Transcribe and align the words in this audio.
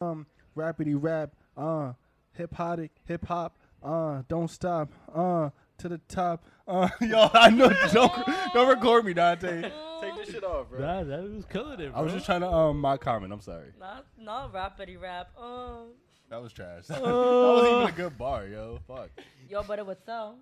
um, 0.00 0.26
rapidy 0.56 0.96
rap, 0.98 1.34
uh, 1.56 1.92
hip 2.32 2.54
hop, 2.54 2.80
hip 3.04 3.26
hop, 3.26 3.56
uh, 3.82 4.22
don't 4.28 4.50
stop, 4.50 4.90
uh, 5.14 5.50
to 5.78 5.88
the 5.88 5.98
top, 6.08 6.44
uh, 6.68 6.88
yo, 7.00 7.28
I 7.32 7.50
know, 7.50 7.70
don't, 7.92 8.12
don't 8.52 8.68
record 8.68 9.04
me, 9.04 9.14
Dante. 9.14 9.62
Take 10.02 10.16
this 10.16 10.30
shit 10.30 10.44
off, 10.44 10.68
bro. 10.68 10.80
That, 10.80 11.06
that 11.08 11.22
was 11.22 11.44
killing 11.46 11.80
it, 11.80 11.92
bro. 11.92 11.98
I 12.00 12.02
was 12.02 12.12
just 12.12 12.26
trying 12.26 12.40
to 12.42 12.48
um 12.52 12.78
my 12.78 12.98
comment. 12.98 13.32
I'm 13.32 13.40
sorry. 13.40 13.68
Not 13.80 14.04
not 14.18 14.52
rapidy 14.52 15.00
rap. 15.00 15.30
Um, 15.40 15.92
That 16.28 16.42
was 16.42 16.52
trash. 16.52 16.86
that 16.88 17.00
wasn't 17.00 17.72
even 17.72 17.88
a 17.88 17.92
good 17.92 18.18
bar, 18.18 18.46
yo. 18.46 18.78
Fuck. 18.86 19.08
yo, 19.48 19.62
but 19.62 19.78
it 19.78 19.86
would 19.86 20.04
sell 20.04 20.36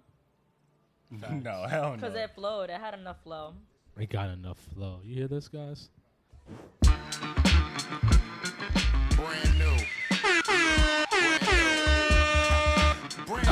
no, 1.11 1.67
hell 1.69 1.91
no. 1.91 1.95
because 1.95 2.17
it 2.17 2.31
flowed. 2.35 2.69
It 2.69 2.81
had 2.81 2.95
enough 2.95 3.23
flow. 3.23 3.55
It 3.97 4.11
got 4.11 4.31
enough 4.31 4.59
flow. 4.75 4.99
You 5.05 5.15
hear 5.15 5.29
this, 5.29 5.47
guys? 5.47 5.89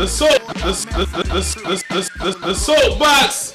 The 0.02 0.08
soap, 0.08 0.30
the, 0.48 0.54
the, 0.54 1.04
the, 1.04 1.22
the, 1.22 1.84
the, 1.88 2.34
the, 2.34 2.38
the 2.46 2.54
soapbox. 2.54 3.54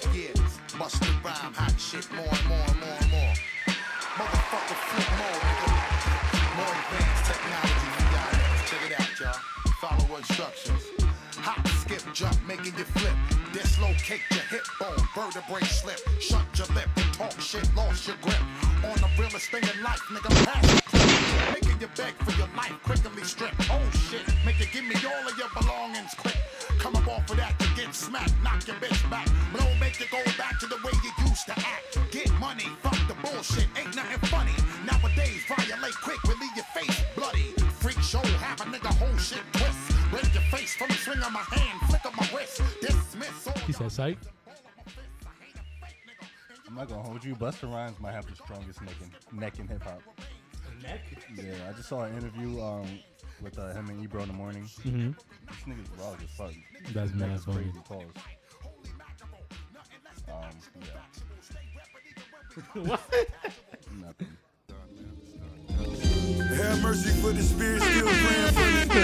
Instructions. 10.18 10.84
Hop, 11.38 11.68
skip, 11.68 12.02
your 12.18 12.30
hip 14.50 14.66
bone, 14.80 14.98
vertebrae 15.16 15.62
slip. 15.62 16.00
Shut 16.20 16.46
your 16.58 16.68
lip 16.76 16.90
talk 17.18 17.42
shit, 17.42 17.68
lost 17.76 18.08
your 18.08 18.16
grip. 18.22 18.40
On 18.86 18.96
the 19.02 19.10
realest 19.18 19.50
thing 19.50 19.64
in 19.64 19.84
life, 19.84 20.02
nigga, 20.12 20.30
pass. 20.46 21.54
Making 21.54 21.82
you 21.82 21.90
beg 21.98 22.14
for 22.24 22.32
your 22.38 22.48
life, 22.56 22.74
quickly 22.84 23.24
strip. 23.24 23.54
Oh 23.72 23.82
shit, 24.10 24.22
make 24.46 24.60
you 24.60 24.68
give 24.72 24.86
me 24.86 24.96
all 25.06 25.28
of 25.28 25.38
your 25.38 25.50
belongings. 25.60 26.14
Come 26.88 27.04
up 27.04 27.08
off 27.10 27.30
of 27.30 27.36
that, 27.36 27.54
you 27.60 27.84
get 27.84 27.94
smacked, 27.94 28.32
knock 28.42 28.66
your 28.66 28.78
bitch 28.78 29.10
back. 29.12 29.28
Blow, 29.52 29.68
make 29.78 30.00
you 30.00 30.06
go 30.10 30.24
back 30.38 30.58
to 30.62 30.68
the 30.68 30.78
way 30.86 30.94
you 31.04 31.12
used 31.28 31.46
to 31.48 31.52
act. 31.52 32.00
Get 32.12 32.32
money, 32.40 32.64
fuck 32.82 32.96
the 33.10 33.14
bullshit, 33.16 33.68
ain't 33.76 33.94
nothing 33.94 34.20
funny. 34.30 34.56
Nowadays, 34.86 35.44
violate 35.50 35.98
quick, 36.02 36.24
we 36.24 36.36
leave 36.36 36.56
your 36.56 36.64
face 36.74 37.04
bloody. 37.14 37.52
Freak 37.84 38.00
show, 38.00 38.24
have 38.40 38.62
a 38.62 38.72
nigga 38.72 38.88
whole 38.96 39.18
shit 39.18 39.44
twist. 39.52 40.00
Break 40.12 40.34
your 40.34 40.44
face 40.44 40.78
from 40.78 40.88
the 40.88 40.94
swing 40.94 41.20
of 41.20 41.34
my 41.34 41.44
hand, 41.52 41.78
flick 41.90 42.06
of 42.06 42.16
my 42.16 42.26
wrist. 42.34 42.62
Dismiss 42.80 43.48
all 43.48 43.60
He 43.68 43.74
said, 43.74 43.92
psych. 43.92 44.18
I'm 46.70 46.76
not 46.76 46.88
gonna 46.88 47.04
hold 47.04 47.22
you. 47.22 47.36
Busta 47.36 47.70
Rhymes 47.70 48.00
might 48.00 48.14
have 48.14 48.28
the 48.28 48.36
strongest 48.38 48.82
neck 48.82 48.96
in, 49.02 49.38
neck 49.38 49.60
in 49.60 49.68
hip 49.68 49.84
hop. 49.84 50.02
Neck? 50.82 51.02
Yeah, 51.36 51.52
I 51.68 51.74
just 51.74 51.90
saw 51.90 52.04
an 52.04 52.16
interview 52.16 52.62
um 52.62 52.88
with 53.42 53.58
uh, 53.60 53.74
him 53.74 53.90
and 53.90 54.02
Ebro 54.04 54.22
in 54.24 54.28
the 54.28 54.34
morning. 54.34 54.64
Mm-hmm. 54.64 55.12
This 55.12 55.64
nigga's 55.68 55.90
raw 56.00 56.14
as 56.14 56.30
fuck. 56.38 56.52
That's 56.94 57.14
mad 57.14 57.30
Nigga's 57.32 57.46
funny. 57.46 57.64
crazy 57.64 57.80
pause. 57.88 58.04
Um, 60.30 60.52
yeah. 62.76 62.82
what? 62.84 63.02
Nothing. 64.02 64.38
Have 66.58 66.82
mercy 66.82 67.12
for 67.22 67.32
the 67.32 67.44
spirit 67.44 67.82
still 67.82 68.08
praying 68.08 68.52
for 68.54 68.60
me. 68.60 69.04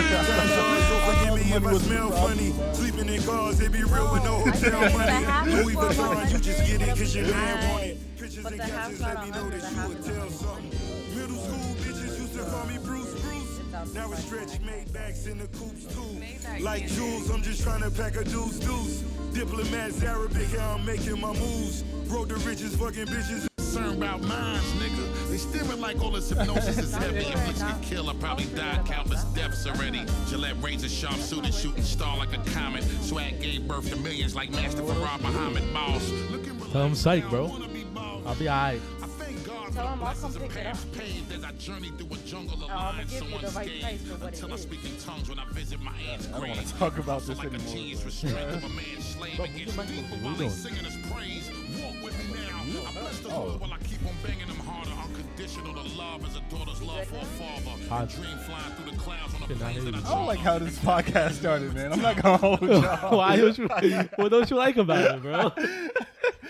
So 0.50 1.00
forgive 1.06 1.34
me 1.36 1.42
if 1.54 1.66
I 1.66 1.78
smell 1.78 2.10
funny. 2.12 2.54
Sleeping 2.74 3.10
in 3.10 3.22
cars, 3.24 3.58
they 3.60 3.68
be 3.68 3.84
real 3.84 4.12
with 4.12 4.24
no 4.24 4.40
hotel 4.40 4.82
money. 4.98 5.26
half 5.26 5.46
Louis 5.48 5.74
is 5.74 5.80
for 5.80 5.86
Vuitton, 5.90 6.32
you 6.32 6.38
just 6.40 6.66
get 6.66 6.82
it 6.82 6.88
cause 6.90 7.16
your 7.16 7.26
hundred 7.26 7.38
man 7.38 7.70
want 7.70 7.84
it. 7.84 8.18
Pictures 8.18 8.44
But 8.44 8.52
and 8.54 8.62
the 8.62 8.66
half's 8.66 9.00
captions 9.00 9.02
not 9.02 9.16
let 9.16 9.26
me 9.26 9.32
know 9.32 9.50
that 9.50 9.62
the 9.62 9.70
you 9.70 9.76
half 9.76 9.90
would 9.90 10.04
tell 10.04 10.30
something. 10.30 10.70
Middle 11.16 11.38
school 11.38 11.76
bitches 11.76 12.20
used 12.20 12.34
to 12.34 12.44
call 12.44 12.66
me 12.66 12.78
Bruce 12.80 13.03
Bruce. 13.84 13.94
Now 13.96 14.12
it's 14.12 14.24
stretch 14.26 14.60
made 14.62 14.92
backs 14.94 15.26
in 15.28 15.38
the 15.38 15.48
coops 15.48 15.86
too. 15.94 16.64
Like 16.64 16.88
Jules, 16.88 17.30
I'm 17.30 17.42
just 17.42 17.64
trying 17.64 17.82
to 17.82 17.92
pack 17.92 18.16
a 18.16 18.24
deuce 18.24 18.60
deuce. 18.60 19.04
Diplomats 19.34 20.04
Arabic, 20.04 20.48
how 20.58 20.76
I'm 20.76 20.86
making 20.86 21.20
my 21.20 21.34
moves. 21.34 21.82
Broke 22.08 22.28
the 22.30 22.36
richest 22.36 22.78
fucking 22.78 23.08
bitches. 23.08 23.48
concerned 23.58 23.98
about 23.98 24.22
minds, 24.22 24.72
nigga. 24.74 25.30
They 25.30 25.38
stimming 25.38 25.80
like 25.80 26.00
all 26.04 26.12
this 26.12 26.30
hypnosis 26.30 26.78
is 26.78 26.94
heavy. 26.96 27.18
If 27.20 27.48
looks 27.48 27.64
get 27.64 27.82
killed, 27.82 28.10
I 28.10 28.14
probably 28.14 28.46
died 28.46 28.86
countless 28.86 29.24
deaths 29.36 29.66
already. 29.66 30.06
Gillette 30.30 30.56
razor 30.62 30.88
sharp 30.90 31.16
suit 31.16 31.46
and 31.46 31.54
shooting 31.54 31.84
star 31.84 32.16
like 32.18 32.34
a 32.34 32.50
comet. 32.52 32.84
Swag 33.02 33.42
gave 33.42 33.68
birth 33.68 33.90
to 33.90 33.96
millions 33.96 34.36
like 34.36 34.52
Master 34.52 34.84
Fard 34.84 35.22
Muhammad 35.22 35.74
Boss. 35.74 36.08
Looking 36.30 36.54
Tell 36.72 36.86
him 36.86 36.96
psych, 36.96 37.28
bro. 37.30 37.48
wanna 37.48 37.68
be 37.70 37.84
boss. 37.86 38.22
I'll 38.26 38.36
be 38.36 38.48
alright. 38.50 38.82
Tell 39.74 39.88
him 39.88 40.04
I'll 40.04 40.14
come 40.14 40.34
pick 40.34 40.56
it 40.56 40.68
up. 40.68 40.78
paved 40.94 41.32
as 41.34 41.44
I 41.44 41.52
journey 41.54 41.92
through 41.98 42.14
a 42.14 42.18
jungle 42.28 42.64
of 42.64 42.70
I'ma 42.70 42.90
lines. 42.92 43.12
give 43.12 43.24
you 43.30 43.40
the 43.40 43.50
So 43.50 43.58
right 43.60 43.68
unscathed 43.68 43.82
price 43.82 44.02
for 44.04 44.14
what 44.14 44.22
it 44.22 44.34
until 44.36 44.52
I 44.52 44.54
is. 44.56 44.62
speak 44.62 44.86
in 44.86 44.98
tongues 44.98 45.30
when 45.30 45.40
I 45.40 45.46
visit 45.50 45.82
my 45.82 45.92
aunt's 46.12 46.28
I 46.28 46.32
don't 46.32 46.50
wanna 46.50 46.62
talk 46.78 46.98
about 47.00 47.22
Hustle 47.22 47.36
this 47.36 47.38
like 47.44 47.48
a 47.52 47.56
anymore, 47.56 47.74
genius 47.74 48.00
bro. 48.00 48.06
restraint 48.06 48.38
of 48.54 48.64
a 48.64 48.70
man's 48.70 49.06
slave 49.16 49.40
against 49.40 49.78
what 49.78 49.90
you 49.90 49.96
people 50.04 50.18
doing? 50.18 50.22
while 50.24 50.32
What 50.32 50.38
they 50.38 50.44
you 50.46 50.50
singing 50.52 50.86
his 50.86 50.98
praise. 51.12 51.50
Walk 51.82 51.96
with 52.04 52.18
me 52.30 52.40
now. 52.46 52.60
I 52.88 52.92
bless 52.94 53.20
the 53.20 53.30
Oh. 53.34 53.40
Lord 53.50 53.62
while 53.62 53.74
I 53.74 53.78
keep 53.80 54.06
on 54.06 54.14
banging 54.24 54.48
them 54.48 54.58
harder. 54.62 54.92
Unconditional 54.94 55.74
to 55.74 55.98
love 55.98 56.22
as 56.28 56.36
a 56.38 56.42
daughter's 56.54 56.82
love 56.84 57.06
for 57.08 57.16
a 57.18 57.26
father. 57.26 57.90
Hot. 57.90 58.10
Dream 58.10 58.38
flying 58.46 58.72
through 58.78 58.92
the 58.92 58.98
clouds 58.98 59.34
on 59.36 59.42
a 59.44 59.46
plane 59.48 59.86
that 59.86 59.96
I 59.96 59.98
you? 59.98 60.06
I 60.06 60.10
don't 60.16 60.26
like 60.28 60.40
how 60.40 60.60
this 60.60 60.78
podcast 60.80 61.32
started, 61.34 61.74
man. 61.74 61.94
I'm 61.94 62.02
not 62.02 62.22
gonna 62.22 62.38
hold 62.38 62.62
y'all. 62.70 63.18
Why 63.18 63.38
don't 63.38 63.58
you? 63.58 63.68
What 64.18 64.30
don't 64.30 64.50
you 64.50 64.56
like 64.58 64.78
about 64.78 65.16
it, 65.16 65.22
bro? 65.24 65.52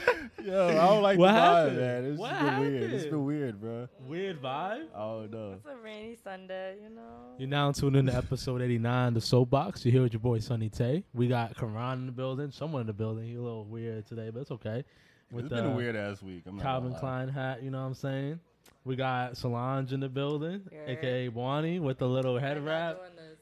Yo, 0.43 0.67
I 0.67 0.73
don't 0.73 1.01
like 1.01 1.17
What 1.17 1.31
the 1.31 1.37
vibe, 1.39 1.75
man. 1.77 2.05
It's 2.05 2.19
What 2.19 2.29
just 2.31 2.41
been 2.41 2.59
weird. 2.59 2.83
It's 2.83 2.93
happened? 2.93 3.11
been 3.11 3.25
weird, 3.25 3.61
bro. 3.61 3.87
Weird 4.07 4.41
vibe. 4.41 4.85
I 4.95 4.99
don't 4.99 5.31
know. 5.31 5.51
It's 5.53 5.65
a 5.65 5.75
rainy 5.83 6.17
Sunday, 6.21 6.75
you 6.83 6.89
know. 6.89 7.01
You're 7.37 7.47
now 7.49 7.71
tuned 7.71 7.95
in 7.95 8.07
to 8.07 8.15
episode 8.15 8.61
89, 8.61 9.13
the 9.13 9.21
Soapbox. 9.21 9.85
You're 9.85 9.93
here 9.93 10.01
with 10.03 10.13
your 10.13 10.19
boy 10.19 10.39
Sunny 10.39 10.69
Tay. 10.69 11.03
We 11.13 11.27
got 11.27 11.55
Khuran 11.55 11.93
in 11.93 12.05
the 12.07 12.11
building, 12.11 12.51
someone 12.51 12.81
in 12.81 12.87
the 12.87 12.93
building. 12.93 13.25
He's 13.27 13.37
a 13.37 13.41
little 13.41 13.65
weird 13.65 14.05
today, 14.05 14.29
but 14.31 14.41
it's 14.41 14.51
okay. 14.51 14.83
It's 15.35 15.49
been 15.49 15.65
a 15.65 15.71
uh, 15.71 15.75
weird 15.75 15.95
ass 15.95 16.21
week. 16.21 16.43
I'm 16.45 16.59
Calvin 16.59 16.89
gonna 16.91 16.93
lie. 16.95 16.99
Klein 16.99 17.29
hat, 17.29 17.63
you 17.63 17.71
know 17.71 17.79
what 17.81 17.87
I'm 17.87 17.93
saying? 17.95 18.39
We 18.85 18.95
got 18.97 19.37
Solange 19.37 19.93
in 19.93 20.01
the 20.01 20.09
building, 20.09 20.61
Yeah. 20.71 20.91
aka 20.93 21.27
Bonnie, 21.29 21.79
with 21.79 21.97
the 21.97 22.07
little 22.07 22.37
head 22.37 22.57
I'm 22.57 22.65
wrap. 22.65 22.97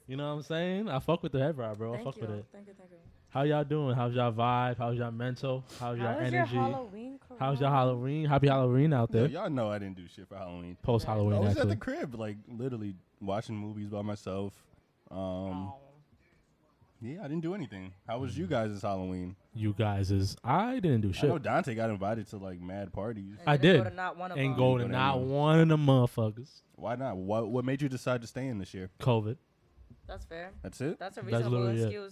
You 0.08 0.16
know 0.18 0.28
what 0.30 0.36
I'm 0.36 0.42
saying? 0.44 0.88
I 0.90 1.00
fuck 1.00 1.24
with 1.24 1.32
the 1.32 1.40
head 1.40 1.58
wrap, 1.58 1.78
bro. 1.78 1.96
I 1.96 2.04
fuck 2.04 2.16
you. 2.18 2.22
with 2.22 2.32
it. 2.32 2.46
Thank 2.54 2.68
you, 2.68 2.74
thank 2.78 2.92
you. 2.92 2.98
How 3.32 3.44
y'all 3.44 3.64
doing? 3.64 3.96
How's 3.96 4.14
y'all 4.14 4.34
vibe? 4.34 4.78
How's 4.78 4.98
y'all 4.98 5.10
mental? 5.12 5.64
How's 5.80 5.98
y'all 5.98 6.08
How 6.08 6.20
energy? 6.20 6.54
your 6.54 6.64
Halloween? 6.64 7.20
How's 7.40 7.62
your 7.62 7.70
Khuran? 7.70 7.74
Halloween? 7.74 8.26
Happy 8.26 8.48
Halloween 8.48 8.94
out 8.94 9.10
Yo, 9.14 9.20
there. 9.22 9.30
y'all 9.30 9.50
know 9.50 9.70
I 9.72 9.80
didn't 9.80 9.96
do 9.96 10.04
shit 10.14 10.28
for 10.28 10.36
Halloween. 10.36 10.76
Post 10.82 11.06
Halloween. 11.06 11.32
I 11.34 11.36
Halloween, 11.36 11.56
was 11.56 11.58
at 11.64 11.70
the 11.70 11.76
crib, 11.78 12.16
like 12.16 12.36
literally 12.50 12.96
watching 13.22 13.56
movies 13.56 13.88
by 13.88 14.02
myself. 14.02 14.54
Um, 15.10 15.18
Oh. 15.18 15.76
yeah, 17.02 17.20
I 17.24 17.30
didn't 17.30 17.40
do 17.40 17.56
anything. 17.56 17.94
How 18.06 18.20
was 18.20 18.38
you 18.38 18.48
guys' 18.48 18.74
this 18.74 18.82
Halloween? 18.82 19.38
You 19.54 19.74
guys 19.78 20.12
is 20.12 20.36
I 20.44 20.80
didn't 20.82 21.00
do 21.02 21.10
I 21.10 21.12
shit. 21.14 21.30
know 21.30 21.38
Dante 21.40 21.74
got 21.74 21.90
invited 21.90 22.28
to 22.32 22.38
like 22.38 22.60
mad 22.60 22.92
parties. 22.92 23.38
And 23.40 23.50
I 23.50 23.56
didn't. 23.56 23.84
Go 23.86 23.90
to 23.92 23.96
not 23.96 24.18
one 24.18 24.32
of 24.34 24.38
Ain't 24.38 24.58
them. 24.58 24.60
go 24.60 24.72
Go 24.74 24.78
to 24.80 24.84
to 24.86 24.90
not 24.92 25.16
any. 25.18 25.26
one 25.28 25.60
of 25.62 25.68
them 25.70 25.86
motherfuckers. 25.86 26.50
Why 26.76 26.96
not? 26.98 27.16
What 27.16 27.48
What 27.48 27.64
made 27.64 27.82
you 27.82 27.88
decide 27.88 28.20
to 28.22 28.28
stay 28.28 28.48
in 28.48 28.58
this 28.60 28.74
year? 28.74 28.90
COVID. 29.00 29.38
That's 30.06 30.26
fair. 30.26 30.52
That's 30.64 30.82
it. 30.82 31.00
That's 31.00 31.16
a 31.18 31.22
That's 31.22 31.32
reasonable 31.34 31.60
literally 31.62 31.84
it. 31.84 32.12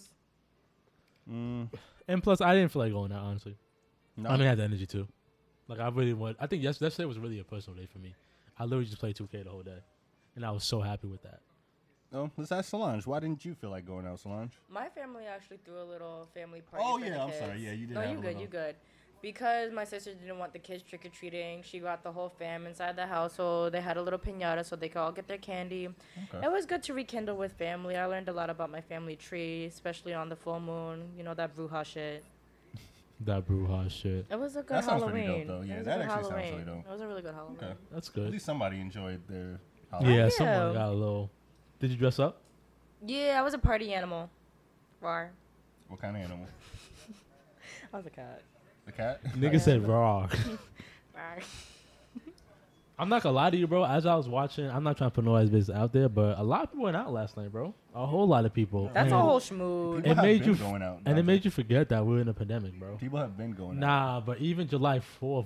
Excuse. 1.30 1.68
Mm, 1.74 1.80
And 2.08 2.24
plus, 2.24 2.42
I 2.42 2.54
didn't 2.56 2.72
feel 2.72 2.82
like 2.82 2.92
going 2.94 3.12
out. 3.12 3.24
Honestly, 3.24 3.56
no. 4.18 4.30
I 4.30 4.34
didn't 4.34 4.48
have 4.48 4.58
the 4.58 4.64
energy 4.64 4.86
to. 4.88 5.08
Like, 5.68 5.80
I 5.80 5.90
really 5.90 6.14
want. 6.14 6.38
I 6.40 6.48
think 6.48 6.64
yes, 6.64 6.82
yesterday 6.82 7.06
was 7.06 7.20
really 7.20 7.40
a 7.40 7.44
personal 7.44 7.80
day 7.80 7.86
for 7.86 8.00
me. 8.00 8.16
I 8.58 8.64
literally 8.64 8.86
just 8.86 9.00
played 9.00 9.16
2K 9.16 9.44
the 9.44 9.50
whole 9.50 9.62
day, 9.64 9.80
and 10.36 10.46
I 10.46 10.52
was 10.52 10.64
so 10.64 10.82
happy 10.82 11.08
with 11.08 11.22
that. 11.24 11.40
Oh, 12.12 12.32
let's 12.38 12.52
ask 12.52 12.70
Solange. 12.70 13.06
Why 13.06 13.20
didn't 13.20 13.46
you 13.46 13.54
feel 13.54 13.70
like 13.70 13.86
going 13.86 14.08
out, 14.08 14.20
Solange? 14.20 14.52
My 14.68 14.90
family 14.90 15.26
actually 15.28 15.58
threw 15.64 15.80
a 15.80 15.84
little 15.86 16.28
family 16.34 16.62
party. 16.62 16.84
Oh, 16.88 16.98
for 16.98 17.06
yeah, 17.06 17.12
the 17.14 17.20
I'm 17.22 17.28
kids. 17.30 17.40
sorry. 17.40 17.60
Yeah, 17.60 17.72
you 17.74 17.86
did 17.86 17.94
No, 17.94 18.02
have 18.02 18.10
you 18.10 18.18
a 18.18 18.22
good. 18.22 18.26
little- 18.28 18.42
You 18.42 18.48
good. 18.48 18.76
Because 19.22 19.72
my 19.74 19.84
sister 19.84 20.14
didn't 20.14 20.38
want 20.40 20.54
the 20.54 20.60
kids 20.60 20.82
trick 20.82 21.06
or 21.06 21.10
treating, 21.10 21.62
she 21.62 21.80
got 21.80 22.04
the 22.04 22.12
whole 22.12 22.30
fam 22.30 22.66
inside 22.66 22.96
the 22.96 23.06
household. 23.06 23.74
They 23.74 23.82
had 23.82 23.98
a 23.98 24.02
little 24.02 24.20
pinata 24.20 24.64
so 24.66 24.76
they 24.78 24.88
could 24.88 25.00
all 25.00 25.12
get 25.12 25.28
their 25.28 25.38
candy. 25.38 25.90
Okay. 26.34 26.46
It 26.46 26.52
was 26.52 26.66
good 26.66 26.84
to 26.84 26.94
rekindle 26.94 27.36
with 27.36 27.52
family. 27.54 27.98
I 27.98 28.06
learned 28.06 28.30
a 28.30 28.34
lot 28.34 28.50
about 28.50 28.72
my 28.72 28.80
family 28.82 29.18
tree, 29.18 29.66
especially 29.66 30.14
on 30.14 30.30
the 30.30 30.38
full 30.38 30.60
moon. 30.62 31.10
You 31.18 31.24
know 31.24 31.34
that 31.34 31.56
bruja 31.56 31.84
shit. 31.86 32.24
That 33.22 33.46
bruja 33.46 33.90
shit. 33.92 34.26
It 34.32 34.40
was 34.40 34.56
a 34.56 34.62
good 34.62 34.78
That 34.78 34.86
sounds 34.86 35.04
pretty 35.04 35.26
Halloween. 35.26 35.48
dope, 35.48 35.60
though. 35.60 35.66
Yeah, 35.68 35.82
that 35.82 36.00
a 36.00 36.04
good 36.06 36.10
actually 36.12 36.30
sounds 36.30 36.52
really 36.52 36.64
dope. 36.64 36.86
It 36.88 36.92
was 36.92 37.02
a 37.02 37.08
really 37.08 37.22
good 37.22 37.34
Halloween. 37.34 37.58
Okay. 37.62 37.74
That's 37.92 38.10
At 38.10 38.32
least 38.32 38.46
somebody 38.46 38.80
enjoyed 38.80 39.22
their 39.28 39.60
Yeah, 39.92 40.00
Halloween. 40.00 40.32
someone 40.32 40.56
Yeah. 40.56 40.74
got 40.80 40.88
a 40.90 40.94
little. 40.94 41.30
Did 41.82 41.92
you 41.92 41.98
dress 41.98 42.18
up? 42.20 42.42
Yeah, 43.06 43.36
I 43.38 43.42
was 43.42 43.54
a 43.54 43.58
party 43.58 43.94
animal. 43.94 44.30
Rar. 45.02 45.32
What 45.90 46.00
kind 46.00 46.16
of 46.16 46.22
animal? 46.24 46.48
I 47.94 47.98
was 47.98 48.06
a 48.06 48.10
cat. 48.10 48.42
The 48.90 48.98
cat? 49.04 49.24
Nigga 49.36 49.60
said 49.62 49.88
raw. 49.88 50.28
Rar. 51.16 51.38
I'm 52.98 53.08
not 53.08 53.24
gonna 53.24 53.36
lie 53.36 53.50
to 53.50 53.56
you, 53.56 53.66
bro. 53.66 53.86
As 53.86 54.06
I 54.06 54.16
was 54.16 54.28
watching, 54.28 54.70
I'm 54.70 54.84
not 54.84 54.98
trying 54.98 55.10
to 55.10 55.14
put 55.16 55.24
no 55.24 55.38
ass 55.38 55.48
business 55.48 55.76
out 55.76 55.94
there, 55.94 56.10
but 56.10 56.38
a 56.38 56.44
lot 56.44 56.64
of 56.64 56.72
people 56.72 56.84
went 56.84 56.98
out 56.98 57.14
last 57.14 57.38
night, 57.38 57.50
bro. 57.50 57.74
A 57.96 58.06
whole 58.06 58.28
lot 58.28 58.44
of 58.44 58.54
people. 58.54 58.92
That's 58.94 59.12
a 59.12 59.18
whole 59.18 59.40
schmood. 59.40 59.98
People 59.98 60.12
It 60.12 60.16
have 60.16 60.18
made 60.26 60.40
been 60.40 60.48
you 60.50 60.54
f- 60.56 60.60
going 60.60 60.82
out. 60.84 61.00
And 61.06 61.18
it 61.18 61.24
made 61.24 61.46
you 61.46 61.52
forget 61.52 61.88
that 61.90 62.06
we're 62.06 62.20
in 62.20 62.28
a 62.28 62.34
pandemic, 62.34 62.78
bro. 62.78 62.98
People 62.98 63.20
have 63.20 63.38
been 63.38 63.52
going 63.52 63.78
out. 63.78 63.80
Nah, 63.80 64.20
but 64.20 64.40
even 64.40 64.68
July 64.68 65.00
4th, 65.22 65.46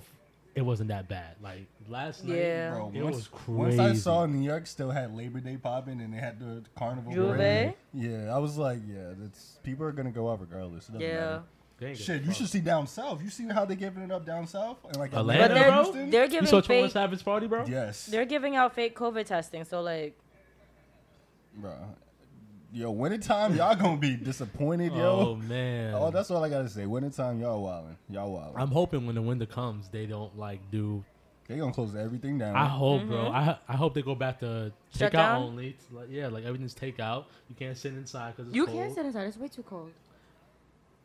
it 0.56 0.62
wasn't 0.62 0.88
that 0.88 1.08
bad. 1.08 1.36
Like 1.40 1.66
last 1.88 2.24
night, 2.24 2.38
Yeah. 2.38 2.70
Bro, 2.72 2.90
it 2.92 3.02
once, 3.04 3.16
was 3.16 3.46
once 3.46 3.78
I 3.78 3.92
saw 3.94 4.26
New 4.26 4.42
York 4.44 4.66
still 4.66 4.90
had 4.90 5.14
Labor 5.16 5.38
Day 5.38 5.56
popping 5.56 6.00
and 6.00 6.12
they 6.12 6.18
had 6.18 6.40
the 6.40 6.64
carnival. 6.76 7.12
Juve? 7.12 7.36
parade, 7.36 7.74
Yeah, 7.92 8.34
I 8.34 8.38
was 8.38 8.58
like, 8.58 8.80
yeah, 8.84 9.12
that's 9.16 9.58
people 9.62 9.86
are 9.86 9.92
gonna 9.92 10.10
go 10.10 10.28
out 10.28 10.40
regardless. 10.40 10.88
It 10.88 10.92
doesn't 10.94 11.06
Yeah. 11.06 11.14
matter. 11.20 11.42
They 11.84 11.90
ain't 11.90 11.98
give 11.98 12.06
Shit, 12.06 12.22
you 12.22 12.32
should 12.32 12.48
see 12.48 12.60
down 12.60 12.86
south. 12.86 13.22
You 13.22 13.28
see 13.30 13.46
how 13.48 13.64
they 13.66 13.76
giving 13.76 14.02
it 14.02 14.10
up 14.10 14.24
down 14.24 14.46
south? 14.46 14.78
And 14.88 14.96
like 14.96 15.12
Atlanta, 15.12 15.48
But 15.48 15.54
they're 15.54 15.70
bro? 15.70 15.82
Houston? 15.84 16.10
they're 16.10 16.24
You 16.24 16.30
giving 16.30 16.46
saw 16.46 16.60
Twenty 16.60 16.80
One 16.80 16.88
fake. 16.88 16.92
Savage 16.94 17.24
party, 17.24 17.46
bro? 17.46 17.64
yes, 17.66 18.06
They're 18.06 18.24
giving 18.24 18.56
out 18.56 18.74
fake 18.74 18.96
COVID 18.96 19.26
testing. 19.26 19.64
So 19.64 19.82
like, 19.82 20.18
bro. 21.56 21.72
Yo, 22.72 22.90
wintertime, 22.90 23.54
y'all 23.54 23.76
gonna 23.76 23.96
be 23.96 24.16
disappointed, 24.16 24.90
Oh 24.94 24.96
yo. 24.96 25.36
man. 25.36 25.94
Oh, 25.94 26.10
that's 26.10 26.30
all 26.32 26.42
I 26.42 26.48
gotta 26.48 26.68
say. 26.68 26.86
Wintertime, 26.86 27.40
y'all 27.40 27.62
wildin'. 27.64 27.94
Y'all 28.12 28.36
wildin'. 28.36 28.60
I'm 28.60 28.70
hoping 28.72 29.06
when 29.06 29.14
the 29.14 29.22
winter 29.22 29.46
comes, 29.46 29.88
they 29.90 30.06
don't 30.06 30.36
like 30.36 30.58
do. 30.72 31.04
they 31.46 31.56
gonna 31.56 31.72
close 31.72 31.94
everything 31.94 32.38
down. 32.38 32.56
I 32.56 32.66
hope, 32.66 33.06
bro. 33.06 33.16
Mm-hmm. 33.26 33.36
I 33.36 33.58
I 33.68 33.76
hope 33.76 33.94
they 33.94 34.02
go 34.02 34.16
back 34.16 34.40
to 34.40 34.72
Shut 34.96 35.12
takeout 35.12 35.16
down? 35.16 35.42
only. 35.44 35.68
It's 35.68 35.86
like, 35.92 36.08
yeah, 36.10 36.26
like 36.26 36.44
everything's 36.44 36.74
takeout. 36.74 37.26
You 37.48 37.54
can't 37.56 37.76
sit 37.76 37.92
inside 37.92 38.34
because 38.34 38.48
it's 38.48 38.56
you 38.56 38.66
cold. 38.66 38.76
can't 38.78 38.92
sit 38.94 39.06
inside. 39.06 39.28
It's 39.28 39.36
way 39.36 39.46
too 39.48 39.62
cold. 39.62 39.92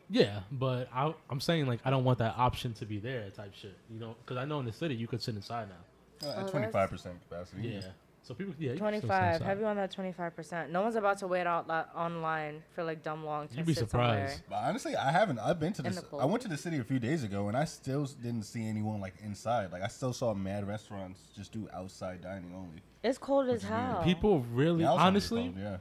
Yeah, 0.10 0.40
but 0.52 0.90
I, 0.94 1.14
I'm 1.30 1.40
saying 1.40 1.68
like 1.68 1.80
I 1.86 1.90
don't 1.90 2.04
want 2.04 2.20
that 2.20 2.36
option 2.38 2.74
to 2.76 2.86
be 2.86 3.00
there, 3.00 3.30
type 3.30 3.54
shit. 3.54 3.76
You 3.92 4.00
know, 4.00 4.16
because 4.22 4.38
I 4.38 4.46
know 4.46 4.60
in 4.60 4.66
the 4.66 4.74
city 4.74 4.96
you 4.96 5.08
could 5.08 5.22
sit 5.22 5.36
inside 5.36 5.68
now. 5.70 6.28
Uh, 6.28 6.34
Oh, 6.38 6.42
at 6.42 6.48
twenty 6.50 6.68
five 6.72 6.90
percent 6.90 7.16
capacity. 7.30 7.68
Yeah. 7.68 7.82
So 8.22 8.34
people, 8.36 8.54
yeah, 8.60 8.74
you 8.74 8.78
can 8.80 8.88
still 9.00 9.02
sit 9.02 9.08
25. 9.08 9.34
inside. 9.34 9.46
Heavy 9.46 9.64
on 9.64 9.76
that 9.78 9.96
25%. 9.96 10.70
No 10.70 10.82
one's 10.84 10.96
about 10.98 11.18
to 11.20 11.28
wait 11.28 11.48
out 11.48 11.68
lo- 11.68 11.86
online 11.96 12.62
for 12.76 12.84
like 12.84 13.02
dumb 13.02 13.26
long 13.26 13.48
to 13.48 13.56
You'd 13.58 13.66
be 13.66 13.74
sit 13.74 13.90
surprised. 13.90 14.44
But 14.48 14.58
honestly, 14.58 14.96
I 14.96 15.12
haven't. 15.12 15.40
I've 15.40 15.60
been 15.60 15.74
to 15.74 15.82
In 15.84 15.94
this. 15.94 16.02
the 16.04 16.18
I 16.18 16.26
went 16.26 16.44
to 16.44 16.48
the 16.50 16.58
city 16.58 16.78
a 16.78 16.84
few 16.84 17.00
days 17.00 17.24
ago, 17.24 17.48
and 17.48 17.58
I 17.58 17.64
still 17.66 18.06
didn't 18.06 18.44
see 18.44 18.68
anyone 18.68 19.00
like 19.00 19.16
inside. 19.24 19.72
Like 19.72 19.82
I 19.82 19.88
still 19.88 20.14
saw 20.14 20.34
mad 20.36 20.68
restaurants 20.68 21.22
just 21.36 21.54
do 21.54 21.68
outside 21.74 22.22
dining 22.22 22.54
only. 22.54 22.82
It's 23.04 23.18
cold 23.18 23.48
as 23.48 23.64
Which 23.64 23.70
hell. 23.72 24.02
People 24.04 24.42
really, 24.54 24.82
Yeah, 24.84 24.90
I 24.90 24.94
was 24.94 25.00
hungry 25.02 25.08
honestly, 25.08 25.42
cold, 25.44 25.56
yeah, 25.58 25.78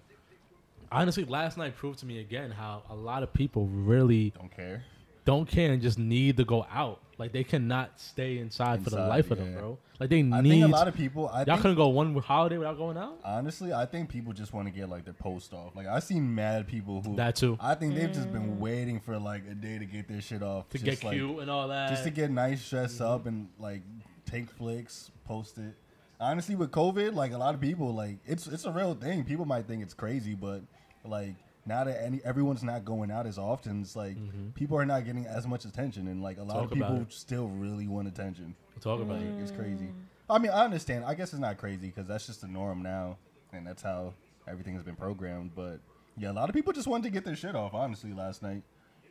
honestly, 0.90 1.25
last 1.25 1.56
night 1.56 1.76
proved 1.76 1.99
to 2.00 2.06
me 2.06 2.20
again 2.20 2.50
how 2.50 2.82
a 2.88 2.94
lot 2.94 3.23
of 3.23 3.32
people 3.32 3.67
really 3.67 4.31
don't 4.31 4.55
care. 4.55 4.85
don't 5.25 5.49
care 5.49 5.73
and 5.73 5.82
just 5.82 5.99
need 5.99 6.37
to 6.37 6.44
go 6.44 6.67
out. 6.70 7.00
Like 7.19 7.32
they 7.32 7.43
cannot 7.43 7.99
stay 7.99 8.38
inside, 8.38 8.85
for 8.85 8.90
the 8.90 8.96
Inside, 8.96 9.08
life 9.08 9.31
of 9.32 9.38
them, 9.38 9.55
bro. 9.55 9.79
Like 9.99 10.08
they 10.08 10.20
I 10.20 10.40
need. 10.40 10.50
think 10.50 10.64
a 10.64 10.69
lot 10.69 10.87
of 10.87 10.94
people. 10.94 11.29
I 11.29 11.38
y'all 11.38 11.46
think, 11.46 11.62
couldn't 11.62 11.76
go 11.76 11.88
one 11.88 12.14
holiday 12.14 12.58
without 12.58 12.79
going 12.79 12.96
out. 12.96 13.19
honestly, 13.25 13.73
I 13.73 13.87
think 13.87 14.08
people 14.08 14.32
just 14.32 14.52
want 14.52 14.69
to 14.69 14.73
get 14.73 14.88
like 14.88 15.05
their 15.05 15.14
post 15.14 15.52
off. 15.52 15.75
Like 15.75 15.88
I 15.88 15.99
seen 15.99 16.32
mad 16.32 16.69
people 16.69 17.02
who 17.02 17.17
That 17.17 17.34
too. 17.34 17.58
I 17.61 17.75
think 17.75 17.96
they've 17.96 18.12
just 18.12 18.32
been 18.32 18.56
mm. 18.56 18.58
waiting 18.58 19.00
for 19.00 19.19
like 19.19 19.43
a 19.50 19.55
day 19.55 19.79
to 19.79 19.84
get 19.84 20.06
their 20.06 20.20
shit 20.20 20.44
off, 20.44 20.69
To 20.69 20.79
just, 20.79 20.84
get 20.84 21.05
like, 21.05 21.17
cute 21.17 21.41
and 21.41 21.50
all 21.50 21.67
that. 21.69 21.91
just 21.91 22.05
to 22.05 22.11
get 22.11 22.31
nice, 22.31 22.70
dress 22.70 22.94
mm-hmm. 22.94 23.05
up, 23.05 23.26
and 23.26 23.49
like 23.58 23.82
take 24.25 24.49
flicks, 24.49 25.11
post 25.25 25.58
it. 25.58 25.75
Honestly, 26.20 26.55
with 26.55 26.70
COVID, 26.70 27.14
like 27.14 27.32
a 27.32 27.38
lot 27.38 27.55
of 27.55 27.61
people, 27.61 27.93
like 27.93 28.19
it's 28.26 28.46
it's 28.46 28.64
a 28.64 28.70
real 28.70 28.94
thing. 28.94 29.25
People 29.25 29.44
might 29.44 29.67
think 29.67 29.82
it's 29.82 29.94
crazy, 29.94 30.37
but 30.37 30.62
like 31.04 31.34
now 31.66 31.84
that 31.84 32.02
any 32.02 32.20
everyone's 32.24 32.62
not 32.62 32.84
going 32.84 33.10
out 33.10 33.26
as 33.26 33.36
often, 33.38 33.82
it's 33.82 33.94
like 33.96 34.16
people 34.54 34.76
are 34.78 34.86
not 34.86 35.04
getting 35.04 35.26
as 35.26 35.46
much 35.46 35.64
attention, 35.64 36.08
and 36.08 36.22
like 36.22 36.38
a 36.38 36.42
lot 36.42 36.56
Mm-hmm. 36.56 36.80
Talk 36.80 36.90
of 36.90 36.96
people 36.96 37.06
still 37.10 37.48
really 37.48 37.86
want 37.88 38.08
attention. 38.08 38.54
Talk 38.80 39.00
about 39.00 39.18
Like 39.18 39.26
it. 39.26 39.40
it's 39.42 39.50
crazy. 39.50 39.88
I 40.30 40.38
mean, 40.38 40.50
I 40.52 40.64
understand. 40.64 41.04
I 41.04 41.14
guess 41.14 41.32
it's 41.32 41.40
not 41.40 41.56
crazy 41.58 41.88
because 41.88 42.06
that's 42.06 42.26
just 42.26 42.40
the 42.42 42.48
norm 42.48 42.82
now, 42.82 43.16
and 43.52 43.66
that's 43.66 43.82
how 43.82 44.12
everything 44.48 44.74
has 44.74 44.82
been 44.82 44.96
programmed. 44.96 45.52
But 45.54 45.80
yeah, 46.16 46.30
a 46.30 46.32
lot 46.32 46.48
of 46.48 46.54
people 46.54 46.72
just 46.72 46.86
wanted 46.86 47.04
to 47.04 47.10
get 47.10 47.24
their 47.24 47.36
shit 47.36 47.54
off. 47.54 47.74
Honestly, 47.74 48.12
last 48.12 48.42
night, 48.42 48.62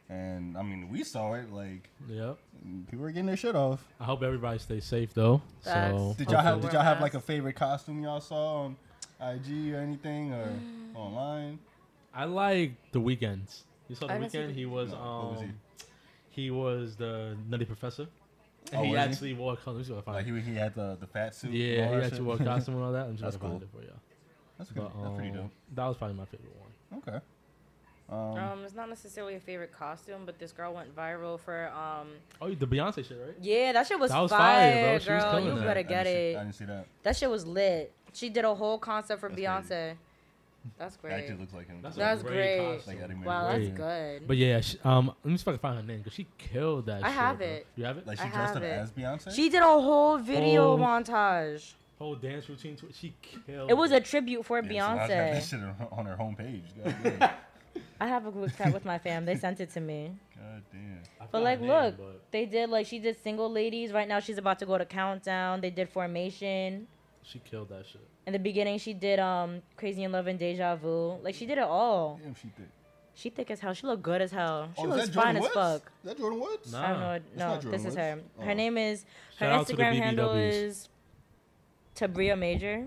and 0.09 0.57
I 0.57 0.63
mean, 0.63 0.89
we 0.89 1.03
saw 1.03 1.33
it. 1.33 1.51
Like 1.51 1.89
Yep. 2.07 2.37
people 2.89 3.03
were 3.03 3.11
getting 3.11 3.25
their 3.27 3.37
shit 3.37 3.55
off. 3.55 3.85
I 3.99 4.03
hope 4.05 4.23
everybody 4.23 4.59
stays 4.59 4.85
safe 4.85 5.13
though. 5.13 5.41
So 5.61 6.15
Did 6.17 6.31
y'all 6.31 6.41
have 6.41 6.61
Did 6.61 6.73
y'all 6.73 6.81
have 6.83 7.01
like 7.01 7.13
a 7.13 7.19
favorite 7.21 7.55
costume 7.55 8.01
y'all 8.03 8.19
saw 8.21 8.65
on 8.65 8.77
IG 9.21 9.73
or 9.73 9.77
anything 9.79 10.33
or 10.33 10.49
online? 10.95 11.59
I 12.13 12.25
like 12.25 12.71
the 12.91 12.99
Weeknd's. 12.99 13.63
You 13.87 13.95
saw 13.95 14.05
I 14.05 14.07
the 14.07 14.13
haven't 14.13 14.29
seen 14.31 14.41
Weeknd. 14.41 14.47
the- 14.47 14.53
He 14.53 14.65
was 14.65 14.91
No, 14.91 14.97
um, 14.97 15.23
what 15.25 15.31
was 15.33 15.41
he? 15.41 15.47
he 16.29 16.51
was 16.51 16.95
the 16.95 17.37
Nutty 17.49 17.65
Professor. 17.65 18.07
And 18.71 18.81
Oh, 18.81 18.83
he 18.83 18.91
was 18.91 18.97
he? 18.99 19.03
actually 19.05 19.33
wore. 19.33 19.57
Let 19.65 19.75
me 19.75 19.83
see 19.83 19.93
if 19.93 20.07
I 20.07 20.11
Like 20.13 20.25
he, 20.25 20.39
he 20.41 20.55
had 20.55 20.75
the, 20.75 20.97
the 20.99 21.07
fat 21.07 21.33
suit. 21.35 21.51
and 21.51 21.57
yeah, 21.59 21.65
he 21.65 21.75
that 21.75 21.93
actually 22.03 22.17
shit? 22.17 22.25
wore 22.25 22.35
a 22.35 22.37
costume 22.43 22.75
and 22.75 22.83
all 22.83 22.91
that. 22.91 23.05
I'm 23.05 23.11
just 23.17 23.23
That's 23.23 23.37
gonna 23.37 23.59
find 23.59 23.69
cool. 23.71 23.79
it 23.81 23.85
for 23.85 23.89
y'all. 23.91 23.99
That's 24.57 24.71
good. 24.71 24.83
But, 24.83 25.03
That's 25.03 25.15
pretty 25.15 25.29
um, 25.29 25.35
dope. 25.35 25.51
That 25.75 25.85
was 25.87 25.97
probably 25.97 26.17
my 26.17 26.25
favorite 26.25 26.55
one. 26.59 27.01
Okay. 27.07 27.19
Um, 28.09 28.17
Um, 28.17 28.63
it's 28.65 28.73
not 28.73 28.89
necessarily 28.89 29.35
a 29.35 29.39
favorite 29.39 29.71
costume, 29.71 30.21
but 30.25 30.39
this 30.39 30.51
girl 30.51 30.73
went 30.73 30.93
viral 30.95 31.39
for 31.39 31.67
um. 31.69 32.07
Oh, 32.41 32.49
the 32.53 32.65
Beyonce 32.67 33.05
shit, 33.07 33.19
right? 33.23 33.35
Yeah, 33.41 33.73
that 33.73 33.85
shit 33.87 33.99
was, 33.99 34.11
That 34.11 34.19
was 34.19 34.31
fire, 34.31 34.71
fire, 34.73 34.83
bro. 34.83 34.99
She 34.99 35.11
was 35.11 35.23
girl. 35.23 35.31
killing 35.31 35.45
You 35.47 35.55
that. 35.55 35.65
better 35.65 35.79
I 35.79 35.83
get 35.83 36.03
didn't 36.03 36.13
see- 36.15 36.31
it. 36.31 36.35
I 36.37 36.43
didn't 36.43 36.55
see 36.55 36.65
that. 36.65 36.85
That 37.03 37.15
shit 37.17 37.29
was 37.29 37.45
lit. 37.45 37.91
She 38.13 38.29
did 38.29 38.45
a 38.45 38.55
whole 38.55 38.79
concept 38.79 39.19
for 39.21 39.29
That's 39.29 39.39
Beyonce. 39.41 39.95
Crazy. 40.69 40.79
That's 40.79 40.95
It 40.95 41.01
great. 41.01 41.13
actually 41.13 41.37
looks 41.37 41.53
like 41.53 41.67
him. 41.67 41.79
That's, 41.81 41.95
That's 41.95 42.21
great. 42.23 42.57
great. 42.59 42.87
Like 42.87 43.01
Eddie 43.01 43.15
Wow, 43.23 43.47
that's 43.47 43.57
Great. 43.69 43.75
good. 43.75 44.27
But 44.27 44.37
yeah, 44.37 44.61
she, 44.61 44.77
um, 44.83 45.07
let 45.23 45.31
me 45.31 45.37
see 45.37 45.41
if 45.41 45.47
I 45.47 45.51
can 45.51 45.59
find 45.59 45.77
her 45.77 45.83
name 45.83 45.97
because 45.99 46.13
she 46.13 46.27
killed 46.37 46.85
that. 46.87 47.03
I 47.03 47.07
shit, 47.07 47.15
have 47.17 47.37
bro. 47.37 47.47
it. 47.47 47.67
You 47.75 47.85
have 47.85 47.97
it? 47.97 48.07
Like 48.07 48.17
she 48.17 48.23
I 48.25 48.29
dressed 48.29 48.53
have 48.53 48.57
up 48.57 48.63
it. 48.63 48.65
as 48.71 48.91
Beyonce. 48.91 49.35
She 49.35 49.49
did 49.49 49.61
a 49.61 49.65
whole 49.65 50.17
video 50.17 50.73
Oh. 50.73 50.77
montage. 50.77 51.73
Whole 51.99 52.15
dance 52.15 52.47
routine. 52.47 52.75
To 52.77 52.87
it. 52.87 52.95
She 52.95 53.13
killed. 53.45 53.69
It 53.71 53.73
was 53.75 53.91
a 53.91 53.99
tribute 53.99 54.45
for 54.45 54.59
Yeah, 54.63 54.87
so 54.91 54.95
now 54.95 55.03
she 55.03 55.13
that 55.13 55.33
Beyonce. 55.43 55.49
shit 55.49 55.59
on- 55.59 55.87
on 55.91 56.05
her 56.05 56.15
homepage. 56.15 57.31
I 57.99 58.07
have 58.07 58.25
a 58.27 58.31
group 58.31 58.55
chat 58.55 58.73
with 58.73 58.85
my 58.85 58.97
fam. 58.99 59.25
They 59.25 59.35
sent 59.35 59.59
it 59.59 59.71
to 59.71 59.79
me. 59.79 60.11
God 60.35 60.63
damn. 60.71 60.99
But 61.31 61.41
like, 61.43 61.59
name, 61.59 61.69
look, 61.69 61.97
but 61.97 62.21
they 62.31 62.45
did 62.45 62.69
like 62.69 62.85
she 62.87 62.99
did 62.99 63.21
single 63.21 63.51
ladies. 63.51 63.91
Right 63.91 64.07
now, 64.07 64.19
she's 64.19 64.37
about 64.37 64.59
to 64.59 64.65
go 64.65 64.77
to 64.77 64.85
countdown. 64.85 65.61
They 65.61 65.69
did 65.71 65.89
formation. 65.89 66.87
she 67.23 67.39
killed 67.39 67.69
that 67.69 67.85
shit. 67.85 68.01
In 68.27 68.33
the 68.33 68.39
beginning, 68.39 68.77
she 68.77 68.93
did 68.93 69.19
um 69.19 69.61
crazy 69.77 70.03
in 70.03 70.11
love 70.11 70.27
and 70.27 70.37
deja 70.37 70.75
vu. 70.75 71.17
Like 71.23 71.33
she 71.33 71.45
did 71.45 71.57
it 71.57 71.63
all. 71.63 72.19
Damn, 72.21 72.35
she 72.35 72.49
thick. 72.49 72.67
She 73.15 73.29
thick 73.29 73.49
as 73.49 73.61
hell. 73.61 73.73
She 73.73 73.87
look 73.87 74.01
good 74.03 74.21
as 74.21 74.31
hell. 74.31 74.69
She 74.75 74.81
oh, 74.83 74.89
looks 74.89 75.05
that 75.07 75.13
Jordan 75.13 75.23
fine 75.23 75.35
as 75.37 75.41
Woods? 75.43 75.53
fuck. 75.53 75.91
Is 76.03 76.09
that 76.09 76.17
Jordyn 76.19 76.39
Woods? 76.39 76.71
Nah. 76.71 76.83
I 76.85 76.91
don't 76.91 76.99
know. 76.99 77.11
That's 77.13 77.35
No, 77.37 77.55
this 77.55 77.63
Jordan 77.63 77.85
is 77.87 77.95
her. 77.95 78.19
Her 78.45 78.51
Oh. 78.51 78.53
name 78.53 78.77
is. 78.77 79.05
Her 79.39 79.45
Shout 79.45 79.51
out 79.53 79.67
to 79.67 79.75
the 79.75 79.81
Instagram 79.81 79.95
handle 79.95 80.33
is 80.33 80.89
Tabria 81.95 82.37
Major. 82.37 82.85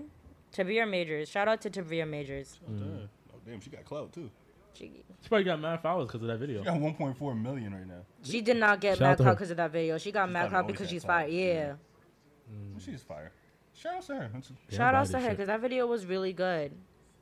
Tabria 0.55 0.87
Majors. 0.89 1.27
Shout 1.27 1.47
out 1.47 1.59
to 1.61 1.69
Tabria 1.71 2.07
Majors. 2.07 2.59
Oh, 2.63 2.73
damn. 2.73 3.09
Oh, 3.33 3.37
damn, 3.45 3.59
she 3.61 3.69
got 3.71 3.83
clout 3.83 4.13
too. 4.13 4.29
She, 4.73 4.91
She 5.21 5.27
probably 5.27 5.43
got 5.43 5.59
mad 5.59 5.81
followers 5.81 6.07
because 6.07 6.21
of 6.21 6.27
that 6.27 6.37
video. 6.37 6.59
She 6.59 6.65
got 6.65 6.77
1.4 6.77 7.41
million 7.41 7.73
right 7.73 7.87
now. 7.87 8.01
she 8.23 8.41
did 8.41 8.57
not 8.57 8.79
get 8.79 8.97
Shout 8.99 9.01
mad 9.01 9.17
to 9.17 9.23
clout 9.23 9.35
because 9.37 9.51
of 9.51 9.57
that 9.57 9.71
video. 9.71 9.97
She 9.97 10.11
got 10.11 10.27
She's 10.27 10.33
mad 10.33 10.49
probably 10.49 10.73
clout 10.73 10.79
because 10.79 10.89
she's 10.89 11.03
fire. 11.03 11.23
fired. 11.25 11.33
Yeah. 11.33 11.53
yeah. 11.53 12.79
She's 12.79 13.01
fire. 13.01 13.31
Shout 13.81 13.95
out 13.95 14.03
to 14.03 14.15
her. 14.15 14.29
That's, 14.33 14.51
Yeah, 14.69 14.77
Shout 14.77 14.95
outs 14.95 15.09
to 15.11 15.19
her 15.19 15.29
because 15.31 15.47
that 15.47 15.59
video 15.61 15.87
was 15.87 16.05
really 16.05 16.33
good. 16.33 16.71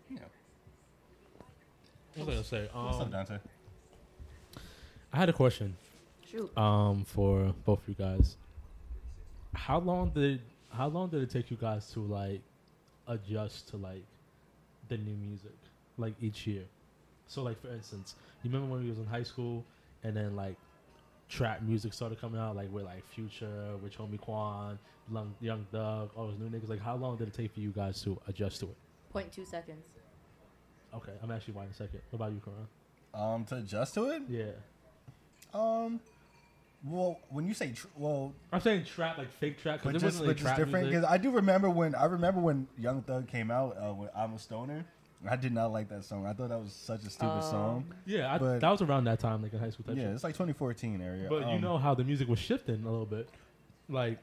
yeah. 0.09 0.19
What 2.15 2.27
was 2.27 2.27
I 2.27 2.31
gonna 2.31 2.43
say? 2.43 2.69
What's 2.73 2.97
up, 2.97 3.01
Um, 3.03 3.11
Dante? 3.11 3.37
I 5.13 5.17
had 5.17 5.29
a 5.29 5.33
question. 5.33 5.75
Shoot. 6.29 6.55
um 6.57 7.05
for 7.05 7.53
both 7.65 7.81
of 7.81 7.89
you 7.89 7.95
guys. 7.95 8.37
How 9.55 9.79
long 9.79 10.11
did 10.11 10.41
how 10.71 10.87
long 10.87 11.09
did 11.09 11.23
it 11.23 11.29
take 11.31 11.49
you 11.49 11.57
guys 11.57 11.89
to 11.93 12.01
like 12.01 12.41
adjust 13.07 13.69
to 13.69 13.77
like 13.77 14.03
the 14.89 14.97
new 14.97 15.15
music 15.15 15.55
like 15.97 16.13
each 16.21 16.45
year? 16.45 16.65
So 17.27 17.41
like 17.41 17.59
for 17.61 17.69
instance, 17.69 18.15
you 18.43 18.51
remember 18.51 18.71
when 18.75 18.83
we 18.83 18.89
was 18.89 18.99
in 18.99 19.05
high 19.07 19.23
school 19.23 19.63
and 20.03 20.15
then 20.15 20.35
like 20.35 20.55
trap 21.29 21.61
music 21.61 21.93
started 21.93 22.19
coming 22.19 22.41
out 22.41 22.55
like 22.55 22.71
with 22.73 22.85
like 22.85 23.07
Future, 23.07 23.75
Rich 23.81 23.97
Homie 23.97 24.19
Quan, 24.19 24.77
Young, 25.11 25.33
Young 25.39 25.65
Thug, 25.71 26.09
all 26.15 26.27
those 26.27 26.37
new 26.39 26.49
niggas. 26.49 26.69
Like 26.69 26.81
how 26.81 26.95
long 26.95 27.17
did 27.17 27.27
it 27.27 27.33
take 27.33 27.53
for 27.53 27.59
you 27.59 27.69
guys 27.69 28.01
to 28.03 28.19
adjust 28.27 28.59
to 28.61 28.65
it? 28.65 28.75
Point 29.11 29.31
two 29.31 29.45
seconds. 29.45 29.85
Okay, 30.93 31.11
I'm 31.21 31.29
actually 31.31 31.53
waiting 31.53 31.71
a 31.71 31.75
second. 31.75 32.01
What 32.09 32.17
about 32.17 32.31
you, 32.31 32.41
Khuran? 32.41 33.35
Um, 33.35 33.45
to 33.45 33.57
adjust 33.57 33.93
to 33.93 34.09
it. 34.09 34.23
Yeah, 34.27 34.45
Um, 35.53 35.99
well, 36.83 37.19
when 37.29 37.45
you 37.47 37.53
say 37.53 37.71
tr- 37.73 37.87
well, 37.95 38.33
I'm 38.51 38.61
saying 38.61 38.85
trap 38.85 39.17
like 39.17 39.31
fake 39.33 39.59
trap 39.61 39.81
but 39.83 39.89
because 39.93 40.01
just 40.01 40.19
wasn't 40.19 40.23
really 40.23 40.33
but 40.35 40.41
just 40.43 40.55
different 40.57 40.87
because 40.89 41.03
I 41.05 41.17
do 41.17 41.29
remember 41.31 41.69
when 41.69 41.93
I 41.93 42.05
remember 42.05 42.39
when 42.39 42.67
Young 42.77 43.01
Thug 43.03 43.27
came 43.27 43.51
out 43.51 43.77
uh, 43.77 43.93
with 43.93 44.09
I'm 44.15 44.33
a 44.33 44.39
Stoner. 44.39 44.85
I 45.27 45.35
did 45.35 45.51
not 45.53 45.71
like 45.71 45.89
that 45.89 46.05
song. 46.05 46.25
I 46.25 46.33
thought 46.33 46.49
that 46.49 46.59
was 46.61 46.71
such 46.71 47.03
a 47.03 47.09
stupid 47.09 47.27
Um, 47.29 47.41
song. 47.41 47.85
Yeah, 48.05 48.33
I, 48.33 48.37
But- 48.37 48.61
that 48.61 48.69
was 48.71 48.81
around 48.81 49.03
that 49.05 49.19
time, 49.19 49.41
like 49.41 49.51
in 49.53 49.59
high 49.59 49.69
school 49.69 49.83
type 49.85 49.97
Yeah, 49.97 50.03
shit. 50.03 50.13
it's 50.13 50.23
like 50.23 50.33
2014 50.33 51.01
area. 51.01 51.27
But 51.29 51.41
you 51.41 51.55
Um, 51.55 51.61
know 51.61 51.77
how 51.77 51.93
the 51.93 52.03
music 52.05 52.27
was 52.29 52.39
shifting 52.39 52.83
a 52.85 52.89
little 52.89 53.05
bit. 53.05 53.27
Like 53.89 54.19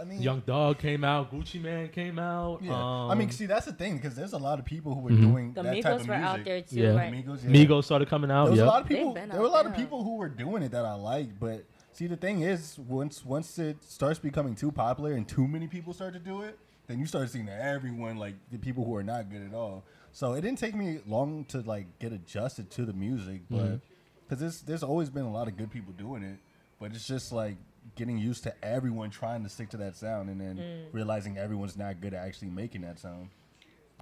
I 0.00 0.04
mean, 0.04 0.22
Young 0.22 0.40
Dog 0.46 0.78
came 0.78 1.02
out, 1.02 1.32
Gucci 1.32 1.60
Mane 1.60 1.88
came 1.88 2.20
out. 2.20 2.62
Yeah, 2.62 2.70
um, 2.72 3.10
I 3.10 3.16
mean, 3.16 3.30
see, 3.30 3.46
that's 3.46 3.66
the 3.66 3.72
thing 3.72 3.96
because 3.96 4.14
there's 4.14 4.32
a 4.32 4.38
lot 4.38 4.60
of 4.60 4.64
people 4.64 4.94
who 4.94 5.00
were 5.00 5.10
Mhm. 5.10 5.20
doing 5.20 5.52
The 5.54 5.62
that 5.64 5.82
type 5.82 5.84
Migos 5.96 6.00
of 6.02 6.08
were 6.08 6.14
music. 6.18 6.24
out 6.38 6.44
there 6.44 6.60
too, 6.62 6.76
Yeah. 6.76 6.88
right? 6.94 7.12
Migos, 7.12 7.42
yeah. 7.42 7.50
Migos 7.50 7.84
started 7.84 8.08
coming 8.08 8.30
out. 8.30 8.44
There 8.44 8.50
was 8.52 8.58
Yep. 8.60 8.66
a 8.68 8.70
lot 8.70 8.82
of 8.82 8.88
people. 8.88 9.14
There 9.14 9.26
were 9.26 9.38
a 9.40 9.46
out 9.46 9.50
lot 9.52 9.66
of 9.66 9.74
people 9.74 10.04
who 10.04 10.14
were 10.18 10.28
doing 10.28 10.62
it 10.62 10.70
that 10.70 10.84
I 10.84 10.94
liked, 10.94 11.40
but 11.40 11.64
see, 11.92 12.06
the 12.06 12.16
thing 12.16 12.42
is, 12.42 12.78
once 12.78 13.24
once 13.24 13.58
it 13.58 13.82
starts 13.82 14.20
becoming 14.20 14.54
too 14.54 14.70
popular 14.70 15.14
and 15.14 15.26
too 15.26 15.48
many 15.48 15.66
people 15.66 15.92
start 15.92 16.12
to 16.12 16.20
do 16.20 16.42
it, 16.42 16.56
then 16.86 17.00
you 17.00 17.06
start 17.06 17.28
seeing 17.28 17.48
everyone 17.48 18.18
like 18.18 18.34
the 18.52 18.58
people 18.58 18.84
who 18.84 18.94
are 18.94 19.02
not 19.02 19.28
good 19.28 19.42
at 19.42 19.52
all. 19.52 19.82
So 20.18 20.32
it 20.32 20.40
didn't 20.40 20.58
take 20.58 20.74
me 20.74 20.98
long 21.06 21.44
to 21.50 21.60
like 21.60 22.00
get 22.00 22.12
adjusted 22.12 22.72
to 22.72 22.84
the 22.84 22.92
music, 22.92 23.42
but 23.48 23.78
because 24.24 24.40
there's 24.40 24.60
there's 24.62 24.82
always 24.82 25.10
been 25.10 25.22
a 25.22 25.30
lot 25.30 25.46
of 25.46 25.56
good 25.56 25.70
people 25.70 25.92
doing 25.96 26.24
it, 26.24 26.38
but 26.80 26.90
it's 26.92 27.06
just 27.06 27.30
like 27.30 27.56
getting 27.94 28.18
used 28.18 28.42
to 28.42 28.52
everyone 28.64 29.10
trying 29.10 29.44
to 29.44 29.48
stick 29.48 29.68
to 29.70 29.76
that 29.76 29.94
sound, 29.94 30.28
and 30.28 30.40
then 30.40 30.56
Mm. 30.56 30.92
realizing 30.92 31.38
everyone's 31.38 31.76
not 31.76 32.00
good 32.00 32.14
at 32.14 32.26
actually 32.26 32.50
making 32.50 32.80
that 32.80 32.98
sound. 32.98 33.28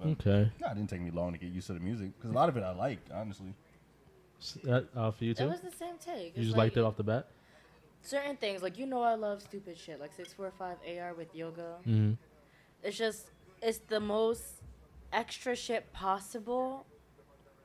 Okay. 0.03 0.51
No, 0.59 0.67
it 0.71 0.73
didn't 0.73 0.89
take 0.89 1.01
me 1.01 1.11
long 1.11 1.33
to 1.33 1.37
get 1.37 1.51
used 1.51 1.67
to 1.67 1.73
the 1.73 1.79
music 1.79 2.09
because 2.17 2.31
a 2.31 2.33
lot 2.33 2.49
of 2.49 2.57
it 2.57 2.63
I 2.63 2.71
liked, 2.71 3.11
honestly. 3.11 3.53
S- 4.41 4.57
That, 4.63 4.87
uh, 4.95 5.11
for 5.11 5.23
you 5.23 5.31
It 5.31 5.37
too? 5.37 5.47
was 5.47 5.61
the 5.61 5.69
same 5.71 5.99
take. 5.99 6.33
You 6.35 6.41
It's 6.41 6.45
just 6.45 6.51
like 6.57 6.65
liked 6.73 6.77
it 6.77 6.83
off 6.83 6.97
the 6.97 7.03
bat? 7.03 7.27
certain 8.01 8.37
things. 8.37 8.63
Like 8.63 8.79
you 8.79 8.87
know, 8.87 9.03
I 9.03 9.13
love 9.13 9.43
stupid 9.43 9.77
shit 9.77 9.99
like 9.99 10.13
six 10.13 10.33
four 10.33 10.49
five 10.57 10.77
AR 10.83 11.13
with 11.13 11.35
yoga. 11.35 11.77
Mm-hmm. 11.87 12.13
It's 12.81 12.97
just 12.97 13.27
it's 13.61 13.77
the 13.87 13.99
most 13.99 14.56
extra 15.11 15.55
shit 15.55 15.91
possible, 15.93 16.85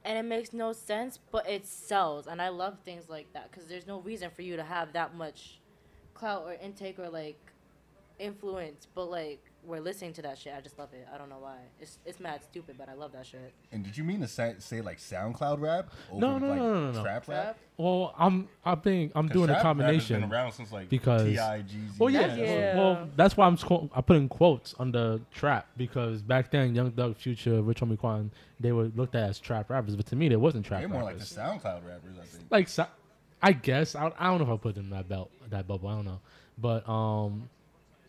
and 0.05 0.19
it 0.19 0.25
makes 0.25 0.53
no 0.53 0.73
sense, 0.73 1.19
but 1.31 1.49
it 1.49 1.67
sells, 1.67 2.27
and 2.27 2.43
I 2.43 2.49
love 2.49 2.79
things 2.85 3.09
like 3.09 3.33
that 3.33 3.51
because 3.51 3.69
there's 3.69 3.87
no 3.87 4.01
reason 4.01 4.31
for 4.31 4.43
you 4.43 4.57
to 4.57 4.65
have 4.65 4.93
that 4.95 5.15
much 5.15 5.61
clout 6.15 6.45
or 6.45 6.55
intake 6.55 6.99
or 6.99 7.09
like 7.09 7.39
influence, 8.19 8.87
but 8.95 9.11
like 9.11 9.52
we're 9.65 9.81
listening 9.81 10.13
to 10.15 10.23
that 10.23 10.39
shit. 10.39 10.53
I 10.57 10.61
just 10.61 10.77
love 10.79 10.89
it. 10.93 11.07
I 11.15 11.17
don't 11.19 11.29
know 11.29 11.39
why. 11.39 11.57
It's 11.81 11.99
it's 12.05 12.19
mad 12.19 12.43
stupid, 12.43 12.77
but 12.77 12.89
I 12.89 12.95
love 12.95 13.13
that 13.13 13.25
shit. 13.27 13.53
And 13.71 13.85
did 13.85 13.97
you 13.97 14.03
mean 14.03 14.21
to 14.21 14.27
say, 14.29 14.55
say 14.59 14.81
like 14.81 14.99
SoundCloud 14.99 15.61
rap? 15.61 15.91
No, 16.13 16.39
no, 16.39 16.49
like 16.49 16.59
no, 16.59 16.75
no, 16.75 16.91
no. 16.93 17.03
Trap 17.03 17.29
rap? 17.29 17.59
Well, 17.77 18.13
I'm 18.19 18.49
I 18.65 18.75
think 18.75 19.13
I'm 19.15 19.29
'Cause 19.29 19.35
doing 19.35 19.51
a 19.51 19.53
trap 19.53 19.65
rap 19.65 19.65
has 19.65 19.79
combination. 19.79 20.21
Been 20.23 20.33
around 20.33 20.53
since 20.53 20.73
like 20.73 20.89
because- 20.89 21.25
T.I., 21.25 21.63
Jeezy. 21.63 21.99
Well, 21.99 22.11
yeah. 22.11 22.27
That's- 22.27 22.39
yeah. 22.39 22.77
Well, 22.77 23.09
that's 23.17 23.37
why 23.37 23.47
I'm 23.47 23.57
squ- 23.57 23.89
I 23.95 24.01
put 24.01 24.17
in 24.17 24.29
quotes 24.29 24.75
under 24.81 25.21
trap 25.33 25.67
because 25.77 26.23
back 26.23 26.51
then, 26.51 26.75
Young 26.75 26.91
Thug, 26.91 27.17
Future, 27.17 27.63
Rich 27.63 27.81
Homie 27.81 27.99
Quan, 27.99 28.33
they 28.59 28.73
were 28.73 28.91
looked 28.97 29.15
at 29.15 29.31
as 29.31 29.39
trap 29.39 29.71
rappers, 29.71 29.95
but 29.97 30.07
to 30.07 30.17
me, 30.17 30.29
they 30.29 30.37
wasn't 30.37 30.67
trap 30.67 30.81
They're 30.81 30.89
more 30.89 31.05
like 31.05 31.19
the. 31.19 31.25
SoundCloud 31.25 31.87
rappers, 31.87 32.17
I 32.21 32.25
think. 32.25 32.45
like, 32.51 32.69
so, 32.69 32.87
I 33.41 33.53
guess 33.53 33.95
I, 33.95 34.13
I 34.19 34.27
don't 34.27 34.39
know 34.39 34.53
if 34.53 34.61
I 34.61 34.63
put 34.63 34.75
them 34.75 34.85
in 34.87 34.91
that 34.91 35.09
belt, 35.09 35.31
that 35.51 35.67
bubble. 35.69 35.89
I 35.89 35.95
don't 35.97 36.05
know, 36.05 36.21
but 36.59 36.89
um, 36.89 37.49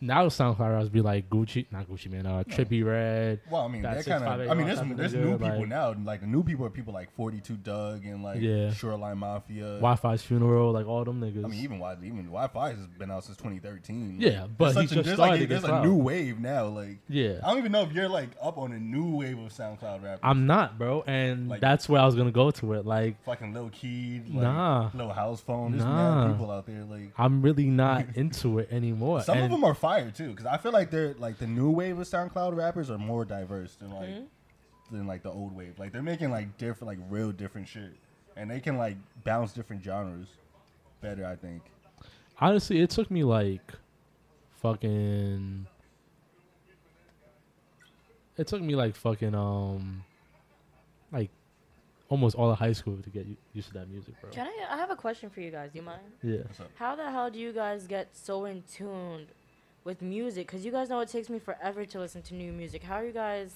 now 0.04 0.26
SoundCloud 0.26 0.58
rappers 0.72 0.88
be 0.88 1.00
like 1.00 1.28
Gucci, 1.30 1.66
not 1.70 1.88
Gucci 1.88 2.10
Mane, 2.10 2.26
uh, 2.26 2.44
Trippie 2.44 2.84
Redd. 2.84 3.40
Well, 3.50 3.62
I 3.62 3.68
mean, 3.68 3.82
That 3.82 4.04
kind 4.04 4.24
of. 4.24 4.48
I 4.50 4.54
mean, 4.54 4.66
there's 4.66 4.80
there's 4.96 5.14
new 5.14 5.38
people 5.38 5.58
like- 5.60 5.68
now. 5.68 5.94
Like 6.04 6.20
the 6.20 6.26
new 6.26 6.42
people 6.42 6.66
are 6.66 6.70
people 6.70 6.92
like 6.94 7.10
42 7.14 7.54
Dugg 7.56 8.04
and 8.04 8.22
like 8.22 8.40
Yeah. 8.40 8.72
Shoreline 8.72 9.18
Mafia. 9.18 9.76
Wi-Fi's 9.76 10.22
funeral, 10.22 10.72
like 10.72 10.86
all 10.86 11.04
them 11.04 11.20
niggas. 11.20 11.44
I 11.44 11.48
mean, 11.48 11.60
even 11.62 11.78
Wi 11.78 11.96
even 12.04 12.26
Wi-Fi 12.26 12.70
has 12.70 12.86
been 12.98 13.10
out 13.10 13.24
since 13.24 13.36
2013. 13.38 14.16
Yeah, 14.20 14.46
but 14.46 14.74
There's 14.74 14.76
he 14.76 14.80
a- 14.80 14.82
just 14.82 15.04
there's 15.06 15.16
started 15.16 15.32
like, 15.32 15.40
to 15.40 15.46
There's 15.46 15.64
a 15.64 15.82
new 15.82 15.94
wave 15.94 16.38
now. 16.38 16.66
Like 16.66 16.98
yeah, 17.08 17.38
I 17.42 17.48
don't 17.48 17.58
even 17.58 17.72
know 17.72 17.82
if 17.82 17.92
you're 17.92 18.08
like 18.08 18.30
up 18.42 18.58
on 18.58 18.72
a 18.72 18.78
new 18.78 19.16
wave 19.16 19.38
of 19.38 19.52
SoundCloud 19.52 20.02
rappers. 20.02 20.20
I'm 20.22 20.46
not, 20.46 20.78
bro, 20.78 21.02
and 21.06 21.48
Like- 21.48 21.60
that's 21.60 21.88
where 21.88 22.00
I 22.00 22.06
was 22.06 22.14
gonna 22.14 22.30
go 22.32 22.50
to 22.50 22.72
it. 22.74 22.84
Like, 22.84 23.22
fucking 23.24 23.54
Lil 23.54 23.70
Key, 23.72 24.20
like, 24.28 24.42
Nah. 24.42 24.90
Lil 24.94 25.10
House 25.10 25.40
Phone. 25.40 25.72
There's 25.72 25.84
Nah. 25.84 26.32
people 26.32 26.50
out 26.50 26.66
there. 26.66 26.84
Like 26.84 27.12
I'm 27.16 27.40
really 27.42 27.66
not 27.66 28.06
into 28.16 28.58
it 28.58 28.68
anymore. 28.70 29.22
some 29.22 29.38
of 29.38 29.50
them 29.50 29.64
are 29.64 29.74
fire 29.74 29.93
too, 30.14 30.30
because 30.30 30.46
I 30.46 30.56
feel 30.56 30.72
like 30.72 30.90
they're 30.90 31.14
like 31.18 31.38
the 31.38 31.46
new 31.46 31.70
wave 31.70 31.98
of 31.98 32.06
SoundCloud 32.06 32.56
rappers 32.56 32.90
are 32.90 32.98
more 32.98 33.24
diverse 33.24 33.74
than 33.76 33.90
like 33.90 34.10
than 34.90 35.06
like 35.06 35.22
the 35.22 35.30
old 35.30 35.54
wave. 35.54 35.78
Like 35.78 35.92
they're 35.92 36.02
making 36.02 36.30
like 36.30 36.56
different, 36.58 36.86
like 36.86 36.98
real 37.10 37.32
different 37.32 37.68
shit, 37.68 37.92
and 38.36 38.50
they 38.50 38.60
can 38.60 38.76
like 38.76 38.96
bounce 39.24 39.52
different 39.52 39.82
genres 39.82 40.28
better. 41.00 41.26
I 41.26 41.36
think. 41.36 41.62
honestly, 42.40 42.80
it 42.80 42.90
took 42.90 43.10
me 43.10 43.24
like 43.24 43.72
fucking. 44.56 45.66
It 48.36 48.46
took 48.48 48.62
me 48.62 48.74
like 48.74 48.96
fucking 48.96 49.34
um, 49.34 50.04
like 51.12 51.30
almost 52.08 52.34
all 52.34 52.50
of 52.50 52.58
high 52.58 52.72
school 52.72 52.96
to 52.96 53.10
get 53.10 53.26
used 53.52 53.68
to 53.68 53.74
that 53.74 53.88
music, 53.88 54.14
bro. 54.20 54.30
Can 54.30 54.46
I? 54.46 54.74
I 54.74 54.76
have 54.76 54.90
a 54.90 54.96
question 54.96 55.30
for 55.30 55.40
you 55.40 55.50
guys. 55.50 55.70
Do 55.72 55.78
you 55.78 55.84
mind? 55.84 56.02
Yeah. 56.22 56.42
How 56.74 56.96
the 56.96 57.10
hell 57.10 57.30
do 57.30 57.38
you 57.38 57.52
guys 57.52 57.86
get 57.86 58.08
so 58.16 58.44
in 58.44 58.62
tuned 58.62 59.28
with 59.84 60.02
music? 60.02 60.46
Because 60.46 60.64
you 60.64 60.72
guys 60.72 60.88
know 60.88 61.00
it 61.00 61.08
takes 61.08 61.28
me 61.28 61.38
forever 61.38 61.84
to 61.84 62.00
listen 62.00 62.22
to 62.22 62.34
new 62.34 62.52
music. 62.52 62.82
How 62.82 62.96
are 62.96 63.04
you 63.06 63.12
guys 63.12 63.52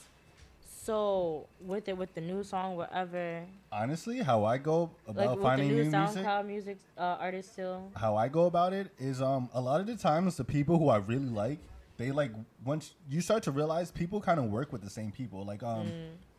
so 0.64 1.46
with 1.60 1.88
it 1.88 1.96
with 1.96 2.14
the 2.14 2.20
new 2.20 2.42
song, 2.42 2.76
whatever? 2.76 3.42
Honestly, 3.72 4.18
how 4.18 4.44
I 4.44 4.58
go 4.58 4.90
about 5.06 5.36
the 5.36 5.42
finding 5.42 5.68
new 5.68 5.84
new 5.84 5.90
music, 5.90 6.22
SoundCloud 6.24 6.46
music 6.46 6.78
uh, 6.96 7.16
artists 7.20 7.52
still. 7.52 7.90
how 7.96 8.16
I 8.16 8.28
go 8.28 8.46
about 8.46 8.72
it 8.72 8.88
is 8.98 9.20
um 9.20 9.48
a 9.52 9.60
lot 9.60 9.80
of 9.80 9.86
the 9.86 9.96
times 9.96 10.36
the 10.36 10.44
people 10.44 10.78
who 10.78 10.88
I 10.88 10.98
really 10.98 11.28
like, 11.28 11.58
they 11.96 12.10
like 12.12 12.32
once 12.64 12.94
you 13.08 13.20
start 13.20 13.42
to 13.44 13.50
realize 13.50 13.90
people 13.90 14.20
kind 14.20 14.38
of 14.38 14.46
work 14.46 14.72
with 14.72 14.82
the 14.82 14.90
same 14.90 15.10
people. 15.10 15.44
Like 15.44 15.62
um 15.62 15.92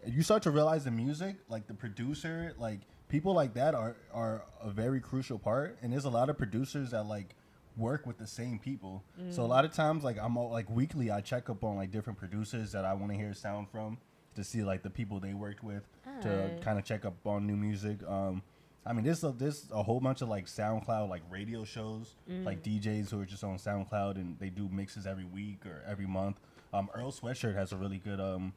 you 0.05 0.23
start 0.23 0.43
to 0.43 0.51
realize 0.51 0.83
the 0.85 0.91
music, 0.91 1.35
like 1.49 1.67
the 1.67 1.73
producer, 1.73 2.53
like 2.57 2.79
people 3.09 3.33
like 3.33 3.53
that 3.55 3.75
are 3.75 3.95
are 4.13 4.43
a 4.63 4.69
very 4.69 4.99
crucial 5.01 5.37
part. 5.37 5.77
And 5.81 5.91
there's 5.91 6.05
a 6.05 6.09
lot 6.09 6.29
of 6.29 6.37
producers 6.37 6.91
that 6.91 7.05
like 7.05 7.35
work 7.79 8.05
with 8.05 8.17
the 8.17 8.27
same 8.27 8.59
people. 8.59 9.03
So 9.31 9.43
a 9.43 9.45
lot 9.47 9.65
of 9.65 9.71
times 9.73 10.03
like 10.03 10.17
I'm 10.21 10.37
all, 10.37 10.51
like 10.51 10.69
weekly 10.69 11.09
I 11.11 11.21
check 11.21 11.49
up 11.49 11.63
on 11.63 11.75
like 11.77 11.91
different 11.91 12.19
producers 12.19 12.71
that 12.73 12.85
I 12.85 12.93
want 12.93 13.11
to 13.11 13.17
hear 13.17 13.33
sound 13.33 13.69
from 13.69 13.97
to 14.35 14.43
see 14.43 14.61
like 14.63 14.83
the 14.83 14.89
people 14.89 15.19
they 15.19 15.33
worked 15.33 15.63
with 15.63 15.83
to 16.21 16.51
kind 16.61 16.77
of 16.77 16.85
check 16.85 17.05
up 17.05 17.15
on 17.25 17.47
new 17.47 17.55
music. 17.55 17.99
Um 18.07 18.41
I 18.85 18.93
mean, 18.93 19.03
there's 19.03 19.23
a, 19.23 19.31
there's 19.31 19.67
a 19.71 19.83
whole 19.83 19.99
bunch 19.99 20.21
of 20.21 20.29
like 20.29 20.45
SoundCloud 20.45 21.09
like 21.09 21.21
radio 21.29 21.63
shows, 21.63 22.15
like 22.45 22.63
DJs 22.63 23.11
who 23.11 23.19
are 23.21 23.25
just 23.25 23.43
on 23.43 23.57
SoundCloud 23.57 24.15
and 24.15 24.39
they 24.39 24.49
do 24.49 24.67
mixes 24.71 25.05
every 25.05 25.25
week 25.25 25.65
or 25.65 25.83
every 25.87 26.07
month. 26.07 26.39
Um, 26.73 26.89
Earl 26.95 27.11
Sweatshirt 27.11 27.55
has 27.55 27.71
a 27.71 27.77
really 27.77 27.97
good 27.97 28.19
um, 28.19 28.53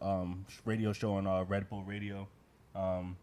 um, 0.00 0.44
radio 0.64 0.92
show 0.92 1.14
on 1.14 1.26
uh, 1.26 1.44
Red 1.44 1.68
Bull 1.68 1.82
Radio. 1.82 2.28
Um, 2.76 3.16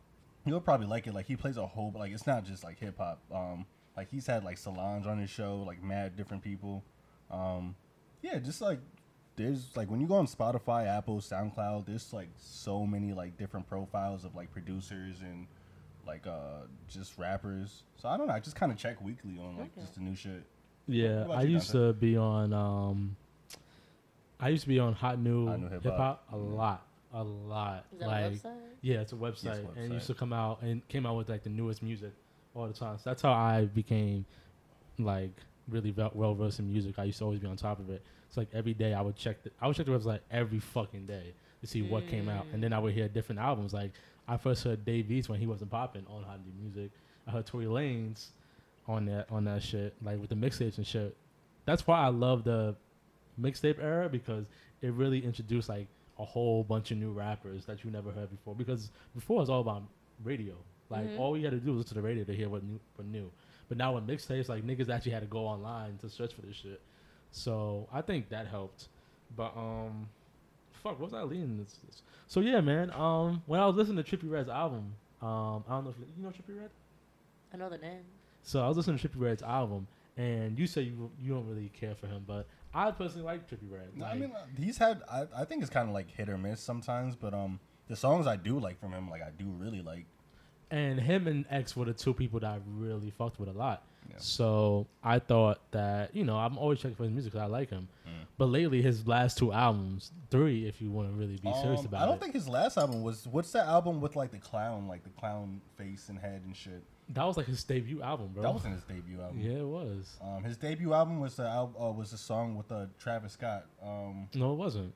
you'll 0.46 0.60
probably 0.60 0.88
like 0.88 1.08
it. 1.08 1.14
Like 1.14 1.28
he 1.28 1.36
plays 1.36 1.58
a 1.58 1.66
whole 1.68 1.94
like 1.96 2.12
it's 2.12 2.26
not 2.28 2.46
just 2.46 2.64
like 2.64 2.80
hip 2.80 2.98
hop. 2.98 3.20
Um, 3.34 3.66
like 4.00 4.10
he's 4.10 4.26
had 4.26 4.46
like 4.46 4.58
Solange 4.58 5.06
on 5.06 5.20
his 5.20 5.30
show, 5.30 5.62
like 5.68 5.84
mad 5.84 6.16
different 6.16 6.42
people. 6.42 6.86
Um, 7.30 7.76
yeah, 8.22 8.40
just 8.40 8.62
like 8.62 8.80
there's 9.36 9.76
like 9.76 9.92
when 9.92 10.00
you 10.00 10.08
go 10.08 10.16
on 10.16 10.26
Spotify, 10.26 10.88
Apple, 10.88 11.18
SoundCloud, 11.18 11.86
there's 11.86 12.14
like 12.14 12.30
so 12.38 12.86
many 12.86 13.12
like 13.12 13.38
different 13.38 13.68
profiles 13.68 14.24
of 14.24 14.36
like 14.36 14.54
producers 14.54 15.18
and 15.22 15.48
like 16.08 16.26
uh 16.26 16.62
just 16.88 17.18
rappers. 17.18 17.84
So 17.98 18.08
I 18.08 18.16
don't 18.16 18.28
know. 18.28 18.34
I 18.34 18.40
just 18.40 18.56
kind 18.56 18.72
of 18.72 18.78
check 18.78 19.02
weekly 19.02 19.38
on 19.38 19.58
like 19.58 19.72
Okay. 19.74 19.82
just 19.82 19.96
the 19.96 20.02
new 20.02 20.16
shit. 20.16 20.46
Yeah, 20.88 21.28
I 21.30 21.42
you, 21.42 21.56
used 21.56 21.72
to 21.72 21.92
be 21.92 22.16
on. 22.16 22.54
um 22.54 23.18
I 24.40 24.48
used 24.48 24.64
to 24.64 24.70
be 24.70 24.80
on 24.80 24.94
Hot 24.94 25.20
New, 25.20 25.48
Hot 25.48 25.60
New 25.60 25.68
Hip 25.68 25.84
Hip 25.84 25.92
Hop 25.98 26.24
Hop. 26.30 26.34
a 26.34 26.38
lot, 26.38 26.88
a 27.14 27.22
lot. 27.22 27.86
Is 27.92 28.00
that 28.00 28.08
like, 28.08 28.26
a 28.26 28.30
website? 28.30 28.54
yeah, 28.82 29.02
it's 29.02 29.12
a 29.12 29.18
website, 29.18 29.76
and 29.76 29.92
it 29.92 29.94
used 29.94 30.08
to 30.08 30.14
come 30.14 30.32
out 30.32 30.62
and 30.62 30.88
came 30.88 31.06
out 31.06 31.18
with 31.18 31.28
like 31.28 31.44
the 31.44 31.50
newest 31.50 31.84
music 31.84 32.14
all 32.60 32.68
the 32.68 32.74
time. 32.74 32.98
So 32.98 33.10
that's 33.10 33.22
how 33.22 33.32
I 33.32 33.66
became 33.66 34.26
like 34.98 35.32
really 35.68 35.94
well 36.14 36.34
versed 36.34 36.60
in 36.60 36.72
music. 36.72 37.00
I 37.00 37.06
used 37.06 37.20
to 37.20 37.26
always 37.26 37.40
be 37.40 37.48
on 37.48 37.56
top 37.56 37.80
of 37.80 37.90
it. 37.90 38.04
It's 38.28 38.38
like 38.38 38.50
every 38.54 38.74
day 38.74 38.94
I 38.94 39.02
would 39.02 39.16
check 39.16 39.44
the 39.44 39.52
I 39.62 39.68
would 39.68 39.76
check 39.76 39.86
the 39.86 39.92
website 39.92 40.20
every 40.32 40.60
fucking 40.60 41.06
day 41.06 41.34
to 41.62 41.68
see 41.68 41.82
what 41.82 42.08
came 42.08 42.30
out, 42.30 42.46
and 42.54 42.64
then 42.64 42.72
I 42.74 42.80
would 42.80 42.94
hear 42.94 43.08
different 43.08 43.40
albums. 43.40 43.74
Like 43.74 43.92
I 44.28 44.38
first 44.38 44.64
heard 44.64 44.86
Dave 44.86 45.12
East 45.12 45.30
when 45.30 45.40
he 45.40 45.48
wasn't 45.48 45.72
popping 45.72 46.06
on 46.10 46.24
Hot 46.24 46.40
New 46.46 46.64
Music. 46.64 46.92
I 47.28 47.32
heard 47.32 47.46
Tory 47.46 47.66
Lanez 47.66 48.28
on 48.88 49.06
that 49.06 49.28
on 49.32 49.46
that 49.46 49.64
shit, 49.64 49.94
like 50.04 50.20
with 50.20 50.30
the 50.30 50.36
mixtapes 50.36 50.78
and 50.78 50.86
shit. 50.86 51.16
That's 51.66 51.86
why 51.88 52.00
I 52.00 52.08
love 52.08 52.44
the 52.44 52.76
mixtape 53.40 53.82
era 53.82 54.10
because 54.10 54.48
it 54.82 54.92
really 54.94 55.24
introduced 55.24 55.70
like 55.70 55.88
a 56.18 56.26
whole 56.26 56.64
bunch 56.64 56.92
of 56.92 56.98
new 56.98 57.12
rappers 57.12 57.66
that 57.66 57.84
you 57.84 57.92
never 57.92 58.12
heard 58.12 58.30
before. 58.30 58.56
Because 58.56 58.92
before 59.16 59.38
it 59.38 59.42
was 59.42 59.50
all 59.50 59.62
about 59.62 59.84
radio. 60.24 60.54
Like 60.90 61.08
all 61.18 61.38
you 61.38 61.46
had 61.46 61.52
to 61.52 61.60
do 61.60 61.72
was 61.72 61.80
listen 61.80 61.96
to 61.96 62.02
the 62.02 62.08
radio 62.08 62.24
to 62.24 62.34
hear 62.36 62.50
what 62.50 62.64
new 62.64 62.80
what 62.96 63.08
new. 63.08 63.32
But 63.68 63.78
now 63.78 63.94
with 63.94 64.08
mixtapes, 64.08 64.50
like 64.50 64.66
niggas 64.66 64.90
actually 64.90 65.12
had 65.12 65.22
to 65.22 65.28
go 65.28 65.46
online 65.46 65.98
to 66.00 66.10
search 66.10 66.34
for 66.34 66.42
this 66.42 66.56
shit. 66.56 66.82
So 67.32 67.88
I 67.94 68.02
think 68.02 68.30
that 68.30 68.48
helped. 68.48 68.88
But 69.36 69.56
um 69.56 70.10
fuck, 70.72 71.00
what 71.00 71.12
was 71.12 71.14
I 71.14 71.24
leading 71.24 71.58
this, 71.58 71.80
this? 71.86 72.02
So 72.28 72.40
yeah, 72.40 72.62
man. 72.62 72.92
Um 72.92 73.44
when 73.46 73.60
I 73.60 73.66
was 73.68 73.76
listening 73.76 74.04
to 74.04 74.18
Trippie 74.18 74.30
Redd's 74.30 74.50
album, 74.50 74.94
um 75.22 75.64
I 75.68 75.74
don't 75.74 75.84
know 75.84 75.90
if 75.92 76.00
you, 76.00 76.06
you 76.18 76.24
know 76.24 76.30
Trippie 76.30 76.60
Redd? 76.60 76.72
I 77.54 77.58
know 77.58 77.70
the 77.70 77.78
name. 77.78 78.04
So 78.42 78.64
I 78.64 78.68
was 78.68 78.78
listening 78.78 78.98
to 78.98 79.08
Trippie 79.08 79.22
Redd's 79.22 79.44
album, 79.44 79.88
and 80.18 80.58
you 80.58 80.66
say 80.66 80.82
you 80.82 81.12
you 81.22 81.34
don't 81.34 81.48
really 81.48 81.70
care 81.80 81.94
for 81.96 82.08
him, 82.08 82.24
but 82.26 82.48
I 82.74 82.92
personally 82.92 83.26
like 83.26 83.50
Trippie 83.50 83.70
Redd. 83.70 83.90
I 84.04 84.16
mean, 84.16 84.32
uh, 84.32 84.46
he's 84.58 84.78
had. 84.78 85.02
I, 85.12 85.26
I 85.36 85.46
think 85.46 85.62
it's 85.62 85.72
kind 85.72 85.88
of 85.88 85.94
like 85.94 86.10
hit 86.12 86.30
or 86.30 86.38
miss 86.38 86.62
sometimes, 86.62 87.16
but 87.16 87.34
um, 87.34 87.60
the 87.88 87.96
songs 87.96 88.28
I 88.28 88.36
do 88.36 88.60
like 88.60 88.80
from 88.80 88.92
him, 88.94 89.10
like 89.10 89.22
I 89.22 89.32
do 89.38 89.46
really 89.46 89.82
like. 89.82 90.06
And 90.72 91.00
him 91.00 91.28
and 91.28 91.46
X 91.50 91.76
were 91.76 91.86
the 91.86 91.94
two 91.94 92.14
people 92.14 92.40
that 92.42 92.48
I 92.48 92.60
really 92.68 93.12
fucked 93.12 93.40
with 93.40 93.50
a 93.50 93.54
lot. 93.54 93.84
Yeah. 94.10 94.16
So 94.18 94.88
I 95.04 95.20
thought 95.20 95.60
that 95.72 96.16
you 96.16 96.24
know 96.24 96.38
I'm 96.38 96.58
always 96.58 96.80
checking 96.80 96.96
for 96.96 97.04
his 97.04 97.12
music 97.12 97.34
because 97.34 97.46
I 97.46 97.50
like 97.50 97.70
him. 97.70 97.88
Mm. 98.08 98.26
But 98.38 98.46
lately, 98.46 98.82
his 98.82 99.06
last 99.06 99.38
two 99.38 99.52
albums, 99.52 100.12
three, 100.32 100.68
if 100.68 100.82
you 100.82 100.90
want 100.90 101.10
to 101.10 101.14
really 101.14 101.38
be 101.38 101.54
serious 101.62 101.84
about 101.84 102.00
it. 102.00 102.04
I 102.04 102.06
don't 102.06 102.16
it, 102.16 102.22
think 102.22 102.34
his 102.34 102.48
last 102.48 102.78
album 102.78 103.04
was. 103.04 103.28
What's 103.28 103.52
that 103.52 103.68
album 103.68 104.02
with 104.02 104.16
like 104.16 104.32
the 104.32 104.38
clown, 104.38 104.88
like 104.88 105.04
the 105.04 105.10
clown 105.10 105.62
face 105.78 106.10
and 106.10 106.18
head 106.18 106.42
and 106.46 106.56
shit? 106.56 106.84
that 107.14 107.24
was 107.24 107.38
like 107.38 107.48
his 107.48 107.64
debut 107.64 108.02
album, 108.02 108.30
bro. 108.34 108.44
That 108.44 108.54
wasn't 108.54 108.76
his 108.76 108.84
debut 108.84 109.20
album. 109.20 109.40
yeah, 109.40 109.60
it 109.60 109.66
was. 109.66 110.18
Um, 110.22 110.44
his 110.44 110.58
debut 110.58 110.94
album 110.94 111.20
was 111.20 111.36
the 111.36 111.44
al- 111.44 111.76
uh, 111.80 111.92
was 111.92 112.14
a 112.14 112.18
song 112.18 112.56
with 112.56 112.72
uh, 112.72 112.86
Travis 113.00 113.34
Scott. 113.34 113.66
Um, 113.84 114.28
No, 114.36 114.54
it 114.54 114.58
wasn't. 114.58 114.94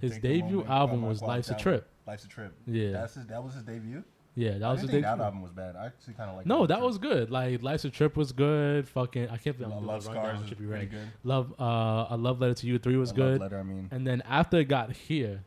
His 0.00 0.18
debut 0.18 0.58
Moment, 0.58 0.70
album 0.70 1.02
was 1.02 1.22
Life's 1.22 1.50
a 1.50 1.54
Trip. 1.54 1.88
Life's 2.06 2.24
a 2.24 2.28
Trip. 2.28 2.52
Yeah. 2.66 2.92
that's 2.92 3.14
his, 3.14 3.26
that 3.26 3.42
was 3.42 3.54
his 3.54 3.62
debut. 3.62 4.02
Yeah, 4.38 4.58
that 4.58 4.64
I 4.64 4.72
was 4.72 4.80
didn't 4.82 4.86
the 4.88 4.92
think 4.92 5.04
that 5.06 5.18
album 5.24 5.40
was 5.40 5.50
bad. 5.50 5.76
I 5.76 5.86
actually 5.86 6.12
kind 6.12 6.28
of 6.30 6.36
like. 6.36 6.44
No, 6.44 6.66
that 6.66 6.82
was 6.82 6.98
good. 6.98 7.30
Like 7.30 7.62
Life's 7.62 7.86
a 7.86 7.90
Trip 7.90 8.16
was 8.16 8.32
good. 8.32 8.86
Fucking, 8.88 9.30
I 9.30 9.38
can't. 9.38 9.58
Love, 9.58 9.82
Love 9.82 10.00
a 10.00 10.02
Scars 10.02 10.38
should 10.40 10.50
was 10.50 10.58
be 10.58 10.66
pretty 10.66 10.72
right. 10.86 10.90
good. 10.90 11.08
Love, 11.24 11.54
uh, 11.58 12.06
a 12.10 12.16
love 12.18 12.38
letter 12.38 12.52
to 12.52 12.66
you 12.66 12.78
three 12.78 12.96
was 12.96 13.12
A 13.12 13.14
Love 13.14 13.16
good. 13.16 13.40
Letter, 13.40 13.58
I 13.58 13.62
mean, 13.62 13.88
And 13.90 14.06
then 14.06 14.22
after 14.28 14.58
it 14.58 14.66
got 14.66 14.92
here, 14.92 15.42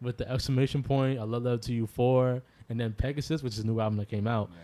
with 0.00 0.16
the 0.18 0.28
exclamation 0.30 0.82
point, 0.82 1.20
I 1.20 1.22
love 1.22 1.44
letter 1.44 1.58
to 1.58 1.72
you 1.72 1.86
four, 1.86 2.42
and 2.68 2.80
then 2.80 2.92
Pegasus, 2.92 3.40
which 3.42 3.52
is 3.54 3.60
a 3.60 3.66
new 3.66 3.78
album 3.78 3.98
that 3.98 4.08
came 4.08 4.26
out. 4.26 4.50
yeah. 4.52 4.58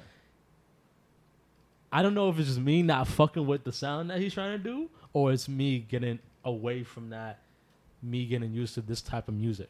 I 1.93 2.03
don't 2.03 2.15
know 2.15 2.29
if 2.29 2.39
it's 2.39 2.49
just 2.49 2.61
me 2.61 2.83
not 2.83 3.09
fucking 3.09 3.47
with 3.47 3.65
the 3.65 3.73
sound 3.73 4.11
that 4.11 4.19
he's 4.21 4.35
trying 4.35 4.59
to 4.59 4.63
do, 4.63 4.89
or 5.13 5.33
it's 5.33 5.49
me 5.49 5.79
getting 5.89 6.19
away 6.45 6.83
from 6.85 7.11
that, 7.11 7.41
me 8.03 8.27
getting 8.27 8.53
used 8.53 8.75
to 8.75 8.81
this 8.81 9.01
type 9.01 9.29
of 9.29 9.35
music. 9.35 9.69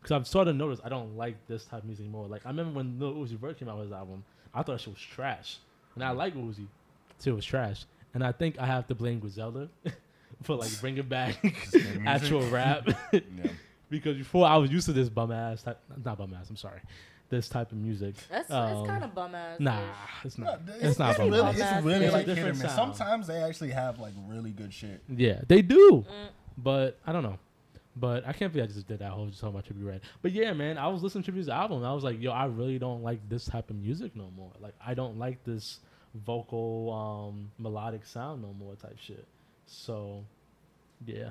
Because 0.00 0.12
I've 0.12 0.26
sort 0.26 0.48
of 0.48 0.56
noticed 0.56 0.82
I 0.84 0.88
don't 0.88 1.16
like 1.16 1.36
this 1.48 1.64
type 1.64 1.80
of 1.80 1.84
music 1.86 2.06
more. 2.06 2.26
Like 2.26 2.46
I 2.46 2.50
remember 2.50 2.72
when 2.78 2.98
Lil 2.98 3.14
Uzi 3.14 3.38
Vert 3.38 3.58
came 3.58 3.68
out 3.68 3.76
with 3.78 3.86
his 3.86 3.92
album, 3.92 4.24
I 4.54 4.62
thought 4.62 4.80
she 4.80 4.90
was 4.90 4.98
trash, 4.98 5.58
and 5.94 6.04
I 6.04 6.10
like 6.10 6.34
Uzi, 6.34 6.66
till 7.18 7.32
it 7.32 7.36
was 7.36 7.44
trash. 7.44 7.84
And 8.14 8.24
I 8.24 8.32
think 8.32 8.58
I 8.58 8.66
have 8.66 8.86
to 8.88 8.94
blame 8.94 9.18
Griselda 9.18 9.68
for 10.42 10.56
like 10.56 10.70
bringing 10.80 11.06
back 11.08 11.36
actual 12.06 12.42
rap. 12.48 12.88
yeah. 13.12 13.20
because 13.90 14.16
before 14.16 14.46
I 14.46 14.56
was 14.56 14.70
used 14.70 14.86
to 14.86 14.92
this 14.92 15.08
bum 15.08 15.30
ass 15.32 15.62
type, 15.62 15.78
not 16.04 16.16
bum 16.18 16.34
ass. 16.38 16.48
I'm 16.48 16.56
sorry, 16.56 16.80
this 17.28 17.48
type 17.48 17.70
of 17.72 17.78
music. 17.78 18.14
That's 18.30 18.50
Um, 18.50 18.78
it's 18.78 18.88
kind 18.88 19.04
of 19.04 19.14
bum 19.14 19.34
ass. 19.34 19.60
Nah, 19.60 19.80
it's 20.24 20.38
No, 20.38 20.46
not. 20.46 20.60
it's, 20.68 20.84
It's, 20.84 20.98
not 20.98 21.10
it's 21.10 21.18
bum 21.18 21.30
really, 21.30 21.42
ass. 21.42 21.58
it's 21.76 21.84
really 21.84 22.04
It's 22.06 22.12
like 22.14 22.26
hit 22.26 22.32
or 22.32 22.34
different 22.36 22.56
sound. 22.70 22.96
Sometimes 22.96 23.26
they 23.26 23.42
actually 23.42 23.70
have 23.72 23.98
like 23.98 24.14
really 24.26 24.50
good 24.52 24.72
shit. 24.72 25.02
Yeah, 25.14 25.42
they 25.48 25.60
do. 25.60 26.06
Mm. 26.08 26.28
But 26.56 26.98
I 27.06 27.12
don't 27.12 27.22
know. 27.22 27.38
But 27.98 28.26
I 28.26 28.32
can't 28.32 28.52
believe 28.52 28.68
I 28.70 28.72
just 28.72 28.86
did 28.86 28.98
that 29.00 29.10
whole 29.10 29.26
just 29.26 29.40
talking 29.40 29.58
about 29.58 29.64
Trippie 29.66 29.84
Redd. 29.84 30.02
But 30.22 30.32
yeah, 30.32 30.52
man, 30.52 30.78
I 30.78 30.86
was 30.88 31.02
listening 31.02 31.24
to 31.24 31.32
Trippie's 31.32 31.48
album. 31.48 31.78
And 31.78 31.86
I 31.86 31.92
was 31.94 32.04
like, 32.04 32.20
yo, 32.20 32.30
I 32.32 32.44
really 32.46 32.78
don't 32.78 33.02
like 33.02 33.26
this 33.28 33.44
type 33.46 33.70
of 33.70 33.76
music 33.76 34.14
no 34.14 34.30
more. 34.36 34.52
Like, 34.60 34.74
I 34.84 34.94
don't 34.94 35.18
like 35.18 35.42
this 35.44 35.80
vocal, 36.14 36.92
um, 36.92 37.50
melodic 37.58 38.04
sound 38.06 38.42
no 38.42 38.52
more 38.52 38.74
type 38.76 38.98
shit. 39.00 39.26
So, 39.66 40.24
yeah, 41.06 41.30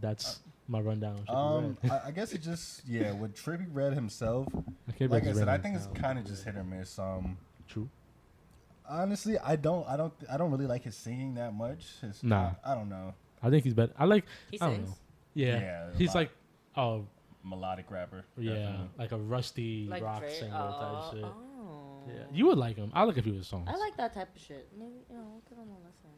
that's 0.00 0.40
my 0.68 0.80
rundown. 0.80 1.24
On 1.28 1.64
Um, 1.64 1.76
Red. 1.82 1.92
I, 1.92 2.08
I 2.08 2.10
guess 2.10 2.32
it 2.32 2.42
just 2.42 2.82
yeah 2.86 3.12
with 3.12 3.34
Trippie 3.36 3.66
Redd 3.72 3.92
himself. 3.94 4.48
I 4.88 4.92
can't 4.92 5.10
Like 5.10 5.26
I 5.26 5.32
said, 5.32 5.48
I 5.48 5.58
think 5.58 5.76
it's 5.76 5.88
kind 5.94 6.18
of 6.18 6.24
just 6.26 6.44
hit 6.44 6.56
or 6.56 6.64
miss. 6.64 6.98
Um, 6.98 7.36
true. 7.68 7.88
honestly, 8.88 9.38
I 9.38 9.56
don't, 9.56 9.86
I 9.88 9.96
don't, 9.96 10.12
I 10.30 10.36
don't 10.36 10.50
really 10.50 10.66
like 10.66 10.82
his 10.84 10.96
singing 10.96 11.34
that 11.34 11.54
much. 11.54 11.84
His, 12.00 12.22
Nah. 12.22 12.52
I, 12.64 12.72
I 12.72 12.74
don't 12.74 12.88
know. 12.88 13.14
I 13.42 13.50
think 13.50 13.64
he's 13.64 13.74
better. 13.74 13.92
I 13.98 14.04
like. 14.04 14.24
He 14.50 14.60
I 14.60 14.66
don't 14.66 14.76
sings 14.76 14.88
know. 14.90 14.96
Yeah, 15.34 15.58
Yeah, 15.60 15.86
he's 15.96 16.08
lot. 16.08 16.14
like, 16.16 16.30
oh 16.76 17.06
Melodic 17.44 17.90
rapper. 17.90 18.24
yeah, 18.38 18.54
definitely. 18.54 18.88
like 18.98 19.12
a 19.12 19.18
rusty 19.18 19.86
like 19.88 20.02
rock 20.02 20.20
Drake. 20.20 20.32
singer 20.34 20.54
Oh, 20.56 21.10
type 21.10 21.14
shit. 21.16 21.24
oh. 21.24 22.02
Yeah, 22.08 22.24
you 22.32 22.46
would 22.46 22.58
like 22.58 22.76
him. 22.76 22.90
I 22.94 23.04
like 23.04 23.16
a 23.16 23.22
few 23.22 23.32
of 23.32 23.38
his 23.38 23.46
songs. 23.46 23.68
I 23.72 23.76
like 23.76 23.96
that 23.96 24.12
type 24.14 24.34
of 24.34 24.40
shit. 24.42 24.68
Maybe 24.78 24.90
you 25.10 25.16
know, 25.16 25.40
give 25.48 25.58
him 25.58 25.68
a 25.68 25.78
listen. 25.86 26.10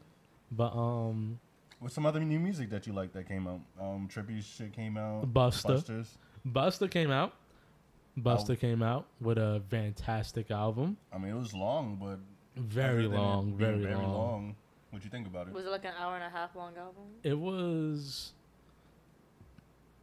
But 0.51 0.75
um, 0.77 1.39
What's 1.79 1.93
some 1.93 2.05
other 2.05 2.19
new 2.21 2.39
music 2.39 2.69
that 2.71 2.87
you 2.87 2.93
like 2.93 3.11
that 3.13 3.27
came 3.27 3.47
out? 3.47 3.59
Um, 3.79 4.07
Trippie's 4.11 4.45
shit 4.45 4.73
came 4.73 4.97
out. 4.97 5.31
Busta. 5.33 5.67
Busters. 5.67 6.17
Busta 6.47 6.89
came 6.89 7.11
out. 7.11 7.33
Busta 8.17 8.51
Oh. 8.51 8.55
came 8.55 8.81
out 8.81 9.07
with 9.19 9.37
a 9.37 9.61
fantastic 9.69 10.49
album. 10.49 10.97
I 11.11 11.17
mean, 11.17 11.31
it 11.31 11.37
was 11.37 11.53
long, 11.53 11.97
but 12.01 12.19
Very 12.61 12.99
other 13.05 13.09
than 13.09 13.13
it 13.13 13.17
long, 13.21 13.53
very, 13.57 13.77
very 13.79 13.95
long. 13.95 14.13
long. 14.13 14.55
What'd 14.89 15.03
you 15.03 15.11
think 15.11 15.27
about 15.27 15.47
it? 15.49 15.53
Was 15.53 15.65
it 15.65 15.69
like 15.69 15.83
an 15.85 15.93
hour 15.99 16.15
and 16.15 16.23
a 16.23 16.29
half 16.29 16.55
long 16.55 16.77
album? 16.77 17.03
It 17.23 17.37
was. 17.37 18.31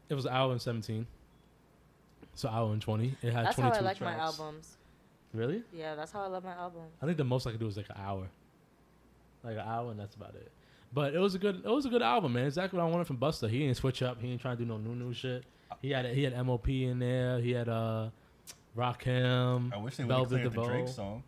It 0.09 0.15
was 0.15 0.27
an 0.27 0.33
hour 0.33 0.53
and 0.53 0.61
seventeen. 0.61 1.07
So 2.35 2.49
hour 2.49 2.73
and 2.73 2.81
twenty. 2.81 3.17
It 3.23 3.33
had 3.33 3.47
That's 3.47 3.59
how 3.59 3.71
I 3.71 3.81
like 3.81 3.99
tracks. 3.99 4.01
my 4.01 4.15
albums. 4.15 4.77
Really? 5.33 5.63
Yeah, 5.73 5.95
that's 5.95 6.13
how 6.13 6.23
I 6.23 6.27
love 6.27 6.45
my 6.45 6.53
album. 6.53 6.83
I 7.01 7.07
think 7.07 7.17
the 7.17 7.25
most 7.25 7.47
I 7.47 7.51
could 7.51 7.61
do 7.61 7.67
is 7.67 7.77
like 7.77 7.89
an 7.89 7.97
hour. 7.99 8.29
Like 9.43 9.55
an 9.55 9.61
hour, 9.67 9.91
and 9.91 9.99
that's 9.99 10.15
about 10.15 10.35
it. 10.35 10.51
But 10.93 11.15
it 11.15 11.19
was 11.19 11.35
a 11.35 11.39
good. 11.39 11.63
It 11.65 11.69
was 11.69 11.87
a 11.87 11.89
good 11.89 12.03
album, 12.03 12.35
man. 12.35 12.47
Exactly 12.47 12.79
what 12.79 12.87
I 12.87 12.91
wanted 12.91 13.07
from 13.07 13.17
Busta. 13.17 13.49
He 13.49 13.61
didn't 13.61 13.77
switch 13.77 14.03
up. 14.03 14.21
He 14.21 14.29
didn't 14.29 14.43
try 14.43 14.53
to 14.53 14.57
do 14.57 14.65
no 14.65 14.77
new 14.77 14.95
new 14.95 15.15
shit. 15.15 15.45
He 15.81 15.91
had 15.91 16.07
he 16.07 16.23
had 16.23 16.35
MOP 16.47 16.69
in 16.69 16.99
there. 16.99 17.41
He 17.41 17.53
had 17.53 17.69
uh, 17.69 18.11
Rakim. 18.77 19.73
I 19.73 19.79
wish 19.79 19.97
they 19.97 20.05
would 20.05 20.11
have 20.13 20.29
Velvet 20.29 20.53
cleared 20.53 20.53
the 20.53 20.65
Drake 20.67 20.89
song. 20.89 21.23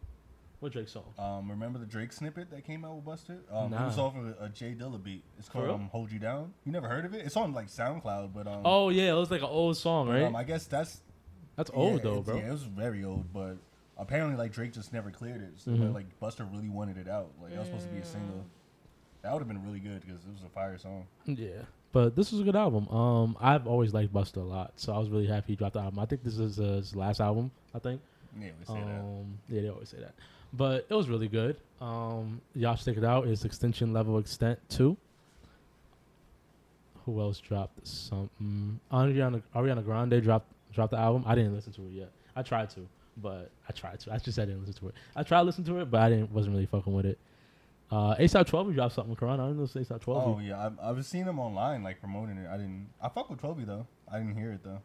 What 0.65 0.73
Drake 0.73 0.89
song? 0.89 1.05
Um, 1.19 1.51
remember 1.51 1.79
the 1.79 1.85
Drake 1.85 2.11
snippet 2.11 2.51
that 2.51 2.65
came 2.65 2.87
out 2.87 2.97
with 2.97 3.05
Busta? 3.05 3.37
Um, 3.55 3.71
It 3.75 3.85
was 3.85 3.99
off 3.99 4.17
of 4.17 4.25
a, 4.29 4.45
a 4.45 4.49
Jay 4.49 4.75
Dilla 4.75 4.97
beat. 4.97 5.23
It's 5.39 5.47
called 5.47 5.69
um, 5.69 5.91
"Hold 5.93 6.11
You 6.11 6.19
Down." 6.19 6.55
You 6.65 6.73
never 6.73 6.89
heard 6.89 7.05
of 7.05 7.13
it? 7.13 7.27
It's 7.27 7.37
on 7.37 7.53
like 7.53 7.67
SoundCloud, 7.67 8.33
but 8.33 8.47
um, 8.47 8.63
Oh 8.65 8.89
yeah, 8.89 9.11
it 9.11 9.15
was 9.15 9.31
like 9.31 9.43
an 9.43 9.49
old 9.51 9.77
song, 9.77 10.09
right? 10.09 10.23
um, 10.23 10.35
I 10.35 10.43
guess 10.43 10.65
that's 10.65 11.03
That's 11.57 11.71
yeah, 11.71 11.79
old 11.79 12.03
though, 12.03 12.23
bro. 12.23 12.39
Yeah, 12.39 12.49
it 12.49 12.53
was 12.53 12.63
very 12.63 13.05
old, 13.05 13.31
but 13.31 13.59
apparently 13.99 14.39
like 14.39 14.53
Drake 14.53 14.73
just 14.73 14.91
never 14.91 15.11
cleared 15.11 15.43
it. 15.43 15.53
So, 15.59 15.71
Mhm. 15.71 15.81
but, 15.81 15.93
like 15.93 16.19
Busta 16.19 16.51
really 16.51 16.71
wanted 16.71 16.97
it 16.97 17.09
out. 17.09 17.33
Like 17.43 17.51
that 17.53 17.59
was 17.59 17.69
supposed 17.69 17.87
to 17.89 17.93
be 17.93 18.01
a 18.01 18.07
single. 18.07 18.47
That 19.21 19.35
would 19.35 19.41
have 19.41 19.49
been 19.49 19.63
really 19.67 19.81
good 19.81 20.01
because 20.01 20.25
it 20.25 20.33
was 20.33 20.45
a 20.45 20.49
fire 20.49 20.79
song. 20.79 21.07
Yeah, 21.27 21.65
but 21.93 22.17
this 22.17 22.33
was 22.33 22.41
a 22.41 22.45
good 22.45 22.57
album. 22.57 22.89
Um, 22.89 23.37
I've 23.39 23.67
always 23.67 23.93
liked 23.93 24.15
Busta 24.15 24.39
a 24.39 24.41
lot, 24.41 24.73
so 24.77 24.95
I 24.95 24.99
was 24.99 25.11
really 25.11 25.27
happy 25.27 25.49
he 25.53 25.57
dropped 25.57 25.75
the 25.75 25.81
album. 25.81 25.99
I 25.99 26.07
think 26.07 26.23
this 26.25 26.39
is 26.39 26.59
uh, 26.59 26.77
his 26.77 26.97
last 26.97 27.21
album. 27.21 27.51
I 27.75 27.81
think. 27.81 28.01
Yeah, 28.41 28.49
we 28.59 28.65
say 28.65 28.81
that. 28.81 29.01
Um, 29.01 29.39
yeah, 29.49 29.61
they 29.61 29.69
always 29.69 29.91
say 29.91 29.99
that. 29.99 30.15
But 30.57 30.87
it 30.89 30.95
was 30.95 31.09
really 31.09 31.29
good. 31.29 31.57
Um, 31.81 32.41
y'all 32.55 32.77
check 32.77 32.97
it 32.97 33.05
out. 33.05 33.27
It's 33.27 33.45
Extinction 33.45 33.93
Level 33.93 34.19
Event 34.19 34.59
Two. 34.69 34.97
Who 37.05 37.21
else 37.21 37.39
dropped 37.41 37.87
something? 37.87 38.81
Ariana 38.93 39.43
Ariana 39.55 39.85
Grande 39.85 40.23
dropped 40.23 40.47
dropped 40.73 40.93
the 40.93 40.99
album. 40.99 41.25
I 41.27 41.35
didn't 41.35 41.55
listen 41.55 41.73
to 41.75 41.83
it 41.83 41.91
yet. 41.91 42.11
I 42.37 42.43
tried 42.43 42.71
to, 42.71 42.81
but 43.17 43.51
I 43.69 43.73
tried 43.73 44.01
to. 44.01 44.13
I 44.13 44.19
just 44.19 44.37
said 44.37 44.43
I 44.43 44.53
didn't 44.53 44.67
listen 44.67 44.81
to 44.83 44.89
it. 44.89 44.95
I 45.15 45.23
tried 45.23 45.41
to 45.41 45.45
listen 45.45 45.65
to 45.65 45.81
it, 45.81 45.91
but 45.91 46.01
I 46.01 46.09
didn't 46.09 46.31
wasn't 46.33 46.55
really 46.55 46.67
fucking 46.67 46.93
with 46.93 47.07
it. 47.07 47.19
Uh, 47.91 48.15
ASAP 48.17 48.47
Twelve 48.47 48.73
dropped 48.73 48.95
something. 48.95 49.15
Khuran, 49.17 49.41
I 49.41 49.47
didn't 49.49 49.59
know 49.59 49.67
Say 49.67 49.81
ASAP 49.81 50.01
Twelve. 50.01 50.37
Oh 50.37 50.41
yeah, 50.41 50.67
I've, 50.67 50.99
I've 50.99 51.05
seen 51.05 51.27
them 51.27 51.39
online 51.39 51.83
like 51.83 52.01
promoting 52.01 52.39
it. 52.39 52.49
I 52.49 52.57
didn't. 52.57 52.89
I 53.03 53.09
fuck 53.09 53.29
with 53.29 53.43
Toby 53.43 53.65
though. 53.65 53.87
I 54.11 54.19
didn't 54.19 54.37
hear 54.37 54.53
it 54.53 54.61
though. 54.63 54.81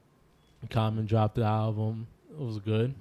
Common 0.69 1.05
dropped 1.05 1.35
the 1.35 1.43
album. 1.43 2.07
It 2.31 2.37
was 2.39 2.59
good. 2.59 2.93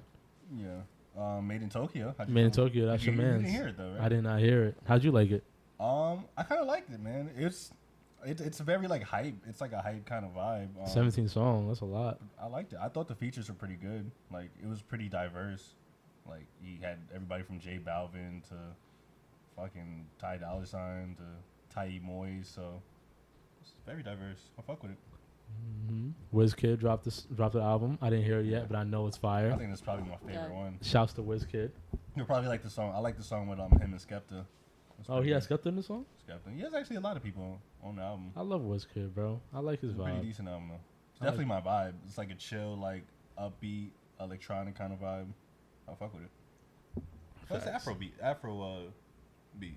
Yeah. 0.55 0.81
Um, 1.19 1.47
Made 1.47 1.61
in 1.61 1.69
Tokyo. 1.69 2.13
How'd 2.17 2.29
you 2.29 2.33
Made 2.33 2.45
in 2.45 2.51
feel? 2.51 2.65
Tokyo, 2.65 2.85
that's 2.87 3.03
you, 3.03 3.11
your 3.11 3.25
you 3.25 3.31
didn't 3.33 3.49
hear 3.49 3.67
it 3.67 3.77
though, 3.77 3.91
right? 3.91 4.01
I 4.01 4.09
did 4.09 4.23
not 4.23 4.39
hear 4.39 4.63
it. 4.65 4.77
How'd 4.85 5.03
you 5.03 5.11
like 5.11 5.31
it? 5.31 5.43
Um, 5.79 6.25
I 6.37 6.43
kind 6.43 6.61
of 6.61 6.67
liked 6.67 6.91
it, 6.91 7.01
man. 7.01 7.29
It's 7.35 7.71
it, 8.25 8.41
it's 8.41 8.59
very 8.59 8.87
like 8.87 9.03
hype. 9.03 9.35
It's 9.47 9.61
like 9.61 9.71
a 9.73 9.81
hype 9.81 10.05
kind 10.05 10.25
of 10.25 10.33
vibe. 10.33 10.69
Um, 10.81 10.87
17 10.87 11.27
songs. 11.27 11.67
That's 11.67 11.81
a 11.81 11.85
lot. 11.85 12.19
I 12.41 12.47
liked 12.47 12.73
it. 12.73 12.79
I 12.81 12.89
thought 12.89 13.07
the 13.07 13.15
features 13.15 13.49
were 13.49 13.55
pretty 13.55 13.75
good. 13.75 14.09
Like 14.31 14.49
it 14.61 14.67
was 14.67 14.81
pretty 14.81 15.09
diverse. 15.09 15.75
Like 16.27 16.45
he 16.61 16.79
had 16.81 16.99
everybody 17.13 17.43
from 17.43 17.59
J 17.59 17.79
Balvin 17.85 18.47
to 18.49 18.55
fucking 19.55 20.05
Ty 20.19 20.37
Dolla 20.37 20.65
Sign 20.65 21.15
to 21.17 21.73
Ty 21.73 21.99
Moyes. 22.05 22.53
So 22.53 22.81
it's 23.61 23.73
very 23.85 24.03
diverse. 24.03 24.49
I 24.57 24.61
fuck 24.61 24.81
with 24.83 24.91
it. 24.91 24.97
Hmm 25.87 26.09
Wizkid 26.33 26.79
dropped 26.79 27.05
this 27.05 27.21
dropped 27.35 27.53
the 27.55 27.61
album. 27.61 27.97
I 28.01 28.09
didn't 28.09 28.25
hear 28.25 28.39
it 28.39 28.45
yet, 28.45 28.67
but 28.69 28.77
I 28.77 28.83
know 28.83 29.07
it's 29.07 29.17
fire. 29.17 29.51
I 29.51 29.57
think 29.57 29.69
that's 29.69 29.81
probably 29.81 30.09
my 30.09 30.17
favorite 30.17 30.49
Yeah. 30.49 30.63
one. 30.63 30.77
Shouts 30.81 31.13
to 31.13 31.21
Wizkid. 31.21 31.71
You 32.15 32.25
probably 32.25 32.47
like 32.49 32.63
the 32.63 32.69
song. 32.69 32.93
I 32.95 32.99
like 32.99 33.17
the 33.17 33.23
song 33.23 33.47
with 33.47 33.59
um 33.59 33.71
him 33.71 33.93
and 33.93 33.95
Skepta. 33.99 34.45
That's 34.97 35.09
Oh, 35.09 35.13
pretty 35.15 35.27
he 35.29 35.33
has. 35.33 35.47
Skepta 35.47 35.67
in 35.67 35.75
the 35.77 35.83
song. 35.83 36.05
Skepta. 36.27 36.53
He 36.53 36.61
has 36.61 36.73
actually 36.73 36.97
a 36.97 37.01
lot 37.01 37.15
of 37.17 37.23
people 37.23 37.59
on, 37.81 37.89
on 37.89 37.95
the 37.95 38.01
album. 38.01 38.31
I 38.35 38.41
love 38.41 38.61
Wizkid, 38.61 39.13
bro. 39.13 39.39
I 39.53 39.59
like 39.59 39.79
his 39.81 39.91
It's 39.91 39.99
a 39.99 40.03
pretty 40.03 40.19
decent 40.21 40.47
album 40.49 40.69
though. 40.69 40.75
It's 41.13 41.21
I 41.21 41.25
like- 41.25 41.33
definitely 41.37 41.45
my 41.45 41.61
vibe. 41.61 41.93
It's 42.05 42.17
like 42.17 42.31
a 42.31 42.35
chill, 42.35 42.77
like 42.77 43.03
upbeat, 43.39 43.89
electronic 44.19 44.75
kind 44.75 44.91
of 44.93 44.99
vibe. 44.99 45.27
I 45.87 45.93
fuck 45.95 46.13
with 46.13 46.23
it. 46.23 47.03
What's 47.47 47.63
Facts. 47.65 47.75
Afro 47.77 47.95
beat? 47.95 48.13
Afro 48.21 48.61
uh 48.61 48.79
beats. 49.59 49.75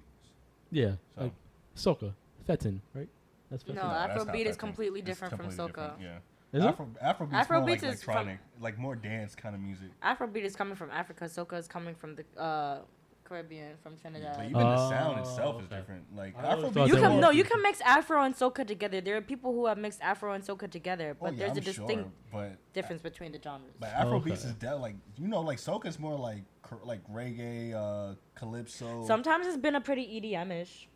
Yeah, 0.71 0.93
So 1.17 1.23
like 1.23 1.33
Soca, 1.77 2.13
Fetin, 2.49 2.81
right? 2.95 3.09
That's 3.53 3.63
Fetin. 3.65 3.75
No, 3.75 3.83
that's 3.83 4.17
not 4.17 4.27
Afrobeat 4.35 4.47
is 4.47 4.57
that 4.57 4.59
completely 4.59 5.01
It's 5.01 5.07
different 5.07 5.37
from 5.37 5.47
completely 5.51 5.73
soca. 5.75 5.93
Yeah. 6.01 6.19
Is 6.59 6.65
it? 6.65 6.69
Afro 6.69 6.89
Afro 7.01 7.27
beats 7.27 7.39
Afro 7.41 7.61
more 7.61 7.69
like 7.71 7.81
beats 7.81 7.95
is 7.95 8.03
from- 8.03 8.13
electronic, 8.15 8.41
like 8.61 8.79
more 8.79 8.97
dance 8.97 9.35
kind 9.35 9.55
of 9.55 9.61
music. 9.61 9.89
Afrobeat 10.03 10.43
is 10.45 10.57
coming 10.57 10.75
from 10.75 10.91
Africa. 10.91 11.25
Soca 11.27 11.59
is 11.59 11.69
coming 11.69 11.95
from 11.95 12.17
the 12.17 12.25
uh, 12.41 12.79
Caribbean, 13.25 13.77
from 13.83 13.97
Trinidad. 13.97 14.35
But 14.37 14.45
even 14.47 14.59
the 14.61 14.75
Oh, 14.79 14.91
sound 14.91 15.21
itself 15.21 15.63
is 15.63 15.69
different. 15.69 16.05
Like 16.15 16.35
I 16.37 16.43
always 16.43 16.59
Afro 16.65 16.71
thought 16.73 16.89
you 16.89 16.97
can 16.97 17.21
no, 17.21 17.31
you 17.31 17.45
can 17.45 17.63
mix 17.63 17.81
Afro 17.83 18.23
and 18.23 18.35
soca 18.35 18.67
together. 18.67 19.01
There 19.03 19.17
are 19.17 19.23
people 19.23 19.53
who 19.53 19.67
have 19.67 19.79
mixed 19.79 20.01
Afro 20.03 20.33
and 20.33 20.43
soca 20.45 20.71
together, 20.71 21.15
but 21.19 21.27
oh, 21.29 21.33
yeah, 21.33 21.39
there's 21.39 21.51
I'm 21.53 21.57
a 21.59 21.61
distinct 21.61 22.05
sure, 22.05 22.13
but 22.33 22.73
difference 22.75 23.01
between 23.03 23.33
the 23.33 23.41
genres. 23.43 23.73
But 23.81 23.91
Afro 23.91 24.19
beats 24.21 24.41
Okay. 24.41 24.49
is 24.51 24.55
de- 24.57 24.77
like 24.77 24.97
you 25.19 25.29
know 25.29 25.41
like 25.41 25.59
soca 25.59 25.87
is 25.87 25.99
more 25.99 26.17
like 26.19 26.43
like 26.85 27.01
reggae, 27.11 27.75
uh, 27.75 28.15
calypso. 28.35 29.07
Sometimes 29.07 29.47
it's 29.47 29.57
been 29.59 29.75
a 29.77 29.81
pretty 29.81 30.17
E 30.17 30.21
EDM-ish. 30.21 30.89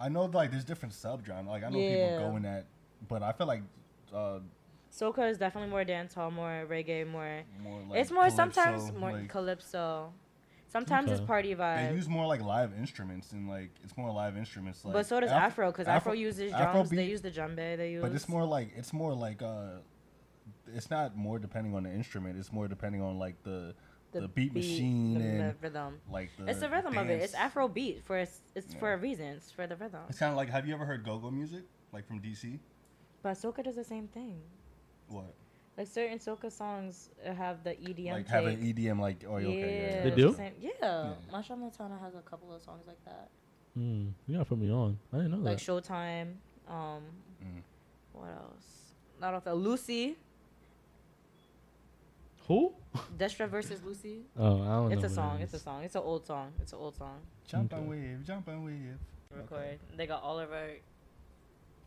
I 0.00 0.08
know 0.08 0.24
like 0.26 0.50
there's 0.50 0.64
different 0.64 0.94
subgenres. 0.94 1.46
Like 1.46 1.64
I 1.64 1.70
know 1.70 1.78
Yeah. 1.78 1.88
people 1.88 2.18
going 2.18 2.36
in 2.36 2.42
that, 2.42 2.66
but 3.08 3.22
I 3.22 3.32
feel 3.32 3.46
like 3.46 3.62
uh, 4.12 4.40
Soca 4.92 5.28
is 5.30 5.38
definitely 5.38 5.70
more 5.70 5.84
dancehall, 5.84 6.32
more 6.32 6.66
reggae, 6.68 7.06
more. 7.06 7.42
more 7.62 7.80
like 7.88 8.00
it's 8.00 8.10
more 8.10 8.24
calypso, 8.24 8.36
sometimes 8.36 8.92
more 8.92 9.12
like, 9.12 9.28
calypso. 9.28 10.12
Sometimes 10.68 11.10
it's 11.10 11.20
Okay. 11.20 11.26
party 11.26 11.54
they 11.54 11.62
vibe. 11.62 11.94
use 11.94 12.08
more 12.08 12.26
like 12.26 12.42
live 12.42 12.72
instruments 12.78 13.32
and 13.32 13.48
like 13.48 13.70
it's 13.84 13.96
more 13.96 14.10
live 14.12 14.36
instruments. 14.36 14.84
Like, 14.84 14.94
but 14.94 15.06
so 15.06 15.20
does 15.20 15.30
Af- 15.30 15.36
Afro, 15.36 15.70
because 15.70 15.86
Afro, 15.86 16.12
uses 16.12 16.52
drums. 16.52 16.90
They 16.90 17.04
use 17.04 17.22
the 17.22 17.30
djembe. 17.30 17.76
They 17.76 17.92
use. 17.92 18.02
But 18.02 18.12
it's 18.12 18.28
more 18.28 18.44
like 18.44 18.72
it's 18.76 18.92
more 18.92 19.14
like 19.14 19.42
uh, 19.42 19.78
it's 20.74 20.90
not 20.90 21.16
more 21.16 21.38
depending 21.38 21.74
on 21.74 21.84
the 21.84 21.90
instrument. 21.90 22.38
It's 22.38 22.52
more 22.52 22.68
depending 22.68 23.00
on 23.00 23.18
like 23.18 23.42
the 23.42 23.74
the 24.22 24.28
beat 24.28 24.54
machine 24.54 25.14
the 25.18 25.24
and- 25.24 25.54
rhythm. 25.62 26.00
like 26.10 26.30
the 26.38 26.46
It's 26.50 26.60
the 26.60 26.68
rhythm 26.70 26.96
of 26.96 27.08
it. 27.10 27.22
It's. 27.22 27.34
Afro 27.34 27.68
beat 27.68 28.02
for 28.04 28.18
it's, 28.18 28.40
it's 28.54 28.74
for 28.74 28.92
a 28.92 28.96
reason. 28.96 29.26
It's 29.26 29.50
for 29.50 29.66
the 29.66 29.76
rhythm. 29.76 30.00
It's 30.08 30.18
kind 30.18 30.30
of 30.30 30.36
like 30.36 30.50
have 30.50 30.66
you 30.66 30.74
ever 30.74 30.84
heard 30.84 31.04
go-go 31.04 31.30
music 31.30 31.62
like 31.92 32.06
from 32.06 32.20
DC? 32.20 32.58
But 33.22 33.34
soca 33.34 33.64
does 33.64 33.76
the 33.76 33.84
same 33.84 34.08
thing. 34.08 34.36
What? 35.08 35.34
Like 35.76 35.88
certain 35.88 36.18
soca 36.18 36.50
songs 36.50 37.10
have 37.36 37.62
the 37.64 37.70
EDM 37.74 38.12
like 38.12 38.24
take. 38.26 38.34
have 38.34 38.46
an 38.46 38.62
EDM 38.62 38.98
like 39.00 39.24
oh 39.28 39.36
yeah, 39.36 39.48
okay 39.48 39.58
yeah, 39.96 40.02
They 40.02 40.08
it's 40.08 40.16
do? 40.16 40.30
the 40.30 40.36
same- 40.36 40.54
Yeah, 40.60 41.12
Machel 41.32 41.58
Montano 41.58 41.98
has 42.02 42.14
a 42.14 42.20
couple 42.22 42.54
of 42.54 42.62
songs 42.62 42.84
like 42.86 43.02
that. 43.04 43.28
Hmm. 43.74 44.08
You 44.26 44.36
gotta 44.36 44.44
put 44.46 44.58
me 44.58 44.70
on. 44.70 44.98
I 45.12 45.16
didn't 45.18 45.32
know 45.32 45.36
Like 45.38 45.58
that. 45.58 45.72
Like 45.72 45.84
Showtime. 45.84 46.34
Um, 46.68 47.02
Mm. 47.44 47.60
what 48.14 48.28
else? 48.30 48.92
Not 49.20 49.34
off 49.34 49.44
the 49.44 49.54
Lucy. 49.54 50.16
Who? 52.48 52.72
Destra 53.18 53.48
versus 53.48 53.82
Lucy. 53.84 54.20
Oh, 54.38 54.44
I 54.44 54.66
don't 54.66 54.88
know. 54.88 54.94
It's 54.94 55.04
a 55.04 55.08
song. 55.08 55.40
It's 55.40 55.54
a 55.54 55.58
song. 55.58 55.82
It's 55.84 55.94
an 55.94 56.02
old 56.02 56.26
song. 56.26 56.52
It's 56.60 56.72
an 56.72 56.78
old 56.78 56.96
song. 56.96 57.18
Jump 57.46 57.72
Okay. 57.72 57.80
and 57.82 57.90
wave, 57.90 58.24
jump 58.24 58.48
and 58.48 58.64
wave. 58.64 58.96
Record. 59.34 59.78
They 59.96 60.06
got 60.06 60.22
all 60.22 60.38
of 60.38 60.50
our. 60.52 60.68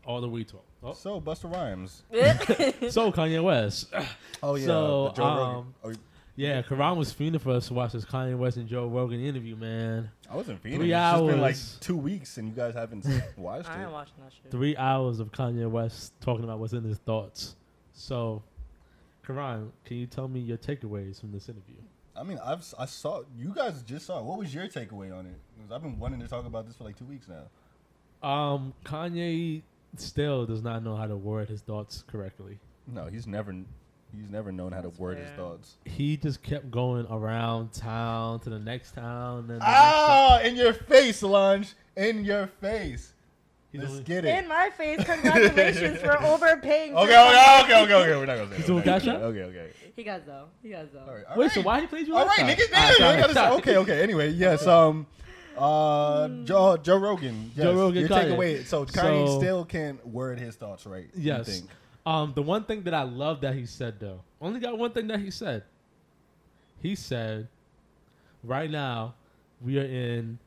All 0.06 0.20
the 0.20 0.28
we 0.28 0.44
talk. 0.44 0.64
Oh. 0.82 0.92
So 0.94 1.20
Busta 1.20 1.52
Rhymes. 1.52 2.02
so 2.92 3.12
Kanye 3.12 3.42
West. 3.42 3.92
Oh 4.42 4.54
yeah, 4.54 4.64
So, 4.66 5.08
the 5.08 5.12
Joe 5.12 5.24
um, 5.24 5.74
Oh, 5.84 5.92
yeah, 6.34 6.62
Khuran 6.62 6.96
was 6.96 7.12
fiending 7.12 7.38
for 7.42 7.50
us 7.50 7.66
to 7.68 7.74
watch 7.74 7.92
this 7.92 8.06
Kanye 8.06 8.38
West 8.38 8.56
and 8.56 8.66
Joe 8.66 8.86
Rogan 8.86 9.20
interview, 9.22 9.54
man. 9.54 10.10
I 10.30 10.36
wasn't 10.36 10.62
feeling 10.62 10.78
Three 10.78 10.92
it. 10.92 10.96
It's 10.96 11.12
just 11.12 11.26
been 11.26 11.40
like 11.42 11.56
two 11.80 11.96
weeks 11.98 12.38
and 12.38 12.48
you 12.48 12.54
guys 12.54 12.72
haven't 12.72 13.04
watched 13.36 13.68
it. 13.68 13.72
I 13.72 13.82
ain't 13.82 13.92
watching 13.92 14.14
that 14.24 14.32
shit. 14.32 14.50
Three 14.50 14.74
hours 14.78 15.20
of 15.20 15.30
Kanye 15.32 15.68
West 15.70 16.14
talking 16.22 16.44
about 16.44 16.58
what's 16.58 16.72
in 16.72 16.84
his 16.84 16.96
thoughts. 16.98 17.56
So, 17.92 18.42
Khuran, 19.34 19.70
can 19.84 19.96
you 19.96 20.06
tell 20.06 20.28
me 20.28 20.40
your 20.40 20.58
takeaways 20.58 21.20
from 21.20 21.32
this 21.32 21.48
interview? 21.48 21.76
I 22.16 22.22
mean, 22.22 22.38
I've 22.44 22.64
I 22.78 22.86
saw 22.86 23.22
you 23.36 23.52
guys 23.54 23.82
just 23.82 24.06
saw. 24.06 24.20
What 24.22 24.38
was 24.38 24.54
your 24.54 24.66
takeaway 24.68 25.16
on 25.16 25.26
it? 25.26 25.38
'Cause 25.60 25.72
I've 25.72 25.82
been 25.82 25.98
wanting 25.98 26.20
to 26.20 26.28
talk 26.28 26.44
about 26.46 26.66
this 26.66 26.76
for 26.76 26.84
like 26.84 26.96
two 26.98 27.04
weeks 27.04 27.26
now. 27.28 27.44
Um, 28.28 28.74
Kanye 28.84 29.62
still 29.96 30.44
does 30.46 30.62
not 30.62 30.82
know 30.82 30.96
how 30.96 31.06
to 31.06 31.16
word 31.16 31.48
his 31.48 31.62
thoughts 31.62 32.02
correctly. 32.06 32.58
No, 32.86 33.06
he's 33.06 33.26
never 33.26 33.54
he's 34.12 34.28
never 34.28 34.50
known 34.52 34.72
how 34.72 34.80
to 34.82 34.88
That's 34.88 34.98
word 34.98 35.18
his 35.18 35.30
thoughts. 35.30 35.76
He 35.84 36.16
just 36.16 36.42
kept 36.42 36.70
going 36.70 37.06
around 37.08 37.72
town 37.72 38.40
to 38.40 38.50
the 38.50 38.58
next 38.58 38.94
town 38.94 39.38
and 39.40 39.48
the 39.48 39.54
next 39.54 39.64
Ah, 39.66 40.40
in 40.40 40.56
your 40.56 40.72
face, 40.72 41.18
Solange. 41.18 41.74
In 41.96 42.24
your 42.24 42.46
face. 42.48 43.14
He's 43.72 43.80
Let's 43.82 43.92
only- 43.92 44.04
get 44.04 44.24
it. 44.24 44.38
In 44.42 44.48
my 44.48 44.70
face, 44.70 45.02
congratulations 45.04 46.00
for 46.00 46.20
overpaying. 46.24 46.94
Okay, 46.96 47.06
for 47.06 47.12
okay, 47.12 47.62
okay, 47.62 47.82
okay, 47.84 47.94
okay. 47.94 48.16
We're 48.16 48.26
not 48.26 48.36
gonna 48.38 48.50
say 48.50 48.56
He's 48.56 48.66
that. 48.66 48.66
doing 48.66 48.78
Okay, 48.80 48.90
cash 48.90 49.06
out? 49.08 49.22
Okay, 49.22 49.42
okay. 49.42 49.70
He 49.94 50.02
got 50.02 50.26
though. 50.26 50.44
He 50.62 50.70
got 50.70 50.92
though. 50.92 51.00
All 51.00 51.14
right. 51.14 51.24
all 51.30 51.36
Wait, 51.36 51.44
right. 51.46 51.52
so 51.54 51.60
why 51.62 51.80
he 51.80 51.86
played 51.86 52.06
you 52.08 52.16
All 52.16 52.26
like 52.26 52.38
right, 52.38 52.46
that? 52.48 52.58
niggas. 52.58 52.70
Ah, 52.74 52.86
Damn, 52.88 52.96
sorry, 52.98 53.08
I 53.16 53.20
gotta 53.20 53.28
say- 53.28 53.40
sorry. 53.40 53.56
okay, 53.56 53.76
okay. 53.76 54.02
Anyway, 54.02 54.28
yes. 54.30 54.66
Um, 54.66 55.06
uh, 55.56 56.28
Joe 56.44 56.76
Joe 56.78 56.96
Rogan. 56.96 57.52
Yes, 57.54 57.64
Joe 57.64 57.74
Rogan, 57.74 58.00
Your 58.00 58.08
Kanye. 58.08 58.36
takeaway. 58.36 58.64
So 58.66 58.84
Kanye 58.86 59.26
So- 59.28 59.38
still 59.38 59.64
can't 59.64 60.04
word 60.06 60.38
his 60.40 60.56
thoughts 60.56 60.84
right. 60.86 61.04
you 61.14 61.22
Yes. 61.22 61.46
think? 61.60 61.70
Um, 62.06 62.32
the 62.34 62.42
one 62.42 62.64
thing 62.64 62.82
that 62.84 62.94
I 62.94 63.02
love 63.02 63.42
that 63.42 63.54
he 63.54 63.66
said 63.66 64.00
though, 64.00 64.20
only 64.40 64.58
got 64.58 64.76
one 64.78 64.90
thing 64.92 65.06
that 65.08 65.20
he 65.20 65.30
said. 65.30 65.62
He 66.82 66.94
said, 66.94 67.46
"Right 68.42 68.70
now, 68.70 69.14
we 69.60 69.78
are 69.78 69.84
in 69.84 70.38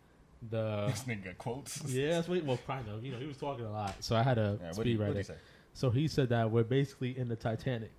the 0.50 0.88
This 0.88 1.04
nigga 1.04 1.38
quotes. 1.38 1.82
yeah, 1.88 2.12
that's 2.12 2.28
what, 2.28 2.44
well, 2.44 2.60
kind 2.68 2.88
of. 2.90 3.04
You 3.06 3.12
know, 3.14 3.18
he 3.20 3.26
was 3.28 3.38
talking 3.38 3.66
a 3.66 3.72
lot, 3.72 3.96
so 4.02 4.16
I 4.16 4.24
had 4.24 4.36
to 4.36 4.58
Yeah, 4.62 4.72
speed 4.72 5.00
right 5.00 5.08
what 5.10 5.18
it. 5.18 5.20
he 5.20 5.24
say? 5.24 5.36
So 5.74 5.90
he 5.90 6.08
said 6.08 6.30
that 6.30 6.52
we're 6.52 6.64
basically 6.64 7.18
in 7.18 7.28
the 7.30 7.36
Titanic, 7.36 7.92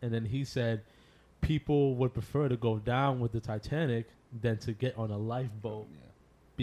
and 0.00 0.12
then 0.12 0.24
he 0.24 0.44
said 0.44 0.82
people 1.40 1.94
would 1.96 2.12
prefer 2.14 2.48
to 2.48 2.56
go 2.56 2.78
down 2.78 3.18
with 3.20 3.32
the 3.32 3.40
Titanic 3.40 4.06
than 4.40 4.58
to 4.58 4.72
get 4.72 4.96
on 4.96 5.10
a 5.10 5.18
lifeboat 5.18 5.88
Yeah. 5.90 5.98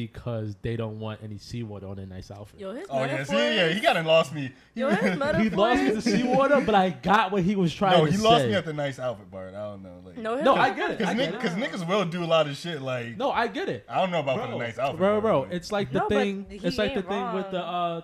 Because 0.07 0.55
they 0.62 0.75
don't 0.75 0.99
want 0.99 1.21
any 1.23 1.38
seawater 1.38 1.88
on 1.88 1.95
their 1.97 2.05
nice 2.05 2.31
outfit. 2.31 2.59
Yo, 2.59 2.73
his 2.73 2.88
Oh 2.89 3.03
yeah, 3.03 3.23
see, 3.23 3.55
yeah, 3.55 3.69
he 3.69 3.79
kind 3.81 3.97
of 3.97 4.05
lost 4.05 4.33
me. 4.33 4.51
He, 4.73 4.81
Yo, 4.81 4.89
his 4.89 5.13
he 5.38 5.49
lost 5.49 5.81
me 5.81 5.89
to 5.91 6.01
seawater, 6.01 6.62
but 6.62 6.75
I 6.75 6.89
got 6.89 7.31
what 7.31 7.43
he 7.43 7.55
was 7.55 7.73
trying 7.73 7.97
no, 7.99 8.05
to 8.05 8.12
he 8.12 8.17
say. 8.17 8.23
lost 8.23 8.45
me 8.45 8.53
at 8.55 8.65
the 8.65 8.73
nice 8.73 8.99
outfit 8.99 9.29
part. 9.31 9.53
I 9.53 9.62
don't 9.71 9.83
know, 9.83 10.01
like, 10.05 10.17
No, 10.17 10.39
No, 10.41 10.55
I 10.55 10.71
get 10.71 10.91
it. 10.91 10.97
Because 10.99 11.17
it. 11.55 11.59
niggas 11.63 11.88
will 11.88 12.05
do 12.05 12.23
a 12.23 12.25
lot 12.25 12.47
of 12.47 12.55
shit. 12.57 12.81
Like, 12.81 13.17
No, 13.17 13.31
I 13.31 13.47
get 13.47 13.69
it. 13.69 13.85
I 13.89 13.95
don't 14.01 14.12
know 14.12 14.19
about 14.19 14.38
for 14.39 14.47
the 14.47 14.47
Bro, 14.57 14.57
nice 14.59 14.77
outfit. 14.79 14.97
bro, 14.97 15.12
part, 15.13 15.21
bro, 15.23 15.39
like- 15.41 15.51
it's 15.53 15.71
like 15.71 15.91
the 15.91 15.99
No, 15.99 16.07
thing. 16.09 16.45
It's 16.49 16.77
like 16.77 16.93
the 16.93 16.99
ain't 16.99 17.07
thing 17.09 17.33
with 17.33 17.51
the. 17.51 17.59
uh 17.63 18.01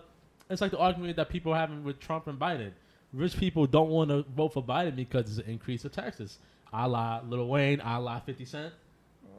It's 0.50 0.62
like 0.62 0.72
the 0.72 0.78
argument 0.80 1.16
that 1.16 1.30
people 1.30 1.54
are 1.54 1.58
having 1.60 1.84
with 1.84 2.00
Trump 2.00 2.28
and 2.28 2.38
Biden. 2.40 2.72
Rich 3.14 3.38
people 3.38 3.66
don't 3.66 3.90
want 3.90 4.10
to 4.10 4.24
vote 4.36 4.54
for 4.54 4.62
Biden 4.64 4.96
because 4.96 5.30
it's 5.30 5.38
an 5.48 5.52
increase 5.52 5.86
of 5.86 5.92
taxes. 5.92 6.40
A 6.74 6.88
la 6.88 7.22
Lil 7.26 7.48
Wayne, 7.48 7.80
a 7.80 8.00
la 8.00 8.20
Fifty 8.20 8.44
Cent. 8.46 8.74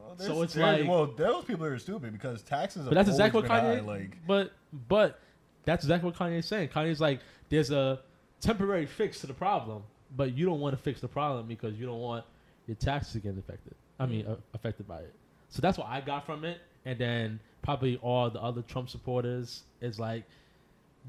Well, 0.07 0.17
so 0.27 0.41
it's 0.41 0.55
like- 0.55 0.87
well, 0.87 1.07
those 1.07 1.45
people 1.45 1.65
are 1.65 1.77
stupid 1.79 2.13
because 2.13 2.41
taxes. 2.43 2.85
But 2.85 2.93
that's 2.93 3.09
exactly 3.09 3.41
what 3.41 3.49
Kanye. 3.49 3.75
high, 3.75 3.79
like, 3.81 4.17
but 4.25 4.53
but 4.87 5.19
that's 5.65 5.83
exactly 5.83 6.09
what 6.09 6.17
Kanye's 6.17 6.45
saying. 6.45 6.69
Kanye's 6.69 7.01
like, 7.01 7.19
there's 7.49 7.71
a 7.71 7.99
temporary 8.41 8.85
fix 8.85 9.19
to 9.21 9.27
the 9.27 9.33
problem, 9.33 9.83
but 10.15 10.33
you 10.33 10.45
don't 10.45 10.59
want 10.59 10.75
to 10.77 10.81
fix 10.81 11.01
the 11.01 11.07
problem 11.07 11.47
because 11.47 11.77
you 11.79 11.85
don't 11.85 11.99
want 11.99 12.25
your 12.67 12.75
taxes 12.75 13.13
to 13.13 13.19
get 13.19 13.37
affected. 13.37 13.75
I 13.99 14.05
mean, 14.05 14.25
uh, 14.27 14.35
affected 14.53 14.87
by 14.87 14.99
it. 14.99 15.13
So 15.49 15.61
that's 15.61 15.77
what 15.77 15.87
I 15.87 16.01
got 16.01 16.25
from 16.25 16.45
it. 16.45 16.59
And 16.85 16.97
then 16.99 17.39
probably 17.63 17.97
all 17.97 18.29
the 18.29 18.41
other 18.41 18.61
Trump 18.61 18.89
supporters 18.89 19.63
is 19.81 19.99
like, 19.99 20.23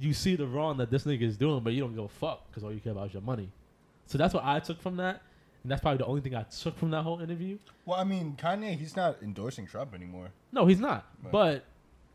you 0.00 0.14
see 0.14 0.37
the 0.37 0.46
wrong 0.46 0.76
that 0.78 0.90
this 0.90 1.04
nigga 1.04 1.22
is 1.22 1.37
doing, 1.37 1.62
but 1.62 1.72
you 1.72 1.80
don't 1.80 1.94
give 1.94 2.04
a 2.04 2.08
fuck 2.08 2.48
because 2.48 2.64
all 2.64 2.72
you 2.72 2.80
care 2.80 2.92
about 2.92 3.08
is 3.08 3.12
your 3.14 3.22
money. 3.22 3.50
So 4.06 4.16
that's 4.16 4.32
what 4.32 4.44
I 4.44 4.58
took 4.61 4.80
from 4.80 4.96
that. 4.96 5.22
And 5.62 5.71
that's 5.73 5.81
probably 5.81 5.99
the 5.99 6.07
only 6.07 6.21
thing 6.21 6.35
I 6.35 6.44
took 6.44 6.79
from 6.79 6.90
that 6.92 7.03
whole 7.03 7.21
interview. 7.21 7.59
well, 7.85 7.99
I 8.01 8.05
mean, 8.05 8.37
Kanye, 8.40 8.79
he's 8.79 8.94
not 8.97 9.16
endorsing 9.23 9.66
Trump 9.66 9.94
anymore. 9.94 10.29
No, 10.53 10.66
he's 10.66 10.79
not. 10.81 11.05
Right. 11.23 11.33
But 11.33 11.64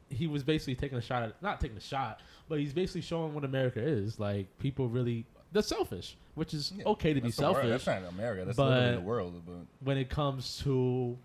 he 0.10 0.27
was 0.27 0.43
basically 0.43 0.75
taking 0.75 0.97
a 0.97 1.01
shot 1.01 1.23
at 1.23 1.41
not 1.41 1.60
taking 1.60 1.77
a 1.77 1.82
shot, 1.82 2.21
but 2.47 2.60
he's 2.60 2.73
basically 2.73 3.01
showing 3.01 3.34
what 3.34 3.43
America 3.43 3.82
is. 3.82 4.19
Like 4.19 4.47
people 4.60 4.88
really 4.88 5.25
they're 5.51 5.62
selfish, 5.62 6.15
which 6.36 6.53
is 6.53 6.71
Yeah, 6.75 6.86
okay 6.86 7.13
to 7.13 7.21
be 7.21 7.27
That's 7.27 7.38
the 7.38 7.43
world. 7.43 7.56
selfish. 7.58 7.86
That's 7.86 8.01
not 8.03 8.10
America. 8.13 8.45
That's 8.45 8.58
literally 8.58 8.95
the 8.95 9.01
world. 9.01 9.41
But 9.45 9.56
When 9.86 9.97
it 9.97 10.10
comes 10.10 10.60
to 10.63 11.17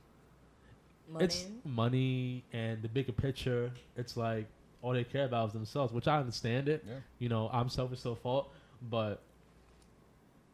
money. 1.10 1.24
it's 1.24 1.46
money 1.64 2.44
and 2.52 2.82
the 2.82 2.88
bigger 2.88 3.12
picture, 3.12 3.70
it's 3.96 4.16
like 4.16 4.46
all 4.82 4.92
they 4.92 5.04
care 5.04 5.24
about 5.24 5.48
is 5.48 5.52
themselves, 5.54 5.92
which 5.92 6.06
I 6.08 6.18
understand 6.18 6.68
it. 6.68 6.84
Yeah. 6.86 6.94
You 7.18 7.28
know, 7.28 7.48
I'm 7.52 7.68
selfish 7.68 8.02
to 8.02 8.10
a 8.10 8.16
fault, 8.16 8.52
but 8.90 9.20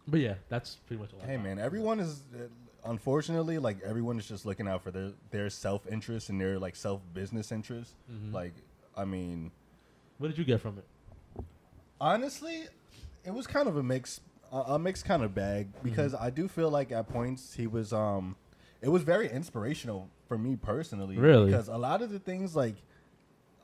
but 0.08 0.20
yeah, 0.20 0.34
that's 0.48 0.76
pretty 0.86 1.00
much 1.02 1.10
all. 1.12 1.20
Hey, 1.26 1.36
man, 1.36 1.58
everyone 1.58 2.00
is 2.00 2.22
uh, 2.34 2.44
unfortunately 2.90 3.58
like 3.58 3.78
everyone 3.84 4.18
is 4.18 4.26
just 4.28 4.44
looking 4.44 4.68
out 4.68 4.82
for 4.82 4.90
their 4.90 5.12
their 5.30 5.50
self 5.50 5.86
interest 5.90 6.28
and 6.30 6.40
their 6.40 6.58
like 6.58 6.76
self 6.76 7.00
business 7.14 7.50
interest. 7.52 7.92
Mhm. 8.12 8.32
Like, 8.32 8.54
I 8.96 9.04
mean, 9.04 9.50
What 10.18 10.28
did 10.28 10.38
you 10.38 10.44
get 10.44 10.60
from 10.60 10.78
it? 10.78 10.84
honestly, 12.00 12.64
it 13.24 13.32
was 13.32 13.46
kind 13.46 13.68
of 13.68 13.76
a 13.76 13.82
mix, 13.82 14.20
a, 14.52 14.56
a 14.74 14.78
mixed 14.78 15.04
kind 15.04 15.22
of 15.22 15.34
bag 15.34 15.68
because 15.82 16.12
Mm-hmm. 16.12 16.24
I 16.24 16.30
do 16.30 16.48
feel 16.48 16.70
like 16.70 16.92
at 16.92 17.08
points 17.08 17.54
he 17.54 17.66
was, 17.66 17.92
um, 17.92 18.36
it 18.82 18.88
was 18.88 19.02
very 19.02 19.30
inspirational 19.30 20.10
for 20.28 20.36
me 20.36 20.56
personally. 20.56 21.16
Really? 21.16 21.46
because 21.46 21.68
a 21.68 21.76
lot 21.76 22.02
of 22.02 22.10
the 22.10 22.18
things 22.18 22.54
like. 22.56 22.76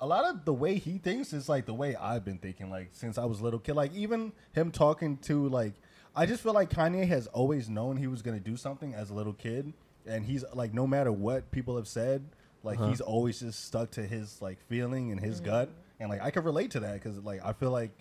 A 0.03 0.07
lot 0.07 0.25
of 0.25 0.47
the 0.47 0.55
way 0.55 0.77
he 0.77 0.97
thinks 0.97 1.35
is 1.35 1.47
like 1.47 1.67
the 1.67 1.75
way 1.75 1.95
I've 1.95 2.25
been 2.25 2.39
thinking, 2.39 2.71
like 2.71 2.89
since 2.93 3.19
I 3.19 3.27
was 3.27 3.41
a 3.41 3.45
little 3.45 3.59
kid. 3.61 3.75
Like 3.75 3.93
even 3.95 4.33
him 4.53 4.71
talking 4.71 5.19
to 5.29 5.47
like, 5.51 5.75
I 6.15 6.27
just 6.27 6.43
feel 6.43 6.53
like 6.53 6.71
Kanye 6.71 7.07
has 7.09 7.27
always 7.29 7.69
known 7.69 7.97
he 7.97 8.07
was 8.07 8.23
gonna 8.23 8.41
do 8.41 8.57
something 8.57 8.95
as 8.95 9.11
a 9.11 9.15
little 9.15 9.33
kid, 9.33 9.73
and 10.07 10.25
he's 10.25 10.45
like, 10.55 10.75
no 10.75 10.87
matter 10.87 11.13
what 11.13 11.51
people 11.51 11.77
have 11.77 11.89
said, 11.89 12.25
like 12.63 12.79
Uh-huh. 12.79 12.89
he's 12.89 13.01
always 13.01 13.41
just 13.41 13.65
stuck 13.65 13.91
to 13.93 14.03
his 14.03 14.41
like 14.43 14.59
feeling 14.69 15.13
and 15.13 15.21
his 15.21 15.41
gut, 15.41 15.71
and 16.01 16.09
like 16.11 16.21
I 16.23 16.31
can 16.31 16.43
relate 16.45 16.71
to 16.73 16.81
that 16.81 16.95
because 16.95 17.19
like 17.19 17.45
I 17.45 17.53
feel 17.53 17.71
like 17.71 17.93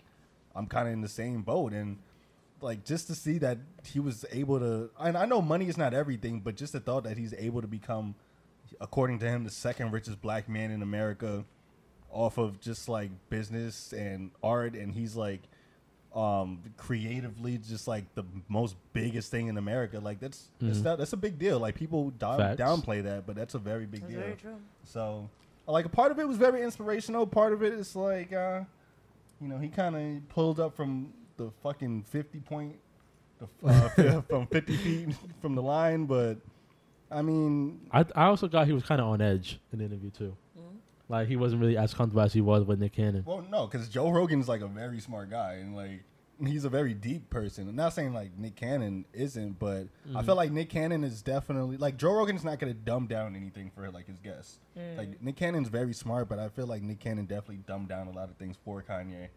I'm 0.56 0.66
kind 0.66 0.88
of 0.88 0.94
in 0.94 1.02
the 1.02 1.08
same 1.10 1.44
boat, 1.44 1.72
and 1.74 1.98
like 2.62 2.84
just 2.84 3.08
to 3.08 3.16
see 3.16 3.38
that 3.38 3.58
he 3.86 4.00
was 4.00 4.26
able 4.32 4.60
to, 4.60 4.90
and 5.00 5.16
I 5.18 5.26
know 5.26 5.42
money 5.42 5.68
is 5.70 5.78
not 5.78 5.94
everything, 5.94 6.40
but 6.42 6.56
just 6.56 6.74
the 6.74 6.80
thought 6.80 7.04
that 7.06 7.18
he's 7.18 7.34
able 7.36 7.62
to 7.62 7.68
become, 7.68 8.16
according 8.82 9.20
to 9.20 9.28
him, 9.28 9.44
the 9.46 9.50
second 9.52 9.92
richest 9.92 10.22
black 10.22 10.50
man 10.50 10.72
in 10.72 10.82
America, 10.82 11.46
off 12.12 12.38
of 12.38 12.60
just 12.60 12.90
like 12.90 13.12
business 13.30 13.94
and 13.94 14.32
art, 14.44 14.74
and 14.74 14.94
he's 14.94 15.16
like 15.16 15.42
um 16.16 16.60
creatively 16.78 17.58
just 17.60 17.88
like 17.88 18.04
the 18.16 18.24
most 18.48 18.76
biggest 18.94 19.30
thing 19.30 19.48
in 19.48 19.58
America. 19.58 20.00
Like 20.00 20.20
that's 20.20 20.50
that's, 20.60 20.80
Mhm. 20.80 20.84
not, 20.84 20.98
that's 20.98 21.14
a 21.14 21.18
big 21.18 21.38
deal. 21.38 21.60
Like 21.60 21.76
people 21.76 22.10
down, 22.12 22.40
downplay 22.58 23.04
that, 23.04 23.28
but 23.28 23.36
that's 23.36 23.54
a 23.54 23.60
very 23.60 23.86
big 23.86 24.02
That's 24.02 24.14
deal. 24.14 24.22
very 24.22 24.36
true. 24.36 24.56
So, 24.86 25.30
like 25.68 25.86
a 25.86 25.90
part 25.90 26.12
of 26.12 26.18
it 26.20 26.28
was 26.28 26.38
very 26.38 26.64
inspirational. 26.64 27.28
Part 27.28 27.54
of 27.54 27.62
it 27.62 27.74
is 27.74 27.96
like, 27.96 28.34
uh, 28.34 28.62
you 29.40 29.48
know, 29.48 29.60
he 29.60 29.70
kind 29.70 29.96
of 29.96 30.30
pulled 30.30 30.60
up 30.60 30.76
from 30.76 31.14
the 31.38 31.52
fucking 31.62 32.04
fifty 32.04 32.40
point, 32.40 32.76
the, 33.38 33.48
uh, 33.68 34.22
from 34.30 34.48
fifty 34.48 34.78
feet 34.78 35.10
from 35.42 35.54
the 35.54 35.62
line. 35.62 36.06
But 36.06 36.38
I 37.12 37.22
mean, 37.22 37.82
I 37.92 38.04
I 38.16 38.26
also 38.26 38.48
got 38.48 38.66
he 38.66 38.74
was 38.74 38.84
kind 38.84 39.00
of 39.00 39.08
on 39.08 39.22
edge 39.22 39.60
in 39.72 39.78
the 39.80 39.86
interview 39.86 40.10
too. 40.10 40.36
Mm-hmm. 41.10 41.14
Like 41.14 41.28
he 41.28 41.36
wasn't 41.36 41.62
really 41.62 41.78
as 41.78 41.94
comfortable 41.94 42.22
as 42.22 42.34
he 42.34 42.42
was 42.42 42.64
with 42.64 42.80
Nick 42.80 42.94
Cannon. 42.94 43.24
well, 43.26 43.44
no, 43.50 43.68
because 43.68 43.90
Joe 43.90 44.10
Rogan's 44.10 44.48
like 44.48 44.62
a 44.62 44.68
very 44.68 45.00
smart 45.00 45.30
guy, 45.30 45.54
and 45.56 45.76
like 45.76 46.04
he's 46.46 46.64
a 46.64 46.70
very 46.70 46.94
deep 46.94 47.30
person. 47.30 47.68
I'm 47.68 47.76
not 47.76 47.94
saying 47.94 48.14
like 48.14 48.38
Nick 48.38 48.56
Cannon 48.56 49.04
isn't, 49.14 49.60
but 49.60 49.88
I 50.16 50.22
Mhm. 50.22 50.26
feel 50.26 50.36
like 50.36 50.52
Nick 50.52 50.70
Cannon 50.70 51.04
is 51.04 51.22
definitely 51.22 51.76
like 51.78 51.98
Joe 51.98 52.14
Rogan's 52.14 52.44
not 52.46 52.60
gonna 52.60 52.74
dumb 52.74 53.08
down 53.08 53.36
anything 53.36 53.72
for 53.76 53.90
like 53.92 54.08
his 54.08 54.20
guests. 54.20 54.60
Mm. 54.78 54.98
Like 54.98 55.22
Nick 55.22 55.36
Cannon's 55.36 55.68
very 55.68 55.92
smart, 55.94 56.30
but 56.30 56.40
I 56.40 56.48
feel 56.50 56.66
like 56.68 56.82
Nick 56.82 57.00
Cannon 57.00 57.26
definitely 57.26 57.64
dumbed 57.68 57.90
down 57.90 58.08
a 58.08 58.12
lot 58.12 58.30
of 58.30 58.36
things 58.38 58.56
for 58.64 58.82
Kanye, 58.82 59.28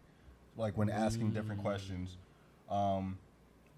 like 0.55 0.77
when 0.77 0.89
asking 0.89 1.31
different 1.31 1.61
questions. 1.61 2.17
Um, 2.69 3.17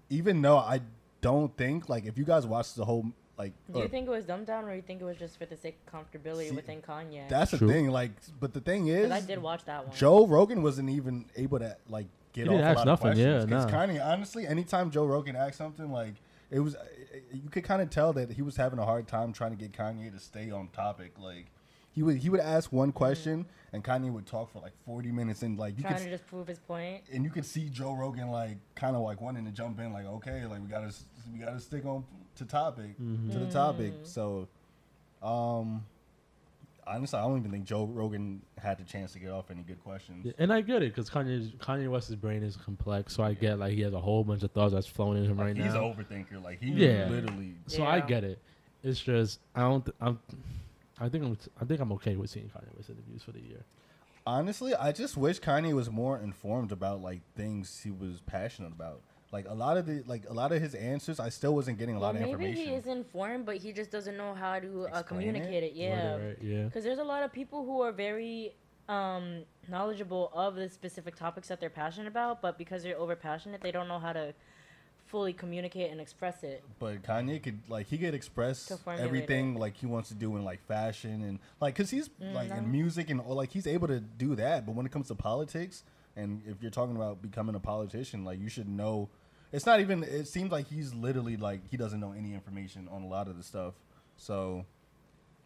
even 0.08 0.40
though 0.40 0.58
I 0.58 0.82
don't 1.20 1.56
think 1.56 1.88
like 1.88 2.04
if 2.04 2.16
you 2.16 2.24
guys 2.24 2.46
watch 2.46 2.74
the 2.74 2.84
whole 2.84 3.06
like 3.38 3.52
Do 3.72 3.78
you 3.80 3.84
uh, 3.84 3.88
think 3.88 4.06
it 4.06 4.10
was 4.10 4.24
dumbed 4.24 4.46
down, 4.46 4.64
or 4.64 4.74
you 4.74 4.82
think 4.82 5.00
it 5.00 5.04
was 5.04 5.16
just 5.16 5.38
for 5.38 5.46
the 5.46 5.56
sake 5.56 5.78
of 5.86 5.92
comfortability 5.92 6.48
See, 6.48 6.54
within 6.56 6.80
Kanye? 6.82 7.28
that's 7.28 7.50
the 7.50 7.58
True. 7.58 7.68
thing. 7.68 7.88
Like, 7.90 8.12
but 8.40 8.52
the 8.54 8.60
thing 8.60 8.86
'Cause 8.86 8.96
is, 9.06 9.10
I 9.12 9.20
did 9.20 9.40
watch 9.42 9.64
that 9.66 9.86
one. 9.86 9.96
Joe 9.96 10.26
Rogan 10.26 10.62
wasn't 10.62 10.90
even 10.90 11.26
able 11.36 11.58
to 11.58 11.76
like 11.88 12.06
get 12.32 12.44
He 12.44 12.48
off 12.48 12.52
didn't 12.54 12.66
a 12.66 12.68
ask 12.70 12.76
lot 12.78 12.86
nothing, 12.86 13.10
of 13.12 13.18
yeah, 13.18 13.24
questions. 13.40 13.52
'Cause 13.64 13.72
nah. 13.72 13.78
Kanye, 13.86 14.06
honestly, 14.06 14.46
anytime 14.46 14.90
Joe 14.90 15.04
Rogan 15.06 15.36
asked 15.36 15.56
something, 15.58 15.90
like 15.92 16.14
it 16.50 16.60
was, 16.60 16.76
you 17.32 17.48
could 17.50 17.64
kind 17.64 17.82
of 17.82 17.90
tell 17.90 18.12
that 18.14 18.30
he 18.32 18.42
was 18.42 18.56
having 18.56 18.78
a 18.78 18.84
hard 18.84 19.06
time 19.08 19.32
trying 19.32 19.50
to 19.50 19.56
get 19.56 19.72
Kanye 19.72 20.12
to 20.12 20.18
stay 20.20 20.50
on 20.50 20.68
topic. 20.68 21.12
Like 21.18 21.46
he 21.96 22.02
would 22.04 22.18
he 22.18 22.28
would 22.30 22.40
ask 22.40 22.70
one 22.72 22.92
question 22.92 23.44
and 23.72 23.82
Kanye 23.82 24.12
would 24.12 24.26
talk 24.26 24.52
for 24.52 24.60
like 24.60 24.74
forty 24.84 25.10
minutes 25.10 25.42
and 25.42 25.58
like 25.58 25.76
you 25.76 25.82
trying 25.82 25.94
could 25.96 26.04
to 26.04 26.10
just 26.10 26.26
prove 26.28 26.46
his 26.46 26.58
point. 26.60 27.02
and 27.12 27.24
you 27.24 27.30
could 27.30 27.44
see 27.44 27.68
Joe 27.68 27.94
Rogan 27.94 28.30
like 28.30 28.58
kind 28.76 28.94
of 28.94 29.02
like 29.02 29.20
wanting 29.20 29.44
to 29.46 29.50
jump 29.50 29.80
in, 29.80 29.92
like 29.92 30.06
okay, 30.06 30.44
like 30.46 30.60
we 30.62 30.68
gotta 30.68 30.92
we 31.32 31.38
gotta 31.40 31.58
stick 31.58 31.84
on 31.84 32.04
to 32.36 32.44
topic 32.44 32.96
to 33.32 33.38
the 33.38 33.50
topic. 33.50 33.94
So, 34.04 34.46
um, 35.22 35.84
honestly, 36.86 37.18
I 37.18 37.22
don't 37.22 37.38
even 37.38 37.50
think 37.50 37.64
Joe 37.64 37.86
Rogan 37.86 38.42
had 38.58 38.78
the 38.78 38.84
chance 38.84 39.12
to 39.14 39.18
get 39.18 39.30
off 39.30 39.50
any 39.50 39.62
good 39.62 39.82
questions. 39.82 40.26
Yeah, 40.26 40.32
and 40.38 40.52
I 40.52 40.60
get 40.60 40.82
it 40.82 40.94
because 40.94 41.08
Kanye 41.10 41.56
Kanye 41.56 41.90
West's 41.90 42.14
brain 42.14 42.42
is 42.42 42.56
complex, 42.56 43.14
so 43.14 43.22
I 43.22 43.32
get 43.34 43.58
like 43.58 43.72
he 43.72 43.80
has 43.80 43.94
a 43.94 44.00
whole 44.00 44.22
bunch 44.22 44.42
of 44.42 44.50
thoughts 44.52 44.74
that's 44.74 44.86
flowing 44.86 45.18
in 45.18 45.30
him 45.30 45.38
Like, 45.38 45.46
right 45.48 45.56
he's 45.56 45.72
now. 45.74 45.88
He's 45.90 45.98
an 45.98 46.04
overthinker. 46.04 46.42
Like 46.44 46.60
he 46.62 46.70
Yeah. 46.72 47.08
literally. 47.08 47.54
So 47.66 47.84
I 47.84 48.00
get 48.00 48.22
it. 48.22 48.38
It's 48.82 49.00
just 49.00 49.40
I 49.54 49.60
don't. 49.62 49.84
th- 49.84 49.96
I'm. 50.00 50.18
I 50.98 51.08
think 51.08 51.24
I'm. 51.24 51.36
I 51.60 51.64
think 51.64 51.80
I'm 51.80 51.92
okay 51.92 52.16
with 52.16 52.30
seeing 52.30 52.46
Kanye 52.46 52.74
West 52.76 52.90
interviews 52.90 53.22
for 53.22 53.32
the 53.32 53.40
year. 53.40 53.64
Honestly, 54.26 54.74
I 54.74 54.92
just 54.92 55.16
wish 55.16 55.40
Kanye 55.40 55.72
was 55.72 55.90
more 55.90 56.18
informed 56.18 56.72
about 56.72 57.00
like 57.00 57.20
things 57.36 57.80
he 57.84 57.90
was 57.90 58.20
passionate 58.26 58.72
about. 58.72 59.02
Like 59.32 59.46
a 59.48 59.54
lot 59.54 59.76
of 59.76 59.86
the 59.86 60.02
like 60.06 60.24
a 60.28 60.32
lot 60.32 60.52
of 60.52 60.60
his 60.62 60.74
answers, 60.74 61.20
I 61.20 61.28
still 61.28 61.54
wasn't 61.54 61.78
getting 61.78 61.96
a 61.96 61.98
Well, 62.00 62.08
lot 62.12 62.16
of 62.16 62.22
information. 62.22 62.54
maybe 62.54 62.70
he 62.70 62.74
is 62.74 62.86
informed, 62.86 63.44
but 63.46 63.58
he 63.58 63.72
just 63.72 63.90
doesn't 63.90 64.16
know 64.16 64.34
how 64.34 64.58
to 64.58 64.88
uh, 64.92 65.02
communicate 65.02 65.62
it. 65.62 65.66
it? 65.66 65.72
Yeah, 65.74 66.14
Word, 66.14 66.26
right, 66.26 66.38
yeah. 66.42 66.62
because 66.64 66.84
there's 66.84 66.98
a 66.98 67.04
lot 67.04 67.22
of 67.22 67.32
people 67.32 67.64
who 67.64 67.82
are 67.82 67.92
very 67.92 68.54
um, 68.88 69.42
knowledgeable 69.68 70.30
of 70.32 70.54
the 70.54 70.68
specific 70.68 71.16
topics 71.16 71.48
that 71.48 71.60
they're 71.60 71.70
passionate 71.70 72.08
about, 72.08 72.40
but 72.40 72.56
because 72.56 72.82
they're 72.84 72.98
over 72.98 73.16
passionate, 73.16 73.60
they 73.60 73.72
don't 73.72 73.88
know 73.88 73.98
how 73.98 74.12
to 74.12 74.32
fully 75.06 75.32
communicate 75.32 75.90
and 75.90 76.00
express 76.00 76.42
it. 76.42 76.62
but 76.78 77.02
Kanye 77.02 77.42
could 77.42 77.58
like 77.68 77.86
he 77.86 77.98
could 77.98 78.14
express 78.14 78.66
To 78.66 78.76
formulate 78.76 79.06
everything 79.06 79.54
like 79.54 79.76
he 79.76 79.86
wants 79.86 80.08
to 80.08 80.14
do 80.14 80.36
in 80.36 80.44
like 80.44 80.64
fashion 80.66 81.22
and 81.22 81.38
like 81.60 81.74
because 81.74 81.90
he's 81.90 82.08
mm-hmm. 82.08 82.34
like 82.34 82.50
in 82.50 82.70
music 82.70 83.10
and 83.10 83.24
like 83.26 83.50
he's 83.50 83.66
able 83.66 83.88
to 83.88 84.00
do 84.00 84.34
that. 84.36 84.66
But 84.66 84.74
when 84.74 84.86
it 84.86 84.92
comes 84.92 85.08
to 85.08 85.14
politics 85.14 85.84
and 86.16 86.42
if 86.46 86.62
you're 86.62 86.70
talking 86.70 86.96
about 86.96 87.22
becoming 87.22 87.54
a 87.54 87.60
politician, 87.60 88.24
like 88.24 88.40
you 88.40 88.48
should 88.48 88.68
know. 88.68 89.08
It's 89.52 89.64
not 89.64 89.80
even. 89.80 90.02
It 90.02 90.26
seems 90.26 90.50
like 90.50 90.66
he's 90.66 90.92
literally 90.92 91.36
like 91.36 91.60
he 91.70 91.76
doesn't 91.76 92.00
know 92.00 92.12
any 92.12 92.34
information 92.34 92.88
on 92.90 93.02
a 93.02 93.06
lot 93.06 93.28
of 93.28 93.36
the 93.36 93.42
stuff. 93.42 93.74
So 94.16 94.66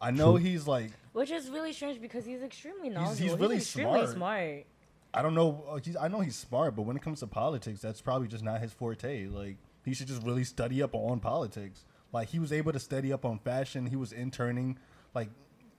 I 0.00 0.10
know 0.10 0.38
True. 0.38 0.46
he's 0.46 0.66
like 0.66 0.92
Which 1.12 1.30
is 1.30 1.50
really 1.50 1.72
strange 1.72 2.00
because 2.00 2.24
he's 2.24 2.42
extremely 2.42 2.88
knowledgeable. 2.88 3.30
He's 3.30 3.38
really 3.38 3.56
extremely 3.56 4.00
smart. 4.00 4.10
smart. 4.10 4.64
I 5.12 5.22
don't 5.22 5.34
know. 5.34 5.64
uh, 5.68 5.76
He's, 5.82 5.96
I 5.96 6.08
know 6.08 6.20
he's 6.20 6.36
smart, 6.36 6.76
but 6.76 6.82
when 6.82 6.96
it 6.96 7.02
comes 7.02 7.20
to 7.20 7.26
politics, 7.26 7.80
that's 7.80 8.00
probably 8.00 8.28
just 8.28 8.44
not 8.44 8.60
his 8.60 8.72
forte. 8.72 9.26
Like 9.26 9.56
he 9.84 9.94
should 9.94 10.06
just 10.06 10.22
really 10.22 10.44
study 10.44 10.82
up 10.82 10.94
on 10.94 11.20
politics. 11.20 11.84
Like 12.12 12.28
he 12.28 12.38
was 12.38 12.52
able 12.52 12.72
to 12.72 12.78
study 12.80 13.12
up 13.12 13.24
on 13.24 13.38
fashion. 13.38 13.86
He 13.86 13.96
was 13.96 14.12
interning 14.12 14.78
like 15.14 15.28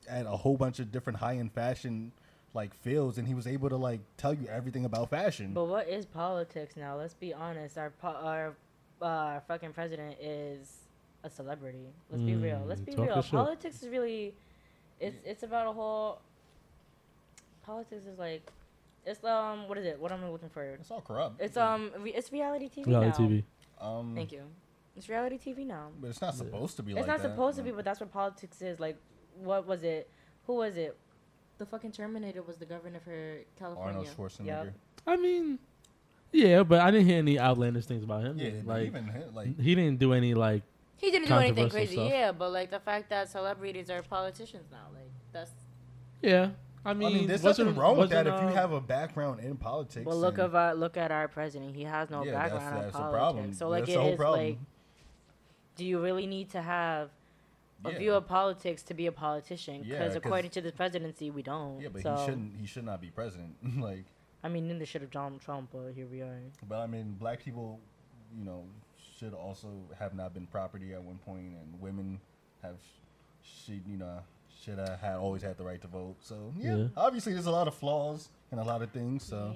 at 0.10 0.26
a 0.26 0.30
whole 0.32 0.58
bunch 0.58 0.80
of 0.80 0.92
different 0.92 1.20
high 1.20 1.38
end 1.38 1.52
fashion 1.54 2.12
like 2.54 2.74
fields, 2.74 3.18
and 3.18 3.28
he 3.28 3.34
was 3.34 3.48
able 3.48 3.70
to 3.70 3.78
like 3.78 4.02
tell 4.18 4.34
you 4.34 4.48
everything 4.48 4.84
about 4.86 5.10
fashion. 5.10 5.54
But 5.54 5.66
what 5.66 5.88
is 5.88 6.06
politics 6.06 6.76
now? 6.76 6.98
Let's 6.98 7.14
be 7.14 7.34
honest. 7.34 7.78
Our 7.78 7.92
po- 7.92 8.08
our 8.22 8.54
uh, 9.02 9.40
fucking 9.48 9.72
president 9.74 10.18
is 10.20 10.80
a 11.24 11.30
celebrity. 11.30 11.86
Let's 12.10 12.24
be 12.24 12.36
real. 12.36 12.62
Let's 12.68 12.82
Mm, 12.82 12.86
be 12.86 12.96
real. 12.96 13.06
your 13.06 13.24
shit. 13.24 13.32
Politics 13.32 13.84
is 13.84 13.88
really, 13.90 14.34
it's 15.00 15.16
it's 15.26 15.44
about 15.44 15.68
a 15.68 15.72
whole. 15.72 16.20
Politics 17.66 18.06
is 18.06 18.18
like, 18.18 18.52
it's 19.06 19.24
um 19.24 19.68
what 19.68 19.78
is 19.78 19.86
it? 19.86 20.00
What 20.00 20.12
am 20.12 20.24
I 20.24 20.30
looking 20.30 20.50
for? 20.50 20.64
it's 20.64 20.92
all 20.92 21.02
corrupt. 21.02 21.42
It's 21.42 21.58
um 21.58 21.92
re- 22.00 22.14
it's 22.14 22.32
reality 22.32 22.70
TV 22.70 22.88
Reality 22.88 23.24
now. 23.24 23.30
TV. 23.30 23.44
um, 24.00 24.14
Thank 24.16 24.32
you. 24.32 24.44
It's 24.96 25.08
reality 25.10 25.38
TV 25.38 25.66
now. 25.66 25.90
But 26.00 26.10
it's 26.12 26.22
not 26.22 26.34
Yeah. 26.34 26.38
supposed 26.40 26.76
to 26.78 26.84
be 26.84 26.92
It's 26.92 27.00
like 27.00 27.08
not 27.08 27.22
that. 27.22 27.30
supposed 27.32 27.58
to 27.58 27.64
be, 27.64 27.72
but 27.72 27.86
that's 27.86 28.00
what 28.00 28.12
politics 28.12 28.62
is. 28.62 28.80
Like, 28.80 28.98
what 29.40 29.66
was 29.66 29.84
it? 29.84 30.10
Who 30.48 30.56
was 30.56 30.76
it? 30.78 30.98
The 31.58 31.66
fucking 31.66 31.92
Terminator 31.94 32.42
was 32.44 32.58
the 32.58 32.66
governor 32.66 33.00
for 33.00 33.38
California. 33.58 34.00
Arnold 34.00 34.08
Schwarzenegger. 34.18 34.46
Yep. 34.66 34.74
I 35.08 35.16
mean, 35.16 35.60
yeah, 36.32 36.64
but 36.64 36.82
I 36.82 36.92
didn't 36.92 37.08
hear 37.08 37.20
any 37.20 37.40
outlandish 37.40 37.86
things 37.86 38.04
about 38.04 38.24
him. 38.24 38.38
Yeah, 38.38 38.52
like 38.66 38.88
even 38.88 39.06
him, 39.06 39.34
like 39.34 39.60
he 39.60 39.76
didn't 39.76 40.00
do 40.00 40.14
any 40.14 40.34
like. 40.34 40.64
He 40.98 41.10
didn't 41.10 41.30
do 41.30 41.36
anything 41.36 41.70
crazy, 41.70 41.96
stuff. 41.96 42.10
yeah, 42.12 42.32
but 42.32 42.52
like 42.52 42.70
the 42.70 42.80
fact 42.80 43.10
that 43.10 43.30
celebrities 43.30 43.90
are 43.90 44.02
politicians 44.04 44.68
now, 44.72 44.88
like 44.94 45.10
that's. 45.32 45.52
Yeah, 46.22 46.50
I 46.84 46.92
I 46.92 46.94
mean, 46.94 47.14
mean, 47.14 47.28
there's 47.28 47.44
nothing 47.44 47.76
wrong 47.76 47.98
with 47.98 48.10
that 48.10 48.26
if 48.28 48.42
you 48.42 48.48
have 48.48 48.72
a 48.72 48.82
background 48.82 49.40
in 49.42 49.56
politics. 49.58 50.04
But 50.06 50.16
look 50.16 50.36
and- 50.36 50.46
of 50.46 50.56
our 50.56 50.74
look 50.74 50.98
at 50.98 51.12
our 51.12 51.28
president. 51.28 51.76
He 51.76 51.84
has 51.84 52.10
no 52.10 52.24
Yeah, 52.24 52.32
that's- 52.32 52.52
background 52.52 52.76
in 52.78 52.82
that's 52.84 52.96
a 52.96 52.98
politics. 53.00 53.18
problem. 53.20 53.54
So 53.54 53.70
like 53.70 53.82
That's 53.86 53.92
it 53.96 54.00
whole 54.00 54.10
is 54.12 54.18
problem. 54.18 54.48
like, 54.48 54.58
do 55.76 55.86
you 55.86 56.02
really 56.02 56.26
need 56.28 56.50
to 56.52 56.62
have 56.62 57.10
a 57.86 57.92
Yeah. 57.92 57.98
view 57.98 58.14
of 58.16 58.28
politics 58.28 58.82
to 58.84 58.94
be 58.94 59.06
a 59.06 59.12
politician? 59.12 59.84
Yeah, 59.86 60.04
according 60.06 60.52
to 60.52 60.62
the 60.62 60.72
presidency, 60.72 61.30
we 61.30 61.44
don't. 61.44 61.82
Yeah, 61.82 61.90
but 61.90 62.02
so, 62.02 62.16
he 62.16 62.26
shouldn't. 62.26 62.58
He 62.58 62.66
should 62.66 62.86
not 62.86 63.00
be 63.02 63.10
president. 63.12 63.56
like, 63.80 64.06
I 64.44 64.50
mean, 64.50 64.68
neither 64.68 64.86
should 64.86 65.02
have 65.02 65.12
Donald 65.12 65.42
Trump, 65.42 65.70
but 65.72 65.92
here 65.94 66.08
we 66.08 66.22
are. 66.22 66.40
but 66.68 66.80
I 66.80 66.88
mean, 66.88 67.14
black 67.20 67.40
people, 67.44 67.80
you 68.36 68.44
know, 68.44 68.66
should 69.18 69.34
also 69.36 69.68
have 70.00 70.16
not 70.16 70.34
been 70.34 70.48
property 70.48 70.94
at 70.96 71.04
one 71.04 71.20
point, 71.20 71.54
and 71.62 71.80
women 71.80 72.20
have, 72.64 72.78
should 73.44 73.86
you 73.88 73.98
know, 73.98 74.20
should 74.64 74.78
have 74.78 75.00
had 75.00 75.16
always 75.16 75.42
had 75.42 75.58
the 75.58 75.64
right 75.64 75.82
to 75.82 75.88
vote. 75.88 76.16
So 76.22 76.54
yeah, 76.58 76.76
Yeah. 76.76 76.88
obviously 76.96 77.34
there's 77.34 77.46
a 77.48 77.52
lot 77.52 77.68
of 77.68 77.74
flaws 77.74 78.30
and 78.52 78.60
a 78.60 78.64
lot 78.64 78.82
of 78.82 78.92
things. 78.92 79.24
So 79.24 79.56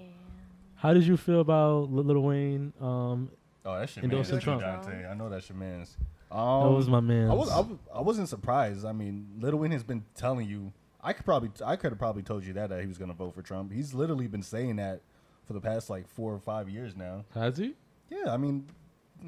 How 0.75 0.93
did 0.93 1.03
you 1.05 1.17
feel 1.17 1.41
about 1.41 1.91
Lil 1.91 2.03
Lil 2.05 2.21
Wayne? 2.21 2.73
Um, 2.81 3.29
oh, 3.65 3.79
that's 3.79 3.95
your 3.95 4.03
Endorsing 4.05 4.35
man's, 4.35 4.43
Trump. 4.43 4.61
Dante. 4.61 5.05
I 5.07 5.13
know 5.13 5.29
that's 5.29 5.47
your 5.49 5.57
man's. 5.57 5.95
that 6.29 6.35
Um, 6.37 6.73
was 6.75 6.87
my 6.89 6.99
man. 6.99 7.29
I 7.29 7.33
was, 7.33 7.49
I, 7.49 7.65
I 7.97 8.01
wasn't 8.01 8.29
surprised. 8.29 8.85
I 8.85 8.91
mean, 8.91 9.27
Little 9.39 9.59
Wayne 9.59 9.71
has 9.71 9.83
been 9.83 10.03
telling 10.15 10.47
you. 10.49 10.73
I 11.03 11.13
could 11.13 11.23
probably 11.25 11.51
I 11.63 11.75
could 11.75 11.91
have 11.91 11.99
probably 11.99 12.23
told 12.23 12.43
you 12.43 12.53
that 12.53 12.69
that 12.69 12.81
he 12.81 12.87
was 12.87 12.97
going 12.97 13.11
to 13.11 13.15
vote 13.15 13.35
for 13.35 13.43
Trump. 13.43 13.71
He's 13.71 13.93
literally 13.93 14.27
been 14.27 14.41
saying 14.41 14.77
that 14.77 15.01
for 15.45 15.53
the 15.53 15.61
past 15.61 15.87
like 15.87 16.07
four 16.07 16.33
or 16.33 16.39
five 16.39 16.67
years 16.67 16.95
now. 16.95 17.25
Has 17.35 17.57
he? 17.57 17.75
Yeah, 18.09 18.33
I 18.33 18.37
mean, 18.37 18.65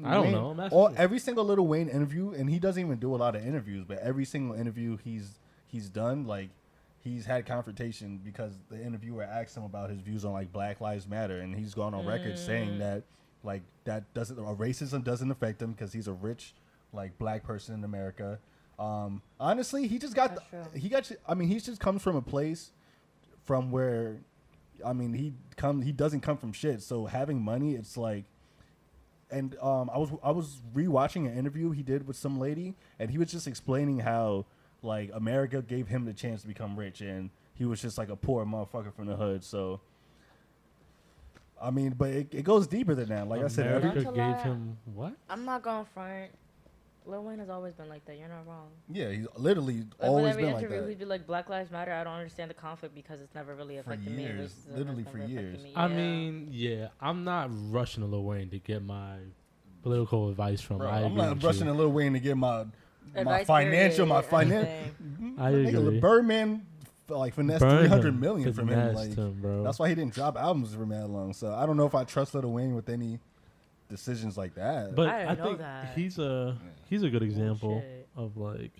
I 0.04 0.14
don't 0.14 0.24
Wayne- 0.24 0.32
know. 0.32 0.50
I'm 0.58 0.72
all, 0.72 0.92
every 0.96 1.20
single 1.20 1.44
Little 1.44 1.68
Wayne 1.68 1.88
interview, 1.88 2.32
and 2.32 2.50
he 2.50 2.58
doesn't 2.58 2.84
even 2.84 2.98
do 2.98 3.14
a 3.14 3.16
lot 3.16 3.36
of 3.36 3.46
interviews, 3.46 3.84
but 3.86 3.98
every 4.00 4.24
single 4.24 4.56
interview 4.56 4.96
he's 4.96 5.38
he's 5.68 5.88
done, 5.88 6.24
like 6.26 6.50
he's 7.04 7.24
had 7.24 7.46
confrontation 7.46 8.20
because 8.24 8.54
the 8.68 8.82
interviewer 8.82 9.22
asked 9.22 9.56
him 9.56 9.62
about 9.62 9.88
his 9.90 10.00
views 10.00 10.24
on 10.24 10.32
like 10.32 10.52
Black 10.52 10.80
Lives 10.80 11.06
Matter, 11.06 11.38
and 11.38 11.54
he's 11.54 11.74
gone 11.74 11.94
on 11.94 12.04
record 12.06 12.34
Mm. 12.34 12.38
saying 12.46 12.78
that 12.78 13.04
like 13.44 13.62
that 13.84 14.12
doesn't 14.14 14.38
or 14.38 14.54
racism 14.56 15.04
doesn't 15.04 15.30
affect 15.30 15.62
him 15.62 15.72
because 15.72 15.92
he's 15.92 16.08
a 16.08 16.12
rich 16.12 16.54
like 16.92 17.16
black 17.18 17.44
person 17.44 17.74
in 17.74 17.84
America. 17.84 18.38
Um, 18.78 19.22
honestly, 19.38 19.86
he 19.88 19.98
just 19.98 20.14
got 20.14 20.34
the, 20.34 20.78
he 20.78 20.88
got. 20.88 21.10
I 21.26 21.34
mean, 21.34 21.48
he 21.48 21.58
just 21.60 21.80
comes 21.80 22.02
from 22.02 22.16
a 22.16 22.22
place 22.22 22.70
from 23.44 23.70
where, 23.70 24.18
I 24.84 24.92
mean, 24.92 25.12
he 25.14 25.34
come 25.56 25.82
he 25.82 25.92
doesn't 25.92 26.20
come 26.20 26.36
from 26.36 26.52
shit. 26.52 26.82
So 26.82 27.06
having 27.06 27.40
money, 27.42 27.74
it's 27.74 27.96
like 27.96 28.24
and 29.30 29.56
um, 29.60 29.90
I 29.92 29.98
was 29.98 30.10
I 30.22 30.30
was 30.30 30.62
rewatching 30.74 31.26
an 31.26 31.36
interview 31.36 31.70
he 31.72 31.82
did 31.82 32.06
with 32.06 32.16
some 32.16 32.38
lady, 32.38 32.74
and 32.98 33.10
he 33.10 33.18
was 33.18 33.30
just 33.30 33.46
explaining 33.46 34.00
how 34.00 34.46
like 34.82 35.10
America 35.14 35.62
gave 35.62 35.88
him 35.88 36.04
the 36.04 36.12
chance 36.12 36.42
to 36.42 36.48
become 36.48 36.78
rich, 36.78 37.00
and 37.00 37.30
he 37.54 37.64
was 37.64 37.80
just 37.82 37.98
like 37.98 38.08
a 38.08 38.16
poor 38.16 38.44
motherfucker 38.44 38.94
from 38.94 39.06
the 39.06 39.16
hood. 39.16 39.42
So, 39.44 39.80
I 41.60 41.70
mean, 41.70 41.94
but 41.98 42.10
it, 42.10 42.28
it 42.34 42.42
goes 42.44 42.66
deeper 42.66 42.94
than 42.94 43.08
that. 43.08 43.28
Like 43.28 43.42
I 43.42 43.48
said, 43.48 43.66
America 43.82 44.04
gave 44.04 44.16
lie. 44.16 44.42
him 44.42 44.78
what? 44.94 45.14
I'm 45.28 45.44
not 45.44 45.62
going 45.62 45.84
front. 45.92 46.30
Lil 47.04 47.24
Wayne 47.24 47.38
has 47.38 47.48
always 47.48 47.72
been 47.72 47.88
like 47.88 48.04
that. 48.04 48.18
You're 48.18 48.28
not 48.28 48.46
wrong. 48.46 48.68
yeah, 48.92 49.10
he's 49.10 49.26
literally 49.36 49.78
Like 49.78 50.10
always 50.10 50.24
with 50.24 50.30
every 50.32 50.42
been 50.44 50.52
like 50.52 50.62
interview, 50.62 50.80
that. 50.82 50.88
he'd 50.90 50.98
be 50.98 51.04
like, 51.06 51.26
"Black 51.26 51.48
Lives 51.48 51.70
Matter." 51.70 51.90
I 51.90 52.04
don't 52.04 52.12
understand 52.12 52.50
the 52.50 52.54
conflict 52.54 52.94
because 52.94 53.22
it's 53.22 53.34
never 53.34 53.54
really 53.54 53.76
For 53.76 53.80
affected 53.92 54.12
me. 54.14 54.24
years, 54.24 54.52
Racism 54.52 54.68
has 54.68 54.78
literally 54.78 55.04
for 55.04 55.18
years. 55.18 55.62
me. 55.62 55.72
I 55.74 55.86
Yeah. 55.88 55.96
mean, 55.96 56.48
yeah, 56.50 56.88
I'm 57.00 57.24
not 57.24 57.48
rushing 57.70 58.02
to 58.02 58.08
Lil 58.08 58.24
Wayne 58.24 58.50
to 58.50 58.58
get 58.58 58.82
my 58.84 59.16
political 59.82 60.28
advice 60.28 60.60
from. 60.60 60.78
Bro, 60.78 60.88
I 60.90 61.00
I'm 61.04 61.14
not 61.14 61.42
rushing 61.42 61.66
you. 61.66 61.72
a 61.72 61.74
Little 61.74 61.92
Wayne 61.92 62.12
to 62.12 62.20
get 62.20 62.36
my 62.36 62.66
my 63.14 63.44
financial, 63.44 64.06
period, 64.06 64.08
my 64.08 64.22
financial. 64.22 64.92
I 65.38 65.50
agree. 65.50 66.00
Birdman 66.00 66.66
like 67.08 67.34
finessed 67.34 67.60
Burned 67.60 67.78
three 67.80 67.88
hundred 67.88 68.08
him. 68.14 68.20
million 68.20 68.52
from 68.52 68.68
him. 68.68 68.74
Finessed 68.78 68.96
Like 68.96 69.14
him, 69.16 69.38
bro. 69.40 69.62
that's 69.62 69.78
why 69.78 69.88
he 69.88 69.94
didn't 69.94 70.12
drop 70.14 70.36
albums 70.36 70.74
for 70.74 70.84
mad 70.86 71.08
long. 71.08 71.32
So 71.32 71.54
I 71.54 71.64
don't 71.66 71.76
know 71.76 71.86
if 71.86 71.94
I 71.94 72.04
trust 72.04 72.34
Lil 72.34 72.50
Wayne 72.52 72.74
with 72.74 72.88
any 72.88 73.18
decisions 73.88 74.36
like 74.36 74.54
that. 74.56 74.94
But 74.94 75.08
I 75.08 75.22
I, 75.22 75.26
didn't 75.28 75.38
know 75.38 75.44
think 75.46 75.58
that. 75.58 75.92
he's 75.94 76.18
a 76.18 76.56
he's 76.90 77.02
a 77.02 77.08
good 77.08 77.22
example 77.22 77.70
Bullshit. 77.80 78.08
of 78.16 78.36
like 78.36 78.72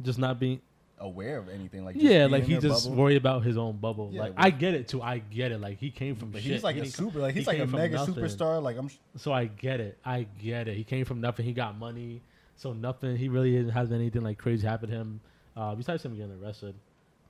just 0.00 0.18
not 0.18 0.40
being 0.40 0.60
aware 0.98 1.38
of 1.38 1.48
anything 1.48 1.84
like 1.84 1.96
yeah, 1.98 2.26
like 2.26 2.44
he 2.44 2.56
just 2.58 2.84
bubble. 2.84 2.96
worried 2.96 3.16
about 3.16 3.42
his 3.44 3.56
own 3.56 3.76
bubble. 3.76 4.10
Yeah, 4.12 4.22
like 4.22 4.32
I 4.36 4.50
get 4.50 4.74
it 4.74 4.88
too. 4.88 5.02
I 5.02 5.18
get 5.18 5.52
it. 5.52 5.60
Like 5.60 5.78
he 5.78 5.90
came 5.90 6.16
from 6.16 6.30
But 6.30 6.42
shit. 6.42 6.52
he's 6.52 6.64
like 6.64 6.76
He 6.76 6.82
a 6.82 6.86
super, 6.86 7.18
like 7.20 7.34
he's 7.34 7.44
he 7.44 7.46
like 7.46 7.60
a 7.60 7.66
mega 7.66 7.96
nothing. 7.96 8.14
superstar. 8.14 8.62
Like 8.62 8.76
I'm, 8.78 8.88
sh- 8.88 8.96
So 9.16 9.32
I 9.32 9.44
get 9.46 9.80
it. 9.80 9.98
I 10.04 10.26
get 10.40 10.68
it. 10.68 10.76
He 10.76 10.84
came 10.84 11.04
from 11.04 11.20
nothing. 11.20 11.44
He 11.44 11.52
got 11.52 11.76
money. 11.78 12.22
So 12.56 12.72
nothing. 12.72 13.16
He 13.16 13.28
really 13.28 13.50
didn't 13.52 13.70
have 13.70 13.92
anything 13.92 14.22
like 14.22 14.38
crazy 14.38 14.66
happen 14.66 14.90
to 14.90 14.94
him. 14.96 15.20
Uh, 15.56 15.74
besides 15.74 16.04
him 16.04 16.16
getting 16.16 16.40
arrested. 16.42 16.74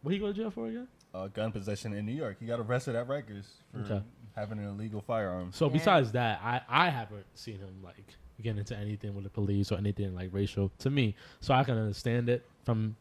What 0.03 0.13
he 0.13 0.19
go 0.21 0.27
to 0.29 0.33
jail 0.33 0.51
for 0.51 0.69
again? 0.69 0.89
uh, 1.15 1.27
gun 1.29 1.53
possession 1.53 1.93
in 1.93 2.07
New 2.07 2.13
York. 2.13 2.37
He 2.41 2.47
got 2.47 2.59
arrested 2.59 2.95
at 2.97 3.07
Rikers 3.07 3.45
for 3.73 3.81
Okay. 3.81 4.03
having 4.35 4.59
an 4.59 4.65
illegal 4.67 5.03
firearm. 5.03 5.53
So 5.53 5.67
Yeah. 5.67 5.73
besides 5.75 6.13
that, 6.13 6.41
I 6.43 6.63
I 6.69 6.89
haven't 6.89 7.27
seen 7.35 7.59
him 7.59 7.83
like 7.83 8.17
get 8.41 8.57
into 8.57 8.77
anything 8.77 9.15
with 9.15 9.25
the 9.25 9.31
police 9.31 9.71
or 9.71 9.77
anything 9.79 10.15
like 10.15 10.33
racial 10.33 10.71
to 10.79 10.89
me. 10.91 11.15
So 11.41 11.53
I 11.55 11.65
can 11.65 11.77
understand 11.77 12.29
it 12.31 12.45
from, 12.65 12.97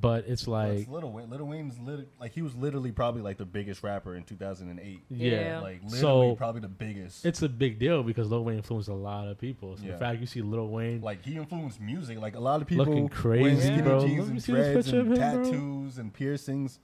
but 0.00 0.24
it's 0.26 0.44
But 0.44 0.50
like 0.50 0.78
it's 0.80 0.88
Little 0.88 1.12
Wayne. 1.12 1.30
Little 1.30 1.46
Wayne's 1.46 1.78
lit- 1.78 2.08
like 2.18 2.32
he 2.32 2.42
was 2.42 2.54
literally 2.56 2.90
probably 2.90 3.22
like 3.22 3.36
the 3.38 3.44
biggest 3.44 3.82
rapper 3.82 4.14
in 4.16 4.24
2008. 4.24 5.00
yeah. 5.08 5.30
Yeah. 5.30 5.60
Like 5.60 5.82
literally 5.84 6.00
So 6.00 6.34
probably 6.36 6.60
the 6.62 6.68
biggest. 6.68 7.24
it's 7.24 7.42
a 7.42 7.48
big 7.48 7.78
deal 7.78 8.02
because 8.02 8.30
Lil 8.30 8.44
Wayne 8.44 8.56
influenced 8.56 8.88
a 8.88 8.94
lot 8.94 9.28
of 9.28 9.38
people. 9.38 9.76
So 9.76 9.84
Yeah. 9.84 9.92
the 9.92 9.98
fact 9.98 10.20
you 10.20 10.26
see 10.26 10.42
Lil 10.42 10.68
Wayne, 10.68 11.00
like 11.00 11.24
he 11.24 11.36
influenced 11.36 11.80
music. 11.80 12.18
Like 12.18 12.34
a 12.34 12.40
lot 12.40 12.60
of 12.60 12.66
people 12.66 12.86
Looking 12.86 13.08
crazy, 13.08 13.60
skinny 13.60 13.82
bro. 13.82 14.00
jeans 14.00 14.18
Let 14.18 14.26
me 14.26 14.32
and 14.32 14.42
see 14.42 14.52
this 14.52 14.72
dreads 14.72 14.86
picture 14.90 15.00
and 15.00 15.12
of 15.12 15.18
him, 15.18 15.32
bro. 15.42 15.44
tattoos 15.44 15.98
and 15.98 16.12
piercings, 16.12 16.78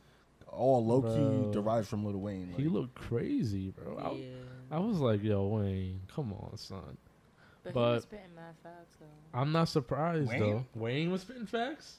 all 0.46 0.84
low 0.86 1.00
Bro. 1.00 1.14
key 1.46 1.52
derived 1.52 1.88
from 1.88 2.04
Little 2.04 2.20
Wayne. 2.20 2.52
he 2.56 2.64
Like, 2.64 2.72
looked 2.72 2.94
crazy, 2.94 3.70
bro. 3.70 3.96
I, 3.98 4.12
Yeah. 4.12 4.26
I 4.72 4.78
was 4.78 4.98
like, 4.98 5.22
yo, 5.22 5.46
Wayne, 5.48 6.00
come 6.14 6.32
on, 6.32 6.56
son. 6.56 6.96
But, 7.62 7.72
he 7.72 7.78
was 7.78 8.02
spitting 8.04 8.34
mad 8.36 8.54
facts 8.62 8.96
though. 9.00 9.06
I'm 9.38 9.52
not 9.52 9.68
surprised 9.68 10.28
Wayne? 10.28 10.40
though. 10.40 10.64
Wayne 10.74 11.10
was 11.10 11.22
spitting 11.22 11.46
facts. 11.46 11.98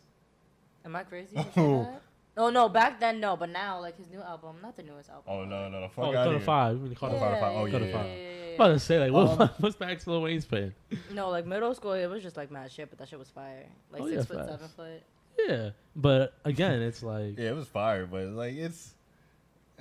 Am 0.85 0.95
I 0.95 1.03
crazy? 1.03 1.35
to 1.35 1.45
Oh. 1.57 1.83
that? 1.91 2.01
Oh 2.37 2.49
no, 2.49 2.69
back 2.69 2.99
then 3.01 3.19
no, 3.19 3.35
but 3.35 3.49
now 3.49 3.79
like 3.81 3.97
his 3.97 4.09
new 4.09 4.21
album, 4.21 4.55
not 4.61 4.77
the 4.77 4.83
newest 4.83 5.09
album. 5.09 5.25
oh 5.27 5.43
no, 5.43 5.67
no, 5.69 5.81
no, 5.81 5.87
fuck 5.89 6.05
Oh, 6.05 6.07
out 6.09 6.13
Carter 6.13 6.31
here. 6.31 6.39
Five. 6.39 6.77
You 6.77 6.81
mean 6.83 6.95
Carter 6.95 7.17
Carter 7.19 7.35
Five? 7.35 7.41
Five. 7.41 7.55
Oh, 7.55 7.65
yeah, 7.65 7.71
Carter 7.71 7.85
yeah, 7.87 7.93
Five. 7.93 8.05
yeah, 8.07 8.47
I'm 8.49 8.55
about 8.55 8.67
to 8.69 8.79
say 8.79 8.99
like, 8.99 9.11
what, 9.11 9.41
Um, 9.41 9.49
what's 9.59 9.75
facts 9.75 10.07
Lil 10.07 10.21
Wayne 10.21 10.39
spitting? 10.41 10.73
No, 11.13 11.29
like 11.29 11.45
middle 11.45 11.75
school, 11.75 11.91
it 11.93 12.07
was 12.07 12.23
just 12.23 12.37
like 12.37 12.49
mad 12.49 12.71
shit, 12.71 12.89
but 12.89 12.99
that 12.99 13.09
shit 13.09 13.19
was 13.19 13.29
fire. 13.29 13.65
Like 13.91 14.01
Oh, 14.01 14.05
six 14.07 14.15
yeah, 14.17 14.23
foot, 14.23 14.37
facts. 14.37 14.49
seven 14.49 14.67
foot. 14.69 15.03
Yeah, 15.47 15.69
but 15.95 16.33
again, 16.45 16.81
it's 16.81 17.03
like 17.03 17.35
Yeah, 17.37 17.49
it 17.49 17.55
was 17.55 17.67
fire, 17.67 18.05
but 18.05 18.27
like 18.27 18.55
it's, 18.55 18.93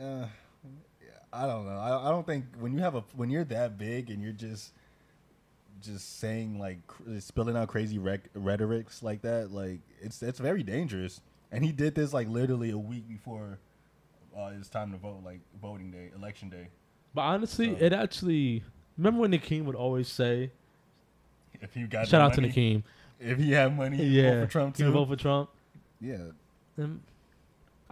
uh, 0.00 0.26
I 1.32 1.46
don't 1.46 1.66
know. 1.66 1.78
I, 1.78 2.08
I 2.08 2.10
don't 2.10 2.26
think 2.26 2.44
when 2.58 2.72
you 2.72 2.80
have 2.80 2.96
a 2.96 3.04
when 3.14 3.30
you're 3.30 3.44
that 3.44 3.78
big 3.78 4.10
and 4.10 4.20
you're 4.22 4.32
just 4.32 4.72
just 5.81 6.19
saying 6.21 6.59
like 6.59 6.87
cr- 6.87 7.19
spilling 7.19 7.57
out 7.57 7.69
crazy 7.69 7.99
rec- 7.99 8.29
rhetorics 8.35 9.03
like 9.03 9.23
that, 9.23 9.51
like 9.53 9.81
it's 10.01 10.23
it's 10.23 10.38
very 10.38 10.62
dangerous. 10.62 11.21
And 11.53 11.64
he 11.64 11.73
did 11.73 11.95
this 11.95 12.12
like 12.12 12.29
literally 12.29 12.71
a 12.71 12.79
week 12.79 13.09
before 13.09 13.59
uh, 14.37 14.53
it's 14.59 14.69
time 14.69 14.93
to 14.93 14.99
vote, 14.99 15.23
like 15.25 15.40
voting 15.61 15.90
day, 15.90 16.11
election 16.14 16.49
day. 16.49 16.69
But 17.14 17.23
honestly, 17.23 17.75
So- 17.79 17.85
it 17.85 17.93
actually. 17.93 18.62
Remember 18.99 19.21
when 19.23 19.33
Nakeem 19.33 19.64
would 19.64 19.75
always 19.77 20.09
say, 20.09 20.51
If 21.61 21.75
you 21.77 21.87
got 21.87 22.07
"Shout 22.07 22.21
out 22.21 22.35
to 22.35 22.40
money, 22.43 22.53
Nakeem." 22.53 22.83
If 23.19 23.38
he 23.38 23.53
had 23.53 23.75
money, 23.77 24.03
Yeah, 24.05 24.31
vote 24.40 24.45
for 24.47 24.51
Trump 24.53 24.77
too. 24.77 24.90
vote 24.93 25.09
for 25.09 25.16
Trump. 25.16 25.51
yeah, 26.01 26.16
And 26.77 27.01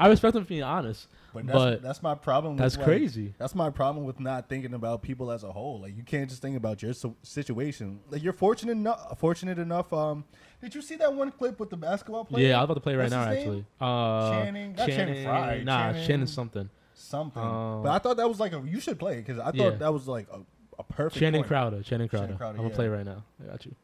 I 0.00 0.06
respect 0.08 0.36
him 0.36 0.44
for 0.44 0.48
being 0.48 0.62
honest, 0.62 1.08
but 1.34 1.44
that's, 1.46 1.58
but 1.58 1.82
that's 1.82 2.02
my 2.02 2.14
problem. 2.14 2.54
with, 2.54 2.62
that's 2.62 2.76
like, 2.76 2.86
crazy. 2.86 3.34
That's 3.36 3.54
my 3.54 3.68
problem 3.68 4.06
with 4.06 4.20
not 4.20 4.48
thinking 4.48 4.72
about 4.74 5.02
people 5.02 5.32
as 5.32 5.42
a 5.42 5.50
whole. 5.50 5.80
Like 5.80 5.96
you 5.96 6.04
can't 6.04 6.30
just 6.30 6.40
think 6.40 6.56
about 6.56 6.80
your 6.82 6.92
so- 6.92 7.16
situation. 7.24 7.98
Like 8.08 8.22
you're 8.22 8.32
fortunate 8.32 8.72
enough. 8.72 9.18
Fortunate 9.18 9.58
enough. 9.58 9.92
Um, 9.92 10.24
did 10.62 10.74
you 10.74 10.82
see 10.82 10.94
that 10.96 11.12
one 11.12 11.32
clip 11.32 11.58
with 11.58 11.70
the 11.70 11.76
basketball 11.76 12.24
player? 12.24 12.46
Yeah, 12.48 12.58
I 12.58 12.60
was 12.60 12.64
about 12.66 12.74
to 12.74 12.80
play 12.80 12.94
right 12.94 13.10
now. 13.10 13.24
Actually, 13.24 13.64
uh, 13.80 14.30
Channing- 14.30 14.74
not 14.76 14.88
Channing 14.88 15.24
Frye, 15.24 15.62
Nah, 15.64 15.78
Channing- 15.92 16.06
Shannon 16.06 16.26
something. 16.28 16.70
Something. 16.94 17.42
Um, 17.42 17.82
but 17.82 17.90
I 17.90 17.98
thought 17.98 18.16
that 18.18 18.28
was 18.28 18.38
like 18.38 18.52
a. 18.52 18.62
You 18.64 18.78
should 18.80 18.98
play 19.00 19.16
because 19.16 19.38
I 19.38 19.46
thought 19.46 19.54
Yeah. 19.56 19.70
that 19.70 19.92
was 19.92 20.06
like 20.06 20.28
a, 20.32 20.40
a 20.78 20.84
perfect. 20.84 21.18
Channing 21.18 21.40
point. 21.42 21.48
Crowder. 21.48 21.82
Channing 21.82 22.08
Crowder. 22.08 22.34
Crowder, 22.34 22.50
I'm 22.50 22.56
gonna 22.56 22.68
yeah. 22.68 22.74
play 22.76 22.88
right 22.88 23.04
now. 23.04 23.24
I 23.42 23.50
got 23.50 23.66
you. 23.66 23.74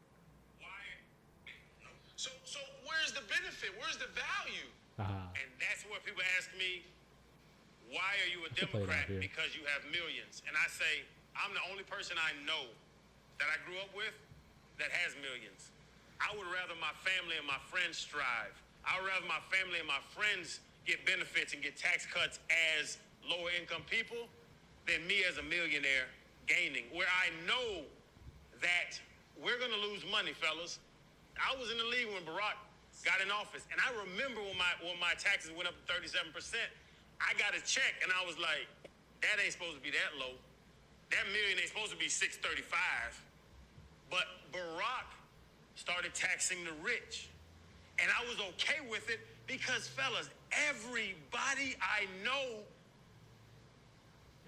So, 2.16 2.31
so 2.44 2.59
where's 2.87 3.12
the 3.12 3.22
benefit? 3.29 3.70
Where's 3.79 3.96
the 3.96 4.07
value? 4.14 4.68
Ah, 4.98 5.31
And 5.35 5.50
that's 5.59 5.83
where 5.90 5.98
people 6.07 6.22
ask 6.38 6.50
me, 6.59 6.85
why 8.05 8.21
are 8.21 8.29
you 8.29 8.45
a 8.45 8.53
should 8.53 8.69
play 8.69 8.85
it 8.85 8.93
Democrat? 8.93 9.09
Because 9.17 9.57
you 9.57 9.64
have 9.73 9.81
millions. 9.88 10.45
And 10.45 10.53
I 10.53 10.69
say, 10.69 11.09
I'm 11.33 11.57
the 11.57 11.64
only 11.73 11.88
person 11.88 12.21
I 12.21 12.37
know 12.45 12.69
that 13.40 13.49
I 13.49 13.57
grew 13.64 13.81
up 13.81 13.88
with 13.97 14.12
that 14.77 14.93
has 14.93 15.17
millions. 15.25 15.73
I 16.21 16.29
would 16.37 16.47
rather 16.53 16.77
my 16.77 16.93
family 17.01 17.40
and 17.40 17.49
my 17.49 17.59
friends 17.73 17.97
strive. 17.97 18.53
I 18.85 19.01
would 19.01 19.09
rather 19.09 19.25
my 19.25 19.40
family 19.49 19.81
and 19.81 19.88
my 19.88 20.05
friends 20.12 20.61
get 20.85 21.01
benefits 21.09 21.57
and 21.57 21.64
get 21.64 21.81
tax 21.81 22.05
cuts 22.05 22.45
as 22.77 23.01
lower 23.25 23.49
income 23.57 23.83
people 23.88 24.29
than 24.85 25.01
me 25.09 25.25
as 25.25 25.40
a 25.40 25.47
millionaire 25.49 26.07
gaining. 26.45 26.85
Where 26.93 27.09
I 27.09 27.33
know 27.49 27.88
that 28.61 29.01
we're 29.40 29.57
going 29.57 29.73
to 29.73 29.83
lose 29.88 30.05
money, 30.12 30.37
fellas. 30.37 30.77
I 31.40 31.57
was 31.57 31.73
in 31.73 31.81
the 31.81 31.88
league 31.88 32.12
when 32.12 32.23
Barack 32.23 32.61
got 33.03 33.19
in 33.25 33.33
office, 33.33 33.67
and 33.73 33.81
I 33.83 33.90
remember 34.07 34.38
when 34.45 34.55
my 34.55 34.71
when 34.85 34.95
my 35.03 35.19
taxes 35.19 35.51
went 35.51 35.67
up 35.67 35.75
to 35.75 35.85
37 35.90 36.31
percent. 36.31 36.71
I 37.20 37.35
got 37.38 37.55
a 37.57 37.62
check, 37.64 37.94
and 38.03 38.12
I 38.12 38.24
was 38.24 38.38
like, 38.38 38.66
"That 39.22 39.40
ain't 39.42 39.53
supposed 39.53 39.77
to 39.77 39.83
be 39.83 39.90
that 39.90 40.18
low. 40.18 40.35
That 41.11 41.27
million 41.29 41.59
ain't 41.59 41.68
supposed 41.68 41.92
to 41.92 41.96
be 41.96 42.09
635." 42.09 43.20
But 44.11 44.27
Barack 44.53 45.11
started 45.77 46.14
taxing 46.14 46.64
the 46.64 46.72
rich, 46.83 47.29
and 47.98 48.11
I 48.11 48.24
was 48.29 48.38
okay 48.55 48.81
with 48.88 49.09
it 49.11 49.20
because, 49.46 49.88
fellas, 49.88 50.29
everybody 50.68 51.77
I 51.81 52.07
know 52.24 52.62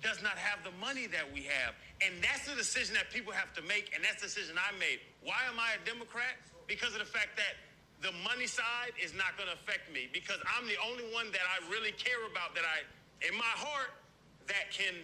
does 0.03 0.23
not 0.23 0.37
have 0.37 0.63
the 0.63 0.71
money 0.79 1.07
that 1.07 1.27
we 1.33 1.43
have. 1.43 1.75
And 2.05 2.23
that's 2.23 2.47
the 2.47 2.55
decision 2.55 2.95
that 2.95 3.11
people 3.11 3.33
have 3.33 3.53
to 3.55 3.63
make, 3.63 3.93
and 3.95 4.05
that's 4.05 4.21
the 4.21 4.29
decision 4.29 4.57
I 4.59 4.77
made. 4.79 5.01
Why 5.25 5.41
am 5.49 5.59
I 5.59 5.75
a 5.75 5.83
Democrat? 5.89 6.37
Because 6.67 6.93
of 6.93 7.01
the 7.01 7.09
fact 7.09 7.37
that 7.37 7.57
the 8.03 8.13
money 8.25 8.47
side 8.47 8.93
is 9.03 9.15
not 9.15 9.37
going 9.37 9.49
to 9.49 9.55
affect 9.57 9.93
me 9.93 10.09
because 10.13 10.39
I'm 10.57 10.67
the 10.69 10.77
only 10.85 11.05
one 11.15 11.33
that 11.33 11.45
I 11.49 11.65
really 11.73 11.93
care 11.93 12.21
about 12.31 12.55
that 12.55 12.65
I, 12.65 12.85
in 13.27 13.33
my 13.37 13.55
heart, 13.57 13.91
that 14.49 14.71
can 14.71 14.95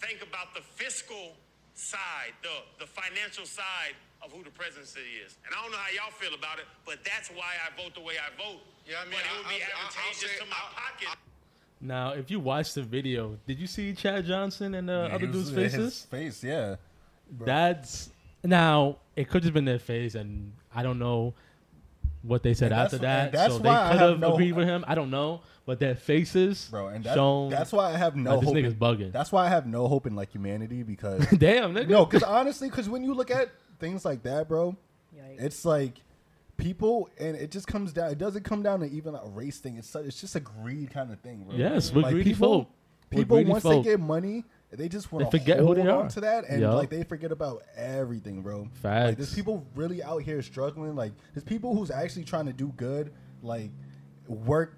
think 0.00 0.22
about 0.24 0.54
the 0.54 0.62
fiscal 0.62 1.36
side, 1.74 2.32
the, 2.42 2.64
the 2.80 2.88
financial 2.88 3.44
side 3.44 3.94
of 4.24 4.32
who 4.32 4.42
the 4.42 4.50
presidency 4.50 5.00
is. 5.24 5.36
And 5.46 5.54
I 5.56 5.62
don't 5.62 5.70
know 5.72 5.78
how 5.78 5.92
y'all 5.92 6.12
feel 6.16 6.34
about 6.34 6.58
it, 6.58 6.64
but 6.84 7.04
that's 7.04 7.28
why 7.30 7.56
I 7.60 7.68
vote 7.80 7.94
the 7.94 8.00
way 8.02 8.14
I 8.20 8.28
vote. 8.36 8.60
Yeah, 8.88 8.96
I 9.00 9.04
mean, 9.04 9.14
but 9.16 9.20
it 9.24 9.32
would 9.36 9.48
be 9.48 9.60
I'll- 9.62 9.76
I'll- 9.76 9.84
I'll 9.84 9.88
advantageous 9.88 10.32
say- 10.32 10.38
to 10.40 10.46
my 10.50 10.56
I'll- 10.56 10.74
pocket. 10.74 11.08
Now, 11.82 12.12
if 12.12 12.30
you 12.30 12.40
watch 12.40 12.74
the 12.74 12.82
video, 12.82 13.38
did 13.46 13.58
you 13.58 13.66
see 13.66 13.94
Chad 13.94 14.26
Johnson 14.26 14.74
and 14.74 14.88
the 14.88 15.06
Yeah, 15.08 15.14
other 15.14 15.18
he 15.26 15.32
was- 15.32 15.50
dude's 15.50 15.50
his 15.50 15.72
faces? 15.72 16.04
face, 16.06 16.44
yeah. 16.44 16.76
That's 17.40 18.10
now 18.42 18.98
it 19.16 19.28
could 19.28 19.44
have 19.44 19.54
been 19.54 19.64
their 19.64 19.78
face, 19.78 20.14
and 20.14 20.52
I 20.74 20.82
don't 20.82 20.98
know 20.98 21.34
what 22.22 22.42
they 22.42 22.52
said 22.54 22.72
And 22.72 22.80
after 22.82 22.98
that's- 22.98 23.32
that. 23.32 23.38
that's 23.38 23.52
so 23.54 23.58
they 23.60 23.68
could 23.68 23.76
have 23.98 23.98
have 24.10 24.18
no- 24.20 24.34
agreed 24.34 24.52
with 24.52 24.66
him. 24.68 24.84
I 24.86 24.94
don't 24.94 25.10
know, 25.10 25.40
but 25.64 25.78
their 25.80 25.94
faces, 25.94 26.68
Bro, 26.70 26.88
and 26.88 27.04
that, 27.04 27.14
shown. 27.14 27.50
that's 27.50 27.72
why 27.72 27.92
I 27.92 27.96
have 27.96 28.14
no 28.16 28.32
like, 28.32 28.40
this 28.40 28.48
hope. 28.48 28.56
nigga's 28.56 28.72
in- 28.74 28.78
bugging. 28.78 29.12
That's 29.12 29.32
why 29.32 29.46
I 29.46 29.48
have 29.48 29.66
no 29.66 29.88
hope 29.88 30.06
in 30.06 30.14
like 30.14 30.30
humanity 30.30 30.82
because 30.82 31.26
Damn, 31.38 31.74
nigga. 31.74 31.88
no, 31.88 32.04
because 32.04 32.22
honestly, 32.22 32.68
because 32.68 32.88
when 32.88 33.02
you 33.04 33.14
look 33.14 33.30
at 33.30 33.48
things 33.78 34.04
like 34.04 34.22
that, 34.24 34.48
bro, 34.48 34.76
Yikes. 35.16 35.40
it's 35.42 35.64
like 35.64 36.02
people, 36.56 37.08
and 37.18 37.36
it 37.36 37.50
just 37.50 37.66
comes 37.66 37.92
down. 37.92 38.10
It 38.10 38.18
doesn't 38.18 38.44
come 38.44 38.62
down 38.62 38.80
to 38.80 38.86
even 38.86 39.14
a 39.14 39.26
race 39.26 39.58
thing. 39.58 39.76
It's 39.78 39.88
su- 39.88 40.00
it's 40.00 40.20
just 40.20 40.36
a 40.36 40.40
greed 40.40 40.90
kind 40.90 41.10
of 41.12 41.20
thing, 41.20 41.44
bro. 41.44 41.56
Yes, 41.56 41.92
we're 41.92 42.02
greedy 42.10 42.32
people, 42.32 42.48
folk. 42.64 42.70
We're 43.12 43.18
People 43.20 43.36
greedy 43.38 43.50
once 43.50 43.62
folk. 43.62 43.84
they 43.84 43.90
get 43.92 44.00
money, 44.00 44.44
they 44.72 44.88
just 44.88 45.10
want 45.12 45.24
to 45.30 45.38
forget 45.38 45.58
hold 45.58 45.76
who 45.76 45.82
they 45.82 45.88
on 45.88 46.06
are. 46.06 46.10
to 46.10 46.20
that, 46.20 46.44
and 46.48 46.60
Yup. 46.60 46.74
like 46.74 46.90
they 46.90 47.02
forget 47.02 47.32
about 47.32 47.62
everything, 47.76 48.42
bro. 48.42 48.60
Like 48.60 48.74
Facts. 48.76 49.16
there's 49.16 49.34
people 49.34 49.66
really 49.74 50.02
out 50.02 50.22
here 50.22 50.42
struggling. 50.42 50.94
Like 50.94 51.12
there's 51.34 51.44
people 51.44 51.74
who's 51.74 51.90
actually 51.90 52.24
trying 52.24 52.46
to 52.46 52.52
do 52.52 52.68
good, 52.76 53.12
like 53.42 53.70
work 54.28 54.76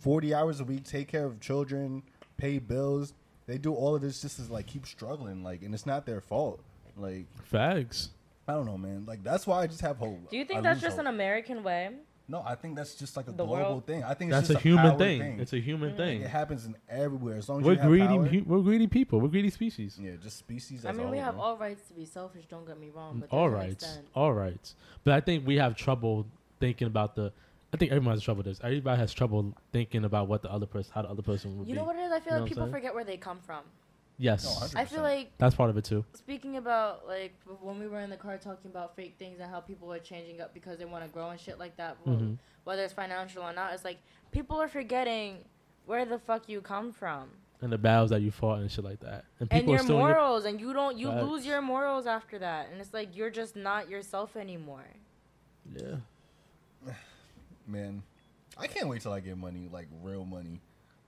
40 0.00 0.34
hours 0.34 0.60
a 0.60 0.64
week, 0.64 0.84
take 0.84 1.08
care 1.08 1.24
of 1.26 1.40
children, 1.40 2.02
pay 2.36 2.58
bills. 2.58 3.14
They 3.46 3.58
do 3.58 3.72
all 3.74 3.94
of 3.94 4.02
this 4.02 4.20
just 4.22 4.44
to 4.44 4.52
like 4.52 4.66
keep 4.66 4.86
struggling, 4.86 5.42
like, 5.44 5.62
and 5.62 5.72
it's 5.72 5.86
not 5.86 6.04
their 6.06 6.20
fault. 6.20 6.60
Like, 6.96 7.26
Facts. 7.44 8.10
I 8.48 8.52
don't 8.54 8.66
know, 8.66 8.78
man. 8.78 9.04
Like 9.06 9.22
that's 9.24 9.46
why 9.46 9.62
I 9.62 9.66
just 9.66 9.80
have 9.80 9.96
hope. 9.98 10.30
Do 10.30 10.36
you 10.36 10.44
think 10.44 10.58
I 10.58 10.62
that's 10.62 10.76
lose 10.76 10.82
just 10.82 10.96
hope. 10.96 11.06
an 11.06 11.14
American 11.14 11.62
way? 11.62 11.90
No, 12.28 12.42
I 12.44 12.56
think 12.56 12.74
that's 12.74 12.96
just 12.96 13.16
like 13.16 13.28
a 13.28 13.30
The 13.30 13.44
global 13.44 13.54
world? 13.54 13.86
thing. 13.86 14.02
I 14.02 14.12
think 14.14 14.32
That's 14.32 14.50
it's 14.50 14.50
a 14.50 14.52
just 14.54 14.62
human 14.64 14.90
power 14.90 14.98
thing. 14.98 15.38
It's 15.38 15.52
a 15.52 15.60
human 15.60 15.92
mm. 15.92 15.96
thing. 15.96 16.22
It 16.22 16.28
happens 16.30 16.66
in 16.66 16.74
everywhere. 16.88 17.36
As 17.36 17.48
long 17.48 17.60
as 17.60 17.66
We're 17.66 17.72
you 17.74 17.78
have 17.78 17.88
greedy. 17.88 18.06
power, 18.08 18.26
hu- 18.26 18.44
we're 18.46 18.62
greedy 18.62 18.86
people. 18.88 19.20
We're 19.20 19.28
greedy 19.28 19.50
species. 19.50 19.96
yeah, 20.00 20.12
just 20.20 20.36
species. 20.38 20.84
I 20.84 20.90
As 20.90 20.96
mean, 20.96 21.06
a 21.06 21.10
we 21.10 21.18
have 21.18 21.38
all 21.38 21.56
rights 21.56 21.86
to 21.88 21.94
be 21.94 22.04
selfish. 22.04 22.46
Don't 22.46 22.66
get 22.66 22.80
me 22.80 22.90
wrong, 22.90 23.16
mm, 23.16 23.20
but 23.20 23.30
all 23.30 23.48
rights, 23.48 23.52
all 23.52 23.52
right, 23.58 23.70
extent. 23.72 24.06
all 24.14 24.32
right. 24.32 24.74
But 25.04 25.14
I 25.14 25.20
think 25.20 25.46
we 25.46 25.56
have 25.56 25.76
trouble 25.76 26.26
thinking 26.58 26.88
about 26.88 27.14
the 27.14 27.32
I 27.72 27.76
think 27.76 27.92
everyone 27.92 28.14
has 28.14 28.22
trouble 28.22 28.38
with 28.38 28.46
this. 28.46 28.60
Everybody 28.62 28.98
has 28.98 29.12
trouble 29.12 29.54
thinking 29.72 30.04
about 30.04 30.28
what 30.28 30.42
the 30.42 30.50
other 30.50 30.66
person, 30.66 30.92
how 30.94 31.02
the 31.02 31.10
other 31.10 31.22
person 31.22 31.58
would 31.58 31.68
You 31.68 31.74
be. 31.74 31.80
know 31.80 31.84
what 31.86 31.96
it 31.96 32.00
is? 32.00 32.12
I 32.12 32.20
feel 32.20 32.34
You 32.34 32.40
like 32.40 32.48
people 32.48 32.62
saying? 32.64 32.72
forget 32.72 32.94
where 32.94 33.04
they 33.04 33.16
come 33.16 33.38
from. 33.40 33.62
Yes, 34.18 34.44
No, 34.74 34.80
I 34.80 34.86
feel 34.86 35.02
like 35.02 35.36
that's 35.36 35.54
part 35.54 35.68
of 35.68 35.76
it 35.76 35.84
too. 35.84 36.02
speaking 36.14 36.56
about 36.56 37.06
like 37.06 37.34
when 37.60 37.78
we 37.78 37.86
were 37.86 38.00
in 38.00 38.08
the 38.08 38.16
car 38.16 38.38
talking 38.38 38.70
about 38.70 38.96
fake 38.96 39.16
things 39.18 39.40
and 39.40 39.50
how 39.50 39.60
people 39.60 39.92
are 39.92 39.98
changing 39.98 40.40
up 40.40 40.54
because 40.54 40.78
they 40.78 40.86
want 40.86 41.04
to 41.04 41.10
grow 41.10 41.28
and 41.30 41.38
shit 41.38 41.58
like 41.58 41.76
that, 41.76 41.98
well, 42.04 42.16
Mhm. 42.16 42.38
whether 42.64 42.82
it's 42.82 42.94
financial 42.94 43.42
or 43.42 43.52
not, 43.52 43.74
it's 43.74 43.84
like 43.84 43.98
people 44.32 44.56
are 44.60 44.68
forgetting 44.68 45.44
where 45.84 46.04
the 46.06 46.18
fuck 46.18 46.48
you 46.48 46.60
come 46.62 46.92
from 46.92 47.30
And 47.60 47.70
the 47.72 47.78
battles 47.78 48.10
that 48.10 48.20
you 48.22 48.30
fought 48.30 48.60
and 48.60 48.70
shit 48.70 48.84
like 48.84 49.00
that. 49.00 49.24
And 49.38 49.48
and 49.50 49.50
people 49.50 49.72
are 49.72 49.76
your 49.76 49.82
still 49.84 49.96
in 49.96 50.02
your- 50.06 50.14
morals, 50.14 50.44
and 50.46 50.60
you 50.60 50.72
don't 50.72 50.96
you 50.98 51.08
Facts. 51.08 51.22
lose 51.24 51.46
your 51.46 51.60
morals 51.62 52.06
after 52.06 52.38
that, 52.38 52.70
and 52.70 52.80
it's 52.80 52.94
like 52.94 53.14
you're 53.16 53.30
just 53.30 53.54
not 53.54 53.88
yourself 53.90 54.34
anymore. 54.36 54.84
yeah. 55.74 55.96
Man, 57.66 58.02
I 58.56 58.66
can't 58.66 58.88
wait 58.88 59.02
till 59.02 59.12
I 59.12 59.20
get 59.20 59.36
money, 59.36 59.68
like 59.70 59.88
real 60.02 60.24
money. 60.24 60.60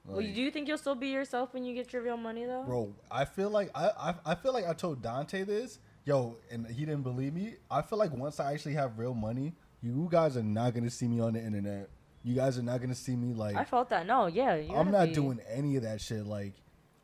Well, 0.08 0.20
do 0.20 0.40
you 0.40 0.50
think 0.50 0.68
you'll 0.68 0.78
still 0.78 0.94
be 0.94 1.08
yourself 1.08 1.52
when 1.52 1.64
you 1.64 1.74
get 1.74 1.92
your 1.92 2.02
real 2.02 2.16
money 2.16 2.44
though? 2.44 2.62
bro, 2.64 2.94
I 3.10 3.24
feel 3.24 3.50
like 3.50 3.70
I, 3.74 3.90
I 3.98 4.32
I 4.32 4.34
feel 4.34 4.52
like 4.52 4.66
I 4.66 4.72
told 4.72 5.02
Dante 5.02 5.44
this, 5.44 5.78
yo, 6.04 6.36
and 6.50 6.66
he 6.66 6.84
didn't 6.84 7.02
believe 7.02 7.34
me. 7.34 7.56
I 7.70 7.82
feel 7.82 7.98
like 7.98 8.12
once 8.12 8.40
I 8.40 8.52
actually 8.52 8.74
have 8.74 8.98
real 8.98 9.14
money, 9.14 9.54
you 9.82 10.08
guys 10.10 10.36
are 10.36 10.42
not 10.42 10.74
gonna 10.74 10.90
see 10.90 11.06
me 11.08 11.20
on 11.20 11.34
the 11.34 11.40
internet. 11.40 11.90
You 12.24 12.34
guys 12.34 12.58
are 12.58 12.62
not 12.62 12.80
gonna 12.80 12.94
see 12.94 13.16
me 13.16 13.34
like 13.34 13.56
I 13.56 13.64
felt 13.64 13.88
that. 13.90 14.06
No, 14.06 14.26
yeah, 14.26 14.60
I'm 14.74 14.90
not 14.90 15.08
be- 15.08 15.14
doing 15.14 15.40
any 15.48 15.76
of 15.76 15.82
that 15.82 16.00
shit. 16.00 16.26
Like, 16.26 16.54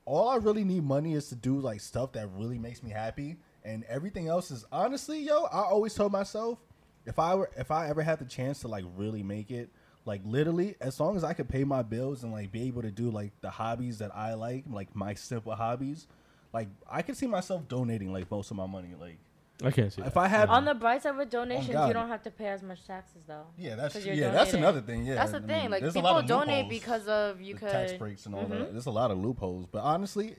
all 0.04 0.28
I 0.28 0.36
really 0.36 0.64
need 0.64 0.84
money 0.84 1.14
is 1.14 1.28
to 1.28 1.34
do 1.34 1.58
like 1.60 1.80
stuff 1.80 2.12
that 2.12 2.28
really 2.34 2.58
makes 2.58 2.82
me 2.82 2.90
happy, 2.90 3.36
and 3.64 3.84
everything 3.84 4.28
else 4.28 4.50
is 4.50 4.64
honestly, 4.72 5.20
yo. 5.20 5.44
I 5.44 5.62
always 5.62 5.94
told 5.94 6.12
myself, 6.12 6.58
if 7.06 7.18
I 7.18 7.34
were, 7.34 7.50
if 7.56 7.70
I 7.70 7.88
ever 7.88 8.02
had 8.02 8.18
the 8.18 8.24
chance 8.24 8.60
to 8.60 8.68
like 8.68 8.84
really 8.96 9.22
make 9.22 9.50
it, 9.50 9.70
like 10.06 10.20
literally, 10.24 10.74
as 10.80 11.00
long 11.00 11.16
as 11.16 11.24
I 11.24 11.32
could 11.32 11.48
pay 11.48 11.64
my 11.64 11.82
bills 11.82 12.22
and 12.24 12.32
like 12.32 12.52
be 12.52 12.62
able 12.64 12.82
to 12.82 12.90
do 12.90 13.10
like 13.10 13.32
the 13.40 13.50
hobbies 13.50 13.98
that 13.98 14.14
I 14.14 14.34
like, 14.34 14.64
like 14.70 14.94
my 14.94 15.14
simple 15.14 15.54
hobbies, 15.54 16.06
like 16.52 16.68
I 16.90 17.02
could 17.02 17.16
see 17.16 17.26
myself 17.26 17.66
donating 17.68 18.12
like 18.12 18.30
most 18.30 18.50
of 18.50 18.56
my 18.56 18.66
money. 18.66 18.88
Like, 19.00 19.18
I 19.62 19.70
can't 19.70 19.92
see. 19.92 20.02
If 20.02 20.14
that. 20.14 20.20
I 20.20 20.28
had- 20.28 20.48
On 20.50 20.64
the 20.64 20.74
bright 20.74 21.02
side 21.04 21.16
with 21.16 21.30
donations, 21.30 21.72
God. 21.72 21.86
you 21.88 21.94
don't 21.94 22.08
have 22.08 22.22
to 22.24 22.30
pay 22.30 22.48
as 22.48 22.62
much 22.62 22.84
taxes 22.86 23.22
though. 23.26 23.46
yeah, 23.56 23.76
that's 23.76 23.94
'Cause 23.94 24.04
yeah, 24.04 24.12
you're 24.14 24.30
that's 24.30 24.52
another 24.52 24.80
thing. 24.80 25.06
Yeah, 25.06 25.14
That's 25.14 25.30
the 25.30 25.38
I 25.38 25.40
thing. 25.40 25.62
mean, 25.62 25.70
Like 25.70 25.80
there's 25.82 25.94
a 25.96 26.00
lot 26.00 26.20
people 26.22 26.36
of 26.38 26.46
donate 26.46 26.64
loopholes. 26.66 26.80
because 26.80 27.08
of 27.08 27.40
you 27.40 27.54
the 27.54 27.60
could 27.60 27.70
tax 27.70 27.92
breaks 27.94 28.26
and 28.26 28.34
all 28.34 28.44
Mhm. 28.44 28.50
that. 28.50 28.72
There's 28.72 28.86
a 28.86 28.90
lot 28.90 29.10
of 29.10 29.18
loopholes, 29.18 29.66
but 29.70 29.82
honestly, 29.82 30.34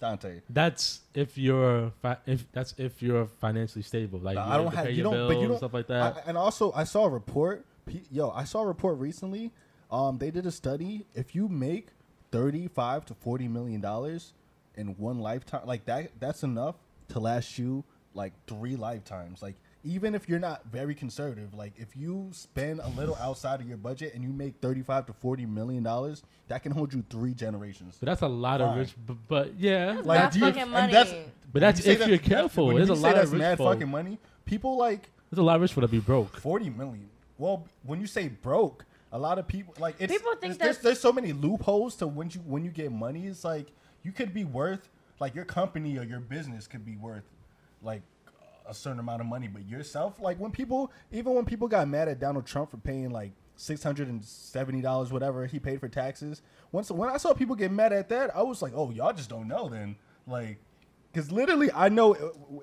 Dante, 0.00 0.42
That's 0.48 1.00
if 1.12 1.36
you're 1.36 1.90
fi- 2.00 2.18
if 2.24 2.46
that's 2.52 2.72
if 2.78 3.02
you're 3.02 3.26
financially 3.26 3.82
stable. 3.82 4.20
Like 4.20 4.36
Nah, 4.36 4.44
you're 4.44 4.54
I 4.54 4.56
don't 4.58 4.74
have 4.74 4.90
you 4.92 5.02
don't, 5.02 5.12
bills 5.12 5.32
but 5.34 5.40
you 5.40 5.48
don't 5.48 5.56
stuff 5.56 5.74
like 5.74 5.88
that. 5.88 6.18
I, 6.18 6.20
and 6.28 6.38
also, 6.38 6.70
I 6.72 6.84
saw 6.84 7.06
a 7.06 7.08
report. 7.08 7.64
P- 7.88 8.02
Yo, 8.10 8.30
I 8.30 8.44
saw 8.44 8.60
a 8.62 8.66
report 8.66 8.98
recently. 8.98 9.50
Um, 9.90 10.18
they 10.18 10.30
did 10.30 10.46
a 10.46 10.50
study. 10.50 11.06
If 11.14 11.34
you 11.34 11.48
make 11.48 11.88
thirty-five 12.30 13.06
to 13.06 13.14
forty 13.14 13.48
million 13.48 13.80
dollars 13.80 14.34
in 14.76 14.88
one 14.98 15.18
lifetime, 15.20 15.62
like 15.66 15.86
that, 15.86 16.10
that's 16.20 16.42
enough 16.42 16.76
to 17.08 17.18
last 17.20 17.58
you 17.58 17.84
like 18.14 18.32
three 18.46 18.76
lifetimes. 18.76 19.42
Like 19.42 19.54
even 19.84 20.14
if 20.14 20.28
you're 20.28 20.38
not 20.40 20.66
very 20.70 20.94
conservative, 20.94 21.54
like 21.54 21.72
if 21.78 21.96
you 21.96 22.28
spend 22.32 22.80
a 22.80 22.88
little 22.90 23.16
outside 23.16 23.60
of 23.60 23.68
your 23.68 23.78
budget 23.78 24.12
and 24.14 24.22
you 24.22 24.30
make 24.30 24.54
thirty-five 24.60 25.06
to 25.06 25.12
forty 25.14 25.46
million 25.46 25.82
dollars, 25.82 26.22
that 26.48 26.62
can 26.62 26.72
hold 26.72 26.92
you 26.92 27.02
three 27.08 27.32
generations. 27.32 27.96
but 28.00 28.06
that's 28.06 28.22
a 28.22 28.28
lot 28.28 28.60
of 28.60 28.76
rich. 28.76 28.94
But, 29.06 29.16
but 29.26 29.54
yeah, 29.58 30.00
Like, 30.04 30.20
That's 30.20 30.36
do 30.36 30.40
you- 30.40 30.52
fucking 30.52 30.70
money. 30.70 30.92
that's- 30.92 31.28
but 31.50 31.60
that's 31.60 31.84
you 31.86 31.92
if 31.92 31.98
that- 32.00 32.08
you're 32.10 32.18
careful. 32.18 32.66
when 32.66 32.76
There's 32.76 32.88
you 32.88 32.94
a 32.94 32.96
say 32.96 33.02
lot 33.04 33.14
that's 33.14 33.26
of 33.28 33.32
rich 33.32 33.40
mad 33.40 33.56
folk. 33.58 33.72
fucking 33.72 33.88
money. 33.88 34.18
People 34.44 34.76
like 34.76 35.08
There's 35.30 35.38
a 35.38 35.42
lot 35.42 35.56
of 35.56 35.62
rich 35.62 35.72
folk 35.72 35.82
that 35.82 35.90
be 35.90 35.98
broke. 36.00 36.36
40 36.36 36.68
million. 36.70 37.08
Well, 37.38 37.66
when 37.84 38.00
you 38.00 38.06
say 38.06 38.28
broke, 38.28 38.84
a 39.12 39.18
lot 39.18 39.38
of 39.38 39.48
people 39.48 39.74
like 39.78 39.96
it's 39.98 40.12
People 40.12 40.34
think 40.36 40.58
there's, 40.58 40.78
there's 40.78 41.00
so 41.00 41.12
many 41.12 41.32
loopholes 41.32 41.96
to 41.96 42.06
when 42.06 42.30
you 42.30 42.40
when 42.40 42.64
you 42.64 42.70
get 42.70 42.92
money. 42.92 43.26
It's 43.26 43.44
like 43.44 43.68
you 44.02 44.12
could 44.12 44.34
be 44.34 44.44
worth 44.44 44.88
like 45.20 45.34
your 45.34 45.44
company 45.44 45.98
or 45.98 46.02
your 46.02 46.20
business 46.20 46.66
could 46.66 46.84
be 46.84 46.96
worth 46.96 47.24
like 47.82 48.02
a 48.66 48.74
certain 48.74 49.00
amount 49.00 49.22
of 49.22 49.26
money, 49.26 49.48
but 49.48 49.66
yourself 49.66 50.20
like 50.20 50.38
when 50.38 50.50
people 50.50 50.92
even 51.10 51.32
when 51.32 51.46
people 51.46 51.68
got 51.68 51.88
mad 51.88 52.08
at 52.08 52.20
Donald 52.20 52.44
Trump 52.46 52.70
for 52.70 52.76
paying 52.76 53.10
like 53.10 53.32
six 53.56 53.82
hundred 53.82 54.08
and 54.08 54.22
seventy 54.24 54.82
dollars 54.82 55.10
whatever 55.10 55.46
he 55.46 55.58
paid 55.58 55.80
for 55.80 55.88
taxes. 55.88 56.42
Once 56.70 56.90
when 56.90 57.08
I 57.08 57.16
saw 57.16 57.32
people 57.32 57.56
get 57.56 57.72
mad 57.72 57.92
at 57.92 58.10
that, 58.10 58.36
I 58.36 58.42
was 58.42 58.60
like, 58.60 58.72
oh 58.74 58.90
y'all 58.90 59.12
just 59.12 59.30
don't 59.30 59.48
know 59.48 59.68
then 59.68 59.96
like. 60.26 60.58
Because 61.10 61.32
literally, 61.32 61.72
I 61.72 61.88
know 61.88 62.14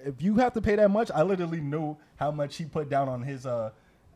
if 0.05 0.21
you 0.21 0.35
have 0.35 0.53
to 0.53 0.61
pay 0.61 0.75
that 0.75 0.91
much, 0.91 1.09
I 1.09 1.23
literally 1.23 1.59
know 1.59 1.97
how 2.17 2.29
much 2.29 2.57
he 2.57 2.65
put 2.65 2.89
down 2.89 3.09
on 3.09 3.23
his 3.23 3.47
uh 3.47 3.71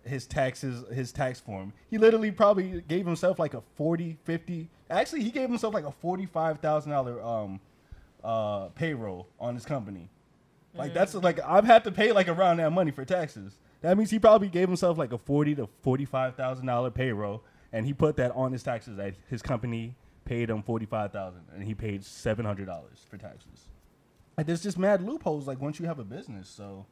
his 0.05 0.25
taxes 0.25 0.85
his 0.93 1.11
tax 1.11 1.39
form. 1.39 1.73
He 1.89 1.97
literally 1.97 2.31
probably 2.31 2.81
gave 2.87 3.05
himself 3.05 3.39
like 3.39 3.53
a 3.53 3.61
40, 3.75 4.17
50. 4.23 4.69
Actually, 4.89 5.23
he 5.23 5.31
gave 5.31 5.49
himself 5.49 5.73
like 5.73 5.85
a 5.85 5.91
forty 5.91 6.25
five 6.25 6.59
thousand 6.59 6.91
dollar 6.91 7.21
um 7.21 7.59
uh 8.23 8.67
payroll 8.69 9.27
on 9.39 9.55
his 9.55 9.65
company. 9.65 10.09
Like 10.73 10.93
that's 10.93 11.13
like 11.15 11.39
I've 11.45 11.65
had 11.65 11.83
to 11.85 11.91
pay 11.91 12.11
like 12.11 12.27
around 12.27 12.57
that 12.57 12.71
money 12.71 12.91
for 12.91 13.05
taxes. 13.05 13.53
That 13.81 13.97
means 13.97 14.11
he 14.11 14.19
probably 14.19 14.49
gave 14.49 14.67
himself 14.67 14.97
like 14.97 15.11
a 15.11 15.17
forty 15.17 15.55
to 15.55 15.67
forty 15.81 16.05
five 16.05 16.35
thousand 16.35 16.65
dollar 16.65 16.91
payroll, 16.91 17.43
and 17.73 17.85
he 17.85 17.93
put 17.93 18.17
that 18.17 18.31
on 18.31 18.51
his 18.51 18.63
taxes. 18.63 18.97
That 18.97 19.15
his 19.29 19.41
company 19.41 19.95
paid 20.25 20.49
him 20.49 20.61
forty 20.63 20.85
five 20.85 21.11
thousand, 21.11 21.41
and 21.53 21.63
he 21.63 21.73
paid 21.73 22.03
seven 22.03 22.45
hundred 22.45 22.65
dollars 22.65 23.05
for 23.09 23.17
taxes. 23.17 23.67
Like 24.37 24.45
there's 24.45 24.63
just 24.63 24.77
mad 24.77 25.01
loopholes. 25.01 25.47
Like 25.47 25.59
once 25.59 25.79
you 25.79 25.85
have 25.85 25.99
a 25.99 26.03
business, 26.03 26.47
so 26.47 26.85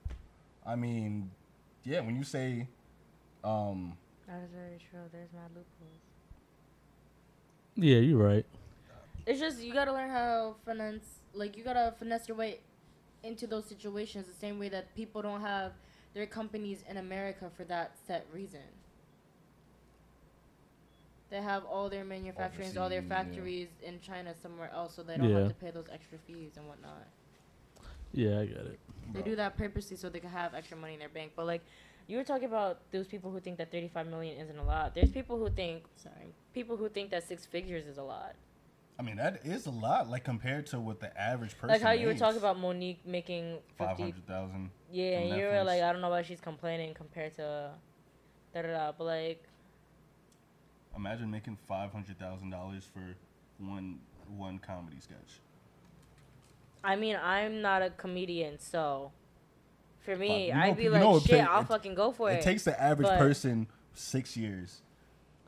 I 0.65 0.75
mean, 0.75 1.31
yeah, 1.83 2.01
when 2.01 2.15
you 2.15 2.23
say, 2.23 2.67
um, 3.43 3.97
That 4.27 4.43
is 4.43 4.51
very 4.51 4.77
true. 4.89 4.99
There's 5.11 5.31
mad 5.33 5.49
loopholes. 5.49 6.01
Yeah, 7.75 7.97
you're 7.99 8.17
right. 8.23 8.45
It's 9.25 9.39
just 9.39 9.61
you 9.61 9.73
gotta 9.73 9.91
learn 9.93 10.09
how 10.09 10.55
finance, 10.65 11.19
like 11.33 11.57
you 11.57 11.63
gotta 11.63 11.93
finesse 11.99 12.27
your 12.27 12.37
way 12.37 12.59
into 13.23 13.45
those 13.45 13.65
situations 13.65 14.25
the 14.27 14.33
same 14.33 14.57
way 14.57 14.69
that 14.69 14.95
people 14.95 15.21
don't 15.21 15.41
have 15.41 15.73
their 16.13 16.25
companies 16.25 16.83
in 16.89 16.97
America 16.97 17.51
for 17.55 17.63
that 17.65 17.91
set 18.07 18.25
reason. 18.33 18.61
They 21.29 21.41
have 21.41 21.65
all 21.65 21.89
their 21.89 22.05
manufacturing, 22.05 22.77
all 22.77 22.87
their 22.89 22.99
Overseas, 22.99 23.09
yeah. 23.09 23.23
factories 23.25 23.67
in 23.83 23.99
China 23.99 24.33
somewhere 24.41 24.71
else, 24.73 24.95
so 24.95 25.03
they 25.03 25.17
don't 25.17 25.29
Yeah. 25.29 25.39
have 25.39 25.49
to 25.49 25.53
pay 25.55 25.71
those 25.71 25.87
extra 25.91 26.17
fees 26.19 26.55
and 26.55 26.67
whatnot. 26.67 27.05
Yeah, 28.13 28.39
I 28.39 28.45
get 28.45 28.57
it. 28.65 28.79
They 29.13 29.21
do 29.21 29.35
that 29.35 29.57
purposely 29.57 29.97
so 29.97 30.09
they 30.09 30.21
can 30.21 30.29
have 30.29 30.53
extra 30.53 30.77
money 30.77 30.93
in 30.93 30.99
their 30.99 31.09
bank. 31.09 31.33
But 31.35 31.45
like, 31.45 31.61
you 32.07 32.17
were 32.17 32.23
talking 32.23 32.45
about 32.45 32.79
those 32.91 33.07
people 33.07 33.31
who 33.31 33.39
think 33.39 33.57
that 33.57 33.71
35 33.71 34.07
million 34.07 34.37
isn't 34.37 34.57
a 34.57 34.63
lot. 34.63 34.95
There's 34.95 35.11
people 35.11 35.37
who 35.37 35.49
think, 35.49 35.83
sorry, 35.95 36.33
people 36.53 36.77
who 36.77 36.89
think 36.89 37.11
that 37.11 37.27
six 37.27 37.45
figures 37.45 37.85
is 37.85 37.97
a 37.97 38.03
lot. 38.03 38.35
I 38.99 39.03
mean 39.03 39.17
that 39.17 39.41
is 39.45 39.67
a 39.67 39.71
lot, 39.71 40.09
like 40.09 40.23
compared 40.23 40.65
to 40.67 40.79
what 40.79 40.99
the 40.99 41.15
average 41.19 41.55
person. 41.55 41.69
like 41.69 41.81
how 41.81 41.91
you 41.91 42.07
were 42.07 42.15
talking 42.15 42.39
about 42.39 42.57
Mo'Nique 42.57 43.05
making 43.05 43.59
five 43.77 43.89
50. 43.97 44.01
hundred 44.03 44.27
thousand. 44.27 44.71
Yeah, 44.91 45.19
and 45.19 45.39
you 45.39 45.45
were 45.45 45.63
like, 45.63 45.83
I 45.83 45.91
don't 45.91 46.01
know 46.01 46.09
why 46.09 46.23
she's 46.23 46.41
complaining 46.41 46.95
compared 46.95 47.35
to 47.35 47.71
da 48.53 48.61
da 48.63 48.67
da. 48.67 48.91
But 48.97 49.03
like, 49.03 49.43
Imagine 50.95 51.29
making 51.29 51.57
five 51.67 51.91
hundred 51.91 52.17
thousand 52.17 52.49
dollars 52.49 52.85
for 52.91 53.15
one 53.59 53.99
one 54.35 54.57
comedy 54.57 54.97
sketch. 54.99 55.41
I 56.83 56.95
mean, 56.95 57.17
I'm 57.21 57.61
not 57.61 57.83
a 57.83 57.91
comedian, 57.91 58.57
so 58.57 59.11
for 60.07 60.15
me, 60.15 60.47
you 60.47 60.53
know- 60.53 60.59
I'd 60.61 60.77
be 60.77 60.87
like, 60.87 61.01
know 61.01 61.17
it 61.17 61.23
shit, 61.23 61.31
pay- 61.31 61.41
I'll 61.41 61.61
it- 61.61 61.67
fucking 61.67 61.93
go 61.95 62.13
for 62.13 62.31
it. 62.31 62.35
It 62.35 62.41
takes 62.41 62.63
the 62.63 62.81
average 62.81 63.09
but- 63.09 63.19
person 63.19 63.67
six 63.93 64.37
years 64.37 64.81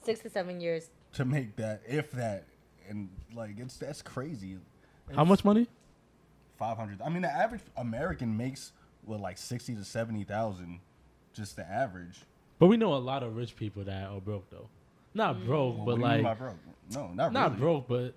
six 0.04 0.20
to 0.22 0.30
seven 0.30 0.60
years. 0.60 0.90
to 1.14 1.24
make 1.24 1.56
that, 1.56 1.82
if 1.88 2.12
that, 2.12 2.46
and 2.90 3.10
like 3.34 3.52
it's 3.58 3.78
that's 3.78 4.02
crazy. 4.02 4.58
How 5.16 5.24
much 5.24 5.46
money? 5.46 5.68
Five 6.58 6.78
hundred. 6.78 7.02
I 7.02 7.10
mean, 7.10 7.22
the 7.22 7.32
average 7.32 7.62
American 7.78 8.36
makes 8.36 8.74
what 9.06 9.22
like 9.22 9.38
sixty 9.38 9.76
to 9.76 9.86
seventy 9.86 10.26
thousand, 10.26 10.82
just 11.34 11.56
the 11.56 11.66
average. 11.66 12.20
But 12.58 12.68
we 12.68 12.76
know 12.76 12.94
a 12.94 12.98
lot 12.98 13.24
of 13.24 13.38
rich 13.38 13.56
people 13.56 13.86
that 13.86 14.08
are 14.10 14.20
broke 14.20 14.50
though. 14.50 14.68
Not 15.14 15.38
mm. 15.38 15.46
broke, 15.46 15.78
Well, 15.78 15.86
but 15.86 16.00
what 16.00 16.02
do 16.02 16.02
you 16.02 16.16
mean 16.16 16.24
like 16.26 16.38
by 16.38 16.46
broke? 16.46 16.58
No, 16.94 17.08
not 17.14 17.32
not 17.32 17.52
really. 17.52 17.62
broke, 17.62 17.88
but 17.88 18.14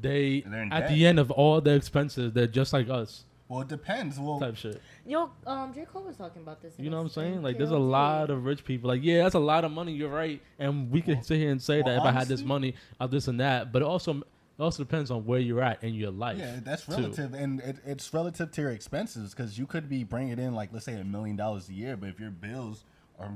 they 0.00 0.42
at 0.42 0.80
debt. 0.80 0.88
the 0.88 1.06
end 1.06 1.20
of 1.20 1.30
all 1.30 1.60
the 1.60 1.74
expenses, 1.74 2.32
they're 2.32 2.48
just 2.48 2.72
like 2.72 2.88
us 2.88 3.24
Well, 3.48 3.60
it 3.60 3.68
depends. 3.68 4.18
Well, 4.18 4.40
type 4.40 4.56
shit. 4.56 4.82
Yo, 5.06 5.30
um, 5.46 5.72
J 5.72 5.84
Cole 5.84 6.02
was 6.02 6.16
talking 6.16 6.42
about 6.42 6.60
this. 6.60 6.74
You 6.78 6.90
know 6.90 6.96
what 6.96 7.02
I'm 7.04 7.08
saying? 7.10 7.42
Like, 7.42 7.58
there's 7.58 7.70
a 7.70 7.78
lot 7.78 8.30
of 8.30 8.44
rich 8.44 8.64
people. 8.64 8.88
Like, 8.88 9.04
yeah, 9.04 9.22
that's 9.22 9.36
a 9.36 9.40
lot 9.40 9.64
of 9.64 9.70
money. 9.70 9.92
You're 9.92 10.10
right, 10.10 10.40
and 10.58 10.90
we 10.90 11.00
can 11.00 11.14
Well- 11.14 11.22
sit 11.22 11.38
here 11.38 11.50
and 11.50 11.62
say 11.62 11.82
well, 11.82 11.94
that 11.94 12.00
if 12.00 12.06
I 12.06 12.12
had 12.18 12.26
this 12.28 12.42
money, 12.42 12.74
I'll 12.98 13.08
this 13.08 13.28
and 13.28 13.38
that. 13.40 13.70
But 13.72 13.82
it 13.82 13.84
also, 13.86 14.16
it 14.16 14.24
also 14.58 14.82
depends 14.82 15.12
on 15.12 15.26
where 15.26 15.38
you're 15.38 15.62
at 15.62 15.84
in 15.84 15.94
your 15.94 16.10
life. 16.10 16.38
Yeah, 16.38 16.58
that's 16.64 16.86
too. 16.86 16.92
relative, 16.92 17.34
and 17.34 17.60
it, 17.60 17.76
it's 17.86 18.12
relative 18.12 18.50
to 18.50 18.60
your 18.62 18.70
expenses 18.72 19.32
because 19.32 19.56
you 19.58 19.66
could 19.66 19.88
be 19.88 20.02
bringing 20.02 20.38
in 20.38 20.54
like 20.54 20.72
let's 20.72 20.84
say 20.84 20.98
a 20.98 21.04
million 21.04 21.36
dollars 21.36 21.68
a 21.68 21.72
year, 21.72 21.96
but 21.96 22.08
if 22.08 22.18
your 22.18 22.30
bills 22.30 22.82
are 23.18 23.30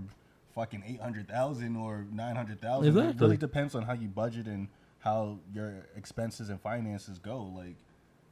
fucking 0.57 0.83
eight 0.87 1.01
hundred 1.01 1.29
thousand 1.29 1.77
or 1.77 2.05
nine 2.13 2.35
hundred 2.35 2.61
thousand, 2.61 2.97
it 2.99 3.21
really 3.21 3.37
depends 3.37 3.77
on 3.77 3.85
how 3.85 3.93
you 3.93 4.09
budget 4.09 4.47
and 4.47 4.67
how 4.99 5.39
your 5.55 5.87
expenses 5.97 6.49
and 6.51 6.61
finances 6.61 7.19
go. 7.19 7.43
Like, 7.43 7.77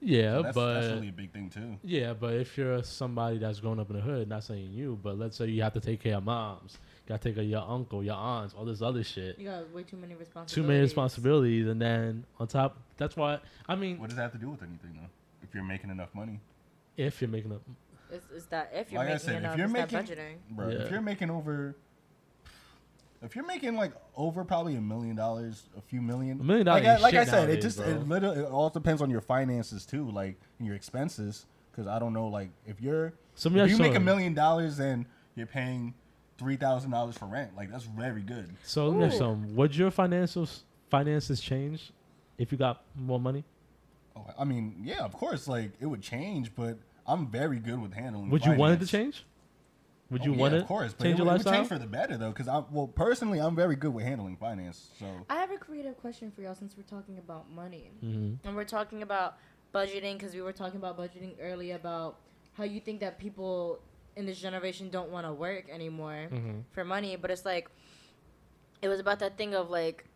Yeah, 0.01 0.43
that's, 0.43 0.55
but 0.55 0.75
that's 0.75 0.87
really 0.95 1.09
a 1.09 1.13
big 1.13 1.33
thing 1.33 1.51
too. 1.51 1.77
yeah, 1.83 2.13
but 2.13 2.35
if 2.35 2.57
you're 2.57 2.83
somebody 2.85 3.39
that's 3.39 3.59
grown 3.59 3.81
up 3.81 3.91
in 3.91 3.97
the 3.97 4.03
hood, 4.03 4.29
not 4.29 4.45
saying 4.45 4.71
you, 4.73 4.99
but 5.03 5.19
let's 5.19 5.37
say 5.37 5.47
you 5.47 5.63
have 5.63 5.73
to 5.75 5.81
take 5.81 6.01
care 6.03 6.17
of 6.17 6.25
moms, 6.25 6.79
Gotta 7.07 7.23
take 7.23 7.35
care 7.37 7.45
of 7.45 7.49
your 7.51 7.65
uncle, 7.67 8.05
your 8.05 8.15
aunts, 8.17 8.53
all 8.55 8.67
this 8.67 8.83
other 8.83 9.03
shit. 9.03 9.39
You 9.39 9.47
got 9.49 9.71
way 9.73 9.83
too 9.83 9.97
many 9.97 10.15
responsibilities. 10.15 10.55
Too 10.55 10.63
many 10.63 10.81
responsibilities, 10.81 11.67
and 11.67 11.81
then 11.81 12.25
on 12.39 12.47
top, 12.49 12.77
that's 12.99 13.17
why 13.17 13.39
I 13.69 13.77
mean, 13.77 13.99
What 13.99 14.11
does 14.11 14.17
that 14.17 14.23
have 14.25 14.33
to 14.33 14.39
do 14.39 14.51
with 14.51 14.63
anything 14.63 14.91
though? 14.95 15.09
If 15.43 15.55
you're 15.55 15.65
making 15.65 15.89
enough 15.91 16.15
money, 16.15 16.39
if 16.97 17.21
you're 17.23 17.31
making 17.31 17.53
a 17.53 18.15
It's, 18.15 18.27
it's 18.35 18.47
that 18.47 18.71
if 18.75 18.93
you're 18.93 19.01
like 19.01 19.09
I 19.09 19.13
making 19.15 19.27
said, 19.27 19.37
enough, 19.37 19.53
if 19.55 19.59
you're 19.59 19.69
making, 19.69 19.99
budgeting. 19.99 20.35
bro, 20.51 20.69
Yeah. 20.69 20.79
if 20.83 20.91
you're 20.91 21.01
making 21.01 21.31
over, 21.31 21.75
if 23.23 23.35
you're 23.35 23.47
making 23.47 23.77
like 23.77 23.93
over 24.17 24.45
probably 24.45 24.77
a 24.77 24.81
million 24.81 25.17
dollars, 25.17 25.69
a 25.77 25.81
few 25.81 26.01
million, 26.01 26.41
A 26.41 26.45
million 26.45 26.67
like, 26.67 26.85
dollars 26.85 27.01
I, 27.01 27.03
like 27.03 27.15
I 27.15 27.25
shit 27.25 27.29
said, 27.29 27.51
it 27.51 27.61
just 27.61 27.79
bro. 27.79 27.87
it, 27.87 28.09
literally, 28.09 28.41
it 28.41 28.47
all 28.47 28.71
depends 28.71 29.03
on 29.03 29.11
your 29.11 29.21
finances 29.21 29.85
too, 29.85 30.11
like 30.11 30.37
and 30.59 30.67
your 30.67 30.77
expenses. 30.77 31.47
Because 31.71 31.87
I 31.87 31.99
don't 31.99 32.13
know, 32.13 32.29
like 32.29 32.51
if 32.67 32.81
you're 32.81 33.13
Some 33.35 33.57
if 33.57 33.71
you 33.71 33.77
your 33.77 33.87
make 33.87 33.97
a 33.97 34.01
million 34.01 34.35
dollars 34.35 34.79
and 34.79 35.07
you're 35.35 35.47
paying 35.47 35.95
three 36.39 36.57
thousand 36.57 36.91
dollars 36.91 37.17
for 37.17 37.27
rent, 37.27 37.57
like 37.57 37.71
that's 37.71 37.85
very 37.85 38.23
good. 38.23 38.55
So 38.65 38.89
let 38.89 38.99
me 38.99 39.05
ask 39.05 39.21
you 39.21 39.45
Would 39.55 39.77
your 39.77 39.91
financials 39.91 40.63
finances 40.91 41.41
change 41.41 41.93
if 42.37 42.53
you 42.53 42.59
got 42.59 42.83
more 42.97 43.21
money? 43.21 43.45
Oh, 44.17 44.25
I 44.39 44.45
mean, 44.45 44.77
yeah, 44.83 45.05
of 45.05 45.13
course, 45.13 45.49
like 45.49 45.73
it 45.81 45.87
would 45.87 46.03
change, 46.03 46.55
but 46.55 46.79
I'm 47.07 47.27
very 47.27 47.59
good 47.59 47.81
with 47.81 47.95
handling. 47.95 48.31
Would 48.31 48.45
you 48.45 48.53
want 48.53 48.75
it 48.75 48.85
to 48.85 48.87
change? 48.87 49.25
Would 50.11 50.23
Oh, 50.23 50.25
you 50.25 50.33
yeah, 50.33 50.39
want 50.39 50.55
it 50.55 50.61
of 50.63 50.67
course, 50.67 50.95
but 50.95 51.05
change 51.05 51.15
it, 51.15 51.19
your 51.19 51.27
would- 51.27 51.31
it 51.33 51.35
lifestyle? 51.35 51.53
would 51.53 51.59
change 51.59 51.69
for 51.69 51.79
the 51.79 51.87
better 51.87 52.17
though, 52.17 52.31
because 52.31 52.49
I 52.49 52.63
well 52.71 52.87
personally 52.89 53.41
I'm 53.41 53.55
very 53.55 53.77
good 53.77 53.93
with 53.93 54.05
handling 54.05 54.37
finance. 54.37 54.91
So 54.99 55.07
I 55.29 55.35
have 55.37 55.51
a 55.51 55.59
creative 55.59 55.97
question 55.99 56.31
for 56.31 56.41
y'all 56.43 56.55
since 56.55 56.77
we're 56.77 56.83
talking 56.85 57.19
about 57.19 57.51
money. 57.51 57.91
Mhm. 58.03 58.39
And 58.45 58.57
we're 58.57 58.65
talking 58.65 59.03
about 59.03 59.37
budgeting 59.75 60.15
because 60.15 60.35
we 60.35 60.41
were 60.41 60.53
talking 60.53 60.79
about 60.79 60.97
budgeting 60.97 61.35
earlier 61.41 61.77
about 61.77 62.21
how 62.55 62.65
you 62.65 62.81
think 62.81 63.01
that 63.01 63.19
people 63.19 63.81
in 64.17 64.25
this 64.27 64.41
generation 64.41 64.89
don't 64.89 65.11
want 65.11 65.27
to 65.27 65.33
work 65.33 65.69
anymore 65.69 66.29
Mhm. 66.31 66.65
for 66.71 66.85
money. 66.85 67.15
But 67.17 67.31
it's 67.31 67.45
like, 67.45 67.71
it 68.81 68.89
was 68.89 69.01
about 69.01 69.19
that 69.19 69.37
thing 69.37 69.55
of 69.55 69.69
like, 69.71 70.07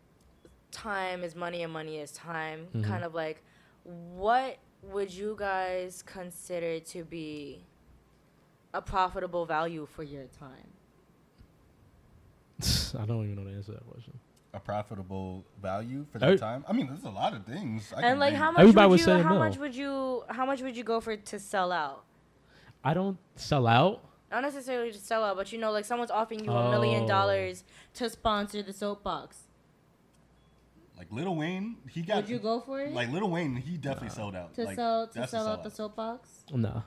time 0.71 1.23
is 1.23 1.35
money 1.35 1.61
and 1.61 1.71
money 1.71 1.99
is 1.99 2.11
time. 2.11 2.67
Mhm. 2.73 2.83
Kind 2.83 3.03
of 3.03 3.13
like, 3.13 3.43
what 3.83 4.57
would 4.81 5.13
you 5.13 5.35
guys 5.37 6.01
consider 6.01 6.79
to 6.79 7.03
be 7.05 7.63
a 8.73 8.81
profitable 8.81 9.45
value 9.45 9.85
for 9.95 10.03
your 10.03 10.25
time? 10.39 10.69
I 12.99 13.05
don't 13.05 13.23
even 13.25 13.35
know 13.35 13.43
the 13.49 13.55
answer 13.55 13.71
to 13.73 13.77
that 13.79 13.87
question. 13.89 14.13
a 14.53 14.59
profitable 14.59 15.43
value 15.61 16.05
for 16.11 16.19
that 16.19 16.27
Every- 16.27 16.39
time. 16.39 16.63
I 16.67 16.73
mean, 16.73 16.87
there's 16.87 17.03
a 17.03 17.09
lot 17.09 17.33
of 17.33 17.45
things. 17.45 17.91
I 17.91 17.95
and 17.97 18.05
can 18.05 18.19
like, 18.19 18.33
name. 18.33 18.41
how 18.41 18.51
much 18.51 18.59
Everybody 18.61 18.85
would 18.87 18.91
would 18.91 18.99
you? 18.99 19.05
say 19.05 19.21
How 19.21 19.29
mil. 19.29 19.39
much 19.39 19.57
would 19.57 19.75
you? 19.75 20.23
How 20.29 20.45
much 20.45 20.61
would 20.61 20.77
you 20.77 20.83
go 20.83 20.99
for 20.99 21.15
to 21.15 21.39
sell 21.39 21.71
out? 21.71 22.03
I 22.83 22.93
don't 22.93 23.17
sell 23.35 23.65
out. 23.67 24.01
not 24.31 24.41
necessarily 24.43 24.91
to 24.91 24.99
sell 24.99 25.23
out, 25.23 25.35
but 25.37 25.51
you 25.51 25.57
know, 25.59 25.71
like 25.71 25.85
someone's 25.85 26.11
offering 26.11 26.43
you 26.45 26.51
a 26.51 26.69
million 26.71 27.03
Oh. 27.03 27.07
dollars 27.07 27.63
to 27.95 28.09
sponsor 28.09 28.61
the 28.61 28.73
soapbox. 28.73 29.43
like 30.97 31.11
Little 31.11 31.35
Wayne, 31.35 31.77
he 31.89 32.01
got 32.01 32.17
Would 32.17 32.29
you 32.29 32.39
go 32.39 32.59
for 32.59 32.81
it? 32.81 32.93
like 32.93 33.09
Little 33.09 33.29
Wayne, 33.29 33.55
he 33.55 33.77
definitely 33.77 34.09
sold 34.09 34.35
out. 34.35 34.53
to 34.55 34.63
like, 34.65 34.75
sell 34.75 35.07
to 35.07 35.13
that's 35.19 35.33
a 35.33 35.37
sell 35.37 35.47
out 35.47 35.63
the 35.63 35.69
sellout. 35.69 35.73
soapbox? 35.75 36.29
Nah, 36.53 36.81
For 36.81 36.83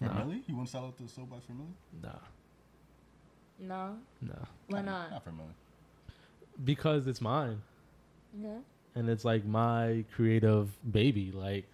Nah. 0.00 0.24
Millie? 0.24 0.42
You 0.46 0.54
wouldn't 0.54 0.68
sell 0.68 0.84
out 0.84 0.96
the 0.98 1.08
soapbox 1.08 1.46
for 1.46 1.52
Millie? 1.52 1.68
nah, 2.02 2.10
No. 3.58 3.96
nah. 4.20 4.34
Why 4.68 4.82
not? 4.82 5.10
Not 5.10 5.24
for 5.24 5.32
Millie. 5.32 5.48
Because 6.64 7.06
it's 7.06 7.20
mine. 7.20 7.62
Yeah. 8.38 8.58
and 8.94 9.08
it's 9.08 9.24
like 9.24 9.44
my 9.46 10.04
creative 10.14 10.68
baby 10.92 11.32
like 11.32 11.64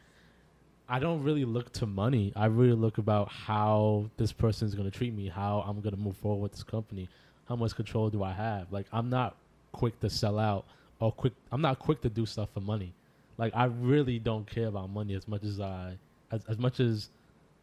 i 0.89 1.01
don't 1.01 1.23
really 1.25 1.45
look 1.45 1.73
to 1.73 1.87
money 1.87 2.33
i 2.37 2.47
really 2.47 2.75
look 2.77 2.99
about 2.99 3.29
how 3.29 4.09
this 4.17 4.31
person's 4.33 4.73
going 4.75 4.89
to 4.89 4.97
treat 4.97 5.13
me 5.13 5.29
how 5.29 5.65
i'm 5.67 5.81
going 5.81 5.95
to 5.95 6.01
move 6.01 6.17
forward 6.19 6.41
with 6.43 6.53
this 6.53 6.63
company 6.63 7.09
how 7.49 7.57
much 7.57 7.75
control 7.75 8.11
do 8.11 8.23
i 8.23 8.33
have 8.33 8.71
like 8.71 8.87
i'm 8.93 9.11
not 9.11 9.35
quick 9.73 9.99
to 9.99 10.09
sell 10.09 10.39
out 10.39 10.65
or 11.01 11.11
quick 11.11 11.33
i'm 11.51 11.61
not 11.63 11.81
quick 11.81 12.01
to 12.01 12.09
do 12.09 12.25
stuff 12.25 12.49
for 12.55 12.61
money 12.61 12.93
like 13.39 13.53
i 13.57 13.65
really 13.65 14.21
don't 14.21 14.47
care 14.47 14.67
about 14.69 14.89
money 14.89 15.15
as 15.15 15.27
much 15.27 15.43
as 15.43 15.59
i 15.59 15.97
as, 16.31 16.45
as 16.49 16.59
much 16.59 16.79
as 16.79 17.09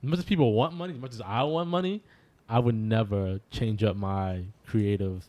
as 0.04 0.10
much 0.10 0.20
as 0.20 0.26
people 0.26 0.54
want 0.54 0.74
money 0.74 0.94
as 0.94 1.00
much 1.00 1.14
as 1.14 1.22
i 1.22 1.44
want 1.44 1.70
money 1.70 2.02
i 2.48 2.58
would 2.60 2.76
never 2.76 3.40
change 3.52 3.84
up 3.84 3.96
my 3.96 4.42
creative 4.66 5.26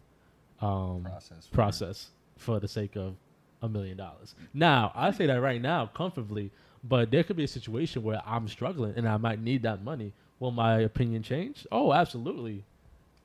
um 0.60 1.02
Process. 1.02 1.46
for- 1.46 1.54
process 1.54 2.10
for 2.36 2.60
the 2.60 2.68
sake 2.68 2.96
of 2.96 3.16
a 3.62 3.68
million 3.68 3.94
dollars. 3.98 4.34
Now, 4.54 4.90
I 4.94 5.10
say 5.10 5.26
that 5.26 5.42
right 5.42 5.60
now 5.60 5.84
comfortably, 5.92 6.50
but 6.82 7.10
there 7.10 7.22
could 7.22 7.36
be 7.36 7.44
a 7.44 7.48
situation 7.48 8.02
where 8.02 8.22
I'm 8.24 8.48
struggling 8.48 8.94
and 8.96 9.06
I 9.06 9.18
might 9.18 9.38
need 9.38 9.64
that 9.64 9.84
money. 9.84 10.14
Will 10.38 10.50
my 10.50 10.78
opinion 10.80 11.22
change? 11.22 11.66
Oh, 11.70 11.92
absolutely. 11.92 12.64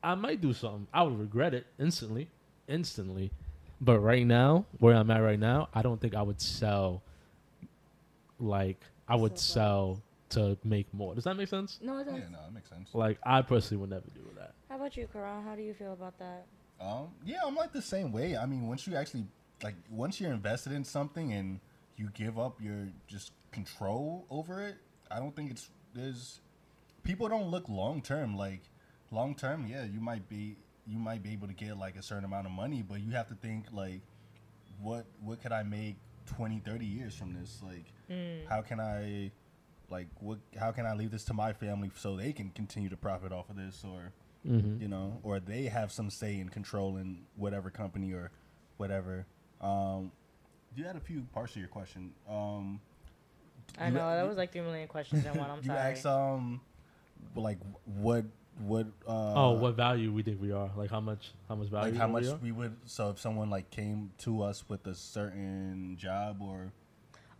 I 0.04 0.16
might 0.16 0.42
do 0.42 0.52
something. 0.52 0.88
I 0.94 1.04
would 1.04 1.18
regret 1.18 1.54
it 1.54 1.66
instantly, 1.80 2.28
instantly. 2.68 3.32
But 3.80 4.00
right 4.00 4.28
now, 4.28 4.66
where 4.80 4.94
I'm 4.94 5.10
at 5.10 5.20
right 5.20 5.40
now, 5.40 5.70
I 5.74 5.82
don't 5.82 6.02
think 6.02 6.14
I 6.14 6.22
would 6.22 6.42
sell 6.42 7.02
like 8.38 8.82
I 9.08 9.16
would 9.16 9.40
So 9.40 9.54
sell 9.54 10.02
to 10.30 10.58
make 10.64 10.92
more. 10.94 11.16
Does 11.16 11.24
that 11.26 11.38
make 11.38 11.48
sense? 11.48 11.80
No, 11.82 11.98
it 11.98 12.06
does. 12.06 12.14
Yeah, 12.16 12.20
does. 12.22 12.32
no, 12.32 12.40
that 12.46 12.54
makes 12.54 12.70
sense. 12.70 12.90
Like 12.94 13.20
I 13.24 13.42
personally 13.42 13.82
would 13.82 13.90
never 13.90 14.10
do 14.14 14.22
that. 14.38 14.54
How 14.70 14.76
about 14.76 14.98
you, 14.98 15.08
Khuran? 15.14 15.44
How 15.44 15.56
do 15.56 15.62
you 15.62 15.74
feel 15.74 15.94
about 15.94 16.18
that? 16.20 16.46
Um, 16.80 17.08
yeah, 17.26 17.40
I'm 17.46 17.56
like 17.56 17.72
the 17.72 17.82
same 17.82 18.12
way. 18.12 18.36
I 18.36 18.46
mean, 18.46 18.68
once 18.68 18.86
you 18.86 18.96
actually 18.96 19.26
like 19.64 19.76
once 19.90 20.20
you're 20.20 20.34
invested 20.34 20.74
in 20.74 20.84
something 20.84 21.34
and 21.34 21.60
you 21.96 22.10
give 22.14 22.38
up 22.38 22.62
your 22.62 22.90
just 23.08 23.32
control 23.52 24.26
over 24.30 24.62
it, 24.62 24.76
I 25.10 25.20
don't 25.20 25.36
think 25.36 25.52
it's 25.52 25.70
there's 25.94 26.42
people 27.04 27.30
don't 27.30 27.50
look 27.50 27.70
long 27.70 28.02
term. 28.02 28.36
Like 28.36 28.62
long 29.12 29.36
term, 29.36 29.66
yeah, 29.68 29.86
you 29.86 30.02
might 30.02 30.28
be 30.28 30.58
you 30.86 31.00
might 31.00 31.24
be 31.24 31.32
able 31.32 31.48
to 31.48 31.54
get 31.54 31.78
like 31.78 31.96
a 31.96 32.04
certain 32.04 32.26
amount 32.26 32.46
of 32.46 32.52
money, 32.52 32.84
but 32.88 33.02
you 33.02 33.12
have 33.12 33.28
to 33.30 33.36
think 33.36 33.66
like 33.72 34.02
what 34.82 35.06
what 35.22 35.42
could 35.42 35.52
I 35.52 35.64
make 35.64 35.96
20, 36.26 36.60
30 36.66 36.86
years 36.86 37.16
from 37.16 37.34
this? 37.34 37.62
Like 37.64 37.86
how 38.50 38.62
can 38.62 38.80
I 38.80 39.32
like 39.90 40.08
what 40.20 40.40
how 40.60 40.72
can 40.72 40.86
I 40.86 40.94
leave 40.94 41.12
this 41.12 41.24
to 41.26 41.34
my 41.34 41.54
family 41.54 41.92
so 41.96 42.16
they 42.16 42.34
can 42.34 42.50
continue 42.50 42.90
to 42.90 42.98
profit 42.98 43.32
off 43.32 43.50
of 43.50 43.56
this 43.56 43.84
or 43.84 44.12
Mm-hmm. 44.48 44.82
you 44.82 44.88
know, 44.88 45.18
or 45.24 45.40
they 45.40 45.64
have 45.64 45.92
some 45.92 46.10
say 46.12 46.40
in 46.40 46.50
controlling 46.50 47.24
whatever 47.36 47.72
company 47.72 48.14
or 48.14 48.30
whatever. 48.78 49.26
Um, 49.60 50.12
you 50.76 50.84
had 50.84 50.96
a 50.96 51.00
few 51.00 51.22
parts 51.34 51.54
of 51.54 51.58
your 51.58 51.68
question. 51.68 52.12
Um, 52.30 52.80
I 53.80 53.90
know 53.90 54.08
that 54.08 54.28
was 54.28 54.38
like 54.38 54.52
three 54.52 54.62
million 54.62 54.88
questions 54.88 55.26
in 55.26 55.34
one. 55.36 55.50
I'm 55.50 55.58
you 55.62 55.68
sorry. 55.68 55.80
asked 55.80 56.06
um, 56.06 56.62
like 57.36 57.58
what 57.86 58.26
what 58.60 58.86
uh, 59.08 59.34
oh, 59.36 59.52
what 59.54 59.76
value 59.76 60.12
we 60.12 60.22
think 60.22 60.40
we 60.40 60.52
are? 60.52 60.70
Like 60.78 60.92
how 60.92 61.00
much? 61.00 61.32
How 61.50 61.56
much 61.56 61.70
value? 61.70 61.94
like 61.94 62.00
how 62.00 62.08
much 62.08 62.26
are? 62.26 62.36
we 62.36 62.52
would 62.52 62.76
so 62.86 63.10
if 63.10 63.20
someone 63.20 63.50
like 63.50 63.72
came 63.72 64.12
to 64.20 64.44
us 64.44 64.70
with 64.70 64.86
a 64.86 64.94
certain 64.94 65.96
job 65.98 66.38
or 66.40 66.72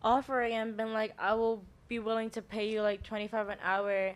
Offering 0.02 0.54
and 0.54 0.78
been 0.78 0.94
like, 0.94 1.14
I 1.18 1.34
will 1.34 1.64
be 1.88 2.00
willing 2.00 2.30
to 2.32 2.42
pay 2.42 2.70
you 2.70 2.82
like 2.82 3.04
twenty 3.04 3.28
five 3.28 3.50
an 3.50 3.58
hour 3.64 4.14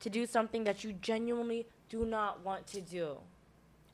to 0.00 0.10
do 0.10 0.26
something 0.26 0.64
that 0.64 0.82
you 0.84 0.92
genuinely 0.94 1.66
do 1.88 2.04
not 2.04 2.44
want 2.44 2.66
to 2.68 2.80
do. 2.80 3.16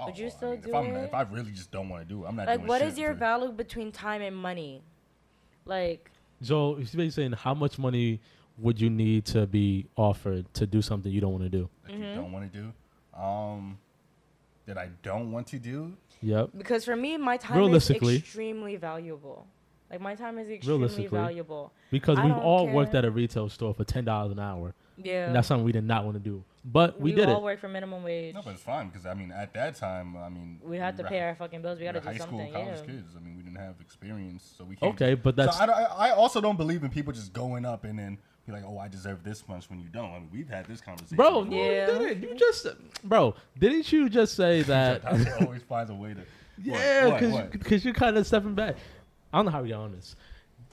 Would 0.07 0.16
you 0.16 0.26
I 0.26 0.31
still 0.31 0.51
mean, 0.53 0.61
do 0.61 0.68
if, 0.70 0.74
I'm, 0.74 0.87
it? 0.95 1.05
if 1.05 1.14
I 1.14 1.22
really 1.22 1.51
just 1.51 1.70
don't 1.72 1.89
want 1.89 2.07
to 2.07 2.09
do 2.09 2.24
it, 2.24 2.29
I'm 2.29 2.37
not 2.37 2.47
Like, 2.47 2.59
doing 2.61 2.68
what 2.68 2.81
shit 2.81 2.89
is 2.93 2.99
your 2.99 3.12
for- 3.14 3.18
value 3.18 3.51
between 3.53 3.91
time 3.91 4.22
and 4.22 4.37
money? 4.37 4.81
Like, 5.64 6.11
So 6.41 6.76
he's 6.76 6.87
basically 6.93 7.11
saying 7.11 7.33
how 7.33 7.53
much 7.53 7.79
money 7.79 8.20
would 8.59 8.81
you 8.81 8.91
need 8.91 9.24
to 9.26 9.47
be 9.47 9.87
offered 9.97 10.53
to 10.55 10.66
do 10.66 10.81
something 10.83 11.11
you 11.11 11.20
don't 11.20 11.33
want 11.33 11.45
to 11.45 11.51
do? 11.51 11.68
that 11.85 11.93
you 11.95 12.14
don't 12.14 12.31
want 12.33 12.53
to 12.53 12.59
do? 12.59 13.20
Um, 13.20 13.79
that 14.66 14.79
I 14.79 14.91
don't 15.03 15.33
want 15.33 15.49
to 15.49 15.59
do. 15.59 15.95
Yep. 16.22 16.51
because 16.57 16.85
for 16.85 16.97
me, 16.97 17.16
my 17.16 17.37
time 17.37 17.74
is 17.74 17.91
extremely 17.91 18.76
valuable. 18.76 19.47
Like, 19.91 20.01
my 20.01 20.14
time 20.14 20.39
is 20.39 20.49
extremely 20.51 21.07
valuable. 21.07 21.72
Because 21.91 22.18
I 22.18 22.24
we've 22.26 22.34
don't 22.34 22.43
all 22.43 22.68
worked 22.68 22.95
at 22.95 23.05
a 23.05 23.11
retail 23.11 23.49
store 23.49 23.72
for 23.74 23.84
ten 23.84 24.05
dollars 24.05 24.32
an 24.32 24.39
hour, 24.39 24.74
Yeah. 24.97 25.26
and 25.26 25.34
that's 25.34 25.49
something 25.49 25.64
we 25.64 25.72
did 25.72 25.84
not 25.84 26.05
want 26.05 26.16
to 26.16 26.20
do. 26.22 26.45
But 26.64 27.01
we, 27.01 27.12
did 27.12 27.20
it. 27.20 27.22
we 27.22 27.26
did 27.26 27.32
all 27.34 27.41
it. 27.41 27.45
work 27.45 27.61
for 27.61 27.68
minimum 27.68 28.03
wage. 28.03 28.34
No, 28.34 28.43
but 28.43 28.53
it's 28.53 28.62
fine 28.62 28.89
because 28.89 29.07
I 29.07 29.14
mean, 29.14 29.32
at 29.32 29.55
that 29.55 29.76
time, 29.76 30.16
I 30.18 30.28
mean, 30.28 30.61
we 30.62 30.76
had 30.76 30.99
to 30.99 31.05
pay 31.05 31.20
our 31.20 31.34
fucking 31.34 31.62
bills. 31.62 31.78
We 31.78 31.86
we 31.86 31.93
got 31.93 31.93
to 31.93 31.99
were 32.01 32.12
do 32.12 32.18
high 32.18 32.24
school, 32.26 32.39
something. 32.39 32.53
college 32.53 32.78
Yeah. 32.80 32.84
kids. 32.95 33.12
I 33.16 33.20
mean, 33.20 33.36
we 33.39 33.43
didn't 33.43 33.57
have 33.59 33.76
experience, 33.80 34.55
so 34.59 34.64
we 34.64 34.76
can't. 34.76 34.93
Okay, 34.95 35.14
but 35.14 35.34
that's 35.36 35.57
so 35.57 35.64
I, 35.64 35.66
I, 35.84 36.09
I 36.09 36.11
also 36.11 36.41
don't 36.43 36.57
believe 36.59 36.84
in 36.84 36.91
people 36.91 37.14
just 37.14 37.32
going 37.32 37.64
up 37.64 37.84
and 37.84 37.99
then 37.99 38.18
be 38.47 38.53
like, 38.53 38.64
"Oh, 38.66 38.76
I 38.78 38.89
deserve 38.89 39.24
this 39.24 39.49
much" 39.49 39.70
when 39.70 39.80
you 39.80 39.89
don't. 39.89 40.11
I 40.11 40.18
mean, 40.18 40.28
we've 40.30 40.49
had 40.51 40.66
this 40.66 40.82
conversation. 40.82 41.16
bro. 41.16 41.45
before. 41.45 41.59
Yeah. 41.64 41.91
you 41.93 41.99
didn't. 42.09 42.22
You 42.24 42.34
just, 42.34 42.66
bro. 43.05 43.34
Didn't 43.59 43.91
you 43.91 44.11
just 44.11 44.34
say 44.34 44.61
that? 44.74 45.03
Tasha 45.03 45.41
always 45.47 45.62
finds 45.62 45.91
a 45.91 45.95
way 45.95 46.12
to. 46.12 46.20
yeah, 46.62 47.18
because 47.18 47.51
because 47.53 47.84
you're 47.84 47.95
kind 47.95 48.18
of 48.18 48.26
stepping 48.26 48.55
back. 48.55 48.74
I 49.33 49.39
don't 49.39 49.47
know 49.47 49.51
how 49.53 49.62
we 49.62 49.70
got 49.70 49.81
on 49.81 49.93
this. 49.93 50.16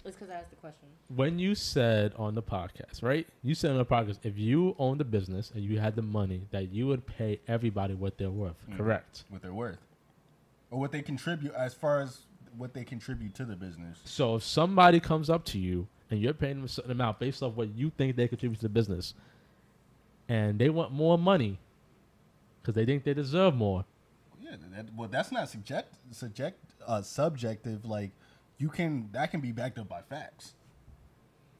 It's 0.05 0.15
because 0.15 0.29
I 0.29 0.35
asked 0.35 0.51
the 0.51 0.55
question. 0.57 0.87
when 1.15 1.39
you 1.39 1.55
said 1.55 2.13
on 2.15 2.35
the 2.35 2.43
podcast, 2.43 3.01
right? 3.01 3.25
You 3.41 3.55
said 3.55 3.71
on 3.71 3.77
the 3.77 3.85
podcast, 3.85 4.19
if 4.23 4.37
you 4.37 4.75
owned 4.77 5.01
a 5.01 5.03
business 5.03 5.51
and 5.55 5.63
you 5.63 5.79
had 5.79 5.95
the 5.95 6.03
money, 6.03 6.43
that 6.51 6.71
you 6.71 6.85
would 6.87 7.07
pay 7.07 7.39
everybody 7.47 7.95
what 7.95 8.17
they're 8.19 8.29
worth. 8.29 8.55
Mhm. 8.69 8.77
Correct. 8.77 9.23
what 9.29 9.41
they're 9.41 9.53
worth, 9.53 9.79
or 10.69 10.79
what 10.79 10.91
they 10.91 11.01
contribute 11.01 11.53
as 11.55 11.73
far 11.73 12.01
as 12.01 12.21
what 12.55 12.73
they 12.73 12.83
contribute 12.83 13.33
to 13.35 13.45
the 13.45 13.55
business. 13.55 13.99
So 14.05 14.35
if 14.35 14.43
somebody 14.43 14.99
comes 14.99 15.29
up 15.29 15.43
to 15.45 15.59
you 15.59 15.87
and 16.11 16.21
you're 16.21 16.33
paying 16.33 16.57
them 16.57 16.65
a 16.65 16.69
certain 16.69 16.91
amount 16.91 17.17
based 17.19 17.41
off 17.41 17.55
what 17.55 17.69
you 17.75 17.89
think 17.89 18.15
they 18.15 18.27
contribute 18.27 18.57
to 18.57 18.63
the 18.63 18.69
business, 18.69 19.15
and 20.29 20.59
they 20.59 20.69
want 20.69 20.91
more 20.91 21.17
money 21.17 21.57
because 22.61 22.75
they 22.75 22.85
think 22.85 23.03
they 23.03 23.13
deserve 23.15 23.55
more, 23.55 23.85
Yeah, 24.39 24.55
that, 24.71 24.93
well, 24.95 25.09
that's 25.09 25.31
not 25.31 25.49
subject 25.49 25.95
subject 26.11 26.59
uh, 26.85 27.01
subjective. 27.01 27.85
Like 27.85 28.11
you 28.57 28.69
can 28.69 29.09
that 29.11 29.31
can 29.31 29.41
be 29.41 29.51
backed 29.51 29.77
up 29.79 29.89
by 29.89 30.01
facts. 30.01 30.53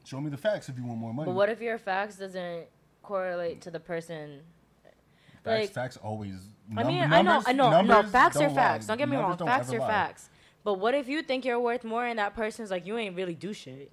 Show 0.04 0.20
me 0.20 0.30
the 0.30 0.36
facts 0.36 0.68
if 0.68 0.76
you 0.76 0.84
want 0.84 0.98
more 0.98 1.12
money. 1.12 1.26
But 1.26 1.34
what 1.34 1.48
if 1.48 1.60
your 1.60 1.78
facts 1.78 2.16
doesn't 2.16 2.66
correlate 3.02 3.60
to 3.62 3.70
the 3.70 3.80
person? 3.80 4.42
facts, 5.46 5.60
like- 5.60 5.70
facts 5.72 5.96
always. 5.96 6.34
I 6.76 6.82
num- 6.82 6.86
mean, 6.88 7.12
I 7.12 7.22
know, 7.22 7.42
I 7.46 7.52
know, 7.52 7.80
no. 7.82 8.02
Facts 8.02 8.36
are 8.36 8.40
don't 8.40 8.54
lie. 8.54 8.54
facts. 8.54 8.86
Don't 8.86 8.98
get 8.98 9.08
me 9.08 9.16
Numbers 9.16 9.40
wrong. 9.40 9.48
Facts 9.48 9.72
are 9.72 9.78
lie. 9.78 9.86
facts. 9.88 10.30
But 10.64 10.80
what 10.80 10.94
if 10.94 11.08
you 11.08 11.22
think 11.22 11.44
you're 11.44 11.60
worth 11.60 11.84
more 11.84 12.04
and 12.04 12.18
that 12.18 12.34
person's 12.34 12.72
like 12.72 12.86
you 12.86 12.98
ain't 12.98 13.14
really 13.14 13.36
do 13.36 13.52
shit? 13.52 13.92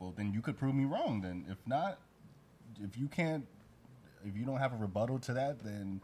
Well, 0.00 0.12
then 0.16 0.32
you 0.32 0.40
could 0.40 0.58
prove 0.58 0.74
me 0.74 0.84
wrong. 0.84 1.20
Then 1.20 1.46
if 1.48 1.58
not, 1.66 1.98
if 2.82 2.98
you 2.98 3.06
can't, 3.06 3.46
if 4.24 4.36
you 4.36 4.44
don't 4.44 4.58
have 4.58 4.72
a 4.72 4.76
rebuttal 4.76 5.20
to 5.20 5.32
that, 5.34 5.60
then 5.60 6.00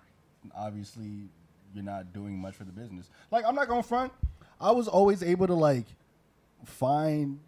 obviously 0.57 1.29
you're 1.75 1.83
not 1.85 2.13
doing 2.13 2.39
much 2.39 2.55
for 2.55 2.63
the 2.65 2.73
business. 2.73 3.11
Like 3.33 3.45
I'm 3.45 3.57
not 3.57 3.67
going 3.69 3.83
to 3.83 3.89
front. 3.89 4.13
I 4.65 4.71
was 4.71 4.89
always 4.89 5.23
able 5.23 5.47
to 5.47 5.55
like 5.55 5.85
find 6.65 7.39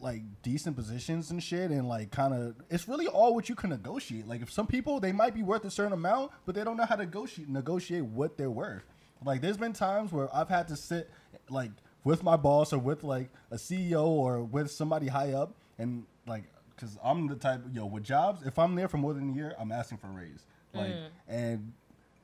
like 0.00 0.22
decent 0.42 0.74
positions 0.74 1.30
and 1.30 1.40
shit 1.40 1.70
and 1.70 1.86
like 1.86 2.10
kind 2.10 2.32
of 2.32 2.56
it's 2.70 2.88
really 2.88 3.06
all 3.06 3.34
what 3.34 3.50
you 3.50 3.54
can 3.54 3.68
negotiate. 3.68 4.26
Like 4.26 4.40
if 4.40 4.50
some 4.50 4.66
people 4.66 4.98
they 4.98 5.12
might 5.12 5.34
be 5.34 5.42
worth 5.42 5.66
a 5.66 5.70
certain 5.70 5.92
amount 5.92 6.32
but 6.46 6.54
they 6.54 6.64
don't 6.64 6.78
know 6.78 6.86
how 6.86 6.96
to 6.96 7.04
negotiate 7.04 7.48
negotiate 7.48 8.04
what 8.06 8.38
they're 8.38 8.50
worth. 8.50 8.84
Like 9.22 9.42
there's 9.42 9.58
been 9.58 9.74
times 9.74 10.12
where 10.12 10.34
i've 10.34 10.48
had 10.48 10.66
to 10.68 10.76
sit 10.76 11.10
like 11.50 11.70
with 12.04 12.22
my 12.22 12.36
boss 12.36 12.72
or 12.72 12.78
with 12.78 13.04
like 13.04 13.28
a 13.50 13.56
ceo 13.56 14.06
or 14.06 14.42
with 14.42 14.70
somebody 14.70 15.06
high 15.06 15.32
up 15.32 15.54
and 15.78 16.04
like 16.26 16.44
because 16.74 16.98
i'm 17.04 17.28
the 17.28 17.36
type 17.36 17.60
yo 17.72 17.86
with 17.86 18.02
jobs 18.02 18.42
if 18.44 18.58
i'm 18.58 18.74
there 18.74 18.88
for 18.88 18.96
more 18.96 19.14
than 19.14 19.30
a 19.30 19.32
year 19.32 19.54
i'm 19.60 19.70
asking 19.70 19.98
for 19.98 20.08
a 20.08 20.10
raise. 20.10 20.44
Like 20.74 20.94
mm. 20.94 21.08
and 21.28 21.72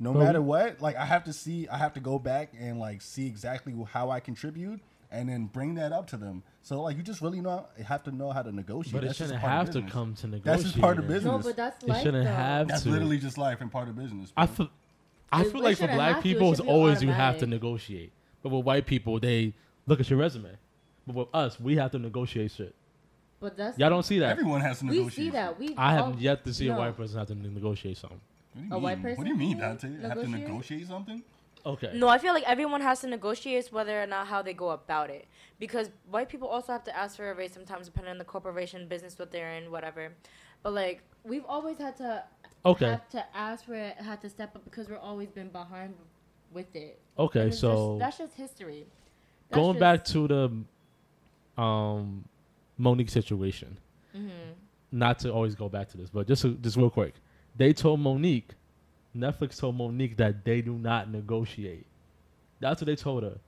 no 0.00 0.12
Well, 0.12 0.24
matter 0.24 0.40
we- 0.40 0.48
what, 0.48 0.80
like 0.80 0.96
I 0.96 1.04
have 1.04 1.24
to 1.24 1.32
see, 1.32 1.66
I 1.68 1.76
have 1.78 1.92
to 1.94 2.00
go 2.00 2.18
back 2.18 2.52
and 2.58 2.78
like 2.78 3.02
see 3.02 3.26
exactly 3.26 3.74
how 3.92 4.10
I 4.10 4.20
contribute, 4.20 4.80
and 5.10 5.28
then 5.28 5.46
bring 5.46 5.74
that 5.76 5.92
up 5.92 6.06
to 6.08 6.16
them. 6.16 6.42
So 6.62 6.82
like 6.82 6.96
you 6.96 7.02
just 7.02 7.20
really 7.22 7.40
know 7.40 7.66
have 7.84 8.02
to 8.04 8.12
know 8.12 8.30
how 8.30 8.42
to 8.42 8.52
negotiate. 8.52 8.92
But 8.92 9.04
it 9.04 9.06
That's 9.08 9.18
just 9.18 9.30
shouldn't 9.30 9.40
have 9.44 9.70
to 9.70 9.82
come 9.82 10.14
to 10.16 10.26
negotiate. 10.26 10.44
That's 10.44 10.62
just 10.64 10.78
part 10.80 10.98
of 10.98 11.04
negotiating. 11.04 11.36
business. 11.40 11.56
that's 11.56 11.84
It 11.84 12.02
shouldn't 12.02 12.26
have 12.28 12.68
That's 12.68 12.82
to. 12.82 12.90
literally 12.90 13.18
just 13.18 13.38
life 13.38 13.60
and 13.60 13.72
part 13.72 13.88
of 13.88 13.96
business. 13.96 14.32
I 14.36 14.46
feel, 14.46 14.68
I 15.32 15.44
feel 15.44 15.62
like 15.62 15.78
for 15.78 15.86
black 15.88 16.16
have 16.16 16.22
to. 16.22 16.28
It 16.28 16.32
people, 16.32 16.50
it's 16.50 16.58
should 16.58 16.66
be 16.66 16.70
always 16.72 17.02
you 17.02 17.10
have 17.10 17.38
to 17.38 17.46
negotiate. 17.46 18.12
But 18.42 18.50
with 18.50 18.64
white 18.64 18.86
people, 18.86 19.18
they 19.18 19.54
look 19.86 19.98
at 20.00 20.08
your 20.10 20.18
resume. 20.18 20.50
But 21.06 21.16
with 21.16 21.28
us, 21.34 21.58
we 21.58 21.76
have 21.76 21.90
to 21.92 21.98
negotiate 21.98 22.50
shit. 22.52 22.74
But 23.40 23.56
that's 23.56 23.78
Y'all 23.78 23.88
don't 23.88 24.02
see 24.04 24.18
that. 24.18 24.30
Everyone 24.30 24.60
has 24.60 24.80
to 24.80 24.86
negotiate. 24.86 25.06
we 25.06 25.24
negotiate. 25.24 25.26
see 25.26 25.30
that. 25.30 25.58
We 25.58 25.74
I 25.76 25.98
all- 25.98 26.10
have 26.12 26.20
yet 26.20 26.44
to 26.44 26.52
see 26.52 26.68
a 26.68 26.76
white 26.76 26.96
person 26.96 27.18
have 27.18 27.28
to 27.28 27.34
negotiate 27.34 27.96
something. 27.96 28.20
What 28.58 28.62
do 28.62 28.68
you 28.68 28.70
A 28.70 28.74
mean? 28.74 28.82
white 28.82 28.98
What 29.18 29.24
do 29.24 29.30
you 29.30 29.36
person 29.36 29.38
mean, 29.38 29.58
can 29.58 29.60
Dante? 29.60 29.88
Have 29.88 30.00
to 30.00 30.06
negotiate? 30.28 30.48
negotiate 30.48 30.86
something? 30.88 31.22
Okay. 31.66 31.90
No, 31.94 32.08
I 32.08 32.18
feel 32.18 32.32
like 32.34 32.44
everyone 32.44 32.80
has 32.80 33.00
to 33.00 33.08
negotiate 33.08 33.68
whether 33.72 34.00
or 34.02 34.06
not 34.06 34.26
how 34.28 34.42
they 34.42 34.54
go 34.54 34.70
about 34.70 35.10
it. 35.10 35.26
Because 35.58 35.90
white 36.10 36.28
people 36.28 36.48
also 36.48 36.72
have 36.72 36.84
to 36.84 36.96
ask 36.96 37.16
for 37.16 37.30
a 37.30 37.34
raise 37.34 37.52
sometimes, 37.52 37.86
depending 37.86 38.10
on 38.12 38.18
the 38.18 38.24
corporation, 38.24 38.86
business, 38.88 39.18
what 39.18 39.30
they're 39.32 39.52
in, 39.54 39.70
whatever. 39.70 40.12
But 40.62 40.72
like, 40.74 41.02
we've 41.24 41.44
always 41.46 41.78
had 41.78 41.96
to 41.96 42.24
Okay. 42.64 42.86
have 42.86 43.08
to 43.10 43.24
ask 43.36 43.64
for 43.64 43.74
it, 43.74 43.96
had 43.96 44.20
to 44.22 44.28
step 44.30 44.54
up 44.56 44.64
because 44.64 44.88
we're 44.88 44.98
always 44.98 45.28
been 45.30 45.48
behind 45.48 45.94
with 46.52 46.74
it. 46.74 47.00
Okay, 47.18 47.40
And 47.40 47.48
it's 47.50 47.58
so 47.60 47.98
just, 47.98 47.98
that's 47.98 48.18
just 48.18 48.34
history. 48.34 48.86
That's 49.50 49.58
going 49.60 49.74
just- 49.74 49.80
back 49.80 50.04
to 50.06 50.28
the 50.28 51.62
um 51.62 52.24
Mo'Nique 52.80 53.10
situation. 53.10 53.78
Mm-hmm. 54.16 54.52
Not 54.92 55.18
to 55.20 55.32
always 55.32 55.54
go 55.54 55.68
back 55.68 55.88
to 55.88 55.96
this, 55.98 56.08
but 56.10 56.26
just 56.26 56.46
just 56.62 56.76
real 56.76 56.90
quick. 56.90 57.14
They 57.58 57.72
told 57.72 58.00
Mo'Nique, 58.00 58.50
Netflix 59.14 59.58
told 59.58 59.76
Mo'Nique 59.76 60.16
that 60.16 60.44
they 60.44 60.62
do 60.62 60.74
not 60.74 61.10
negotiate. 61.10 61.86
That's 62.60 62.80
what 62.80 62.86
they 62.86 62.96
told 62.96 63.24
her. 63.24 63.38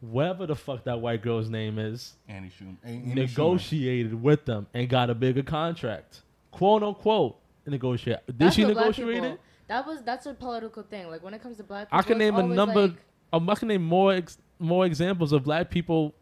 Whatever 0.00 0.46
the 0.46 0.56
fuck 0.56 0.82
that 0.84 1.00
white 1.00 1.22
girl's 1.22 1.48
name 1.48 1.78
is, 1.78 2.14
Annie 2.28 2.48
Schumer. 2.50 2.76
A- 2.84 2.88
Amy 2.88 3.12
Schumer. 3.12 3.14
negotiated 3.14 4.20
with 4.20 4.44
them 4.46 4.66
and 4.74 4.88
got 4.88 5.10
a 5.10 5.14
bigger 5.14 5.42
contract. 5.44 6.22
Quote 6.50 6.82
unquote 6.82 7.36
negotiate. 7.66 8.26
Did 8.26 8.38
That's 8.38 8.56
she 8.56 8.64
negotiate 8.64 9.22
it? 9.22 9.40
That 9.68 9.86
was 9.86 10.02
that's 10.02 10.26
a 10.26 10.34
political 10.34 10.82
thing. 10.82 11.08
Like 11.08 11.22
when 11.22 11.34
it 11.34 11.42
comes 11.42 11.58
to 11.58 11.62
black 11.62 11.86
people, 11.88 11.98
I 11.98 12.02
can 12.02 12.18
name 12.18 12.34
a 12.36 12.42
number. 12.42 12.88
like- 12.88 12.96
um, 13.32 13.48
I 13.48 13.54
can 13.54 13.68
name 13.68 13.82
more 13.82 14.12
ex, 14.12 14.36
more 14.58 14.84
examples 14.84 15.32
of 15.32 15.44
black 15.44 15.70
people. 15.70 16.14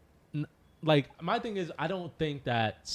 Like 0.83 1.09
my 1.21 1.39
thing 1.39 1.57
is, 1.57 1.71
I 1.77 1.87
don't 1.87 2.15
think 2.17 2.43
that 2.43 2.89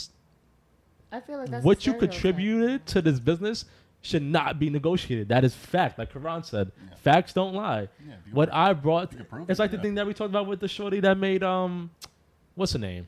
I 1.12 1.20
feel 1.20 1.38
like 1.38 1.50
that's 1.50 1.64
what 1.64 1.84
you 1.86 1.92
stereotype. 1.92 2.10
contributed 2.10 2.86
to 2.86 3.02
this 3.02 3.18
business 3.20 3.64
should 4.02 4.22
not 4.22 4.58
be 4.58 4.70
negotiated. 4.70 5.28
That 5.28 5.44
is 5.44 5.54
fact. 5.54 5.98
Like 5.98 6.12
Khuran 6.12 6.44
said, 6.44 6.70
facts 7.02 7.32
don't 7.32 7.54
lie. 7.54 7.88
Yeah, 8.06 8.14
what 8.32 8.52
I 8.52 8.72
brought, 8.72 9.10
you 9.12 9.18
can 9.18 9.26
prove 9.26 9.50
it's 9.50 9.58
it, 9.58 9.62
like 9.62 9.70
the 9.72 9.76
yeah. 9.78 9.82
thing 9.82 9.94
that 9.96 10.06
we 10.06 10.14
talked 10.14 10.30
about 10.30 10.46
with 10.46 10.60
the 10.60 10.68
shorty 10.68 11.00
that 11.00 11.18
made 11.18 11.42
um, 11.42 11.90
what's 12.54 12.72
her 12.72 12.78
name? 12.78 13.06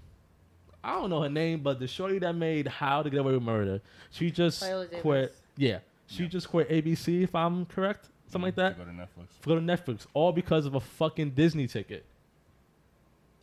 I 0.83 0.93
don't 0.95 1.11
know 1.11 1.23
her 1.23 1.29
name, 1.29 1.61
but 1.61 1.79
the 1.81 1.87
shorty 1.89 2.19
that 2.21 2.35
made 2.35 2.67
How 2.67 3.03
to 3.03 3.11
Get 3.11 3.21
Away 3.21 3.33
with 3.33 3.43
Murder, 3.43 3.81
she 4.11 4.31
just 4.31 4.65
quit. 5.01 5.35
Yeah, 5.57 5.79
she 6.07 6.23
Yeah. 6.25 6.29
just 6.29 6.49
quit 6.49 6.69
ABC, 6.69 7.23
if 7.23 7.35
I'm 7.35 7.67
correct, 7.67 8.07
something 8.29 8.47
like 8.47 8.55
that. 8.57 8.79
To 8.79 8.85
go 8.85 8.91
to 8.91 8.97
Netflix. 8.97 9.27
Go 9.45 9.55
to 9.55 9.61
Netflix, 9.61 10.07
all 10.15 10.33
because 10.33 10.67
of 10.67 10.75
a 10.75 10.81
fucking 10.81 11.31
Disney 11.31 11.67
ticket. 11.67 12.05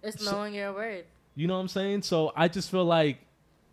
It's 0.04 0.24
So- 0.24 0.32
knowing 0.32 0.54
your 0.54 0.74
word. 0.74 1.06
You 1.36 1.48
know 1.48 1.56
what 1.56 1.62
I'm 1.62 1.68
saying? 1.68 2.04
So 2.04 2.32
I 2.36 2.48
just 2.48 2.72
feel 2.72 2.86
like 2.86 3.18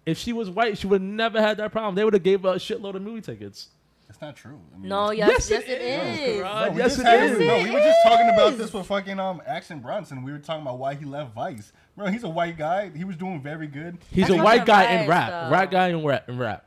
if 0.06 0.18
she 0.18 0.32
was 0.32 0.50
white, 0.50 0.78
she 0.78 0.86
would 0.86 1.00
have 1.00 1.10
never 1.10 1.40
had 1.40 1.56
that 1.58 1.72
problem. 1.72 1.94
They 1.94 2.04
would 2.04 2.14
have 2.14 2.22
gave 2.22 2.42
her 2.42 2.50
a 2.50 2.54
shitload 2.56 2.94
of 2.94 3.02
movie 3.02 3.20
tickets. 3.20 3.68
That's 4.08 4.20
not 4.20 4.36
true. 4.36 4.60
I 4.74 4.78
mean, 4.78 4.88
No, 4.90 5.10
yes, 5.10 5.28
Yes, 5.30 5.50
yes, 5.50 5.62
it 5.62 5.68
it 5.70 5.80
is, 5.80 6.18
is. 6.18 6.42
Khuran. 6.42 6.66
No, 6.66 6.70
we 6.72 6.78
yes, 6.78 6.86
just 6.96 7.00
it 7.00 7.06
had 7.06 7.22
is. 7.30 7.38
this- 7.38 7.46
No, 7.48 7.62
we 7.62 7.70
were 7.70 7.80
just 7.80 7.98
talking 8.04 8.28
about 8.28 8.58
this 8.58 8.72
with 8.72 8.86
fucking 8.86 9.18
um 9.18 9.40
Action 9.46 9.80
Bronson. 9.80 10.22
We 10.22 10.32
were 10.32 10.38
talking 10.38 10.62
about 10.62 10.78
why 10.78 10.94
he 10.94 11.04
left 11.06 11.34
Vice. 11.34 11.72
Bro, 11.96 12.08
he's 12.08 12.22
a 12.24 12.28
white 12.28 12.58
guy. 12.58 12.90
He 12.94 13.04
was 13.04 13.16
doing 13.16 13.40
very 13.40 13.66
good. 13.66 13.98
He's 14.10 14.28
That's 14.28 14.38
a 14.38 14.42
white 14.44 14.66
guy 14.66 14.82
in 14.92 15.04
surprise, 15.04 15.08
rap. 15.08 15.30
though. 15.30 15.50
White 15.56 15.70
guy 15.70 15.88
in 15.88 16.04
rap. 16.04 16.28
In 16.28 16.38
rap. 16.38 16.64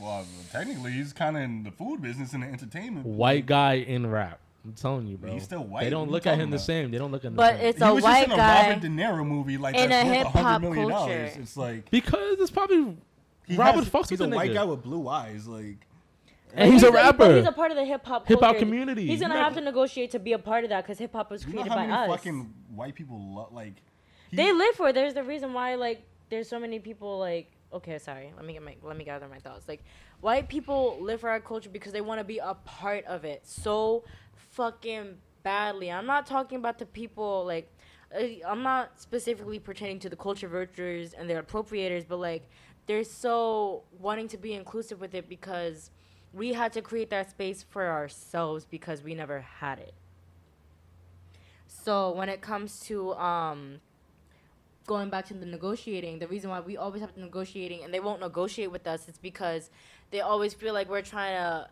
Well, 0.00 0.24
technically, 0.52 0.92
he's 0.92 1.12
kind 1.12 1.36
of 1.36 1.42
in 1.42 1.64
the 1.64 1.72
food 1.72 2.00
business 2.00 2.32
and 2.32 2.42
the 2.44 2.46
entertainment. 2.46 3.06
White 3.06 3.46
guy 3.46 3.74
in 3.74 4.08
rap. 4.08 4.38
I'm 4.64 4.72
telling 4.74 5.06
you, 5.08 5.16
bro. 5.16 5.32
He's 5.32 5.42
still 5.42 5.64
white. 5.64 5.84
They 5.84 5.90
don't 5.90 6.10
look 6.10 6.24
at 6.26 6.30
talking 6.32 6.44
him 6.44 6.50
the 6.50 6.58
same. 6.58 6.90
They 6.92 6.98
don't 6.98 7.10
look 7.10 7.24
at 7.24 7.28
him 7.28 7.34
But 7.34 7.54
the 7.54 7.58
same. 7.58 7.68
it's 7.70 7.78
He 7.78 7.84
a 7.84 7.94
was 7.94 8.04
white 8.04 8.12
just 8.14 8.24
in 8.26 8.32
a 8.32 8.36
guy. 8.36 8.68
Robert 8.68 8.80
De 8.82 8.88
Niro 8.88 9.26
movie 9.26 9.58
like 9.58 9.74
in 9.74 9.90
that's 9.90 10.08
a 10.08 10.12
hip-hop 10.14 10.34
hundred 10.34 10.68
million 10.70 10.88
dollars. 10.88 11.36
It's 11.36 11.56
like 11.56 11.90
because 11.90 12.38
it's 12.38 12.50
probably 12.50 12.96
he 13.46 13.56
Robert 13.56 13.80
has, 13.84 13.88
fucks 13.90 14.08
He's 14.10 14.20
with 14.20 14.28
a 14.28 14.30
the 14.30 14.36
white 14.36 14.50
nigga. 14.50 14.54
guy 14.54 14.64
with 14.64 14.82
blue 14.82 15.08
eyes. 15.08 15.48
Like 15.48 15.86
and 16.54 16.72
he's 16.72 16.82
a 16.82 16.86
but 16.86 16.94
rapper. 16.94 17.36
He's 17.36 17.46
a 17.46 17.52
part 17.52 17.70
of 17.72 17.76
the 17.76 17.84
hip 17.84 18.04
hop 18.06 18.28
Hip-hop 18.28 18.58
community. 18.58 19.06
He's 19.06 19.20
gonna 19.20 19.34
You 19.34 19.40
have 19.40 19.54
know- 19.54 19.60
to 19.60 19.64
negotiate 19.64 20.10
to 20.12 20.18
be 20.20 20.32
a 20.34 20.38
part 20.38 20.64
of 20.64 20.70
that 20.70 20.84
because 20.84 20.98
hip 20.98 21.12
hop 21.12 21.30
was 21.30 21.42
you 21.44 21.48
know 21.48 21.62
created 21.62 21.70
how 21.70 21.76
by 21.76 21.86
many 21.86 21.92
us. 22.12 22.16
fucking 22.18 22.54
white 22.74 22.94
people 22.94 23.18
lo- 23.18 23.48
like. 23.52 23.74
he- 24.30 24.36
They 24.36 24.52
live 24.52 24.74
for 24.76 24.88
it. 24.90 24.94
There's 24.94 25.14
the 25.14 25.24
reason 25.24 25.52
why 25.54 25.74
like 25.74 26.02
there's 26.28 26.48
so 26.48 26.60
many 26.60 26.78
people 26.78 27.18
like 27.18 27.50
okay, 27.72 27.98
sorry. 27.98 28.32
Let 28.36 28.44
me 28.44 28.52
get 28.52 28.62
my 28.62 28.76
let 28.82 28.96
me 28.96 29.04
gather 29.04 29.26
my 29.28 29.38
thoughts. 29.38 29.66
Like 29.66 29.82
white 30.20 30.46
people 30.48 30.98
live 31.00 31.20
for 31.20 31.30
our 31.30 31.40
culture 31.40 31.70
because 31.70 31.92
they 31.92 32.00
want 32.02 32.20
to 32.20 32.24
be 32.24 32.38
a 32.38 32.54
part 32.64 33.04
of 33.06 33.24
it 33.24 33.40
so 33.46 34.04
fucking 34.52 35.16
badly. 35.42 35.90
I'm 35.90 36.06
not 36.06 36.26
talking 36.26 36.58
about 36.58 36.78
the 36.78 36.86
people 36.86 37.44
like 37.44 37.70
uh, 38.14 38.24
I'm 38.46 38.62
not 38.62 39.00
specifically 39.00 39.58
pertaining 39.58 39.98
to 40.00 40.08
the 40.08 40.16
culture 40.16 40.48
vultures 40.48 41.12
and 41.14 41.28
their 41.28 41.42
appropriators, 41.42 42.06
but 42.06 42.18
like 42.18 42.48
they're 42.86 43.04
so 43.04 43.84
wanting 43.98 44.28
to 44.28 44.36
be 44.36 44.52
inclusive 44.54 45.00
with 45.00 45.14
it 45.14 45.28
because 45.28 45.90
we 46.32 46.52
had 46.52 46.72
to 46.72 46.82
create 46.82 47.10
that 47.10 47.30
space 47.30 47.62
for 47.62 47.88
ourselves 47.88 48.64
because 48.64 49.02
we 49.02 49.14
never 49.14 49.40
had 49.40 49.78
it. 49.78 49.94
So 51.66 52.12
when 52.12 52.28
it 52.28 52.40
comes 52.40 52.80
to 52.80 53.14
um 53.14 53.80
going 54.86 55.08
back 55.10 55.26
to 55.26 55.34
the 55.34 55.46
negotiating, 55.46 56.18
the 56.18 56.28
reason 56.28 56.50
why 56.50 56.60
we 56.60 56.76
always 56.76 57.00
have 57.00 57.14
to 57.14 57.20
negotiating 57.20 57.84
and 57.84 57.94
they 57.94 58.00
won't 58.00 58.20
negotiate 58.20 58.70
with 58.70 58.86
us 58.86 59.08
is 59.08 59.16
because 59.16 59.70
they 60.10 60.20
always 60.20 60.52
feel 60.54 60.74
like 60.74 60.90
we're 60.90 61.02
trying 61.02 61.36
to 61.36 61.68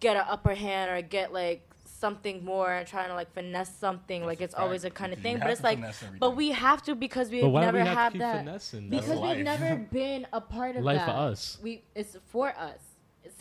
get 0.00 0.16
an 0.16 0.24
upper 0.28 0.54
hand 0.54 0.90
or 0.90 1.02
get 1.02 1.32
like 1.32 1.68
something 2.04 2.36
more 2.52 2.70
and 2.78 2.84
trying 2.94 3.08
to 3.12 3.16
like 3.20 3.30
finesse 3.38 3.72
something 3.86 4.20
like 4.30 4.40
a 4.40 4.44
it's 4.46 4.58
always 4.62 4.82
a 4.90 4.92
kind 5.00 5.12
of 5.14 5.18
thing 5.24 5.36
but 5.42 5.48
it's 5.54 5.64
like 5.70 5.78
but 6.24 6.30
we 6.40 6.46
have 6.66 6.80
to 6.86 6.92
because 7.06 7.26
we've 7.34 7.46
But 7.46 7.52
why 7.56 7.64
never 7.68 7.78
we 7.78 7.84
have 7.86 7.94
to 7.96 8.00
had 8.02 8.12
keep 8.12 8.20
that 8.26 8.36
finessing? 8.44 8.84
because 8.94 9.06
That's 9.08 9.20
we've 9.26 9.46
life. 9.46 9.50
never 9.52 9.70
been 10.00 10.22
a 10.40 10.42
part 10.56 10.72
of 10.78 10.82
Life 10.90 10.98
that 10.98 11.06
for 11.06 11.30
us. 11.30 11.40
we 11.64 11.72
it's 12.00 12.14
for 12.34 12.48
us 12.70 12.80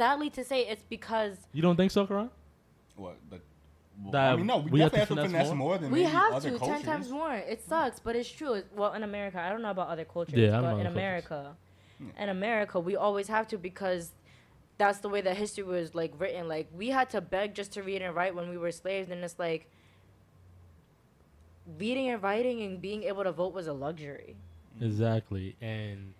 sadly 0.01 0.29
to 0.37 0.43
say 0.51 0.59
it's 0.73 0.85
because 0.95 1.35
You 1.57 1.63
don't 1.67 1.77
think 1.81 1.91
so, 1.97 2.01
Khuran? 2.09 2.29
What? 2.95 3.15
The, 3.31 3.37
well, 4.03 4.11
That 4.15 4.33
I 4.33 4.35
mean, 4.35 4.47
no, 4.51 4.57
we, 4.57 4.71
we 4.71 4.79
have 4.85 4.91
definitely 4.91 5.15
to 5.15 5.21
have 5.21 5.31
to 5.31 5.31
finesse 5.31 5.31
finesse 5.31 5.47
more? 5.47 5.69
more, 5.69 5.77
than 5.81 5.91
we 5.91 6.03
have 6.03 6.33
other 6.33 6.51
to 6.51 6.57
cultures. 6.57 6.77
ten 6.83 6.85
times 6.91 7.07
more. 7.09 7.33
It 7.53 7.59
hmm. 7.61 7.69
sucks, 7.71 7.99
but 8.05 8.13
it's 8.19 8.29
true. 8.39 8.53
Well, 8.79 8.93
in 8.93 9.03
America, 9.11 9.37
I 9.45 9.49
don't 9.51 9.63
know 9.65 9.71
about 9.77 9.89
other 9.95 10.05
cultures, 10.05 10.39
Yeah, 10.43 10.57
I 10.57 10.61
don't 10.61 10.63
but 10.63 10.79
in 10.81 10.87
other 10.87 10.99
cultures. 10.99 11.01
America, 11.01 11.39
hmm. 11.99 12.21
in 12.23 12.29
America, 12.29 12.75
we 12.79 12.95
always 12.95 13.27
have 13.35 13.45
to 13.49 13.57
because 13.57 14.03
that's 14.81 14.97
the 14.97 15.09
way 15.09 15.21
that 15.21 15.37
history 15.37 15.63
was 15.63 15.93
like 15.93 16.11
written. 16.17 16.47
Like 16.47 16.67
we 16.75 16.89
had 16.89 17.11
to 17.11 17.21
beg 17.21 17.53
just 17.53 17.73
to 17.73 17.83
read 17.83 18.01
and 18.01 18.15
write 18.15 18.33
when 18.33 18.49
we 18.49 18.57
were 18.57 18.71
slaves, 18.71 19.11
and 19.11 19.23
it's 19.23 19.37
like 19.37 19.69
reading 21.77 22.09
and 22.09 22.21
writing 22.23 22.63
and 22.63 22.81
being 22.81 23.03
able 23.03 23.23
to 23.23 23.31
vote 23.31 23.53
was 23.53 23.67
a 23.67 23.73
luxury. 23.73 24.35
Exactly. 24.79 25.55
And 25.61 26.15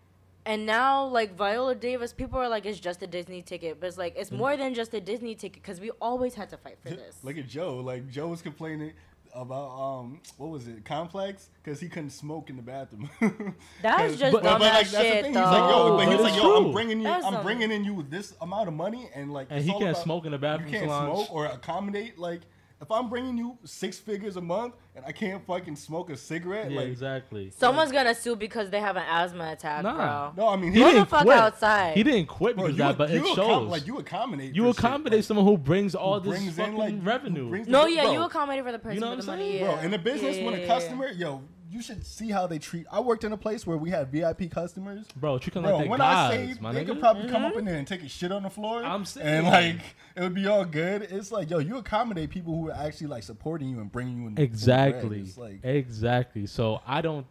And 0.45 0.67
now, 0.67 1.05
like 1.05 1.35
Viola 1.35 1.73
Davis, 1.73 2.13
people 2.13 2.37
are 2.37 2.47
like, 2.49 2.67
it's 2.67 2.79
just 2.79 3.01
a 3.01 3.07
Disney 3.07 3.41
ticket, 3.41 3.79
but 3.79 3.87
it's 3.87 3.97
like 3.97 4.13
it's 4.15 4.29
mm. 4.29 4.37
more 4.37 4.55
than 4.55 4.75
just 4.75 4.93
a 4.93 5.01
Disney 5.01 5.33
ticket 5.33 5.63
because 5.63 5.79
we 5.79 5.89
always 5.99 6.35
had 6.35 6.49
to 6.49 6.57
fight 6.57 6.77
for 6.83 6.91
this. 6.91 7.17
Look 7.23 7.39
at 7.39 7.47
Joe. 7.47 7.77
Like 7.77 8.09
Joe 8.11 8.27
was 8.27 8.43
complaining 8.43 8.93
about 9.35 9.69
um 9.79 10.19
what 10.37 10.49
was 10.49 10.67
it 10.67 10.83
complex 10.85 11.49
because 11.63 11.79
he 11.79 11.87
couldn't 11.89 12.09
smoke 12.11 12.49
in 12.49 12.55
the 12.57 12.61
bathroom. 12.61 13.09
That's 13.81 13.97
'Cause- 14.11 14.17
just 14.19 14.31
but, 14.33 14.43
but, 14.43 14.59
dumbass 14.59 14.59
like 14.61 14.73
that's 14.73 14.91
the 14.91 14.97
shit, 15.01 15.23
thing. 15.25 15.33
He's 15.33 15.41
like 15.43 15.69
yo, 15.69 15.69
though. 15.69 15.97
but 15.97 16.05
But 16.05 16.11
he's 16.13 16.21
like 16.21 16.33
it's 16.33 16.41
yo, 16.43 16.65
I'm 16.65 16.71
bringing 16.71 16.97
you, 16.99 17.03
That's 17.03 17.25
I'm 17.25 17.33
some- 17.33 17.43
bringing 17.43 17.71
in 17.71 17.83
you 17.85 17.93
with 17.93 18.09
this 18.09 18.33
amount 18.41 18.67
of 18.67 18.73
money 18.73 19.09
and 19.15 19.31
like 19.33 19.47
And 19.49 19.63
he 19.63 19.71
can't 19.71 19.83
about- 19.83 20.03
smoke 20.03 20.25
in 20.25 20.31
the 20.31 20.37
bathroom 20.37 20.69
You 20.73 20.79
can't 20.79 20.89
salons. 20.91 21.27
smoke 21.27 21.33
or 21.35 21.45
accommodate 21.45 22.17
like. 22.17 22.41
If 22.81 22.89
I'm 22.91 23.09
bringing 23.09 23.37
you 23.37 23.59
six 23.63 23.99
figures 23.99 24.37
a 24.37 24.41
month 24.41 24.73
and 24.95 25.05
I 25.05 25.11
can't 25.11 25.45
fucking 25.45 25.75
smoke 25.75 26.09
a 26.09 26.17
cigarette, 26.17 26.71
Yeah, 26.71 26.79
like 26.79 26.87
exactly. 26.87 27.51
Someone's 27.55 27.91
gonna 27.91 28.15
sue 28.15 28.35
because 28.35 28.71
they 28.71 28.79
have 28.79 28.95
an 28.97 29.03
asthma 29.07 29.51
attack, 29.51 29.83
Nah. 29.83 30.31
bro. 30.31 30.43
no, 30.45 30.49
I 30.51 30.55
mean 30.55 30.73
He 30.73 30.79
he, 30.79 30.85
didn't 30.91 31.05
fuck 31.07 31.21
quit. 31.21 31.37
outside. 31.37 31.95
He 31.95 32.01
didn't 32.01 32.25
quit 32.27 32.55
bro, 32.55 32.65
because 32.65 32.77
you, 32.79 32.83
of 32.85 32.97
that, 32.97 32.97
but 32.97 33.09
you 33.11 33.17
it 33.17 33.23
accom- 33.23 33.35
shows. 33.35 33.69
like 33.69 33.85
you 33.85 33.99
accommodate. 33.99 34.55
you 34.55 34.63
for 34.63 34.69
shit, 34.73 34.79
accommodate 34.79 35.19
like, 35.19 35.23
someone 35.25 35.45
who 35.45 35.57
brings 35.59 35.93
all 35.93 36.19
who 36.19 36.31
this 36.31 36.39
brings 36.39 36.55
fucking 36.57 36.73
in 36.73 36.79
like 36.79 36.95
revenue. 37.05 37.49
brings 37.49 37.67
no, 37.67 37.83
the- 37.83 37.91
yeah, 37.91 38.03
bro, 38.05 38.13
you 38.13 38.21
accommodate 38.23 38.63
for 38.65 38.71
the 38.71 38.79
person 38.79 38.95
You 38.95 39.01
know 39.01 39.09
what 39.11 39.19
I'm 39.19 39.25
money. 39.27 39.43
saying? 39.51 39.63
Yeah. 39.63 39.71
Bro, 39.75 39.79
in 39.81 39.91
the 39.91 39.99
business, 39.99 40.37
Yeah, 40.37 40.45
when 40.45 40.53
yeah, 40.55 40.59
a 40.59 40.61
yeah. 40.63 40.67
customer, 40.67 41.07
yo, 41.11 41.41
you 41.71 41.81
should 41.81 42.05
see 42.05 42.29
how 42.29 42.47
they 42.47 42.59
treat. 42.59 42.85
I 42.91 42.99
worked 42.99 43.23
in 43.23 43.31
a 43.31 43.37
place 43.37 43.65
where 43.65 43.77
we 43.77 43.89
had 43.89 44.11
VIP 44.11 44.51
customers. 44.51 45.05
Bro, 45.15 45.39
treat 45.39 45.53
them 45.53 45.63
like 45.63 45.83
they 45.83 45.89
when 45.89 45.99
guys, 45.99 46.31
I 46.31 46.35
say 46.35 46.45
they 46.53 46.59
nigga. 46.59 46.85
could 46.87 46.99
probably 46.99 47.23
come 47.29 47.43
Mm-hmm. 47.43 47.51
up 47.51 47.57
in 47.57 47.65
there 47.65 47.75
and 47.77 47.87
take 47.87 48.03
a 48.03 48.09
shit 48.09 48.31
on 48.31 48.43
the 48.43 48.49
floor, 48.49 48.83
I'm 48.83 49.05
and 49.21 49.47
like 49.47 49.77
it 50.15 50.21
would 50.21 50.33
be 50.35 50.47
all 50.47 50.65
good. 50.65 51.03
It's 51.03 51.31
like, 51.31 51.49
yo, 51.49 51.59
you 51.59 51.77
accommodate 51.77 52.29
people 52.29 52.53
who 52.55 52.69
are 52.69 52.73
actually 52.73 53.07
like 53.07 53.23
supporting 53.23 53.69
you 53.69 53.79
and 53.79 53.91
bringing 53.91 54.21
you 54.21 54.27
in. 54.27 54.37
Exactly. 54.37 55.21
It's 55.21 55.37
like, 55.37 55.63
exactly. 55.63 56.45
So 56.45 56.81
I 56.85 57.01
don't 57.01 57.25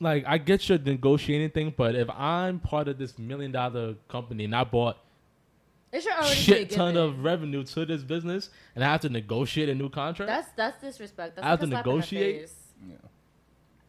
like 0.00 0.24
I 0.26 0.38
get 0.38 0.68
your 0.68 0.78
negotiating 0.78 1.50
thing, 1.50 1.72
but 1.76 1.94
if 1.94 2.10
I'm 2.10 2.58
part 2.58 2.88
of 2.88 2.98
this 2.98 3.18
million 3.18 3.52
dollar 3.52 3.94
company 4.08 4.44
and 4.46 4.56
I 4.56 4.64
bought 4.64 4.96
It 5.92 6.02
should 6.02 6.12
already 6.12 6.34
shit 6.34 6.68
be 6.68 6.74
a 6.74 6.76
ton 6.78 6.96
of 6.96 7.22
revenue 7.22 7.62
to 7.62 7.86
this 7.86 8.02
business 8.02 8.50
and 8.74 8.82
I 8.84 8.88
have 8.90 9.02
to 9.02 9.08
negotiate 9.08 9.68
a 9.68 9.74
new 9.74 9.88
contract, 9.88 10.28
That's 10.28 10.48
that's 10.56 10.80
disrespect. 10.82 11.36
That's 11.36 11.46
I 11.46 11.50
have 11.50 11.60
to 11.60 11.66
a 11.66 11.68
slap 11.68 11.86
in 11.86 11.90
the 11.90 11.96
negotiate? 11.96 12.50
yeah. 12.88 12.96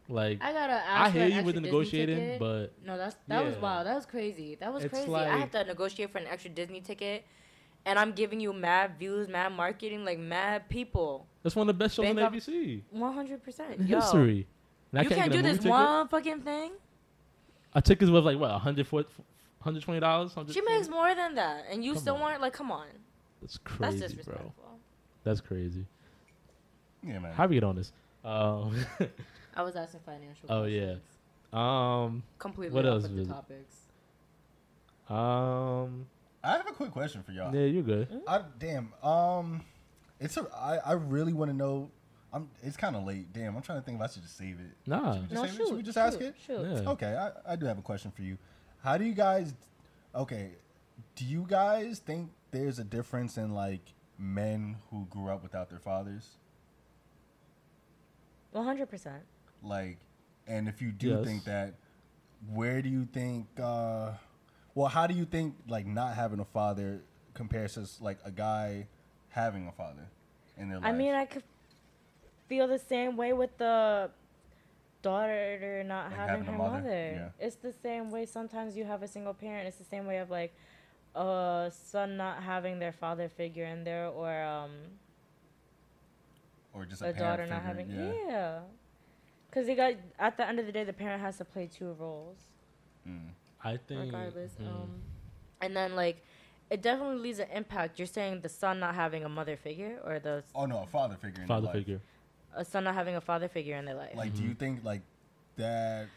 Like 0.10 0.39
I 0.41 0.51
gotta 0.54 0.74
ask 0.74 1.10
I 1.10 1.12
for 1.12 1.18
hear 1.20 1.28
you 1.39 1.43
with 1.43 1.56
the 1.56 1.62
negotiating, 1.62 2.18
ticket. 2.18 2.39
but 2.39 2.74
no, 2.86 2.97
that's 2.97 3.16
that 3.28 3.43
was 3.43 3.56
wild. 3.58 3.88
That 3.88 3.95
was 3.95 4.06
crazy. 4.06 4.56
That 4.60 4.74
was 4.74 4.84
It's 4.84 4.93
crazy. 4.93 5.14
I 5.14 5.38
have 5.38 5.51
to 5.51 5.64
negotiate 5.64 6.12
for 6.12 6.18
an 6.18 6.28
extra 6.28 6.51
Disney 6.51 6.82
ticket, 6.82 7.26
and 7.86 7.97
I'm 7.97 8.12
giving 8.12 8.39
you 8.39 8.51
mad 8.54 8.97
views, 8.99 9.28
mad 9.30 9.54
marketing, 9.54 10.04
like 10.06 10.20
mad 10.20 10.68
people. 10.70 11.28
that's 11.41 11.56
one 11.56 11.70
of 11.70 11.76
the 11.78 11.84
best 11.84 11.95
shows 11.95 12.06
on 12.08 12.16
Bangkok- 12.16 12.34
ABC 12.34 12.82
One 12.91 13.14
hundred 13.14 13.43
percent. 13.43 13.80
Yo, 13.82 13.99
history. 14.01 14.47
And 14.91 14.99
I 14.99 15.04
you 15.04 15.10
can't 15.10 15.22
can't 15.22 15.32
a 15.32 15.38
do 15.38 15.41
movie 15.41 15.49
this 15.49 15.58
ticket. 15.60 15.72
one 15.72 16.08
fucking 16.10 16.41
thing. 16.41 16.72
A 17.74 17.82
ticket's 17.82 18.12
worth 18.12 18.24
like 18.26 18.38
what, 18.38 18.51
140 18.51 19.08
$120? 19.66 20.54
She 20.54 20.62
makes 20.62 20.89
more 20.89 21.16
than 21.16 21.36
that, 21.36 21.64
and 21.72 21.84
you 21.84 21.93
Come 21.93 22.01
still 22.01 22.16
on. 22.16 22.22
want 22.22 22.41
like, 22.41 22.54
come 22.54 22.72
on. 22.72 22.86
That's 23.41 23.58
That's 23.80 23.97
crazy, 24.01 24.20
bro. 24.26 24.54
That's 25.24 25.41
crazy. 25.41 25.86
yeah, 27.01 27.20
man. 27.20 27.34
How 27.34 27.45
do 27.45 27.51
we 27.51 27.56
get 27.56 27.64
on 27.64 27.76
this? 27.78 27.91
Um, 28.24 28.76
I 29.56 29.62
was 29.62 29.76
asking 29.76 29.99
financial. 30.06 30.47
Oh, 30.49 30.64
yeah. 30.66 30.95
um, 31.54 32.24
Completely 32.39 32.76
What 32.76 32.86
off 32.86 32.93
else 32.93 33.04
with 33.04 33.16
the 33.28 33.34
topics. 33.34 33.76
um, 35.10 36.06
I 36.43 36.51
have 36.58 36.68
a 36.68 36.74
quick 36.74 36.91
question 36.91 37.24
for 37.24 37.32
y'all. 37.32 37.54
yeah, 37.56 37.66
you're 37.66 37.84
good. 37.84 38.08
I, 38.28 38.41
damn. 38.60 38.91
Um, 39.04 39.64
it's 40.20 40.36
a. 40.38 40.47
I, 40.56 40.78
I 40.78 40.93
really 40.93 41.34
want 41.34 41.51
to 41.51 41.56
know. 41.58 41.89
I'm. 42.34 42.49
It's 42.64 42.76
kind 42.78 42.95
of 42.95 43.06
late. 43.06 43.32
Damn. 43.32 43.56
I'm 43.56 43.62
trying 43.62 43.80
to 43.80 43.86
think 43.86 43.97
if 43.97 44.04
I 44.04 44.08
should 44.12 44.24
just 44.24 44.38
save 44.38 44.60
it. 44.60 44.76
Nah. 44.88 45.14
Should 45.14 45.22
we 45.22 45.28
just, 45.28 45.34
No, 45.34 45.43
save 45.45 45.54
it? 45.54 45.56
shoot. 45.58 45.68
Should 45.68 45.76
we 45.78 45.84
just 45.84 45.95
shoot, 45.97 46.01
ask 46.01 46.22
it? 46.22 46.36
Shoot. 46.47 46.84
Yeah. 46.84 46.89
Okay, 46.91 47.16
I, 47.16 47.54
I 47.54 47.56
do 47.56 47.66
have 47.68 47.78
a 47.78 47.82
question 47.84 48.12
for 48.12 48.24
you. 48.24 48.38
How 48.84 48.97
do 48.97 49.06
you 49.06 49.14
guys 49.14 49.54
okay, 50.16 50.51
do 51.16 51.26
you 51.26 51.45
guys 51.47 51.99
think 51.99 52.30
there's 52.51 52.80
a 52.80 52.84
difference 52.84 53.38
in 53.38 53.54
like 53.54 53.82
men 54.18 54.78
who 54.89 55.06
grew 55.10 55.30
up 55.30 55.43
without 55.43 55.70
their 55.70 55.80
fathers? 55.80 56.28
One 58.51 58.66
hundred 58.66 58.89
percent. 58.89 59.24
Like 59.64 59.97
and 60.47 60.68
if 60.68 60.82
you 60.82 60.91
do 60.91 61.09
Yes. 61.09 61.26
think 61.26 61.45
that 61.45 61.76
where 62.53 62.82
do 62.82 62.89
you 62.89 63.05
think 63.05 63.47
uh 63.59 64.11
well 64.76 64.88
how 64.88 65.07
do 65.07 65.14
you 65.14 65.26
think 65.26 65.55
like 65.68 65.86
not 65.86 66.16
having 66.16 66.39
a 66.39 66.45
father 66.45 67.01
compares 67.34 67.76
to 67.76 67.88
like 68.03 68.18
a 68.26 68.32
guy 68.32 68.88
having 69.30 69.68
a 69.68 69.72
father 69.72 70.07
in 70.57 70.70
their 70.70 70.80
life? 70.80 70.88
I 70.88 70.91
mean, 70.91 71.14
I 71.14 71.26
could 71.26 71.43
feel 72.47 72.68
the 72.68 72.80
same 72.80 73.18
way 73.18 73.34
with 73.34 73.57
the 73.57 74.11
daughter 75.01 75.84
not 75.86 76.05
Like 76.05 76.20
having, 76.20 76.30
having 76.30 76.45
her 76.45 76.57
mother, 76.57 76.78
mother. 76.80 77.34
It's 77.39 77.55
the 77.57 77.74
same 77.74 78.11
way 78.11 78.26
sometimes 78.26 78.76
you 78.78 78.86
have 78.86 79.03
a 79.03 79.07
single 79.07 79.34
parent. 79.34 79.68
It's 79.68 79.78
the 79.78 79.84
same 79.86 80.05
way 80.05 80.18
of 80.18 80.30
like 80.30 80.53
a 81.16 81.72
son 81.72 82.18
not 82.18 82.43
having 82.43 82.80
their 82.80 82.91
father 82.91 83.30
figure 83.30 83.66
in 83.66 83.84
there 83.84 84.07
or 84.07 84.43
um 84.43 84.72
or 86.74 86.86
just 86.86 87.01
a, 87.01 87.09
a, 87.09 87.14
daughter 87.14 87.45
parent 87.45 87.51
not 87.51 87.61
having 87.64 87.89
yeah. 87.91 88.11
yeah. 88.28 88.59
Cause 89.54 89.68
they 89.68 89.76
got 89.76 89.93
at 90.18 90.36
the 90.38 90.47
end 90.47 90.58
of 90.60 90.66
the 90.66 90.72
day, 90.72 90.84
the 90.84 90.93
parent 90.93 91.22
has 91.22 91.38
to 91.38 91.45
play 91.45 91.68
two 91.68 91.91
roles 91.99 92.38
Mm. 93.08 93.30
I 93.64 93.78
think. 93.78 94.06
regardless. 94.06 94.54
mhm. 94.60 94.68
Um, 94.68 95.01
and 95.62 95.76
then 95.78 95.95
like, 95.95 96.18
it 96.72 96.82
definitely 96.82 97.18
leaves 97.18 97.39
an 97.39 97.49
impact. 97.54 97.99
You're 97.99 98.08
saying 98.08 98.41
the 98.41 98.49
son 98.49 98.80
not 98.80 98.95
having 98.95 99.24
a 99.26 99.30
mother 99.30 99.56
figure, 99.58 99.99
or 100.04 100.20
the 100.20 100.43
Oh 100.56 100.66
no, 100.66 100.82
a 100.84 100.88
father 100.88 101.16
figure 101.16 101.41
in 101.43 101.47
father 101.47 101.68
life. 101.68 101.76
figure. 101.76 102.01
a 102.56 102.66
son 102.66 102.84
not 102.86 102.95
having 102.95 103.16
a 103.16 103.22
father 103.22 103.47
figure 103.47 103.76
in 103.78 103.86
their 103.86 103.95
life. 103.95 104.16
Like 104.16 104.34
do 104.34 104.39
Mm-hmm. 104.39 104.49
you 104.49 104.56
think 104.56 104.84
like 104.84 105.01
that 105.58 106.08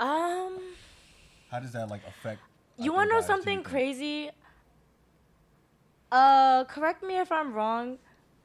um, 0.00 0.58
how 1.50 1.58
does 1.60 1.72
that 1.72 1.88
like 1.88 2.02
affect 2.06 2.40
you 2.78 2.92
want 2.92 3.08
to 3.10 3.14
know 3.14 3.20
guys, 3.20 3.26
do 3.28 3.32
you 3.32 3.36
something 3.36 3.62
crazy? 3.62 4.30
Uh, 6.10 6.64
correct 6.64 7.02
me 7.02 7.18
if 7.18 7.30
I'm 7.32 7.52
wrong, 7.52 7.98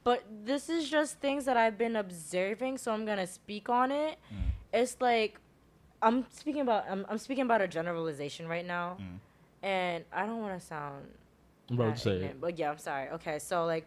but 0.10 0.24
this 0.52 0.70
is 0.76 0.90
just 0.90 1.20
things 1.26 1.42
that 1.46 1.58
I've 1.64 1.78
been 1.78 1.96
observing, 1.96 2.74
so 2.80 2.88
I'm 2.96 3.06
gonna 3.06 3.28
speak 3.28 3.70
on 3.70 3.92
it. 3.92 4.18
Mm. 4.34 4.38
It's 4.82 4.96
like 5.00 5.34
I'm 6.02 6.26
speaking 6.42 6.62
about 6.68 6.86
I'm, 6.90 7.06
I'm 7.10 7.20
speaking 7.20 7.44
about 7.50 7.62
a 7.62 7.68
generalization 7.68 8.48
right 8.48 8.66
now, 8.66 8.88
Mm. 9.00 9.18
and 9.62 10.00
I 10.12 10.26
don't 10.28 10.42
want 10.46 10.60
to 10.60 10.66
sound 10.66 11.04
Bro, 11.78 11.90
not 11.90 12.00
say 12.00 12.12
ignorant, 12.16 12.36
it. 12.38 12.42
But 12.42 12.58
yeah, 12.60 12.72
I'm 12.72 12.80
sorry. 12.90 13.10
Okay, 13.18 13.38
so 13.38 13.66
like, 13.74 13.86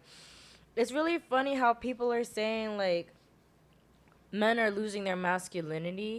it's 0.79 0.93
really 0.93 1.17
funny 1.33 1.55
how 1.55 1.73
people 1.73 2.13
are 2.17 2.23
saying 2.23 2.77
like, 2.77 3.07
men 4.31 4.55
are 4.63 4.71
losing 4.71 5.03
their 5.03 5.17
masculinity, 5.17 6.15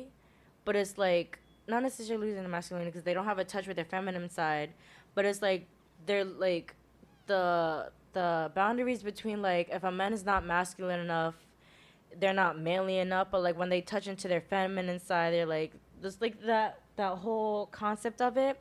but 0.67 0.77
it's 0.77 0.99
like 0.99 1.39
not 1.67 1.83
necessarily 1.83 2.27
losing 2.27 2.43
their 2.43 2.51
masculinity 2.59 2.91
because 2.91 3.05
they 3.05 3.15
don't 3.15 3.25
have 3.33 3.39
a 3.39 3.45
touch 3.45 3.67
with 3.67 3.77
their 3.77 3.91
feminine 3.97 4.29
side, 4.29 4.71
but 5.15 5.25
it's 5.25 5.41
like 5.41 5.63
they're 6.07 6.25
like 6.25 6.75
the 7.27 7.91
the 8.15 8.51
boundaries 8.55 9.03
between 9.03 9.43
like 9.43 9.69
if 9.71 9.85
a 9.85 9.91
man 9.93 10.13
is 10.13 10.25
not 10.25 10.45
masculine 10.47 11.01
enough, 11.01 11.35
they're 12.19 12.33
not 12.33 12.59
manly 12.59 12.99
enough, 12.99 13.29
but 13.31 13.43
like 13.43 13.59
when 13.59 13.69
they 13.69 13.81
touch 13.81 14.07
into 14.07 14.29
their 14.29 14.41
feminine 14.41 14.99
side, 14.99 15.33
they're 15.35 15.47
like 15.47 15.73
just 16.03 16.21
like 16.23 16.41
that 16.47 16.81
that 16.97 17.19
whole 17.19 17.67
concept 17.67 18.21
of 18.21 18.37
it, 18.37 18.59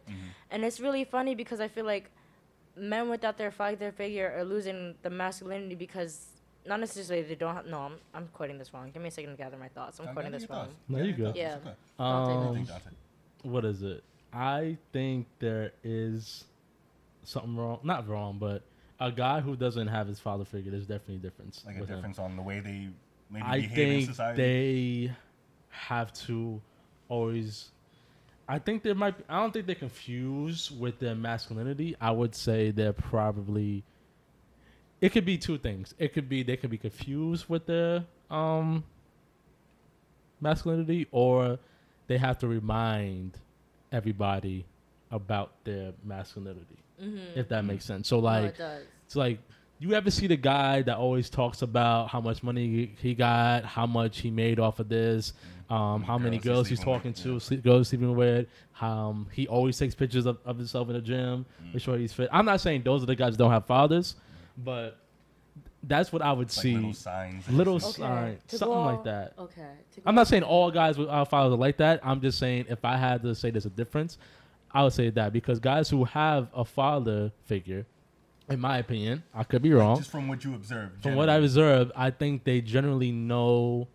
and 0.51 0.65
it's 0.65 0.79
really 0.79 1.03
funny 1.03 1.35
because 1.35 1.59
I 1.59 1.67
feel 1.67 1.85
like 1.85 2.09
men 2.75 3.09
without 3.09 3.37
their 3.37 3.51
father 3.51 3.91
figure 3.91 4.33
are 4.35 4.43
losing 4.43 4.95
the 5.03 5.09
masculinity 5.09 5.75
because 5.75 6.25
not 6.65 6.79
necessarily 6.79 7.23
they 7.27 7.35
don't 7.35 7.53
have, 7.53 7.65
no 7.67 7.81
I'm, 7.81 7.93
I'm 8.15 8.27
quoting 8.33 8.57
this 8.57 8.73
wrong 8.73 8.89
give 8.91 9.01
me 9.01 9.09
a 9.09 9.11
second 9.11 9.31
to 9.31 9.37
gather 9.37 9.57
my 9.57 9.67
thoughts 9.67 9.99
i'm 9.99 10.05
Okay, 10.05 10.13
quoting 10.13 10.31
get 10.31 10.39
this 10.39 10.49
wrong 10.49 10.65
thoughts. 10.65 10.75
No, 10.87 10.97
you 10.97 11.03
your 11.03 11.13
good. 11.13 11.35
Yeah. 11.35 11.57
Okay. 11.61 11.73
I'll 11.99 12.25
take 12.25 12.35
What 12.35 12.53
do 12.53 12.59
you 12.59 12.65
Um, 12.65 13.51
what 13.51 13.65
is 13.65 13.83
it? 13.83 14.03
I 14.33 14.77
think 14.91 15.27
there 15.39 15.73
is 15.83 16.45
something 17.23 17.55
wrong. 17.55 17.79
Not 17.83 18.07
wrong, 18.07 18.37
but 18.39 18.63
a 19.03 19.11
guy 19.11 19.41
who 19.41 19.55
doesn't 19.57 19.87
have 19.87 20.07
his 20.07 20.19
father 20.19 20.45
figure, 20.45 20.71
there's 20.71 20.87
definitely 20.87 21.15
a 21.15 21.19
difference. 21.19 21.61
like 21.65 21.75
a 21.75 21.81
with 21.81 21.89
him. 21.89 21.97
difference 21.97 22.19
on 22.19 22.37
the 22.37 22.41
way 22.41 22.61
they 22.61 22.87
maybe 23.29 23.45
I 23.45 23.59
behave 23.59 23.71
in 23.71 23.75
think 23.75 24.09
society. 24.09 24.41
they 24.41 25.15
have 25.69 26.13
to 26.25 26.61
always. 27.09 27.71
I 28.47 28.59
think 28.59 28.81
they 28.83 28.93
might. 28.93 29.17
Be, 29.17 29.23
I 29.27 29.41
don't 29.41 29.51
think 29.51 29.65
they're 29.65 29.75
confused 29.75 30.79
with 30.79 30.99
their 30.99 31.15
masculinity. 31.15 31.95
I 31.99 32.11
would 32.11 32.33
say 32.33 32.71
they're 32.71 32.93
probably. 32.93 33.83
It 35.01 35.09
could 35.11 35.25
be 35.25 35.37
two 35.37 35.57
things. 35.57 35.93
It 35.99 36.13
could 36.13 36.29
be 36.29 36.43
they 36.43 36.55
could 36.55 36.69
be 36.69 36.77
confused 36.77 37.49
with 37.49 37.65
their 37.65 38.05
um 38.31 38.85
masculinity, 40.39 41.07
or 41.11 41.59
they 42.07 42.17
have 42.17 42.37
to 42.39 42.47
remind 42.47 43.37
everybody 43.91 44.65
about 45.11 45.51
their 45.65 45.91
masculinity. 46.05 46.77
mm-hmm. 47.01 47.37
If 47.37 47.49
that 47.49 47.65
makes 47.65 47.83
sense. 47.83 48.07
So 48.07 48.17
no, 48.17 48.21
like, 48.23 48.45
it 48.45 48.57
does 48.57 48.83
it's 49.13 49.15
like 49.15 49.37
you 49.79 49.93
ever 49.93 50.09
see 50.09 50.25
the 50.27 50.35
guy 50.37 50.81
that 50.81 50.97
always 50.97 51.29
talks 51.29 51.61
about 51.61 52.09
how 52.09 52.19
much 52.19 52.41
money 52.41 52.95
he 52.99 53.13
got, 53.13 53.63
how 53.63 53.85
much 53.85 54.19
he 54.21 54.31
made 54.31 54.59
off 54.59 54.79
of 54.79 54.89
this, 54.89 55.33
um, 55.69 56.01
how 56.03 56.17
many 56.17 56.37
Girls 56.39 56.67
he's 56.67 56.79
girls 56.79 56.79
he's 56.79 56.79
sleeping 56.79 56.93
with, 56.93 57.01
talking 57.03 57.13
to, 57.23 57.33
yeah. 57.33 57.39
sleep, 57.39 57.63
girls 57.63 57.79
he's 57.79 57.87
sleeping 57.99 58.15
with, 58.15 58.47
um, 58.81 59.27
he 59.31 59.47
always 59.47 59.77
takes 59.77 59.93
pictures 59.93 60.25
of, 60.25 60.37
of 60.45 60.57
himself 60.57 60.87
in 60.87 60.93
the 60.95 61.01
gym, 61.01 61.45
Mm. 61.63 61.73
make 61.73 61.83
sure 61.83 61.97
he's 61.97 62.13
fit. 62.13 62.27
I'm 62.31 62.45
not 62.45 62.59
saying 62.61 62.83
those 62.83 63.03
are 63.03 63.05
the 63.05 63.15
guys 63.15 63.33
that 63.33 63.37
don't 63.37 63.51
have 63.51 63.65
fathers, 63.67 64.15
but 64.57 64.97
That's 65.85 66.13
what 66.13 66.21
I 66.21 66.31
would 66.31 66.47
Like 66.47 66.51
see. 66.51 66.75
little 66.75 66.93
signs. 66.93 67.49
Little 67.49 67.79
shit. 67.79 67.99
Okay, 67.99 67.99
sign, 67.99 68.37
something 68.47 68.67
go- 68.69 68.85
like 68.85 69.03
that. 69.03 69.33
Okay. 69.37 69.67
I'm 70.05 70.15
not 70.15 70.27
saying 70.27 70.43
all 70.43 70.71
guys 70.71 70.97
with 70.97 71.09
our 71.09 71.25
fathers 71.25 71.53
are 71.53 71.57
like 71.57 71.75
that. 71.77 71.99
I'm 72.03 72.21
just 72.21 72.39
saying 72.39 72.67
if 72.69 72.85
I 72.85 72.95
had 72.95 73.21
to 73.23 73.35
say 73.35 73.51
there's 73.51 73.65
a 73.65 73.69
difference, 73.69 74.17
I 74.71 74.81
would 74.83 74.93
say 74.93 75.09
that 75.09 75.33
because 75.33 75.59
guys 75.59 75.89
who 75.89 76.05
have 76.05 76.47
a 76.55 76.63
father 76.63 77.33
figure, 77.43 77.85
in 78.49 78.59
my 78.59 78.77
opinion, 78.77 79.23
I 79.33 79.43
could 79.43 79.61
be 79.61 79.71
wrong. 79.73 79.97
Just 79.97 80.11
from 80.11 80.27
what 80.27 80.43
you 80.43 80.53
observed. 80.55 81.01
From 81.03 81.15
what 81.15 81.29
I 81.29 81.33
generally. 81.33 81.45
observed, 81.45 81.91
I 81.95 82.09
think 82.11 82.43
they 82.43 82.61
generally 82.61 83.11
know 83.11 83.87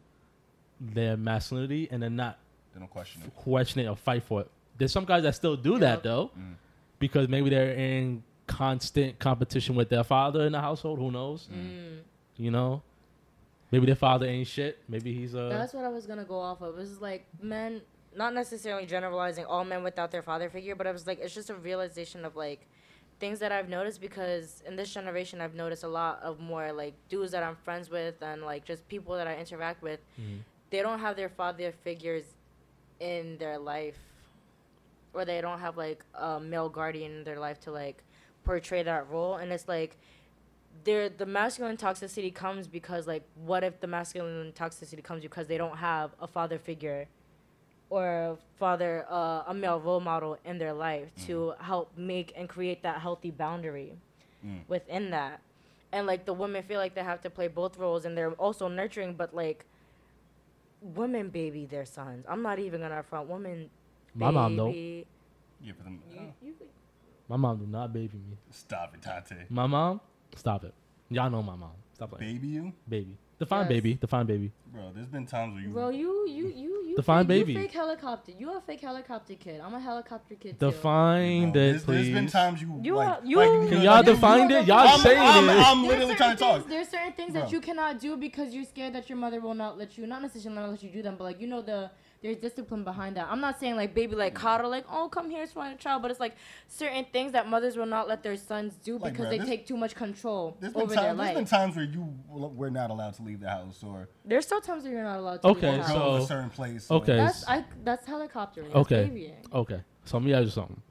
their 0.81 1.17
masculinity 1.17 1.89
and 1.91 2.03
they're 2.03 2.11
not 2.11 2.39
They 2.73 2.81
don't 2.81 2.89
question 2.91 3.23
it. 3.25 3.35
question 3.37 3.81
it 3.83 3.89
or 3.89 3.97
fight 3.97 4.23
for 4.23 4.43
it. 4.43 4.51
There's 4.79 4.93
some 4.93 5.05
guys 5.05 5.25
that 5.25 5.35
still 5.35 5.57
do 5.57 5.79
that 5.81 6.03
though, 6.03 6.31
Mm. 6.39 6.55
because 6.99 7.29
maybe 7.29 7.51
they're 7.51 7.73
in 7.73 8.23
constant 8.47 9.19
competition 9.19 9.75
with 9.75 9.89
their 9.91 10.05
father 10.05 10.47
in 10.47 10.53
the 10.53 10.61
household. 10.61 10.99
Who 10.99 11.11
knows? 11.11 11.49
Mm. 11.53 11.99
You 12.37 12.51
know, 12.53 12.83
maybe 13.73 13.87
their 13.87 13.97
father 13.97 14.27
ain't 14.27 14.47
shit. 14.47 14.79
Maybe 14.89 15.13
he's 15.13 15.35
a. 15.35 15.49
That's 15.51 15.75
what 15.75 15.85
I 15.85 15.89
was 15.89 16.07
gonna 16.07 16.25
go 16.25 16.39
off 16.39 16.63
of. 16.63 16.75
It 16.77 16.81
was 16.81 17.01
like 17.01 17.27
men, 17.43 17.83
not 18.17 18.33
necessarily 18.33 18.87
generalizing 18.87 19.45
all 19.45 19.65
men 19.65 19.83
without 19.83 20.11
their 20.13 20.23
father 20.23 20.49
figure, 20.49 20.75
but 20.77 20.87
I 20.87 20.93
was 20.93 21.07
like, 21.07 21.19
it's 21.21 21.35
just 21.35 21.51
a 21.51 21.55
realization 21.55 22.25
of 22.25 22.37
like 22.37 22.67
things 23.21 23.39
that 23.41 23.51
I've 23.53 23.69
noticed 23.69 24.01
because 24.01 24.63
in 24.67 24.77
this 24.77 24.93
generation, 24.93 25.41
I've 25.41 25.55
noticed 25.55 25.83
a 25.85 25.89
lot 25.89 26.21
of 26.23 26.39
more 26.41 26.73
like 26.73 26.95
dudes 27.09 27.33
that 27.33 27.43
I'm 27.43 27.57
friends 27.57 27.91
with 27.91 28.23
and 28.23 28.43
like 28.43 28.65
just 28.65 28.87
people 28.89 29.15
that 29.17 29.27
I 29.27 29.37
interact 29.37 29.83
with. 29.83 30.01
Mhm. 30.21 30.41
They 30.71 30.83
don't 30.83 31.01
have 31.01 31.17
their 31.17 31.29
father 31.29 31.73
figures 31.73 32.25
in 33.01 33.39
their 33.39 33.59
life, 33.59 33.99
or 35.13 35.25
they 35.25 35.41
don't 35.41 35.61
have 35.61 35.77
like 35.77 36.05
a 36.15 36.39
male 36.41 36.69
guardian 36.69 37.13
in 37.19 37.25
their 37.25 37.39
life 37.39 37.59
to 37.61 37.71
like 37.73 38.03
portray 38.45 38.83
that 38.83 39.09
role, 39.11 39.37
and 39.37 39.53
it's 39.53 39.69
like 39.69 39.97
there 40.85 41.09
the 41.09 41.27
masculine 41.27 41.77
toxicity 41.77 42.33
comes 42.33 42.69
because 42.69 43.07
like 43.07 43.25
what 43.35 43.65
if 43.65 43.81
the 43.81 43.87
masculine 43.87 44.53
toxicity 44.53 45.03
comes 45.03 45.23
because 45.23 45.47
they 45.49 45.59
don't 45.59 45.79
have 45.79 46.13
a 46.21 46.27
father 46.27 46.59
figure 46.59 47.09
or 47.91 48.37
father 48.59 49.07
uh, 49.11 49.43
a 49.47 49.55
male 49.55 49.81
role 49.81 50.01
model 50.01 50.37
in 50.45 50.59
their 50.59 50.73
life 50.73 51.09
to 51.27 51.55
help 51.61 51.91
make 51.97 52.33
and 52.37 52.49
create 52.49 52.83
that 52.83 53.01
healthy 53.01 53.31
boundary 53.31 53.93
Mm. 54.47 54.61
within 54.69 55.11
that 55.11 55.41
and 55.91 56.07
like 56.07 56.25
the 56.25 56.33
women 56.33 56.63
feel 56.63 56.79
like 56.79 56.95
they 56.95 57.03
have 57.03 57.21
to 57.23 57.29
play 57.31 57.49
both 57.49 57.77
roles 57.77 58.05
and 58.05 58.17
they're 58.17 58.31
also 58.35 58.69
nurturing 58.69 59.15
but 59.15 59.35
like 59.35 59.65
women 60.81 61.29
baby 61.29 61.67
their 61.67 61.85
sons 61.85 62.25
i'm 62.29 62.41
not 62.41 62.59
even 62.61 62.81
gonna 62.81 63.03
front 63.03 63.29
women 63.29 63.69
My 64.15 64.31
mom 64.31 64.57
don't. 64.57 64.71
baby- 64.73 65.07
Yeah, 65.61 65.73
for 65.77 65.83
them. 65.83 66.01
You, 66.09 66.21
you, 66.41 66.55
My 67.29 67.37
mom 67.37 67.59
do 67.59 67.67
not 67.67 67.93
baby 67.93 68.17
me. 68.17 68.37
Stop 68.53 68.95
it, 68.95 69.03
Tate. 69.03 69.51
My 69.51 69.67
mom, 69.67 70.01
stop 70.37 70.63
it. 70.63 70.73
Y'all 71.11 71.29
know 71.31 71.43
my 71.43 71.57
mom. 71.57 71.73
Stop 71.95 72.11
playing. 72.13 72.35
Baby, 72.37 72.47
you, 72.49 72.73
Baby. 72.89 73.17
Define 73.39 73.61
Yes. 73.61 73.69
baby. 73.69 73.95
Define 73.95 74.27
baby. 74.27 74.51
bro. 74.73 74.91
There's 74.95 75.07
been 75.07 75.27
times 75.27 75.55
where 75.55 75.63
you. 75.63 75.69
Bro, 75.71 75.91
you 75.91 76.27
you 76.29 76.49
you 76.49 76.83
you 76.89 76.97
Define 76.97 77.25
fake, 77.27 77.47
baby. 77.47 77.53
You 77.53 77.61
fake 77.61 77.73
helicopter. 77.73 78.33
You 78.37 78.57
a 78.57 78.61
fake 78.61 78.81
helicopter 78.81 79.35
kid. 79.35 79.61
I'm 79.61 79.75
a 79.75 79.79
helicopter 79.81 80.35
kid. 80.35 80.59
Define 80.59 81.41
Bro, 81.43 81.49
it, 81.51 81.55
there's, 81.55 81.85
there's 81.85 82.09
been 82.09 82.25
please. 82.25 82.33
times 82.33 82.61
you. 82.61 82.81
You 82.83 82.97
like, 82.97 83.09
are- 83.09 83.21
you- 83.25 83.37
like, 83.37 83.69
Can 83.69 83.79
know, 83.79 83.83
y'all 83.85 83.95
like, 83.97 84.05
define 84.07 84.51
it? 84.51 84.67
Y'all 84.67 84.79
I'm, 84.89 84.99
saying 85.01 85.19
I'm, 85.21 85.49
it. 85.49 85.53
I'm 85.53 85.83
There's 85.83 85.89
literally 85.89 86.01
certain 86.01 86.17
trying 86.17 86.37
to 86.37 86.43
talk. 86.43 86.55
things- 86.63 86.69
There's 86.71 86.89
certain 86.89 87.13
things 87.13 87.33
Bro. 87.33 87.41
that 87.43 87.53
you 87.53 87.61
cannot 87.61 88.01
do 88.01 88.17
because 88.17 88.53
you're 88.53 88.65
scared 88.65 88.93
that 88.95 89.09
your 89.09 89.19
mother 89.19 89.41
will 89.41 89.55
not 89.55 89.79
let 89.79 89.97
you. 89.97 90.07
Not 90.07 90.23
necessarily 90.23 90.61
not 90.61 90.71
let 90.71 90.83
you 90.83 90.91
do 90.91 91.03
them, 91.03 91.15
but 91.17 91.25
like 91.25 91.41
you 91.41 91.47
know 91.47 91.63
the 91.63 91.91
there's 92.21 92.37
discipline 92.37 92.85
behind 92.85 93.17
that. 93.17 93.29
I'm 93.31 93.41
not 93.41 93.61
saying 93.61 93.77
like 93.77 93.95
baby 93.95 94.15
like 94.15 94.35
mm. 94.35 94.37
coddle 94.37 94.71
like 94.71 94.85
oh 94.91 95.09
come 95.09 95.31
here 95.31 95.47
swine 95.47 95.79
child, 95.79 96.03
but 96.03 96.11
it's 96.11 96.21
like 96.21 96.37
certain 96.67 97.07
things 97.13 97.33
that 97.33 97.49
mothers 97.49 97.77
will 97.77 97.87
not 97.87 98.09
let 98.09 98.23
their 98.23 98.37
sons 98.37 98.75
do 98.83 98.99
Like, 98.99 99.13
because 99.13 99.27
bruh, 99.27 99.39
they 99.39 99.39
take 99.39 99.67
too 99.67 99.77
much 99.77 99.95
control 99.95 100.57
There's 100.61 100.73
been, 100.73 100.83
over 100.83 100.95
time, 100.95 101.17
their 101.17 101.27
there's 101.27 101.37
been 101.37 101.45
times 101.47 101.77
where 101.77 101.85
you 101.85 102.15
we're 102.29 102.71
not 102.71 102.91
allowed 102.91 103.15
to 103.15 103.23
leave 103.23 103.41
the 103.41 103.49
house 103.49 103.83
or 103.83 104.09
There's 104.25 104.47
still 104.47 104.61
times 104.61 104.85
where 104.85 104.93
you're 104.93 105.05
not 105.05 105.19
allowed 105.19 105.43
to. 105.43 105.49
Okay, 105.49 105.73
leave 105.73 105.87
the 105.87 105.93
go 105.93 105.99
house. 105.99 105.99
so- 105.99 106.19
to 106.19 106.25
a 106.25 106.27
certain 106.27 106.51
place. 106.51 106.91
or- 106.91 106.97
okay. 106.99 107.17
that's 107.17 107.49
I 107.49 107.65
that's 107.85 108.07
helicoptering. 108.07 108.75
Okay. 108.75 109.05
babying. 109.05 109.37
Okay. 109.53 109.81
So 110.05 110.17
let 110.17 110.27
me 110.27 110.33
ask 110.33 110.45
you 110.45 110.51
something. 110.51 110.83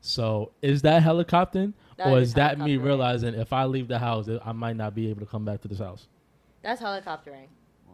So 0.00 0.52
is 0.62 0.82
that 0.82 1.02
helicoptering, 1.02 1.72
That 1.96 2.06
or 2.06 2.18
is 2.18 2.28
is 2.28 2.34
that 2.34 2.60
me 2.60 2.76
realizing 2.76 3.34
if 3.34 3.52
I 3.52 3.64
leave 3.64 3.88
the 3.88 3.98
house, 3.98 4.28
I 4.44 4.52
might 4.52 4.76
not 4.76 4.94
be 4.94 5.10
able 5.10 5.20
to 5.20 5.26
come 5.26 5.44
back 5.44 5.62
to 5.62 5.68
this 5.68 5.80
house? 5.80 6.06
That's 6.62 6.80
helicoptering. 6.80 7.48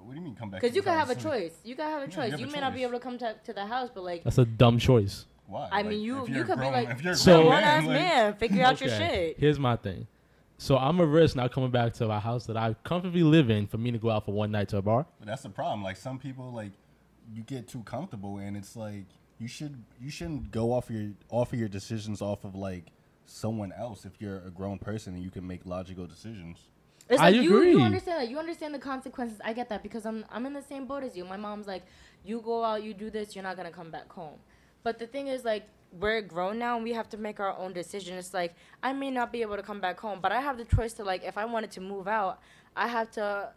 What 0.05 0.13
do 0.13 0.19
you 0.19 0.25
mean 0.25 0.35
come 0.35 0.51
back? 0.51 0.61
Because 0.61 0.75
you 0.77 0.83
the 0.83 0.91
can 0.91 0.99
have 0.99 1.11
a 1.11 1.15
house? 1.15 1.23
choice. 1.23 1.53
You 1.65 1.75
can 1.77 1.85
have 1.87 2.03
a 2.03 2.07
Yeah, 2.07 2.11
choice. 2.17 2.33
you 2.33 2.39
You 2.39 2.47
a 2.49 2.53
may 2.53 2.61
not 2.61 2.75
be 2.75 2.83
able 2.83 2.93
to 2.93 3.01
come 3.01 3.19
to, 3.19 3.35
to 3.45 3.53
the 3.53 3.65
house, 3.67 3.91
but 3.95 4.05
like 4.05 4.25
That's 4.25 4.39
a 4.39 4.45
dumb 4.45 4.79
choice. 4.79 5.27
Why? 5.47 5.69
I 5.71 5.77
Like, 5.79 5.87
mean, 5.87 6.01
you 6.03 6.27
you 6.29 6.35
you're 6.37 6.45
could 6.45 6.59
be 6.61 6.67
like 6.67 6.89
if 6.91 7.03
you're 7.03 7.13
a 7.13 7.17
So- 7.17 7.43
grown 7.43 7.51
grown 7.51 7.63
ass 7.63 7.85
like- 7.85 7.93
man, 7.99 8.35
figure 8.35 8.65
out 8.65 8.81
your 8.81 8.91
shit. 8.91 9.39
Here's 9.39 9.59
my 9.59 9.77
thing. 9.77 10.07
So 10.59 10.77
I'm 10.79 11.01
a 11.01 11.07
risk 11.07 11.35
not 11.35 11.51
coming 11.53 11.71
back 11.71 11.93
to 11.95 12.09
a 12.09 12.21
house 12.21 12.47
that 12.47 12.57
I 12.57 12.75
comfortably 12.85 13.23
live 13.25 13.51
in 13.51 13.67
for 13.67 13.79
me 13.79 13.91
to 13.91 13.99
go 13.99 14.11
out 14.11 14.25
for 14.25 14.33
one 14.33 14.53
night 14.53 14.69
to 14.69 14.77
a 14.79 14.83
bar. 14.83 15.07
But 15.19 15.27
that's 15.27 15.43
the 15.43 15.49
problem. 15.51 15.83
Like 15.83 15.97
some 15.97 16.19
people, 16.19 16.53
like 16.53 16.71
you 17.35 17.43
get 17.43 17.67
too 17.69 17.83
comfortable, 17.83 18.39
and 18.39 18.57
it's 18.57 18.77
like 18.77 19.07
you 19.39 19.49
should 19.49 19.83
you 20.01 20.09
shouldn't 20.11 20.51
go 20.53 20.73
off 20.73 20.89
your 20.89 21.11
off 21.31 21.53
of 21.53 21.59
your 21.59 21.69
decisions 21.69 22.23
off 22.23 22.45
of 22.45 22.55
like 22.55 22.87
someone 23.27 23.73
else 23.73 24.05
if 24.05 24.21
you're 24.21 24.39
a 24.47 24.51
grown 24.51 24.79
person 24.79 25.15
and 25.15 25.23
you 25.23 25.31
can 25.31 25.45
make 25.47 25.67
logical 25.67 26.07
decisions. 26.07 26.59
It's 27.13 27.21
I 27.21 27.31
like 27.31 27.43
you, 27.43 27.57
agree. 27.57 27.73
you 27.73 27.83
understand 27.83 28.23
that. 28.23 28.29
You 28.31 28.39
understand 28.39 28.75
the 28.75 28.79
consequences. 28.79 29.39
I 29.45 29.53
get 29.53 29.69
that 29.69 29.83
because 29.83 30.07
I'm 30.07 30.25
I'm 30.31 30.47
in 30.47 30.55
the 30.55 30.63
same 30.63 30.87
boat 30.87 31.03
as 31.05 31.15
you. 31.15 31.25
My 31.27 31.37
mom's 31.37 31.67
like, 31.67 31.83
you 32.25 32.41
go 32.41 32.65
out, 32.65 32.83
you 32.83 32.95
do 32.95 33.11
this, 33.11 33.37
you're 33.37 33.45
not 33.45 33.57
gonna 33.57 33.71
come 33.71 33.91
back 33.91 34.11
home. 34.11 34.39
But 34.83 34.99
the 34.99 35.07
thing 35.07 35.29
is, 35.29 35.45
like, 35.45 35.65
we're 36.01 36.23
grown 36.23 36.59
now 36.59 36.77
and 36.77 36.85
we 36.85 36.93
have 36.95 37.09
to 37.11 37.19
make 37.19 37.39
our 37.39 37.57
own 37.59 37.75
decision. 37.75 38.17
It's 38.17 38.33
like 38.33 38.55
I 38.83 38.95
may 38.95 39.11
not 39.11 39.31
be 39.31 39.43
able 39.43 39.57
to 39.57 39.63
come 39.63 39.81
back 39.81 40.01
home, 40.01 40.21
but 40.23 40.33
I 40.33 40.41
have 40.41 40.57
the 40.57 40.65
choice 40.65 40.95
to 40.95 41.05
like, 41.05 41.23
if 41.23 41.37
I 41.37 41.45
wanted 41.45 41.71
to 41.73 41.81
move 41.83 42.09
out, 42.09 42.41
I 42.75 42.89
have 42.89 43.11
to 43.13 43.51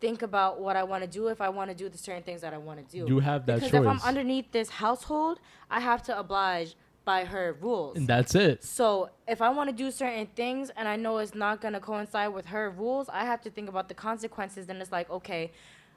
think 0.00 0.20
about 0.20 0.60
what 0.60 0.76
I 0.76 0.82
want 0.82 1.02
to 1.04 1.08
do 1.08 1.28
if 1.28 1.40
I 1.40 1.48
want 1.48 1.70
to 1.70 1.76
do 1.76 1.88
the 1.88 1.96
certain 1.96 2.22
things 2.22 2.42
that 2.42 2.52
I 2.52 2.58
want 2.58 2.86
to 2.86 2.96
do. 2.96 3.06
You 3.06 3.20
have 3.20 3.46
that 3.46 3.54
because 3.54 3.70
choice. 3.70 3.80
if 3.80 3.86
I'm 3.86 4.00
underneath 4.00 4.52
this 4.52 4.68
household, 4.68 5.40
I 5.70 5.80
have 5.80 6.02
to 6.04 6.18
oblige 6.18 6.74
by 7.04 7.24
her 7.24 7.56
rules. 7.60 7.96
And 7.96 8.06
that's 8.06 8.34
it. 8.34 8.62
So 8.64 9.10
if 9.26 9.42
I 9.42 9.48
want 9.50 9.70
to 9.70 9.76
do 9.76 9.90
certain 9.90 10.26
things 10.34 10.70
and 10.76 10.86
I 10.86 10.96
know 10.96 11.18
it's 11.18 11.34
not 11.34 11.60
gonna 11.60 11.80
coincide 11.80 12.32
with 12.32 12.46
her 12.46 12.70
rules, 12.70 13.08
I 13.08 13.24
have 13.24 13.40
to 13.42 13.50
think 13.50 13.68
about 13.68 13.88
the 13.88 13.94
consequences. 13.94 14.66
Then 14.66 14.80
it's 14.80 14.92
like, 14.92 15.10
okay, 15.10 15.52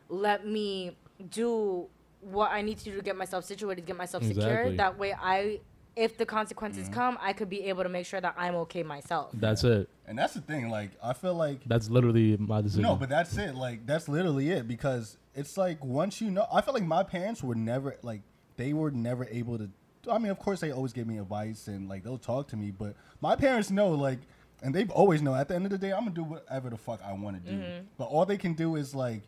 let 0.09 0.45
me 0.45 0.95
do 1.29 1.87
what 2.21 2.51
I 2.51 2.61
need 2.61 2.79
to 2.79 2.85
do 2.85 2.95
to 2.95 3.01
get 3.01 3.15
myself 3.15 3.45
situated, 3.45 3.81
to 3.81 3.87
get 3.87 3.97
myself 3.97 4.23
Exactly. 4.23 4.43
secure. 4.43 4.75
That 4.77 4.97
way, 4.97 5.13
I, 5.13 5.59
if 5.95 6.17
the 6.17 6.25
consequences 6.25 6.85
mm-hmm. 6.85 6.93
come, 6.93 7.17
I 7.21 7.33
could 7.33 7.49
be 7.49 7.63
able 7.65 7.83
to 7.83 7.89
make 7.89 8.05
sure 8.05 8.19
that 8.19 8.35
I'm 8.37 8.55
okay 8.55 8.83
myself. 8.83 9.31
That's 9.33 9.63
it. 9.63 9.89
And 10.07 10.17
that's 10.17 10.33
the 10.33 10.41
thing. 10.41 10.69
Like 10.69 10.91
I 11.03 11.13
feel 11.13 11.33
like 11.33 11.61
That's 11.65 11.89
literally 11.89 12.37
my 12.37 12.61
decision. 12.61 12.83
no, 12.83 12.95
but 12.95 13.09
that's 13.09 13.37
it. 13.37 13.55
Like 13.55 13.85
that's 13.85 14.07
literally 14.07 14.49
it 14.51 14.67
because 14.67 15.17
it's 15.33 15.57
like 15.57 15.83
once 15.83 16.21
you 16.21 16.31
know, 16.31 16.47
I 16.51 16.61
feel 16.61 16.73
like 16.73 16.83
my 16.83 17.03
parents 17.03 17.43
were 17.43 17.55
never 17.55 17.97
like 18.01 18.21
they 18.57 18.73
were 18.73 18.91
never 18.91 19.25
able 19.29 19.57
to. 19.57 19.69
I 20.09 20.17
mean, 20.17 20.31
of 20.31 20.39
course 20.39 20.59
they 20.59 20.71
always 20.71 20.93
give 20.93 21.07
me 21.07 21.17
advice 21.17 21.67
and 21.67 21.89
like 21.89 22.03
they'll 22.03 22.17
talk 22.17 22.47
to 22.49 22.57
me, 22.57 22.71
but 22.71 22.95
my 23.21 23.35
parents 23.35 23.71
know 23.71 23.89
like, 23.89 24.19
and 24.63 24.73
they've 24.73 24.91
always 24.91 25.21
know 25.21 25.35
at 25.35 25.47
the 25.47 25.55
end 25.55 25.65
of 25.65 25.71
the 25.71 25.77
day 25.77 25.91
I'm 25.91 26.05
gonna 26.05 26.11
do 26.11 26.23
whatever 26.23 26.69
the 26.69 26.77
fuck 26.77 27.01
I 27.03 27.13
want 27.13 27.43
to 27.43 27.51
do. 27.51 27.57
Mm-hmm. 27.57 27.85
But 27.97 28.05
all 28.05 28.25
they 28.25 28.37
can 28.37 28.53
do 28.53 28.75
is 28.75 28.93
like. 28.95 29.21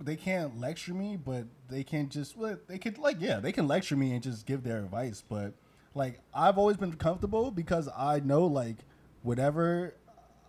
They 0.00 0.14
can't 0.14 0.60
lecture 0.60 0.94
me, 0.94 1.16
but 1.16 1.44
they 1.68 1.82
can 1.82 2.08
just 2.08 2.36
well, 2.36 2.56
they 2.68 2.78
could 2.78 2.98
like 2.98 3.16
yeah, 3.18 3.40
they 3.40 3.50
can 3.50 3.66
lecture 3.66 3.96
me 3.96 4.12
and 4.12 4.22
just 4.22 4.46
give 4.46 4.62
their 4.62 4.78
advice. 4.78 5.24
But 5.28 5.54
like 5.92 6.20
I've 6.32 6.56
always 6.56 6.76
been 6.76 6.92
comfortable 6.92 7.50
because 7.50 7.88
I 7.96 8.20
know 8.20 8.46
like 8.46 8.76
whatever 9.22 9.96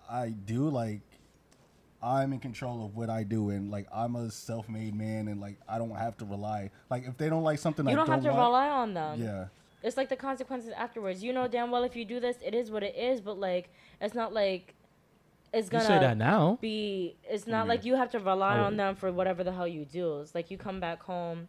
I 0.07 0.29
do, 0.29 0.69
like 0.69 1.01
I'm 2.03 2.33
in 2.33 2.39
control 2.39 2.85
of 2.85 2.95
what 2.95 3.09
I 3.09 3.23
do, 3.23 3.49
and 3.49 3.71
like 3.71 3.87
I'm 3.93 4.15
a 4.15 4.29
self-made 4.29 4.93
man, 4.95 5.27
and 5.27 5.39
like 5.39 5.57
I 5.67 5.77
don't 5.77 5.95
have 5.95 6.17
to 6.17 6.25
rely. 6.25 6.69
Like 6.89 7.07
if 7.07 7.17
they 7.17 7.29
don't 7.29 7.43
like 7.43 7.59
something, 7.59 7.85
You 7.85 7.91
I 7.93 7.95
don't 7.95 8.07
have 8.09 8.21
to 8.23 8.29
want, 8.29 8.39
rely 8.39 8.67
on 8.69 8.93
them. 8.93 9.21
Yeah, 9.21 9.45
It's 9.81 9.95
like 9.97 10.09
the 10.09 10.15
consequences 10.15 10.71
afterwards. 10.77 11.23
You 11.23 11.31
know 11.33 11.47
damn 11.47 11.71
well 11.71 11.83
if 11.83 11.95
you 11.95 12.05
do 12.05 12.19
this, 12.19 12.37
it 12.45 12.53
is 12.53 12.69
what 12.71 12.83
it 12.83 12.95
is. 12.95 13.21
But 13.21 13.39
like, 13.39 13.69
it's 14.01 14.13
not 14.15 14.33
like 14.33 14.75
it's 15.53 15.69
gonna 15.69 15.85
say 15.85 15.99
that 15.99 16.17
now. 16.17 16.57
be 16.61 17.15
it's 17.23 17.47
not 17.47 17.61
mean? 17.61 17.67
like 17.69 17.85
you 17.85 17.95
have 17.95 18.09
to 18.11 18.19
rely 18.19 18.57
Oh. 18.59 18.63
on 18.63 18.75
them 18.77 18.95
for 18.95 19.11
whatever 19.11 19.43
the 19.43 19.51
hell 19.51 19.67
you 19.67 19.85
do. 19.85 20.19
It's 20.21 20.33
like 20.35 20.49
you 20.51 20.57
come 20.57 20.79
back 20.79 21.03
home 21.03 21.47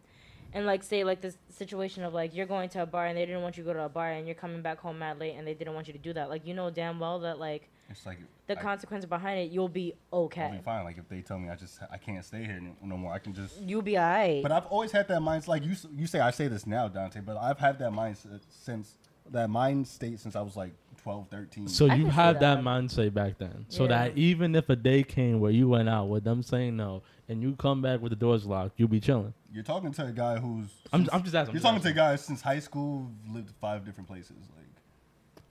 and 0.53 0.65
like 0.65 0.83
say 0.83 1.03
like 1.03 1.21
this 1.21 1.37
situation 1.49 2.03
of 2.03 2.13
like 2.13 2.33
you're 2.35 2.45
going 2.45 2.69
to 2.69 2.81
a 2.83 2.85
bar 2.85 3.07
and 3.07 3.17
they 3.17 3.25
didn't 3.25 3.41
want 3.41 3.57
you 3.57 3.63
to 3.63 3.67
go 3.67 3.73
to 3.73 3.83
a 3.83 3.89
bar 3.89 4.11
and 4.11 4.25
you're 4.27 4.35
coming 4.35 4.61
back 4.61 4.79
home 4.79 4.99
mad 4.99 5.19
late 5.19 5.35
and 5.37 5.45
they 5.47 5.53
didn't 5.53 5.73
want 5.73 5.87
you 5.87 5.93
to 5.93 5.99
do 5.99 6.13
that. 6.13 6.29
Like 6.29 6.45
you 6.45 6.53
know 6.53 6.69
damn 6.69 6.99
well 6.99 7.19
that 7.19 7.39
like 7.39 7.67
it's 7.89 8.05
like 8.05 8.17
the 8.47 8.57
I, 8.57 8.61
consequence 8.61 9.05
behind 9.05 9.39
it, 9.39 9.51
you'll 9.51 9.67
be 9.69 9.93
okay. 10.11 10.43
I'll 10.43 10.51
be 10.51 10.57
fine. 10.59 10.83
Like 10.83 10.97
if 10.97 11.07
they 11.09 11.21
tell 11.21 11.39
me 11.39 11.49
I 11.49 11.55
just 11.55 11.79
I 11.91 11.97
can't 11.97 12.23
stay 12.23 12.43
here 12.43 12.59
no, 12.61 12.71
no 12.83 12.97
more, 12.97 13.13
I 13.13 13.19
can 13.19 13.33
just. 13.33 13.59
You'll 13.61 13.81
be 13.81 13.97
alright. 13.97 14.41
But 14.43 14.51
I've 14.51 14.65
always 14.67 14.91
had 14.91 15.07
that 15.07 15.21
mindset. 15.21 15.47
Like 15.47 15.63
you, 15.65 15.75
you 15.95 16.07
say 16.07 16.19
I 16.19 16.31
say 16.31 16.47
this 16.47 16.65
now, 16.67 16.87
Dante, 16.87 17.21
but 17.21 17.37
I've 17.37 17.59
had 17.59 17.79
that 17.79 17.91
mindset 17.91 18.41
since 18.49 18.95
that 19.31 19.49
mind 19.49 19.87
state 19.87 20.19
since 20.19 20.35
I 20.35 20.41
was 20.41 20.55
like 20.55 20.71
12, 21.01 21.27
13. 21.29 21.67
So 21.67 21.87
I 21.89 21.95
you 21.95 22.03
can 22.03 22.11
had 22.11 22.39
that 22.41 22.55
that. 22.55 22.63
mindset 22.63 23.13
back 23.13 23.37
then. 23.39 23.65
So 23.69 23.83
Yeah. 23.83 23.89
that 23.89 24.17
even 24.17 24.55
if 24.55 24.69
a 24.69 24.75
day 24.75 25.01
came 25.03 25.39
where 25.39 25.51
you 25.51 25.67
went 25.69 25.89
out 25.89 26.05
with 26.09 26.23
them 26.23 26.43
saying 26.43 26.75
no 26.77 27.01
and 27.27 27.41
you 27.41 27.55
come 27.55 27.81
back 27.81 28.01
with 28.01 28.11
the 28.11 28.15
doors 28.15 28.45
locked, 28.45 28.79
you'll 28.79 28.87
be 28.87 28.99
chilling. 28.99 29.33
you're 29.51 29.63
talking 29.63 29.91
to 29.93 30.05
a 30.05 30.11
guy 30.11 30.37
who's. 30.37 30.67
I'm, 30.93 31.01
since- 31.01 31.09
I'm 31.13 31.23
just 31.23 31.35
asking. 31.35 31.55
You're 31.55 31.61
talking 31.63 31.81
to 31.81 31.89
a 31.89 31.93
guy 31.93 32.15
since 32.17 32.41
high 32.41 32.59
school, 32.59 33.09
lived 33.29 33.51
five 33.59 33.83
different 33.85 34.07
places. 34.07 34.37
Like 34.55 34.64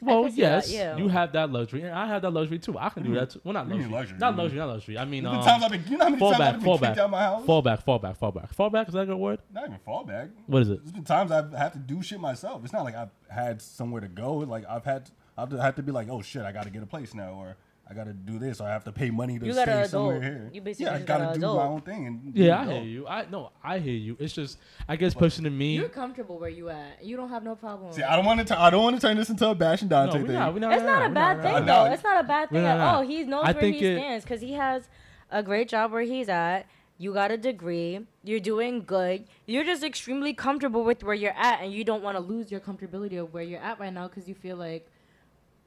Well, 0.03 0.25
can 0.25 0.33
see 0.33 0.41
that, 0.43 0.67
yes, 0.69 0.73
yeah. 0.73 0.97
you 0.97 1.09
have 1.09 1.33
that 1.33 1.51
luxury, 1.51 1.83
and 1.83 1.93
I 1.93 2.07
have 2.09 2.23
that 2.23 2.31
luxury 2.33 2.59
too. 2.59 2.77
I 2.79 2.89
can 2.89 3.05
do 3.05 3.11
What 3.11 3.15
do 3.15 3.21
you 3.21 3.21
that 3.21 3.31
too. 3.31 3.41
Well, 3.45 3.55
not 3.55 3.67
what 3.67 3.73
do 3.73 3.77
you 3.77 3.83
mean 3.85 3.93
luxury. 3.93 4.15
luxury? 4.15 4.19
not 4.19 4.37
luxury, 4.37 4.59
not 4.59 4.69
luxury. 4.69 4.99
I 4.99 5.05
mean, 5.05 5.25
How 5.25 5.31
many 5.31 5.41
um, 5.43 5.49
times 5.49 5.63
I've 5.65 5.71
been, 5.71 5.85
you 5.89 5.99
know 5.99 6.05
how 6.05 6.11
many 6.11 6.19
fall 6.21 6.31
times 6.33 6.39
back, 6.41 6.55
I've 6.57 6.63
fall 6.63 6.79
kicked 6.79 6.83
back, 6.83 6.99
out 6.99 7.11
my 7.11 7.21
house? 7.23 7.47
fall 7.47 7.63
back, 7.63 7.85
fall 7.85 7.99
back, 7.99 8.17
fall 8.17 8.33
back, 8.33 8.55
fall 8.55 8.71
back. 8.71 8.89
Is 8.89 8.95
that 8.95 9.01
a 9.01 9.07
good 9.07 9.17
word? 9.17 9.39
Not 9.53 9.65
even 9.67 9.79
fall 9.79 10.05
back. 10.05 10.29
What 10.47 10.63
is 10.63 10.71
it? 10.71 10.81
There's 10.85 10.93
been 10.93 11.05
times 11.05 11.31
I've 11.31 11.53
had 11.53 11.73
to 11.75 11.79
do 11.79 12.03
shit 12.03 12.21
myself. 12.21 12.63
It's 12.65 12.73
not 12.73 12.85
like 12.85 12.97
I've 12.97 13.11
had 13.29 13.63
somewhere 13.63 14.01
to 14.01 14.09
go. 14.09 14.35
Like 14.35 14.65
I've 14.69 14.85
had, 14.85 15.11
I've 15.39 15.53
had 15.53 15.77
to 15.77 15.83
be 15.83 15.93
like, 15.93 16.09
oh 16.11 16.23
shit, 16.23 16.43
I 16.43 16.53
got 16.53 16.65
to 16.65 16.71
get 16.71 16.83
a 16.83 16.87
place 16.87 17.15
now, 17.15 17.31
or 17.35 17.57
I 17.89 17.93
got 17.93 18.05
to 18.05 18.15
do 18.15 18.39
this, 18.39 18.61
or 18.63 18.67
I 18.67 18.71
have 18.73 18.85
to 18.85 18.93
pay 18.93 19.11
money 19.11 19.39
to 19.39 19.45
You 19.45 19.53
stay 19.53 19.67
gotta 19.67 19.89
somewhere 19.89 20.17
adult. 20.17 20.25
here. 20.33 20.51
You 20.55 20.61
basically 20.63 20.87
yeah, 20.87 20.93
I 20.93 20.97
just 20.97 21.07
gotta 21.07 21.25
gotta 21.25 21.39
do 21.39 21.47
my 21.55 21.65
own 21.65 21.81
thing. 21.83 22.07
And 22.07 22.33
Yeah, 22.35 22.59
I 22.59 22.63
adult. 22.63 22.77
hear 22.79 22.85
you. 22.89 23.07
I 23.07 23.27
no, 23.31 23.51
I 23.63 23.79
hear 23.79 23.93
you. 23.95 24.17
It's 24.19 24.33
just, 24.33 24.59
I 24.89 24.97
guess, 24.97 25.13
personally, 25.13 25.51
to 25.51 25.55
me, 25.57 25.77
You're 25.77 25.89
comfortable 25.91 26.39
where 26.39 26.49
you 26.49 26.71
at. 26.71 27.05
You 27.05 27.17
don't 27.19 27.29
have 27.29 27.43
no 27.45 27.55
problem. 27.57 27.93
See, 27.93 28.03
I 28.03 28.17
don't 28.17 28.25
want 28.25 28.47
to. 28.49 28.59
I 28.59 28.71
don't 28.71 28.83
want 28.83 28.97
to 28.99 29.07
turn 29.07 29.19
this 29.19 29.29
into 29.29 29.47
a 29.49 29.55
bashing 29.55 29.89
no, 29.89 30.07
Dante 30.07 30.21
we 30.23 30.27
thing. 30.29 30.35
not, 30.35 30.55
we 30.55 30.61
not, 30.61 30.73
It's 30.73 30.83
not 30.83 31.05
a 31.05 31.09
we 31.09 31.15
bad 31.15 31.43
thing 31.43 31.67
though. 31.67 31.85
It's 31.85 32.03
not 32.03 32.25
a 32.25 32.27
bad 32.27 32.49
thing 32.51 32.63
We're 32.63 32.69
at 32.69 32.81
all. 32.81 33.03
He 33.03 33.23
knows 33.25 33.45
I 33.45 33.53
where 33.53 33.61
think 33.61 33.77
he 33.77 33.87
it- 33.87 33.99
stands 33.99 34.25
because 34.25 34.41
he 34.41 34.53
has 34.55 34.89
a 35.31 35.43
great 35.43 35.69
job 35.69 35.93
where 35.93 36.03
he's 36.03 36.29
at. 36.31 36.67
You 36.97 37.13
got 37.13 37.33
a 37.33 37.37
degree. 37.37 38.07
You're 38.23 38.41
doing 38.41 38.83
good. 38.85 39.25
You're 39.47 39.65
just 39.65 39.83
extremely 39.83 40.33
comfortable 40.33 40.85
with 40.85 41.03
where 41.03 41.15
you're 41.15 41.37
at, 41.37 41.61
and 41.61 41.73
you 41.73 41.83
don't 41.85 42.03
want 42.03 42.17
to 42.17 42.21
lose 42.23 42.51
your 42.53 42.61
comfortability 42.61 43.21
of 43.21 43.35
where 43.35 43.43
you're 43.43 43.61
at 43.61 43.79
right 43.81 43.93
now 43.93 44.07
because 44.09 44.29
you 44.29 44.35
feel 44.35 44.57
like, 44.57 44.89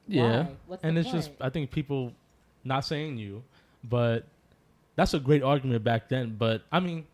Yeah, 0.08 0.42
why? 0.42 0.48
What's 0.66 0.84
and 0.84 0.96
the 0.96 1.00
it's 1.02 1.10
just. 1.10 1.30
I 1.40 1.50
think 1.50 1.70
people, 1.70 2.12
not 2.64 2.84
saying 2.84 3.18
you, 3.18 3.42
but 3.84 4.24
that's 4.96 5.14
a 5.14 5.20
great 5.20 5.42
argument 5.42 5.84
back 5.84 6.08
then. 6.08 6.34
But 6.38 6.62
I 6.72 6.80
mean, 6.80 7.06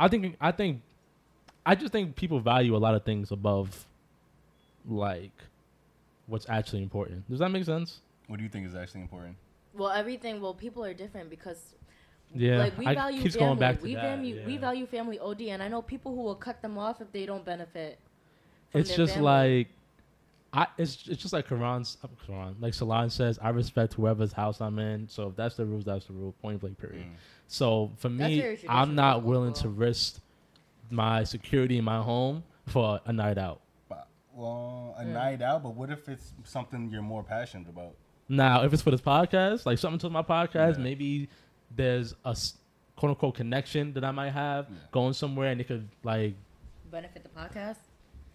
I 0.00 0.08
think, 0.08 0.36
I 0.40 0.50
think, 0.50 0.80
I 1.64 1.74
just 1.74 1.92
think 1.92 2.16
people 2.16 2.40
value 2.40 2.74
a 2.74 2.78
lot 2.78 2.94
of 2.94 3.04
things 3.04 3.30
above, 3.30 3.86
like, 4.88 5.30
what's 6.26 6.48
actually 6.48 6.82
important. 6.82 7.28
Does 7.30 7.38
that 7.38 7.50
make 7.50 7.64
sense? 7.64 8.00
What 8.26 8.38
do 8.38 8.42
you 8.42 8.48
think 8.48 8.66
is 8.66 8.74
actually 8.74 9.02
important? 9.02 9.36
well, 9.74 9.90
everything. 9.90 10.40
Well, 10.40 10.54
people 10.54 10.84
are 10.84 10.92
different 10.94 11.30
because 11.30 11.74
Yeah, 12.34 12.58
like 12.58 12.76
we 12.78 12.86
I 12.86 12.94
value 12.94 13.22
keeps 13.22 13.36
family. 13.36 13.48
going 13.48 13.58
back 13.58 13.76
to 13.78 13.82
we 13.84 13.94
that, 13.94 14.02
value 14.02 14.42
we 14.46 14.56
value 14.58 14.86
family 14.86 15.18
OD, 15.18 15.42
and 15.42 15.62
I 15.62 15.68
know 15.68 15.80
people 15.82 16.14
who 16.14 16.22
will 16.22 16.34
cut 16.34 16.60
them 16.62 16.76
off 16.78 17.00
if 17.00 17.10
they 17.12 17.24
don't 17.26 17.44
benefit. 17.44 17.98
from 18.70 18.80
it's 18.80 18.90
their 18.90 18.96
just 18.98 19.14
family. 19.14 19.24
like 19.24 19.68
I 20.54 20.66
it's 20.76 21.08
it's 21.08 21.22
just 21.22 21.32
like 21.32 21.48
Khuran's 21.48 21.96
uh, 22.04 22.08
Khuran 22.26 22.56
like 22.60 22.74
Salon 22.74 23.08
says 23.10 23.38
I 23.40 23.48
respect 23.50 23.94
whoever's 23.94 24.32
house 24.32 24.60
I'm 24.60 24.78
in 24.78 25.08
so 25.08 25.28
if 25.28 25.36
that's 25.36 25.54
the 25.56 25.64
rules 25.64 25.84
that's 25.84 26.06
the 26.06 26.12
rule 26.12 26.34
point 26.42 26.60
blank 26.60 26.78
period 26.78 27.06
Mm. 27.06 27.14
so 27.46 27.90
for 27.96 28.10
me 28.10 28.58
I'm 28.68 28.94
not 28.94 29.22
willing 29.22 29.54
to 29.54 29.68
risk 29.70 30.20
my 30.90 31.24
security 31.24 31.78
in 31.78 31.84
my 31.84 32.02
home 32.02 32.42
for 32.66 33.00
a 33.06 33.12
night 33.12 33.38
out 33.38 33.60
well, 34.34 34.94
a 34.98 35.02
Mm. 35.04 35.08
night 35.12 35.42
out. 35.42 35.62
But 35.62 35.74
what 35.74 35.90
if 35.90 36.08
it's 36.08 36.32
something 36.44 36.88
you're 36.90 37.02
more 37.02 37.22
passionate 37.22 37.68
about? 37.68 37.94
now 38.28 38.62
if 38.62 38.72
it's 38.72 38.82
for 38.82 38.90
this 38.90 39.00
podcast 39.00 39.64
like 39.66 39.78
something 39.78 39.98
to 40.00 40.10
my 40.10 40.22
podcast 40.22 40.76
Yeah. 40.76 40.84
maybe 40.84 41.28
there's 41.74 42.14
a 42.26 42.36
quote 42.96 43.10
unquote 43.10 43.34
connection 43.36 43.92
that 43.94 44.04
I 44.04 44.10
might 44.10 44.30
have 44.30 44.66
Yeah. 44.70 44.76
going 44.90 45.12
somewhere 45.14 45.50
and 45.50 45.60
it 45.62 45.64
could 45.66 45.88
like 46.04 46.34
benefit 46.90 47.22
the 47.22 47.30
podcast. 47.30 47.78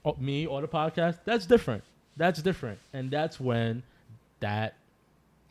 oh, 0.04 0.16
me 0.20 0.46
or 0.48 0.62
the 0.62 0.68
podcast, 0.68 1.20
that's 1.24 1.46
different. 1.46 1.84
That's 2.18 2.42
different, 2.42 2.80
and 2.94 3.10
that's 3.12 3.40
when 3.40 3.84
that 4.40 4.76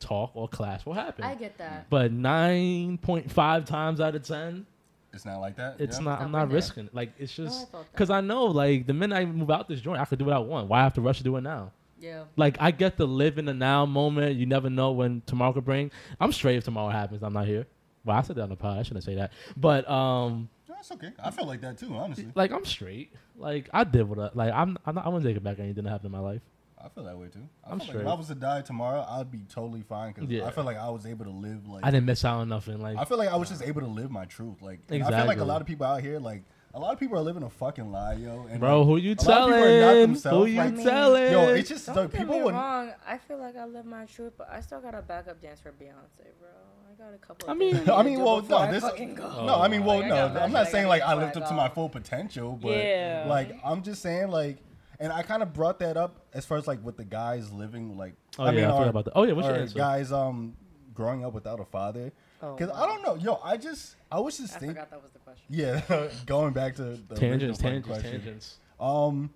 talk 0.00 0.32
or 0.34 0.48
class 0.48 0.84
will 0.84 0.92
happen. 0.92 1.24
I 1.24 1.34
get 1.34 1.56
that. 1.58 1.88
but 1.88 2.12
nine 2.12 2.98
point 2.98 3.30
five 3.30 3.64
times 3.64 4.00
out 4.00 4.14
of 4.14 4.22
ten, 4.24 4.66
It's 5.14 5.24
not 5.24 5.40
like 5.40 5.56
that. 5.56 5.76
it's 5.80 5.98
yeah? 5.98 6.04
not. 6.04 6.20
I'm 6.20 6.30
Not 6.32 6.48
not 6.48 6.52
risking. 6.52 6.86
it. 6.86 6.94
Like 6.94 7.12
it's 7.18 7.32
just 7.34 7.70
felt 7.70 7.84
that. 7.84 7.92
because 7.92 8.10
I 8.10 8.20
know, 8.20 8.44
like 8.46 8.86
the 8.86 8.92
minute 8.94 9.16
I 9.16 9.24
move 9.24 9.50
out 9.50 9.68
this 9.68 9.80
joint, 9.80 10.00
I 10.00 10.04
could 10.04 10.18
do 10.18 10.26
what 10.26 10.34
I 10.34 10.38
want. 10.38 10.68
Why 10.68 10.80
I 10.80 10.82
have 10.82 10.94
to 10.94 11.00
rush 11.00 11.18
to 11.18 11.24
do 11.24 11.36
it 11.36 11.40
now? 11.42 11.72
Yeah. 11.98 12.24
Like 12.36 12.56
I 12.60 12.72
get 12.72 12.98
to 12.98 13.06
live 13.06 13.38
in 13.38 13.46
the 13.46 13.54
now 13.54 13.86
moment. 13.86 14.36
You 14.36 14.44
never 14.44 14.68
know 14.68 14.92
when 14.92 15.22
tomorrow 15.24 15.52
could 15.54 15.64
bring. 15.64 15.90
I'm 16.20 16.32
straight 16.32 16.56
if 16.56 16.64
tomorrow 16.64 16.90
happens. 16.90 17.22
I'm 17.22 17.32
not 17.32 17.46
here. 17.46 17.66
Well, 18.04 18.16
I 18.16 18.22
said 18.22 18.36
that 18.36 18.42
on 18.42 18.50
the 18.50 18.56
pod. 18.56 18.78
I 18.78 18.82
shouldn't 18.82 19.04
say 19.04 19.14
that, 19.16 19.32
but 19.56 19.88
um, 19.90 20.48
That's 20.68 20.92
okay. 20.92 21.10
I 21.24 21.30
feel 21.30 21.46
like 21.46 21.60
that 21.62 21.78
too, 21.78 21.94
honestly. 21.94 22.28
like 22.34 22.52
I'm 22.52 22.64
straight. 22.66 23.12
Like 23.36 23.68
I 23.72 23.82
did 23.84 24.08
what 24.08 24.18
I 24.18 24.30
like. 24.34 24.52
I'm. 24.52 24.76
I'm 24.84 24.94
not, 24.94 25.06
I 25.06 25.08
wouldn't 25.08 25.24
take 25.24 25.36
it 25.36 25.42
back. 25.42 25.58
Anything 25.58 25.84
that 25.84 25.90
happened 25.90 26.06
in 26.06 26.12
my 26.12 26.20
life. 26.20 26.42
I 26.86 26.88
feel 26.90 27.04
that 27.04 27.18
way 27.18 27.26
too. 27.26 27.40
I 27.64 27.72
I'm 27.72 27.80
feel 27.80 27.88
like 27.94 27.96
if 28.04 28.06
I 28.06 28.14
was 28.14 28.28
to 28.28 28.34
die 28.36 28.62
tomorrow, 28.62 29.04
I'd 29.08 29.30
be 29.30 29.40
totally 29.48 29.82
fine 29.82 30.12
because 30.12 30.30
Yeah. 30.30 30.46
I 30.46 30.52
feel 30.52 30.62
like 30.64 30.76
I 30.76 30.88
was 30.88 31.04
able 31.04 31.24
to 31.24 31.30
live 31.32 31.66
like 31.68 31.84
I 31.84 31.90
didn't 31.90 32.06
miss 32.06 32.24
out 32.24 32.38
on 32.38 32.48
nothing. 32.48 32.80
Like 32.80 32.96
I 32.96 33.04
feel 33.04 33.18
like 33.18 33.28
I 33.28 33.36
was 33.36 33.48
just 33.48 33.62
able 33.62 33.80
to 33.80 33.86
live 33.88 34.10
my 34.10 34.24
truth. 34.24 34.62
Like 34.62 34.80
and 34.88 35.02
I 35.02 35.10
feel 35.18 35.26
like 35.26 35.38
a 35.40 35.44
lot 35.44 35.60
of 35.60 35.66
people 35.66 35.84
out 35.84 36.00
here, 36.00 36.18
like 36.20 36.44
a 36.74 36.78
lot 36.78 36.92
of 36.92 37.00
people 37.00 37.16
are 37.18 37.22
living 37.22 37.42
a 37.42 37.50
fucking 37.50 37.90
lie, 37.90 38.14
yo. 38.14 38.46
And 38.50 38.60
Bro, 38.60 38.80
like, 38.82 38.86
who 38.86 38.96
you 38.98 39.16
a 39.18 39.22
lot 39.24 39.40
of 39.42 39.46
people 39.48 39.54
are 39.54 39.58
not 39.58 39.64
telling? 39.64 39.96
Who 39.96 40.06
themselves, 40.06 40.50
you 40.52 40.56
like, 40.58 40.76
telling? 40.76 41.32
Yo, 41.32 41.48
it's 41.54 41.68
just 41.70 41.86
Don't 41.86 41.96
like 41.96 42.10
get 42.12 42.20
people 42.20 42.36
me 42.36 42.42
would. 42.44 42.54
wrong. 42.54 42.92
I 43.06 43.18
feel 43.18 43.38
like 43.38 43.56
I 43.56 43.64
live 43.66 43.86
my 43.86 44.04
truth, 44.04 44.34
but 44.38 44.48
I 44.52 44.60
still 44.60 44.80
got 44.80 44.94
a 44.94 45.00
backup 45.02 45.40
dance 45.40 45.58
for 45.60 45.70
Beyonce, 45.72 46.28
bro. 46.38 46.48
I 46.88 47.02
got 47.02 47.14
a 47.14 47.18
couple. 47.18 47.48
I 47.50 47.54
mean- 47.54 47.76
things 47.76 47.88
I 48.00 48.02
mean, 48.02 48.20
well, 48.20 48.42
no, 48.42 48.58
I 48.58 48.70
this. 48.70 48.82
fucking. 48.84 49.14
No, 49.16 49.58
I 49.60 49.68
mean, 49.68 49.82
oh 49.82 49.86
well, 49.86 49.98
Like, 50.00 50.08
no. 50.08 50.14
got 50.28 50.36
I'm 50.42 50.52
not 50.52 50.68
saying 50.68 50.86
like 50.86 51.02
I 51.02 51.14
lived 51.14 51.36
up 51.36 51.48
to 51.48 51.54
my 51.54 51.68
full 51.68 51.88
potential, 51.88 52.58
but 52.60 52.76
Yeah. 52.76 53.24
like 53.26 53.56
I'm 53.64 53.82
just 53.82 54.02
saying 54.02 54.28
like, 54.28 54.58
and 55.00 55.12
I 55.12 55.22
kind 55.22 55.42
of 55.42 55.52
brought 55.52 55.78
that 55.80 55.96
up 55.96 56.26
as 56.34 56.44
far 56.46 56.58
as 56.58 56.66
like 56.66 56.82
with 56.84 56.96
the 56.96 57.04
guys 57.04 57.50
living 57.52 57.96
like. 57.96 58.14
Oh, 58.38 58.44
yeah, 58.44 58.50
I 58.50 58.54
forgot 58.54 58.82
our- 58.82 58.88
about 58.88 59.04
that. 59.06 59.12
Oh, 59.16 59.22
yeah, 59.24 59.32
what's 59.32 59.48
your 59.48 59.56
answer? 59.56 59.74
Guys, 59.78 60.12
um, 60.12 60.56
growing 60.94 61.24
up 61.24 61.32
without 61.32 61.60
a 61.60 61.64
father. 61.64 62.12
Oh, 62.42 62.54
Because 62.54 62.70
I 62.76 62.86
don't 62.86 63.02
know, 63.02 63.14
yo, 63.14 63.40
I 63.42 63.56
just 63.56 63.96
I 64.12 64.20
was 64.20 64.36
just 64.36 64.54
I 64.56 64.58
thinking. 64.58 64.74
forgot 64.76 64.90
that 64.90 65.02
was 65.02 65.10
the 65.12 65.18
question. 65.20 65.44
Yeah, 65.48 66.08
going 66.26 66.52
back 66.52 66.74
to 66.76 66.82
the 66.82 67.14
tangents, 67.14 67.20
original 67.20 67.56
tangents, 67.56 67.88
question. 67.88 68.10
tangents. 68.12 68.58
Um, 68.78 69.30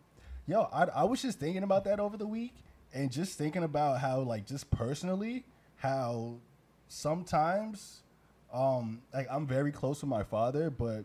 yo, 0.46 0.62
I, 0.72 0.84
I 0.84 1.04
was 1.04 1.22
just 1.22 1.38
thinking 1.40 1.62
about 1.62 1.84
that 1.84 1.98
over 1.98 2.16
the 2.18 2.26
week, 2.26 2.54
and 2.92 3.10
just 3.10 3.38
thinking 3.38 3.62
about 3.64 4.00
how, 4.00 4.20
like, 4.20 4.44
just 4.46 4.70
personally, 4.70 5.44
how 5.76 6.34
sometimes, 6.88 8.02
um, 8.52 9.00
like, 9.14 9.26
I'm 9.30 9.46
very 9.46 9.72
close 9.72 10.02
with 10.02 10.10
my 10.10 10.22
father, 10.22 10.68
but, 10.70 11.04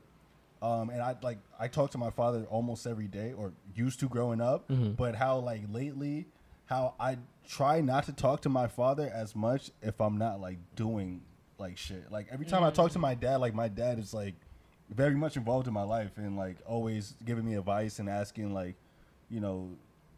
um, 0.66 0.90
and 0.90 1.00
I 1.02 1.16
like 1.22 1.38
I 1.60 1.68
talk 1.68 1.92
to 1.92 1.98
my 2.00 2.10
father 2.10 2.46
almost 2.50 2.88
every 2.88 3.08
day, 3.08 3.34
or 3.38 3.54
used 3.76 4.00
to 4.00 4.08
growing 4.10 4.42
up, 4.42 4.66
but 4.98 5.14
how 5.16 5.38
like 5.38 5.62
lately, 5.72 6.26
how 6.66 6.96
I 7.00 7.18
try 7.48 7.82
not 7.82 8.06
to 8.06 8.14
talk 8.14 8.42
to 8.42 8.50
my 8.50 8.68
father 8.68 9.12
as 9.14 9.36
much 9.36 9.70
if 9.84 10.02
I'm 10.02 10.18
not 10.18 10.42
like 10.42 10.58
doing 10.76 11.22
like 11.60 11.78
shit. 11.78 12.12
Like 12.12 12.28
every 12.32 12.48
time 12.48 12.64
I 12.64 12.72
talk 12.72 12.92
to 12.94 13.00
my 13.00 13.14
dad, 13.14 13.38
like 13.38 13.54
my 13.54 13.68
dad 13.68 14.00
is 14.00 14.12
like 14.14 14.34
very 14.90 15.16
much 15.16 15.38
involved 15.38 15.68
in 15.68 15.74
my 15.74 15.84
life 15.84 16.12
and 16.18 16.36
like 16.36 16.58
always 16.66 17.14
giving 17.24 17.46
me 17.46 17.56
advice 17.56 18.00
and 18.00 18.10
asking 18.10 18.54
like, 18.54 18.76
you 19.30 19.40
know, 19.40 19.70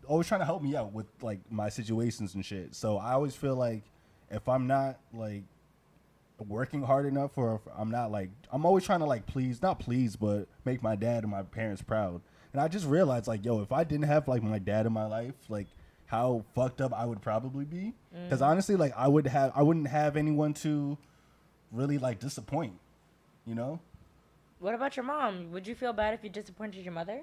always 0.08 0.28
trying 0.28 0.42
to 0.42 0.46
help 0.46 0.62
me 0.62 0.76
out 0.78 0.94
with 0.94 1.08
like 1.22 1.40
my 1.52 1.68
situations 1.70 2.36
and 2.36 2.46
shit. 2.46 2.74
So 2.74 2.98
I 2.98 3.12
always 3.12 3.36
feel 3.36 3.56
like 3.56 3.84
if 4.32 4.48
I'm 4.48 4.66
not 4.68 5.00
like 5.14 5.44
working 6.46 6.84
hard 6.84 7.06
enough 7.06 7.38
or 7.38 7.56
if 7.56 7.62
I'm 7.76 7.90
not 7.90 8.12
like 8.12 8.30
I'm 8.52 8.66
always 8.66 8.84
trying 8.84 9.00
to 9.00 9.06
like 9.06 9.26
please 9.26 9.62
not 9.62 9.80
please 9.80 10.16
but 10.16 10.48
make 10.66 10.84
my 10.84 10.96
dad 10.96 11.24
and 11.24 11.32
my 11.32 11.44
parents 11.44 11.82
proud. 11.82 12.22
And 12.54 12.62
I 12.62 12.68
just 12.68 12.86
realized 12.86 13.28
like 13.28 13.44
yo, 13.44 13.62
if 13.62 13.72
I 13.72 13.84
didn't 13.84 14.06
have 14.06 14.28
like 14.28 14.44
my 14.44 14.60
dad 14.60 14.86
in 14.86 14.94
my 14.94 15.06
life, 15.06 15.34
like 15.50 15.68
how 16.06 16.46
fucked 16.56 16.80
up 16.80 16.94
I 16.94 17.06
would 17.06 17.22
probably 17.22 17.66
be. 17.66 17.94
Cuz 18.30 18.42
honestly 18.42 18.76
like 18.76 18.94
I 18.96 19.08
would 19.08 19.28
have 19.28 19.52
I 19.56 19.64
wouldn't 19.64 19.88
have 19.88 20.16
anyone 20.16 20.54
to 20.56 20.98
really 21.72 21.98
like 21.98 22.20
disappoint, 22.20 22.80
you 23.46 23.56
know? 23.56 23.80
What 24.60 24.74
about 24.74 24.96
your 24.96 25.06
mom? 25.06 25.52
Would 25.52 25.68
you 25.68 25.76
feel 25.76 25.94
bad 25.94 26.14
if 26.14 26.24
you 26.24 26.30
disappointed 26.30 26.84
your 26.84 26.94
mother? 26.94 27.22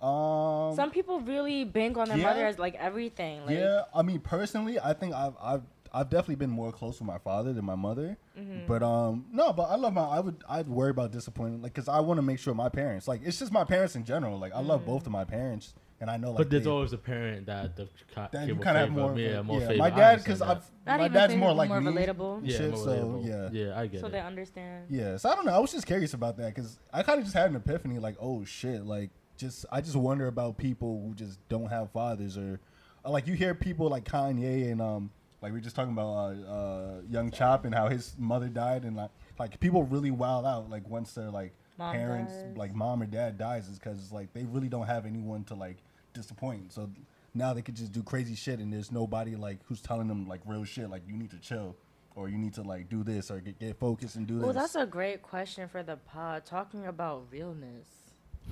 Um 0.00 0.74
Some 0.74 0.90
people 0.90 1.20
really 1.20 1.64
bank 1.64 1.96
on 1.96 2.08
their 2.08 2.18
yeah. 2.18 2.24
mother 2.24 2.46
as 2.46 2.58
like 2.58 2.74
everything. 2.74 3.44
Like, 3.46 3.56
yeah, 3.56 3.82
I 3.94 4.02
mean 4.02 4.20
personally, 4.20 4.78
I 4.78 4.92
think 4.92 5.14
I've 5.14 5.34
I've 5.40 5.62
I've 5.92 6.10
definitely 6.10 6.36
been 6.36 6.50
more 6.50 6.72
close 6.72 6.98
with 7.00 7.06
my 7.06 7.18
father 7.18 7.52
than 7.52 7.64
my 7.64 7.74
mother. 7.74 8.16
Mm-hmm. 8.38 8.66
But 8.66 8.82
um 8.82 9.26
no, 9.32 9.52
but 9.52 9.64
I 9.70 9.76
love 9.76 9.92
my 9.92 10.04
I 10.04 10.20
would 10.20 10.42
I'd 10.48 10.68
worry 10.68 10.90
about 10.90 11.12
disappointing 11.12 11.62
like 11.62 11.74
cuz 11.74 11.88
I 11.88 12.00
want 12.00 12.18
to 12.18 12.22
make 12.22 12.38
sure 12.38 12.54
my 12.54 12.68
parents 12.68 13.06
like 13.08 13.20
it's 13.24 13.38
just 13.38 13.52
my 13.52 13.64
parents 13.64 13.96
in 13.96 14.04
general. 14.04 14.38
Like 14.38 14.54
I 14.54 14.60
love 14.60 14.80
Mm-hmm. 14.80 14.90
both 14.90 15.06
of 15.06 15.12
my 15.12 15.24
parents 15.24 15.74
and 16.00 16.10
I 16.10 16.16
know 16.18 16.28
like 16.30 16.38
But 16.38 16.50
there's 16.50 16.64
they- 16.64 16.70
always 16.70 16.92
a 16.92 16.98
parent 16.98 17.46
that 17.46 17.74
the 17.76 17.88
ca- 18.14 18.28
that 18.32 18.46
you 18.48 18.56
kind 18.56 18.76
of 18.76 18.82
have 18.88 18.92
more 18.92 19.12
of 19.12 19.18
yeah, 19.18 19.40
more 19.42 19.60
yeah, 19.60 19.66
favor. 19.68 19.78
my 19.78 19.86
I 19.86 19.90
dad 19.90 20.24
cuz. 20.24 20.42
I've 20.42 20.70
Not 20.86 21.00
my 21.00 21.08
dad's 21.08 21.32
favorite, 21.32 21.38
more 21.46 21.54
like 21.54 21.68
more 21.70 21.80
me 21.80 21.90
relatable. 21.92 22.40
yeah, 22.44 22.56
shit, 22.58 22.70
more 22.70 22.84
so 22.84 22.90
relatable. 22.90 23.26
yeah. 23.26 23.48
yeah, 23.66 23.78
I 23.80 23.86
get 23.86 24.00
So 24.00 24.06
it. 24.08 24.10
they 24.12 24.20
understand. 24.20 24.86
Yeah, 24.90 25.16
so 25.16 25.30
I 25.30 25.34
don't 25.34 25.46
know. 25.46 25.54
I 25.54 25.58
was 25.58 25.72
just 25.72 25.86
curious 25.86 26.12
about 26.14 26.36
that 26.36 26.54
because 26.54 26.78
I 26.92 27.02
kind 27.02 27.18
of 27.18 27.24
just 27.24 27.34
had 27.34 27.48
an 27.50 27.56
epiphany, 27.56 27.98
like, 27.98 28.16
oh 28.20 28.44
shit, 28.44 28.84
like, 28.84 29.10
just 29.38 29.64
I 29.72 29.80
just 29.80 29.96
wonder 29.96 30.26
about 30.26 30.58
people 30.58 31.00
who 31.02 31.14
just 31.14 31.38
don't 31.48 31.68
have 31.68 31.90
fathers, 31.92 32.36
or, 32.38 32.60
or, 33.04 33.10
like 33.12 33.26
you 33.26 33.34
hear 33.34 33.54
people 33.54 33.88
like 33.88 34.04
Kanye 34.04 34.70
and 34.70 34.80
um, 34.82 35.10
like 35.42 35.52
we 35.52 35.58
were 35.58 35.62
just 35.62 35.76
talking 35.76 35.92
about 35.92 36.06
uh, 36.06 36.50
uh, 36.50 37.00
Young 37.08 37.30
Chop 37.30 37.64
and 37.64 37.74
how 37.74 37.88
his 37.88 38.14
mother 38.18 38.48
died, 38.48 38.84
and 38.84 38.96
like 38.96 39.10
like 39.38 39.60
people 39.60 39.84
really 39.84 40.10
wild 40.10 40.46
out 40.46 40.70
like 40.70 40.88
once 40.88 41.12
their 41.12 41.30
like 41.30 41.52
Mom 41.78 41.92
parents, 41.92 42.32
dies. 42.32 42.56
like 42.56 42.74
mom 42.74 43.02
or 43.02 43.06
dad 43.06 43.36
dies, 43.38 43.68
is 43.68 43.78
because 43.78 44.12
like 44.12 44.32
they 44.32 44.44
really 44.44 44.68
don't 44.68 44.86
have 44.86 45.06
anyone 45.06 45.44
to 45.44 45.54
like 45.54 45.76
disappoint. 46.14 46.72
So 46.72 46.90
now 47.34 47.52
they 47.52 47.62
could 47.62 47.76
just 47.76 47.92
do 47.92 48.02
crazy 48.02 48.34
shit, 48.34 48.60
and 48.60 48.72
there's 48.72 48.90
nobody 48.90 49.36
like 49.36 49.58
who's 49.66 49.80
telling 49.80 50.08
them 50.08 50.26
like 50.26 50.40
real 50.46 50.64
shit, 50.64 50.88
like 50.90 51.02
you 51.06 51.16
need 51.16 51.30
to 51.30 51.38
chill. 51.38 51.76
Or 52.14 52.30
you 52.30 52.38
need 52.38 52.54
to 52.54 52.62
like 52.62 52.88
do 52.88 53.04
this, 53.04 53.30
or 53.30 53.40
get, 53.40 53.58
get 53.58 53.78
focused 53.78 54.16
and 54.16 54.26
do 54.26 54.36
this. 54.36 54.44
Well, 54.44 54.54
that's 54.54 54.74
a 54.74 54.86
great 54.86 55.20
question 55.20 55.68
for 55.68 55.82
the 55.82 55.96
pod. 55.96 56.46
Talking 56.46 56.86
about 56.86 57.26
realness. 57.30 57.88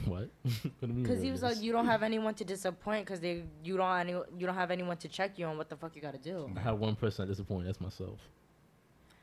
What? 0.04 0.28
what 0.42 0.52
do 0.52 0.86
you 0.86 0.88
mean? 0.88 1.02
Because 1.02 1.22
he 1.22 1.30
was 1.30 1.42
like, 1.42 1.60
you 1.62 1.72
don't 1.72 1.86
have 1.86 2.02
anyone 2.02 2.34
to 2.34 2.44
disappoint 2.44 3.06
because 3.06 3.20
they 3.20 3.44
you 3.62 3.76
don't 3.76 3.96
any 3.98 4.12
you 4.12 4.46
don't 4.46 4.54
have 4.54 4.70
anyone 4.70 4.96
to 4.98 5.08
check 5.08 5.38
you 5.38 5.46
on 5.46 5.56
what 5.56 5.68
the 5.68 5.76
fuck 5.76 5.94
you 5.96 6.02
gotta 6.02 6.18
do. 6.18 6.50
I 6.56 6.60
have 6.60 6.78
one 6.78 6.96
person 6.96 7.26
that 7.26 7.32
disappointed. 7.32 7.68
That's 7.68 7.80
myself. 7.80 8.18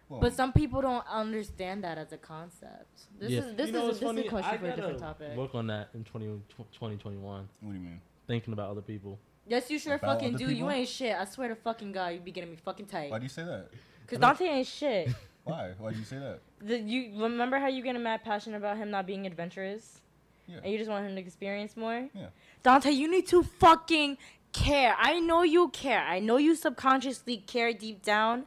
Well, 0.09 0.19
But 0.19 0.34
some 0.34 0.51
people 0.51 0.82
don't 0.82 1.05
understand 1.07 1.84
that 1.86 1.97
as 1.97 2.11
a 2.11 2.17
concept. 2.17 3.07
This 3.17 3.32
Yeah. 3.32 3.39
is 3.39 3.55
this 3.55 3.67
You 3.67 3.74
know 3.74 3.80
is 3.80 3.86
what's 3.86 3.99
this 3.99 4.09
is 4.09 4.15
funny? 4.15 4.28
a 4.28 4.30
question 4.30 4.53
I 4.53 4.57
for 4.57 4.65
a 4.67 4.76
different 4.76 4.99
topic. 4.99 5.38
Work 5.38 5.55
on 5.55 5.67
that 5.67 5.89
in 5.93 6.03
20, 6.03 6.26
2021. 6.72 7.47
what 7.61 7.72
do 7.72 7.78
you 7.78 7.84
mean? 7.84 8.01
Thinking 8.28 8.53
about 8.53 8.69
other 8.72 8.82
people. 8.82 9.19
Yes, 9.47 9.69
you 9.69 9.80
sure 9.80 9.95
About 9.95 10.15
fucking 10.19 10.36
other 10.36 10.45
do. 10.45 10.53
You 10.53 10.69
ain't 10.69 10.88
shit. 10.88 11.15
I 11.15 11.26
swear 11.26 11.49
to 11.49 11.55
fucking 11.55 11.91
God, 11.91 12.09
you 12.13 12.19
be 12.19 12.32
getting 12.32 12.51
me 12.51 12.57
fucking 12.57 12.86
tight. 12.88 13.11
Why 13.11 13.17
do 13.19 13.24
you 13.24 13.30
say 13.30 13.43
that? 13.43 13.69
Cause 14.07 14.19
Dante 14.19 14.45
ain't 14.45 14.67
shit. 14.67 15.09
Why? 15.43 15.72
Why 15.78 15.91
do 15.93 15.97
you 15.99 16.05
say 16.05 16.19
that? 16.19 16.41
the, 16.59 16.78
you 16.78 17.22
remember 17.22 17.57
how 17.57 17.67
you 17.67 17.82
getting 17.82 18.03
mad 18.03 18.24
passionate 18.24 18.57
about 18.57 18.78
him 18.78 18.91
not 18.91 19.07
being 19.07 19.26
adventurous, 19.26 20.01
Yeah. 20.48 20.60
and 20.64 20.72
you 20.72 20.78
just 20.78 20.89
want 20.89 21.06
him 21.06 21.16
to 21.16 21.22
experience 21.22 21.78
more. 21.78 22.10
Yeah. 22.14 22.28
Dante, 22.64 22.92
you 22.92 23.10
need 23.10 23.28
to 23.28 23.44
fucking 23.44 24.18
care. 24.54 24.96
I 24.98 25.20
know 25.20 25.44
you 25.44 25.70
care. 25.70 26.02
I 26.02 26.20
know 26.20 26.38
you 26.38 26.56
subconsciously 26.56 27.38
care 27.38 27.74
deep 27.74 28.02
down, 28.04 28.46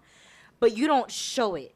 but 0.60 0.76
you 0.76 0.86
don't 0.86 1.10
show 1.10 1.54
it. 1.54 1.74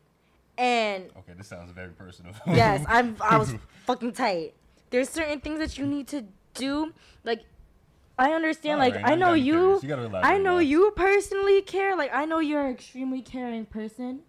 And 0.57 1.11
Okay, 1.19 1.35
this 1.37 1.47
sounds 1.47 1.71
very 1.71 1.91
personal. 1.93 2.35
yes, 2.47 2.85
I'm 2.89 3.17
I 3.21 3.39
was 3.39 3.55
fucking 3.87 4.13
tight. 4.13 4.55
There's 4.91 5.09
certain 5.09 5.41
things 5.41 5.61
that 5.61 5.79
you 5.79 5.87
need 5.87 6.09
to 6.09 6.25
do. 6.55 6.93
Like 7.25 7.43
I 8.19 8.33
understand, 8.33 8.81
like 8.81 8.95
Alright, 8.95 9.13
I 9.13 9.15
know 9.15 9.35
you 9.35 9.81
you 9.83 10.11
I 10.15 10.39
know 10.39 10.59
you 10.59 10.93
personally 10.97 11.63
care. 11.63 11.97
Like 11.97 12.11
I 12.13 12.25
know 12.25 12.41
you're 12.41 12.65
an 12.67 12.73
extremely 12.73 13.23
caring 13.23 13.67
person. 13.67 14.21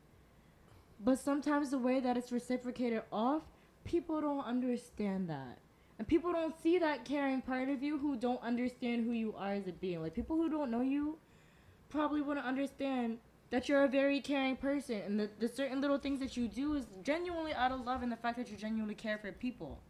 But 0.99 1.17
sometimes 1.17 1.71
the 1.71 1.79
way 1.79 1.99
that 1.99 2.17
it's 2.17 2.31
reciprocated 2.31 3.03
off, 3.11 3.43
people 3.85 4.19
don't 4.21 4.43
understand 4.45 5.29
that. 5.29 5.57
And 5.99 6.07
people 6.07 6.31
don't 6.31 6.55
see 6.63 6.79
that 6.79 7.03
caring 7.03 7.41
part 7.41 7.67
of 7.67 7.83
you 7.83 7.97
who 7.97 8.15
don't 8.15 8.41
understand 8.41 9.05
who 9.05 9.11
you 9.11 9.35
are 9.37 9.51
as 9.51 9.67
a 9.67 9.73
being. 9.73 10.01
Like 10.01 10.15
people 10.15 10.37
who 10.37 10.49
don't 10.49 10.71
know 10.71 10.81
you 10.81 11.17
probably 11.89 12.21
wouldn't 12.21 12.45
understand 12.45 13.17
that 13.49 13.67
you're 13.67 13.83
a 13.83 13.87
very 13.87 14.21
caring 14.21 14.55
person 14.55 15.01
and 15.05 15.19
the, 15.19 15.29
the 15.39 15.47
certain 15.49 15.81
little 15.81 15.97
things 15.97 16.21
that 16.21 16.37
you 16.37 16.47
do 16.47 16.75
is 16.75 16.85
genuinely 17.03 17.53
out 17.53 17.71
of 17.73 17.85
love 17.85 18.01
and 18.01 18.11
the 18.11 18.15
fact 18.15 18.37
that 18.37 18.49
you 18.49 18.55
genuinely 18.55 18.95
care 18.95 19.17
for 19.17 19.31
people. 19.33 19.81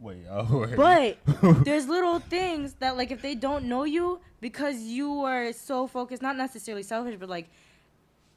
Wait, 0.00 0.24
oh, 0.28 0.66
wait. 0.76 1.18
But 1.24 1.64
there's 1.64 1.86
little 1.86 2.18
things 2.18 2.74
that 2.80 2.96
like 2.96 3.12
if 3.12 3.22
they 3.22 3.36
don't 3.36 3.66
know 3.66 3.84
you 3.84 4.20
because 4.40 4.80
you 4.80 5.20
are 5.20 5.52
so 5.52 5.86
focused, 5.86 6.20
not 6.20 6.36
necessarily 6.36 6.82
selfish, 6.82 7.16
but 7.20 7.28
like 7.28 7.48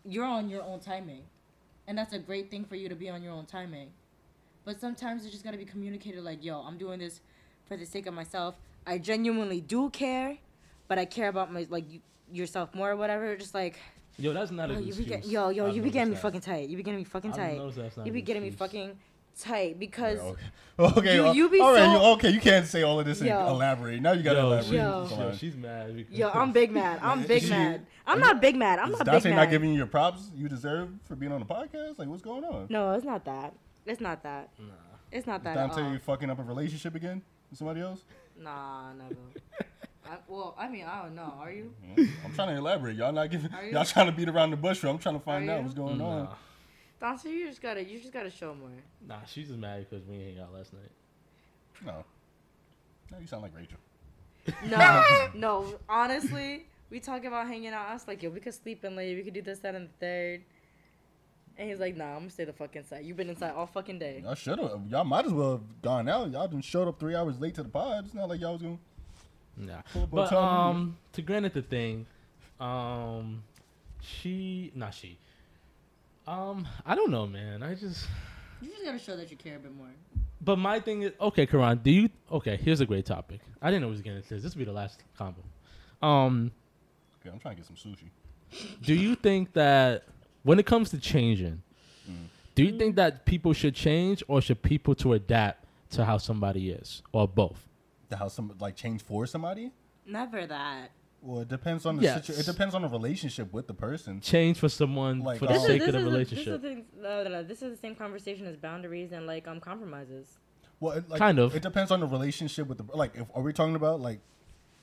you're 0.05 0.25
on 0.25 0.49
your 0.49 0.61
own 0.61 0.81
timing. 0.81 1.23
And 1.87 1.97
that's 1.97 2.13
a 2.13 2.19
great 2.19 2.51
thing 2.51 2.63
for 2.63 2.75
you 2.75 2.89
to 2.89 2.95
be 2.95 3.09
on 3.09 3.23
your 3.23 3.33
own 3.33 3.45
timing. 3.47 3.89
But 4.65 4.79
sometimes 4.81 5.23
it's 5.23 5.31
just 5.31 5.43
gotta 5.45 5.57
be 5.57 5.65
communicated 5.65 6.23
like, 6.23 6.43
yo, 6.43 6.59
I'm 6.61 6.77
doing 6.77 6.99
this 6.99 7.21
for 7.65 7.77
the 7.77 7.85
sake 7.85 8.07
of 8.07 8.13
myself. 8.13 8.55
I 8.87 8.97
genuinely 8.97 9.61
do 9.61 9.89
care, 9.91 10.37
but 10.87 10.97
I 10.99 11.05
care 11.05 11.29
about 11.29 11.51
my 11.53 11.65
like 11.69 11.91
you, 11.91 11.99
yourself 12.31 12.73
more 12.75 12.91
or 12.91 12.95
whatever. 12.95 13.35
Just 13.35 13.53
like 13.53 13.77
Yo, 14.17 14.33
that's 14.33 14.49
not 14.51 14.69
yo, 14.69 14.75
a 14.75 14.79
you 14.81 14.87
excuse. 14.87 15.07
be 15.07 15.13
get, 15.15 15.25
yo, 15.27 15.49
yo, 15.49 15.67
I've 15.67 15.75
you 15.75 15.81
be 15.81 15.89
getting 15.91 16.11
me 16.11 16.15
fucking 16.17 16.41
tight. 16.41 16.69
You 16.69 16.77
be 16.77 16.83
getting 16.83 16.99
me 16.99 17.03
fucking 17.03 17.31
I've 17.31 17.37
tight. 17.37 17.75
that's 17.75 17.97
not 17.97 18.05
You 18.05 18.11
an 18.11 18.13
be 18.13 18.21
getting 18.21 18.43
me 18.43 18.49
fucking 18.51 18.97
tight 19.37 19.77
because 19.79 20.19
Okay. 20.19 20.41
Okay. 20.79 21.15
You- 21.15 21.27
uh, 21.27 21.33
you 21.33 21.49
be 21.49 21.59
all 21.59 21.73
right, 21.73 21.83
so- 21.85 21.91
you, 21.91 21.97
okay. 22.13 22.29
You 22.29 22.39
can't 22.39 22.65
say 22.65 22.83
all 22.83 22.99
of 22.99 23.05
this 23.05 23.19
and 23.21 23.29
elaborate. 23.29 24.01
Now 24.01 24.13
you 24.13 24.23
gotta 24.23 24.39
Yo, 24.39 24.45
elaborate. 24.47 24.73
Yo. 24.73 25.07
Yo, 25.09 25.33
she's 25.37 25.55
mad. 25.55 26.05
Yo, 26.11 26.29
I'm 26.29 26.51
big 26.51 26.71
mad. 26.71 26.99
I'm 27.03 27.23
big 27.27 27.43
She- 27.43 27.49
mad. 27.49 27.85
I'm 28.07 28.19
not 28.19 28.39
big 28.41 28.55
mad. 28.55 28.79
I'm 28.79 28.91
not 28.91 29.05
Dante 29.05 29.11
big 29.19 29.23
mad. 29.31 29.35
not 29.35 29.41
mad. 29.43 29.51
giving 29.51 29.69
you 29.71 29.77
your 29.77 29.87
props 29.87 30.31
you 30.35 30.47
deserve 30.47 30.89
for 31.05 31.15
being 31.15 31.31
on 31.31 31.39
the 31.39 31.45
podcast? 31.45 31.97
Like, 31.99 32.07
what's 32.07 32.21
going 32.21 32.43
on? 32.45 32.67
no, 32.69 32.91
it's 32.93 33.05
not 33.05 33.25
that. 33.25 33.53
It's 33.85 34.01
not 34.01 34.23
that. 34.23 34.49
Nah. 34.59 34.65
It's 35.11 35.27
not 35.27 35.41
Is 35.41 35.43
that 35.45 35.57
at 35.57 35.67
Dante 35.67 35.81
all. 35.83 35.91
you 35.93 35.99
fucking 35.99 36.29
up 36.29 36.39
a 36.39 36.43
relationship 36.43 36.95
again 36.95 37.21
with 37.49 37.59
somebody 37.59 37.81
else? 37.81 38.01
Nah, 38.39 38.93
never. 38.93 39.15
I, 40.05 40.17
well, 40.27 40.55
I 40.57 40.67
mean, 40.67 40.85
I 40.85 41.03
don't 41.03 41.15
know. 41.15 41.33
Are 41.39 41.51
you? 41.51 41.73
I'm 41.97 42.33
trying 42.35 42.49
to 42.49 42.57
elaborate. 42.57 42.95
Y'all 42.95 43.11
not 43.11 43.29
giving. 43.31 43.49
You? 43.65 43.71
Y'all 43.71 43.85
trying 43.85 44.05
to 44.05 44.11
beat 44.11 44.29
around 44.29 44.51
the 44.51 44.57
bush. 44.57 44.83
I'm 44.83 44.97
trying 44.99 45.15
to 45.15 45.23
find 45.23 45.49
Are 45.49 45.53
out 45.53 45.57
you? 45.57 45.63
what's 45.63 45.73
going 45.73 45.99
on. 46.01 46.25
Nah, 46.25 46.33
Dante, 46.99 47.29
you 47.29 47.47
just 47.47 47.61
gotta, 47.61 47.83
you 47.83 47.99
just 47.99 48.13
gotta 48.13 48.29
show 48.29 48.53
more. 48.53 48.69
nah, 49.07 49.23
she's 49.25 49.47
just 49.47 49.59
mad 49.59 49.85
because 49.89 50.05
we 50.05 50.15
ain't 50.17 50.39
out 50.39 50.53
last 50.53 50.73
night. 50.73 50.91
No. 51.85 52.05
No, 53.11 53.19
you 53.19 53.27
sound 53.27 53.43
like 53.43 53.55
Rachel. 53.55 53.77
No, 54.67 55.27
no. 55.33 55.75
Honestly, 55.89 56.67
we 56.89 56.99
talk 56.99 57.23
about 57.25 57.47
hanging 57.47 57.69
out. 57.69 57.89
I 57.89 57.93
was 57.93 58.07
like, 58.07 58.21
yo, 58.21 58.29
we 58.29 58.39
could 58.39 58.53
sleep 58.53 58.85
in 58.85 58.95
late. 58.95 59.15
We 59.15 59.23
could 59.23 59.33
do 59.33 59.41
this, 59.41 59.59
that, 59.59 59.75
and 59.75 59.87
the 59.89 59.93
third. 59.99 60.41
And 61.57 61.69
he's 61.69 61.79
like, 61.79 61.95
nah, 61.95 62.11
I'm 62.11 62.19
gonna 62.19 62.29
stay 62.29 62.43
the 62.43 62.53
fuck 62.53 62.75
inside. 62.75 63.05
You've 63.05 63.17
been 63.17 63.29
inside 63.29 63.51
all 63.51 63.65
fucking 63.65 63.99
day. 63.99 64.21
Y'all 64.23 64.35
should 64.35 64.59
have. 64.59 64.81
Y'all 64.89 65.05
might 65.05 65.25
as 65.25 65.31
well 65.31 65.53
have 65.53 65.81
gone 65.81 66.09
out. 66.09 66.31
Y'all 66.31 66.47
done 66.47 66.61
showed 66.61 66.87
up 66.87 66.99
three 66.99 67.15
hours 67.15 67.39
late 67.39 67.55
to 67.55 67.63
the 67.63 67.69
pod. 67.69 68.05
It's 68.05 68.13
not 68.13 68.27
like 68.27 68.41
y'all 68.41 68.53
was 68.53 68.61
gonna. 68.61 68.77
Nah. 69.57 69.81
Full 69.87 70.07
But 70.07 70.33
um, 70.33 70.97
to 71.13 71.21
granted 71.21 71.53
the 71.53 71.61
thing, 71.61 72.05
um, 72.59 73.41
she, 74.01 74.71
not 74.75 74.93
she. 74.93 75.17
Um, 76.27 76.67
I 76.85 76.95
don't 76.95 77.11
know, 77.11 77.25
man. 77.25 77.63
I 77.63 77.75
just. 77.75 78.07
You 78.61 78.69
just 78.69 78.83
gotta 78.83 78.99
show 78.99 79.15
that 79.15 79.31
you 79.31 79.37
care 79.37 79.55
a 79.55 79.59
bit 79.59 79.75
more. 79.75 79.87
But 80.41 80.57
my 80.57 80.79
thing 80.79 81.03
is, 81.03 81.13
okay, 81.21 81.47
Khuran, 81.47 81.81
do 81.81 81.91
you? 81.91 82.09
Okay, 82.31 82.57
here's 82.57 82.81
a 82.81 82.85
great 82.85 83.05
topic. 83.05 83.39
I 83.61 83.69
didn't 83.69 83.81
know 83.81 83.87
we 83.87 83.93
was 83.93 84.01
getting 84.01 84.17
into 84.17 84.33
this. 84.33 84.43
This 84.43 84.55
will 84.55 84.59
be 84.59 84.65
the 84.65 84.73
last 84.73 85.01
combo. 85.17 85.41
Um, 86.01 86.51
Okay, 87.21 87.33
I'm 87.33 87.39
trying 87.39 87.55
to 87.55 87.61
get 87.63 87.65
some 87.65 87.75
sushi. 87.93 88.09
do 88.83 88.93
you 88.93 89.15
think 89.15 89.53
that 89.53 90.03
when 90.45 90.59
it 90.59 90.65
comes 90.65 90.89
to 90.91 90.97
changing, 90.99 91.61
do 92.55 92.63
you 92.63 92.77
think 92.77 92.95
that 92.95 93.25
people 93.25 93.51
should 93.51 93.75
change 93.75 94.23
or 94.29 94.39
should 94.41 94.61
people 94.61 94.95
to 94.95 95.11
adapt 95.13 95.65
to 95.89 96.05
how 96.05 96.17
somebody 96.17 96.69
is 96.69 97.01
or 97.11 97.27
both? 97.27 97.67
The 98.07 98.15
how 98.15 98.29
some 98.29 98.55
like 98.61 98.75
change 98.77 99.01
for 99.01 99.25
somebody. 99.25 99.71
Never 100.05 100.45
that. 100.47 100.91
Well, 101.21 101.41
it 101.41 101.47
depends 101.49 101.85
on 101.87 101.97
the 101.97 102.03
Yes. 102.03 102.27
situ- 102.27 102.39
It 102.39 102.45
depends 102.45 102.75
on 102.75 102.83
the 102.83 102.87
relationship 102.87 103.51
with 103.51 103.65
the 103.67 103.73
person. 103.73 104.21
Change 104.21 104.59
for 104.59 104.69
someone 104.69 105.21
Like, 105.21 105.39
for 105.39 105.47
the 105.47 105.55
um, 105.55 105.59
sake 105.65 105.81
is, 105.81 105.87
of 105.87 105.93
the 105.93 105.99
is 105.99 106.05
relationship. 106.05 106.45
this 106.45 106.55
is 106.55 106.61
the 106.61 106.67
thing. 106.69 106.85
No, 107.01 107.23
no, 107.23 107.29
no. 107.29 107.43
This 107.43 107.61
is 107.63 107.71
the 107.71 107.77
same 107.77 107.95
conversation 107.95 108.45
as 108.45 108.55
boundaries 108.55 109.11
and 109.11 109.25
like 109.25 109.47
um 109.47 109.59
compromises. 109.59 110.37
Well, 110.79 110.93
it, 110.97 111.09
like, 111.09 111.17
Kind 111.19 111.39
of. 111.39 111.55
It 111.55 111.63
depends 111.63 111.89
on 111.91 111.99
the 111.99 112.07
relationship 112.07 112.67
with 112.67 112.77
the 112.77 112.95
like. 112.95 113.15
If 113.15 113.25
are 113.33 113.41
we 113.41 113.51
talking 113.53 113.75
about 113.75 113.99
like 114.01 114.19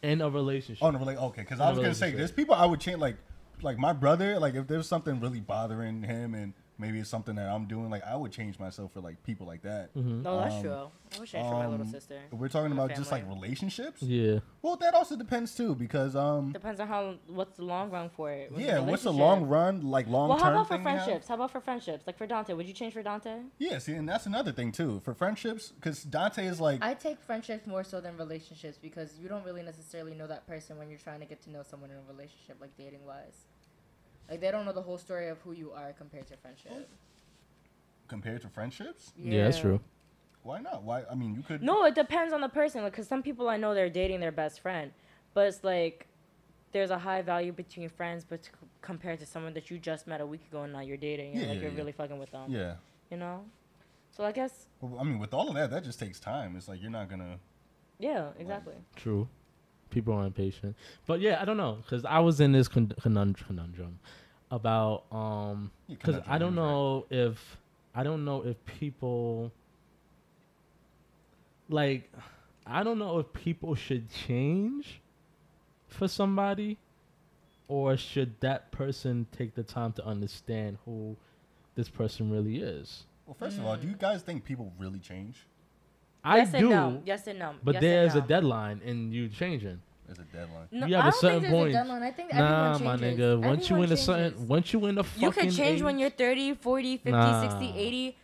in 0.02 0.20
a 0.20 0.28
relationship. 0.28 0.82
on 0.82 0.96
a 0.96 0.98
relate? 0.98 1.16
Okay, 1.18 1.42
because 1.42 1.60
I 1.60 1.70
was 1.70 1.78
gonna 1.78 1.94
say 1.94 2.10
there's 2.10 2.32
people 2.32 2.54
I 2.56 2.66
would 2.66 2.80
change 2.80 2.98
like 2.98 3.16
like 3.62 3.78
my 3.78 3.92
brother. 3.92 4.38
Like 4.38 4.54
if 4.54 4.66
there's 4.66 4.88
something 4.88 5.20
really 5.20 5.40
bothering 5.40 6.02
him 6.02 6.34
and 6.34 6.52
maybe 6.78 6.98
it's 6.98 7.08
something 7.10 7.36
that 7.36 7.48
I'm 7.48 7.66
doing, 7.66 7.90
like 7.90 8.04
I 8.04 8.16
would 8.16 8.32
change 8.32 8.58
myself 8.58 8.92
for 8.92 9.00
like 9.00 9.22
people 9.22 9.46
like 9.46 9.62
that. 9.62 9.94
No, 9.94 10.40
that's 10.40 10.54
Um, 10.56 10.62
true. 10.62 10.90
I 11.16 11.20
wish 11.20 11.34
I 11.34 11.42
for 11.42 11.52
my 11.54 11.66
little 11.66 11.86
Um, 11.86 11.92
sister. 11.92 12.18
We're 12.32 12.48
talking 12.48 12.74
My 12.74 12.84
about 12.84 12.96
just 12.96 13.12
like 13.12 13.28
relationships, 13.28 14.02
yeah. 14.02 14.38
well, 14.62 14.76
that 14.76 14.94
also 14.94 15.14
depends 15.14 15.54
too 15.54 15.74
because 15.74 16.16
um 16.16 16.52
Depends 16.52 16.80
on 16.80 16.88
how 16.88 17.14
what's 17.28 17.56
the 17.58 17.64
long 17.64 17.90
run 17.90 18.08
for 18.10 18.30
it. 18.32 18.50
yeah, 18.56 18.80
what's 18.80 19.02
the 19.04 19.12
long 19.12 19.44
run 19.46 19.82
like 19.82 20.08
long 20.08 20.30
Well, 20.30 20.38
how 20.38 20.50
about 20.50 20.68
for 20.68 20.74
thing? 20.74 20.82
you 20.84 20.88
have? 20.88 21.04
friendships? 21.04 21.28
How 21.28 21.34
about 21.34 21.50
for 21.52 21.60
friendships? 21.60 22.06
Like 22.06 22.16
for 22.18 22.26
Dante, 22.26 22.54
would 22.54 22.66
you 22.66 22.72
change 22.74 22.94
for 22.94 23.02
Dante? 23.02 23.42
Yeah, 23.58 23.78
see, 23.78 23.92
and 23.92 24.08
that's 24.08 24.26
another 24.26 24.50
thing 24.52 24.72
too 24.72 25.00
for 25.04 25.14
friendships 25.14 25.68
because 25.72 26.02
Dante 26.02 26.46
is 26.46 26.60
like 26.60 26.82
I 26.82 26.94
take 26.94 27.20
friendships 27.20 27.66
more 27.66 27.84
so 27.84 28.00
than 28.00 28.16
relationships 28.16 28.78
because 28.80 29.18
you 29.20 29.28
don't 29.28 29.44
really 29.44 29.62
necessarily 29.62 30.14
know 30.14 30.26
that 30.26 30.46
person 30.48 30.78
when 30.78 30.88
you're 30.88 30.98
trying 30.98 31.20
to 31.20 31.26
get 31.26 31.42
to 31.42 31.50
know 31.50 31.62
someone 31.62 31.90
in 31.90 31.96
a 31.98 32.12
relationship, 32.12 32.56
like 32.60 32.76
dating 32.76 33.04
wise. 33.06 33.44
Like 34.32 34.40
they 34.40 34.50
don't 34.50 34.64
know 34.64 34.72
the 34.72 34.80
whole 34.80 34.96
story 34.96 35.28
of 35.28 35.36
who 35.42 35.52
you 35.52 35.72
are 35.72 35.92
compared 35.92 36.26
to 36.28 36.36
friendship. 36.38 36.88
compared 38.08 38.40
to 38.40 38.48
friendships. 38.48 39.12
yeah, 39.18 39.44
that's 39.44 39.58
true. 39.60 39.78
Why 40.42 40.58
not? 40.60 40.82
Why? 40.84 41.02
I 41.10 41.14
mean, 41.14 41.34
you 41.34 41.42
could. 41.42 41.62
No, 41.62 41.84
it 41.84 41.94
depends 41.94 42.32
on 42.32 42.40
the 42.40 42.48
person. 42.48 42.82
Like, 42.82 42.94
cause 42.94 43.06
some 43.06 43.22
people 43.22 43.50
I 43.50 43.58
know 43.58 43.74
they're 43.74 43.90
dating 43.90 44.20
their 44.20 44.32
best 44.32 44.60
friend, 44.60 44.90
but 45.34 45.46
it's 45.48 45.62
like 45.62 46.06
there's 46.72 46.88
a 46.90 46.98
high 46.98 47.20
value 47.20 47.52
between 47.52 47.90
friends, 47.90 48.24
but 48.24 48.46
c- 48.46 48.50
compared 48.80 49.20
to 49.20 49.26
someone 49.26 49.52
that 49.52 49.70
you 49.70 49.78
just 49.78 50.06
met 50.06 50.22
a 50.22 50.26
week 50.26 50.40
ago 50.50 50.62
and 50.62 50.72
now 50.72 50.80
you're 50.80 50.96
dating 50.96 51.32
and 51.32 51.42
Yeah, 51.42 51.48
like 51.48 51.56
yeah, 51.56 51.62
you're 51.64 51.70
yeah. 51.72 51.76
really 51.76 51.92
fucking 51.92 52.18
with 52.18 52.30
them. 52.30 52.46
Yeah. 52.50 52.76
You 53.10 53.18
know. 53.18 53.44
So 54.16 54.24
I 54.24 54.32
guess 54.32 54.66
Well, 54.80 54.98
I 54.98 55.04
mean, 55.04 55.18
with 55.18 55.34
all 55.34 55.48
of 55.50 55.54
that, 55.56 55.70
that 55.70 55.84
just 55.84 56.00
takes 56.00 56.18
time. 56.18 56.56
It's 56.56 56.68
like 56.68 56.80
you're 56.80 56.90
not 56.90 57.10
gonna. 57.10 57.38
yeah, 57.98 58.28
exactly. 58.38 58.76
True. 58.96 59.28
People 59.90 60.14
are 60.14 60.24
impatient. 60.24 60.74
But 61.06 61.20
yeah, 61.20 61.40
I 61.40 61.44
don't 61.44 61.59
know 61.59 61.74
because 61.82 62.06
I 62.06 62.20
was 62.20 62.40
in 62.40 62.52
this 62.52 62.66
con- 62.66 62.94
conund- 63.00 63.46
conundrum 63.46 63.98
about 64.52 65.04
um 65.10 65.70
because 65.88 66.20
I 66.28 66.36
don't 66.38 66.54
you're 66.54 66.62
right. 66.62 66.70
know 66.70 67.06
if 67.10 67.56
I 67.94 68.02
don't 68.04 68.24
know 68.24 68.42
if 68.44 68.62
people 68.66 69.50
like 71.68 72.12
I 72.66 72.84
don't 72.84 72.98
know 72.98 73.18
if 73.18 73.32
people 73.32 73.74
should 73.74 74.12
change 74.12 75.00
for 75.88 76.06
somebody 76.06 76.76
or 77.66 77.96
should 77.96 78.38
that 78.40 78.70
person 78.70 79.26
take 79.36 79.54
the 79.54 79.62
time 79.62 79.92
to 79.94 80.04
understand 80.06 80.76
who 80.84 81.16
this 81.74 81.88
person 81.88 82.30
really 82.30 82.58
is. 82.58 83.04
Well, 83.26 83.34
first 83.38 83.58
of 83.58 83.64
all, 83.64 83.76
do 83.76 83.88
you 83.88 83.94
guys 83.94 84.22
think 84.22 84.44
people 84.44 84.70
really 84.78 84.98
change? 84.98 85.36
I 86.22 86.36
yes 86.38 86.50
do, 86.52 86.58
and 86.58 86.68
no. 86.68 87.02
Yes 87.06 87.26
and 87.26 87.38
no. 87.38 87.54
but 87.64 87.74
yes 87.74 87.82
and 87.82 87.90
there's 87.90 88.14
a 88.14 88.20
deadline 88.20 88.82
in 88.84 89.12
you 89.12 89.28
changing. 89.28 89.80
There's 90.14 90.28
a 90.28 90.32
deadline. 90.32 90.68
No, 90.70 90.86
You 90.86 90.94
have 90.97 91.05
I 91.05 91.09
a 91.09 91.10
don't 91.10 91.20
certain 91.20 91.51
point. 91.51 91.74
a. 91.74 92.02
I 92.02 92.10
think 92.10 92.34
Nah, 92.34 92.78
my 92.78 92.97
nigga. 92.97 93.40
Once 93.43 93.68
you 93.70 93.76
Everyone 93.76 93.84
in 93.84 93.93
a 93.93 93.97
certain, 93.97 94.48
once 94.48 94.72
you 94.72 94.86
in 94.86 94.94
the 94.97 95.05
fucking 95.05 95.22
You 95.22 95.30
can 95.32 95.51
change 95.51 95.82
when 95.82 95.98
you're 95.98 96.10
30, 96.10 96.55
40, 96.55 96.97
50, 96.98 97.40
60, 97.48 97.74
80. 97.78 98.16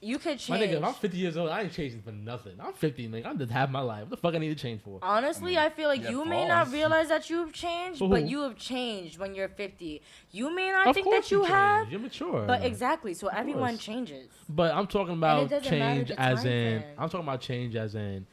You 0.00 0.18
could 0.18 0.30
My 0.30 0.36
change. 0.36 0.62
nigga, 0.70 0.76
if 0.78 0.84
I'm 0.84 0.94
50 0.94 1.16
years 1.18 1.36
old, 1.36 1.50
I 1.50 1.62
ain't 1.62 1.72
changing 1.72 2.02
for 2.02 2.12
nothing. 2.12 2.52
I'm 2.60 2.72
50, 2.72 3.08
nigga. 3.08 3.26
I'm 3.26 3.36
just 3.36 3.50
half 3.50 3.68
my 3.68 3.80
life. 3.80 4.02
What 4.02 4.10
the 4.10 4.16
fuck 4.16 4.32
I 4.32 4.38
need 4.38 4.50
to 4.50 4.54
change 4.54 4.80
for? 4.82 5.00
Honestly, 5.02 5.54
mm. 5.54 5.58
I 5.58 5.70
feel 5.70 5.88
like 5.88 6.02
Yeah, 6.04 6.10
you 6.10 6.24
may 6.24 6.46
not 6.46 6.70
realize 6.70 7.08
that 7.08 7.28
you've 7.28 7.52
changed, 7.52 7.98
but 8.08 8.22
you 8.28 8.42
have 8.42 8.56
changed 8.56 9.18
when 9.18 9.34
you're 9.34 9.48
50. 9.48 10.00
You 10.30 10.54
may 10.54 10.70
not 10.70 10.86
of 10.86 10.94
think 10.94 11.10
that 11.10 11.32
you 11.32 11.38
change. 11.40 11.48
have, 11.48 11.90
You're 11.90 11.98
mature. 12.00 12.44
but 12.46 12.64
exactly. 12.64 13.12
So 13.12 13.26
everyone 13.26 13.70
course. 13.70 13.82
changes. 13.84 14.28
But 14.48 14.72
I'm 14.72 14.86
talking 14.86 15.14
about 15.14 15.50
change 15.64 16.12
as 16.12 16.44
in. 16.44 16.80
frame. 16.82 16.84
I'm 16.96 17.08
talking 17.08 17.26
about 17.26 17.40
change 17.40 17.74
as 17.74 17.96
in. 17.96 18.24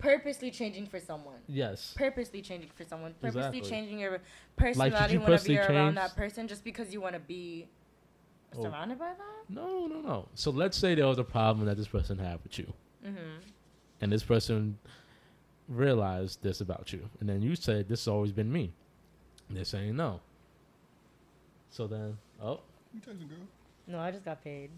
Purposely 0.00 0.50
changing 0.50 0.86
for 0.86 0.98
someone. 0.98 1.36
Yes. 1.46 1.94
Purposely 1.96 2.42
changing 2.42 2.70
for 2.74 2.84
someone. 2.84 3.14
Purposely 3.20 3.58
Exactly. 3.58 3.70
changing 3.70 3.98
your 4.00 4.18
personality 4.56 5.14
you 5.14 5.20
whenever 5.20 5.52
you're 5.52 5.64
around 5.64 5.94
that 5.96 6.16
person 6.16 6.48
just 6.48 6.64
because 6.64 6.92
you 6.92 7.00
want 7.00 7.14
to 7.14 7.20
be 7.20 7.68
Oh. 8.56 8.62
surrounded 8.62 8.98
by 8.98 9.10
that. 9.10 9.44
No, 9.48 9.86
no, 9.86 10.00
no. 10.00 10.28
So 10.34 10.50
let's 10.50 10.76
say 10.76 10.94
there 10.96 11.06
was 11.06 11.18
a 11.18 11.24
problem 11.24 11.66
that 11.66 11.76
this 11.76 11.86
person 11.86 12.18
had 12.18 12.42
with 12.42 12.58
you, 12.58 12.72
Mm-hmm. 13.06 13.38
and 14.00 14.10
this 14.12 14.24
person 14.24 14.78
realized 15.68 16.42
this 16.42 16.60
about 16.60 16.92
you, 16.92 17.08
and 17.20 17.28
then 17.28 17.42
you 17.42 17.54
said 17.54 17.88
this 17.88 18.00
has 18.00 18.08
always 18.08 18.32
been 18.32 18.50
me. 18.50 18.72
And 19.48 19.56
they're 19.56 19.64
saying 19.64 19.94
no. 19.96 20.20
So 21.70 21.86
then, 21.86 22.18
oh, 22.42 22.60
You 22.92 23.00
texting, 23.00 23.28
girl? 23.28 23.38
No, 23.86 23.98
I 24.00 24.10
just 24.10 24.24
got 24.24 24.42
paid. 24.42 24.70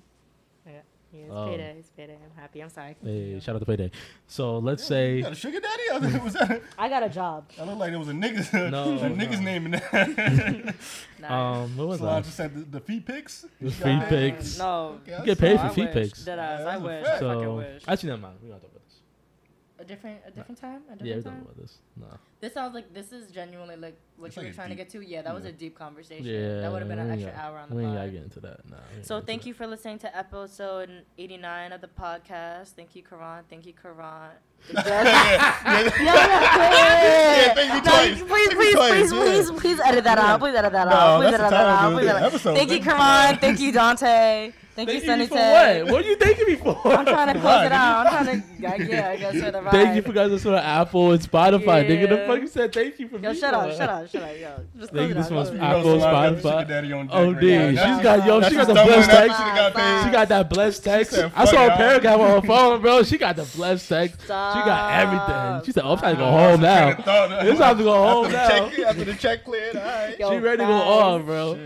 I 0.66 0.72
got, 0.72 0.82
yeah, 1.12 1.20
it's 1.24 1.32
Oh. 1.34 1.46
payday. 1.46 1.76
It's 1.78 1.90
payday. 1.90 2.14
I'm 2.14 2.40
happy. 2.40 2.62
I'm 2.62 2.68
sorry. 2.70 2.88
hey, 2.88 2.94
Continue. 3.04 3.40
shout 3.40 3.56
out 3.56 3.58
to 3.60 3.66
payday. 3.66 3.90
So 4.26 4.58
let's 4.58 4.82
You 4.82 4.88
say 4.88 5.22
got 5.22 5.32
a 5.32 5.34
sugar 5.34 5.60
daddy? 5.60 5.82
I 5.92 6.18
was 6.24 6.32
that. 6.34 6.62
I 6.78 6.88
got 6.88 7.02
a 7.02 7.08
job. 7.08 7.50
I 7.60 7.64
look 7.64 7.78
like 7.78 7.90
there 7.90 7.98
was 7.98 8.08
a 8.08 8.12
nigga, 8.12 8.70
No, 8.70 8.92
a 8.98 9.10
nigga's 9.10 9.40
no. 9.40 9.44
name 9.44 9.66
in 9.66 9.70
there. 9.72 10.74
Nah. 11.20 11.62
um, 11.62 11.76
what 11.76 11.86
was 11.86 12.00
so 12.00 12.08
I 12.08 12.14
that? 12.16 12.24
just 12.24 12.36
said 12.36 12.52
the, 12.54 12.78
the 12.78 12.80
feet 12.80 13.06
pics. 13.06 13.46
The 13.60 13.70
free 13.70 13.94
Nah, 13.94 14.08
pics. 14.08 14.58
No. 14.58 14.98
Okay, 15.02 15.16
You 15.20 15.24
get 15.26 15.38
paid 15.38 15.52
No, 15.56 15.58
for 15.58 15.66
I 15.66 15.68
feet 15.74 15.84
wish. 15.94 15.94
pics. 16.10 16.24
Dead 16.24 16.38
ass. 16.38 16.60
Yeah, 16.60 16.66
I 16.66 16.72
that's 16.72 16.82
a 16.82 16.84
wish. 16.86 17.04
fact. 17.04 17.16
I 17.16 17.20
fucking 17.20 17.42
So 17.44 17.56
wish. 17.56 17.82
actually, 17.86 18.08
never 18.10 18.22
mind. 18.22 18.38
We 18.42 18.48
don't 18.48 18.60
talk 18.60 18.70
about 18.70 18.74
this. 18.81 18.81
A 19.82 19.84
different, 19.84 20.20
a 20.24 20.30
different 20.30 20.60
time. 20.60 20.82
A 20.88 20.92
different 20.92 21.06
Yeah, 21.06 21.16
we 21.16 21.22
don't 21.22 21.32
time. 21.32 21.42
talk 21.42 21.50
about 21.52 21.60
this. 21.60 21.78
No. 21.96 22.06
This 22.40 22.54
sounds 22.54 22.72
like 22.74 22.94
this 22.94 23.10
is 23.12 23.30
genuinely 23.32 23.74
like 23.76 23.96
what 24.16 24.28
It's 24.28 24.36
you 24.36 24.42
like 24.42 24.48
were 24.50 24.52
a 24.52 24.54
trying 24.54 24.68
to 24.68 24.74
get 24.76 24.88
to. 24.90 25.00
Yeah, 25.00 25.22
that 25.22 25.34
was 25.34 25.44
a 25.44 25.50
deep 25.52 25.76
conversation. 25.76 26.24
Yeah, 26.24 26.60
that 26.60 26.70
would 26.70 26.80
have 26.82 26.88
been 26.88 27.00
an 27.00 27.10
extra 27.10 27.32
got- 27.32 27.40
hour 27.40 27.58
on 27.58 27.68
the 27.68 27.74
We 27.74 27.84
ain't 27.84 27.94
gotta 27.94 28.10
get 28.10 28.22
into 28.22 28.38
that. 28.40 28.60
Nah, 28.70 28.76
So 29.02 29.20
thank 29.20 29.42
get 29.42 29.48
you 29.48 29.54
for 29.54 29.66
listening 29.66 29.98
to 30.00 30.16
episode 30.16 31.04
89 31.18 31.72
of 31.72 31.80
the 31.80 31.88
podcast. 31.88 32.68
Thank 32.76 32.94
you, 32.94 33.02
Khuran. 33.02 33.42
Thank 33.50 33.66
you, 33.66 33.72
Khuran. 33.74 34.30
Yeah, 36.12 37.54
thank 37.54 37.74
you 37.74 37.82
No, 37.82 38.26
please, 38.26 38.54
please, 38.54 38.74
please, 38.76 39.10
please, 39.12 39.50
please 39.60 39.80
edit 39.80 40.04
that 40.04 40.18
out. 40.18 40.38
Please 40.40 40.54
edit 40.54 40.72
that 40.72 40.88
out. 40.88 41.18
Please 41.20 41.30
that's 41.32 41.42
edit 41.42 41.50
that 41.50 41.66
out. 41.66 41.92
of 41.92 41.98
Please 41.98 42.06
the 42.06 42.10
edit- 42.16 42.22
episode. 42.28 42.54
Thank 42.56 42.70
you. 42.70 42.80
Khuran. 42.80 43.40
Thank 43.40 43.60
you, 43.60 43.72
Dante. 43.78 44.52
Thank 44.74 44.88
you, 44.90 45.00
Thank 45.00 45.20
you 45.20 45.26
for 45.28 45.34
Sunnyte. 45.36 45.82
what? 45.84 45.92
What 45.92 46.04
are 46.04 46.08
you 46.08 46.16
thanking 46.16 46.46
me 46.46 46.54
for? 46.56 46.80
I'm 46.86 47.04
trying 47.04 47.34
to 47.34 47.40
close 47.40 47.66
it 47.66 47.72
out. 47.72 48.06
I'm 48.06 48.24
trying 48.24 48.40
to, 48.40 48.46
yeah, 48.58 48.74
yeah, 48.76 49.08
I 49.10 49.16
guess 49.16 49.34
for 49.42 49.50
the 49.50 49.60
ride. 49.62 49.70
Thank 49.70 49.96
you 49.96 50.02
for 50.02 50.12
guys 50.12 50.30
listening 50.30 50.54
to 50.54 50.64
Apple 50.64 51.12
and 51.12 51.20
Spotify. 51.20 51.86
Nigga, 51.86 52.08
the 52.08 52.16
fuck 52.26 52.40
you 52.40 52.46
said 52.46 52.72
thank 52.72 52.98
you 52.98 53.06
for 53.08 53.18
Yo, 53.18 53.32
me 53.32 53.38
shut 53.38 53.52
up, 53.52 53.70
shut 53.72 53.88
up, 53.90 54.08
shut 54.08 54.22
up, 54.22 54.30
yo. 54.40 54.64
Just 54.78 54.92
Thank 54.94 55.08
you, 55.08 55.14
this 55.14 55.28
one's 55.30 55.50
close 55.50 55.50
it 55.50 55.54
You 55.56 55.62
out. 55.62 55.72
know 55.72 55.78
Apple, 55.78 56.00
somebody 56.00 56.36
Spotify. 56.36 56.60
sugar 56.60 56.64
daddy 56.72 56.92
on 56.94 57.06
deck 57.06 57.16
Oh, 57.16 57.34
dude, 57.34 57.42
now. 57.52 57.68
she's 57.68 57.76
That's- 57.76 58.02
got 58.02 58.26
yo, 58.26 58.48
she 58.48 58.54
got 58.54 58.66
the 58.66 58.74
double 58.74 58.92
blessed 58.92 59.10
text. 59.10 59.36
shit 59.38 59.46
got 59.54 59.74
paid. 59.74 60.04
She 60.04 60.10
got 60.10 60.28
that 60.28 60.48
blessed 60.50 60.84
text. 60.84 61.12
I 61.12 61.18
saw 61.20 61.28
"Fuck 61.44 61.52
a 61.52 61.54
y'all." 61.54 61.76
paragraph 61.76 62.20
on 62.20 62.40
her 62.40 62.46
phone, 62.46 62.80
bro. 62.80 63.02
She 63.02 63.18
got 63.18 63.36
the 63.36 63.44
blessed 63.54 63.88
text. 63.90 64.22
She 64.22 64.28
got 64.28 64.92
everything. 64.94 65.66
She 65.66 65.72
said, 65.72 65.84
"Oh, 65.84 65.92
I'm 65.92 65.98
trying 65.98 66.14
to 66.16 66.18
go 66.22 66.30
home 66.30 66.60
now. 66.62 66.88
It's 66.88 67.58
time 67.58 67.76
to 67.76 67.84
go 67.84 67.92
home 67.92 68.32
now." 68.32 68.48
the 68.48 68.70
check, 68.70 68.78
after 68.86 69.04
the 69.04 69.14
check 69.14 69.44
cleared, 69.44 69.76
all 69.76 69.82
right. 69.82 70.16
She 70.16 70.24
ready 70.38 70.56
to 70.58 70.64
go 70.64 70.78
facts. 70.78 70.88
off, 70.88 71.24
bro. 71.26 71.58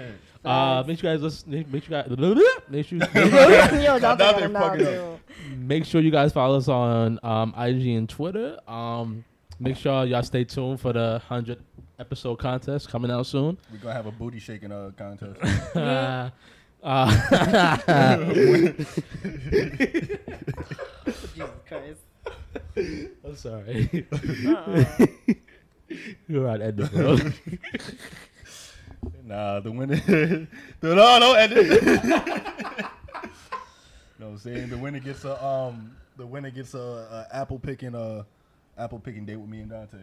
Shit. 0.47 0.53
Uh, 0.53 0.85
make 0.87 0.99
sure 1.01 1.11
you 1.11 1.17
guys 1.17 1.23
listen. 1.23 1.67
Make 1.73 1.85
sure 1.85 1.99
you 1.99 2.03
guys 2.05 2.51
make 2.69 2.87
sure 2.87 2.99
Yo, 3.83 3.99
Now 3.99 4.15
Dante 4.15 4.17
they 4.17 4.33
got 4.33 4.43
him 4.43 4.53
now, 4.53 4.61
fucking 4.61 5.21
make 5.67 5.85
sure 5.85 6.01
you 6.01 6.13
guys 6.13 6.33
follow 6.33 6.57
us 6.57 6.69
on 6.69 7.19
um, 7.25 7.53
IG 7.59 7.87
and 7.89 8.09
Twitter. 8.09 8.59
Um, 8.69 9.25
make 9.59 9.77
sure 9.77 10.05
y'all 10.05 10.23
stay 10.23 10.45
tuned 10.45 10.81
for 10.81 10.93
the 10.93 11.21
hundred 11.27 11.59
episode 11.99 12.37
contest 12.37 12.89
coming 12.89 13.11
out 13.11 13.27
soon. 13.27 13.59
We're 13.73 13.79
gonna 13.79 13.95
have 13.95 14.07
a 14.07 14.13
booty 14.13 14.39
shaking 14.39 14.71
uh, 14.71 14.93
contest. 14.97 15.41
uh, 15.77 16.31
uh, 16.85 18.17
Jesus 18.33 19.03
Christ. 21.67 22.01
I'm 23.25 23.35
sorry. 23.37 24.07
Uh-uh. 24.47 25.07
You're 26.29 26.49
on 26.49 26.63
end 26.63 26.81
it, 26.81 26.93
bro. 26.93 27.19
Nah, 29.25 29.61
the 29.61 29.71
winner. 29.73 29.97
the, 29.97 30.47
no, 30.83 31.19
no, 31.19 31.33
edit. 31.35 31.83
no, 34.19 34.29
I'm 34.29 34.39
saying 34.39 34.71
the 34.71 34.79
winner 34.79 35.01
gets 35.01 35.25
a 35.25 35.45
um, 35.45 35.97
the 36.17 36.27
winner 36.27 36.51
gets 36.51 36.75
a, 36.75 36.79
a 37.31 37.37
apple 37.37 37.59
picking 37.59 37.95
a 37.95 38.25
apple 38.79 38.99
picking 38.99 39.25
date 39.25 39.37
with 39.37 39.49
me 39.51 39.61
and 39.61 39.71
Dante. 39.71 39.99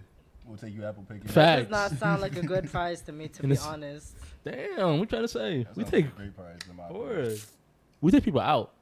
We'll 0.46 0.58
take 0.58 0.74
you 0.76 0.84
apple 0.86 1.04
picking. 1.08 1.28
Fact. 1.30 1.64
Does 1.64 1.72
not 1.72 1.92
sound 2.00 2.22
like 2.22 2.36
a 2.36 2.42
good 2.46 2.70
prize 2.70 3.02
to 3.04 3.14
me, 3.14 3.30
to 3.30 3.44
And 3.44 3.52
be 3.52 3.58
honest. 3.60 4.14
Damn, 4.44 5.00
we 5.00 5.06
trying 5.06 5.22
to 5.22 5.28
say 5.30 5.64
That 5.64 5.78
we 5.78 5.86
take 5.86 6.06
a 6.06 6.10
great 6.10 6.36
prize 6.36 6.60
in 6.70 6.76
my 6.76 6.92
word. 6.92 7.20
opinion. 7.20 7.40
We 8.02 8.12
take 8.12 8.24
people 8.26 8.42
out. 8.42 8.74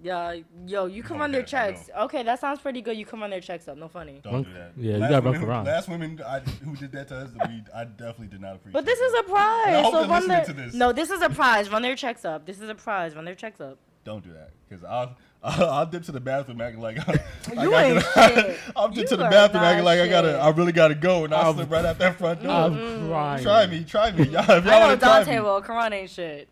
Yeah, 0.00 0.36
yo, 0.66 0.86
you 0.86 1.02
come 1.02 1.20
on 1.20 1.32
their 1.32 1.40
yeah, 1.40 1.46
I 1.64 1.72
checks. 1.72 1.90
Okay, 2.02 2.22
that 2.22 2.38
sounds 2.40 2.60
pretty 2.60 2.80
good. 2.82 2.96
You 2.96 3.04
come 3.04 3.22
on 3.24 3.30
their 3.30 3.40
checks 3.40 3.66
up. 3.66 3.76
No 3.76 3.88
funny. 3.88 4.20
Don't 4.22 4.44
do 4.44 4.52
that. 4.52 4.72
Yeah, 4.76 4.92
you 4.94 4.98
gotta 5.00 5.14
run 5.16 5.24
women, 5.24 5.40
for 5.40 5.62
Last 5.64 5.88
women 5.88 6.20
I, 6.24 6.38
who 6.38 6.76
did 6.76 6.92
that 6.92 7.08
to 7.08 7.16
us, 7.16 7.30
we, 7.48 7.62
I 7.74 7.84
definitely 7.84 8.28
did 8.28 8.40
not 8.40 8.54
appreciate. 8.56 8.74
But 8.74 8.84
this 8.86 9.00
is 9.00 9.12
a 9.18 9.22
prize. 9.24 9.66
And 9.66 9.76
I 9.76 9.82
hope 9.82 9.92
so 9.94 10.00
run 10.02 10.08
listening 10.10 10.28
their, 10.28 10.44
to 10.44 10.52
this. 10.52 10.74
No, 10.74 10.92
this 10.92 11.10
is 11.10 11.20
a 11.20 11.28
prize. 11.30 11.68
Run 11.68 11.82
their 11.82 11.96
checks 11.96 12.24
up. 12.24 12.46
This 12.46 12.60
is 12.60 12.68
a 12.68 12.76
prize. 12.76 13.16
Run 13.16 13.24
their 13.24 13.34
checks 13.34 13.60
up. 13.60 13.78
Don't 14.04 14.22
do 14.24 14.32
that, 14.32 14.52
because 14.66 14.84
I'll, 14.84 15.16
I'll 15.42 15.68
I'll 15.70 15.86
dip 15.86 16.04
to 16.04 16.12
the 16.12 16.20
bathroom 16.20 16.60
acting 16.62 16.80
like 16.80 16.96
I, 17.06 17.12
I 17.58 17.62
You 17.64 17.70
gotta- 17.70 17.86
ain't 17.86 18.04
shit. 18.46 18.58
I'll 18.76 18.88
dip 18.88 18.98
You 19.02 19.06
to 19.08 19.16
the 19.16 19.24
bathroom 19.28 19.64
acting 19.64 19.84
like 19.84 19.98
I 20.00 20.08
gotta, 20.08 20.28
shit. 20.32 20.40
I 20.40 20.48
really 20.50 20.72
gotta 20.72 20.94
go, 20.94 21.24
and 21.24 21.34
I'll 21.34 21.46
I'm- 21.46 21.54
slip 21.56 21.70
right 21.70 21.84
out 21.84 21.98
that 21.98 22.16
front 22.16 22.42
door. 22.42 22.52
I'm 22.52 23.08
crying. 23.08 23.42
try 23.42 23.66
me, 23.66 23.82
try 23.84 24.12
me, 24.12 24.24
y'all. 24.28 24.48
If 24.48 24.64
y'all 24.64 24.72
I 24.74 24.88
know 24.88 24.96
Dante 24.96 25.34
me, 25.34 25.40
will. 25.40 25.60
Khuran 25.60 25.92
ain't 25.92 26.08
shit. 26.10 26.48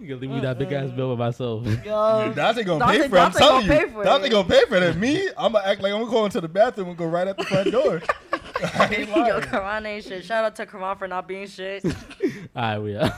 You 0.00 0.06
can 0.08 0.20
leave 0.20 0.30
me 0.30 0.40
that 0.40 0.56
uh, 0.56 0.58
big 0.58 0.72
ass 0.72 0.88
uh, 0.90 0.96
bill 0.96 1.10
with 1.10 1.18
myself. 1.18 1.66
Yo, 1.66 1.72
Yeah, 1.84 2.32
Dante 2.34 2.62
gonna 2.64 2.78
Dante- 2.80 2.98
pay 3.02 3.08
for 3.08 3.16
it. 3.16 3.20
I'm 3.20 3.30
Dante 3.32 3.38
telling 3.38 3.66
gonna 3.66 3.80
you, 3.80 3.86
pay 3.86 3.92
for 3.92 4.04
Dante 4.04 4.26
it. 4.26 4.30
gonna 4.30 4.48
pay 4.48 4.64
for 4.66 4.76
it. 4.76 4.96
Me, 4.96 5.28
I'm 5.36 5.52
gonna 5.52 5.64
act 5.66 5.82
like 5.82 5.92
I'm 5.92 6.00
gonna 6.00 6.10
go 6.10 6.24
into 6.24 6.40
the 6.40 6.48
bathroom 6.48 6.88
and 6.88 6.96
go 6.96 7.06
right 7.06 7.28
at 7.28 7.36
the 7.36 7.44
front 7.44 7.70
door. 7.70 8.00
I 8.74 8.94
ain't 8.94 9.08
yo, 9.10 9.16
lying. 9.16 9.42
Khuran 9.42 9.86
ain't 9.86 10.04
shit. 10.04 10.24
Shout 10.24 10.44
out 10.44 10.56
to 10.56 10.64
Khuran 10.66 10.98
for 10.98 11.06
not 11.06 11.28
being 11.28 11.46
shit. 11.46 11.84
All 11.84 11.92
right, 12.54 12.78
we 12.78 12.96
are. 12.96 13.12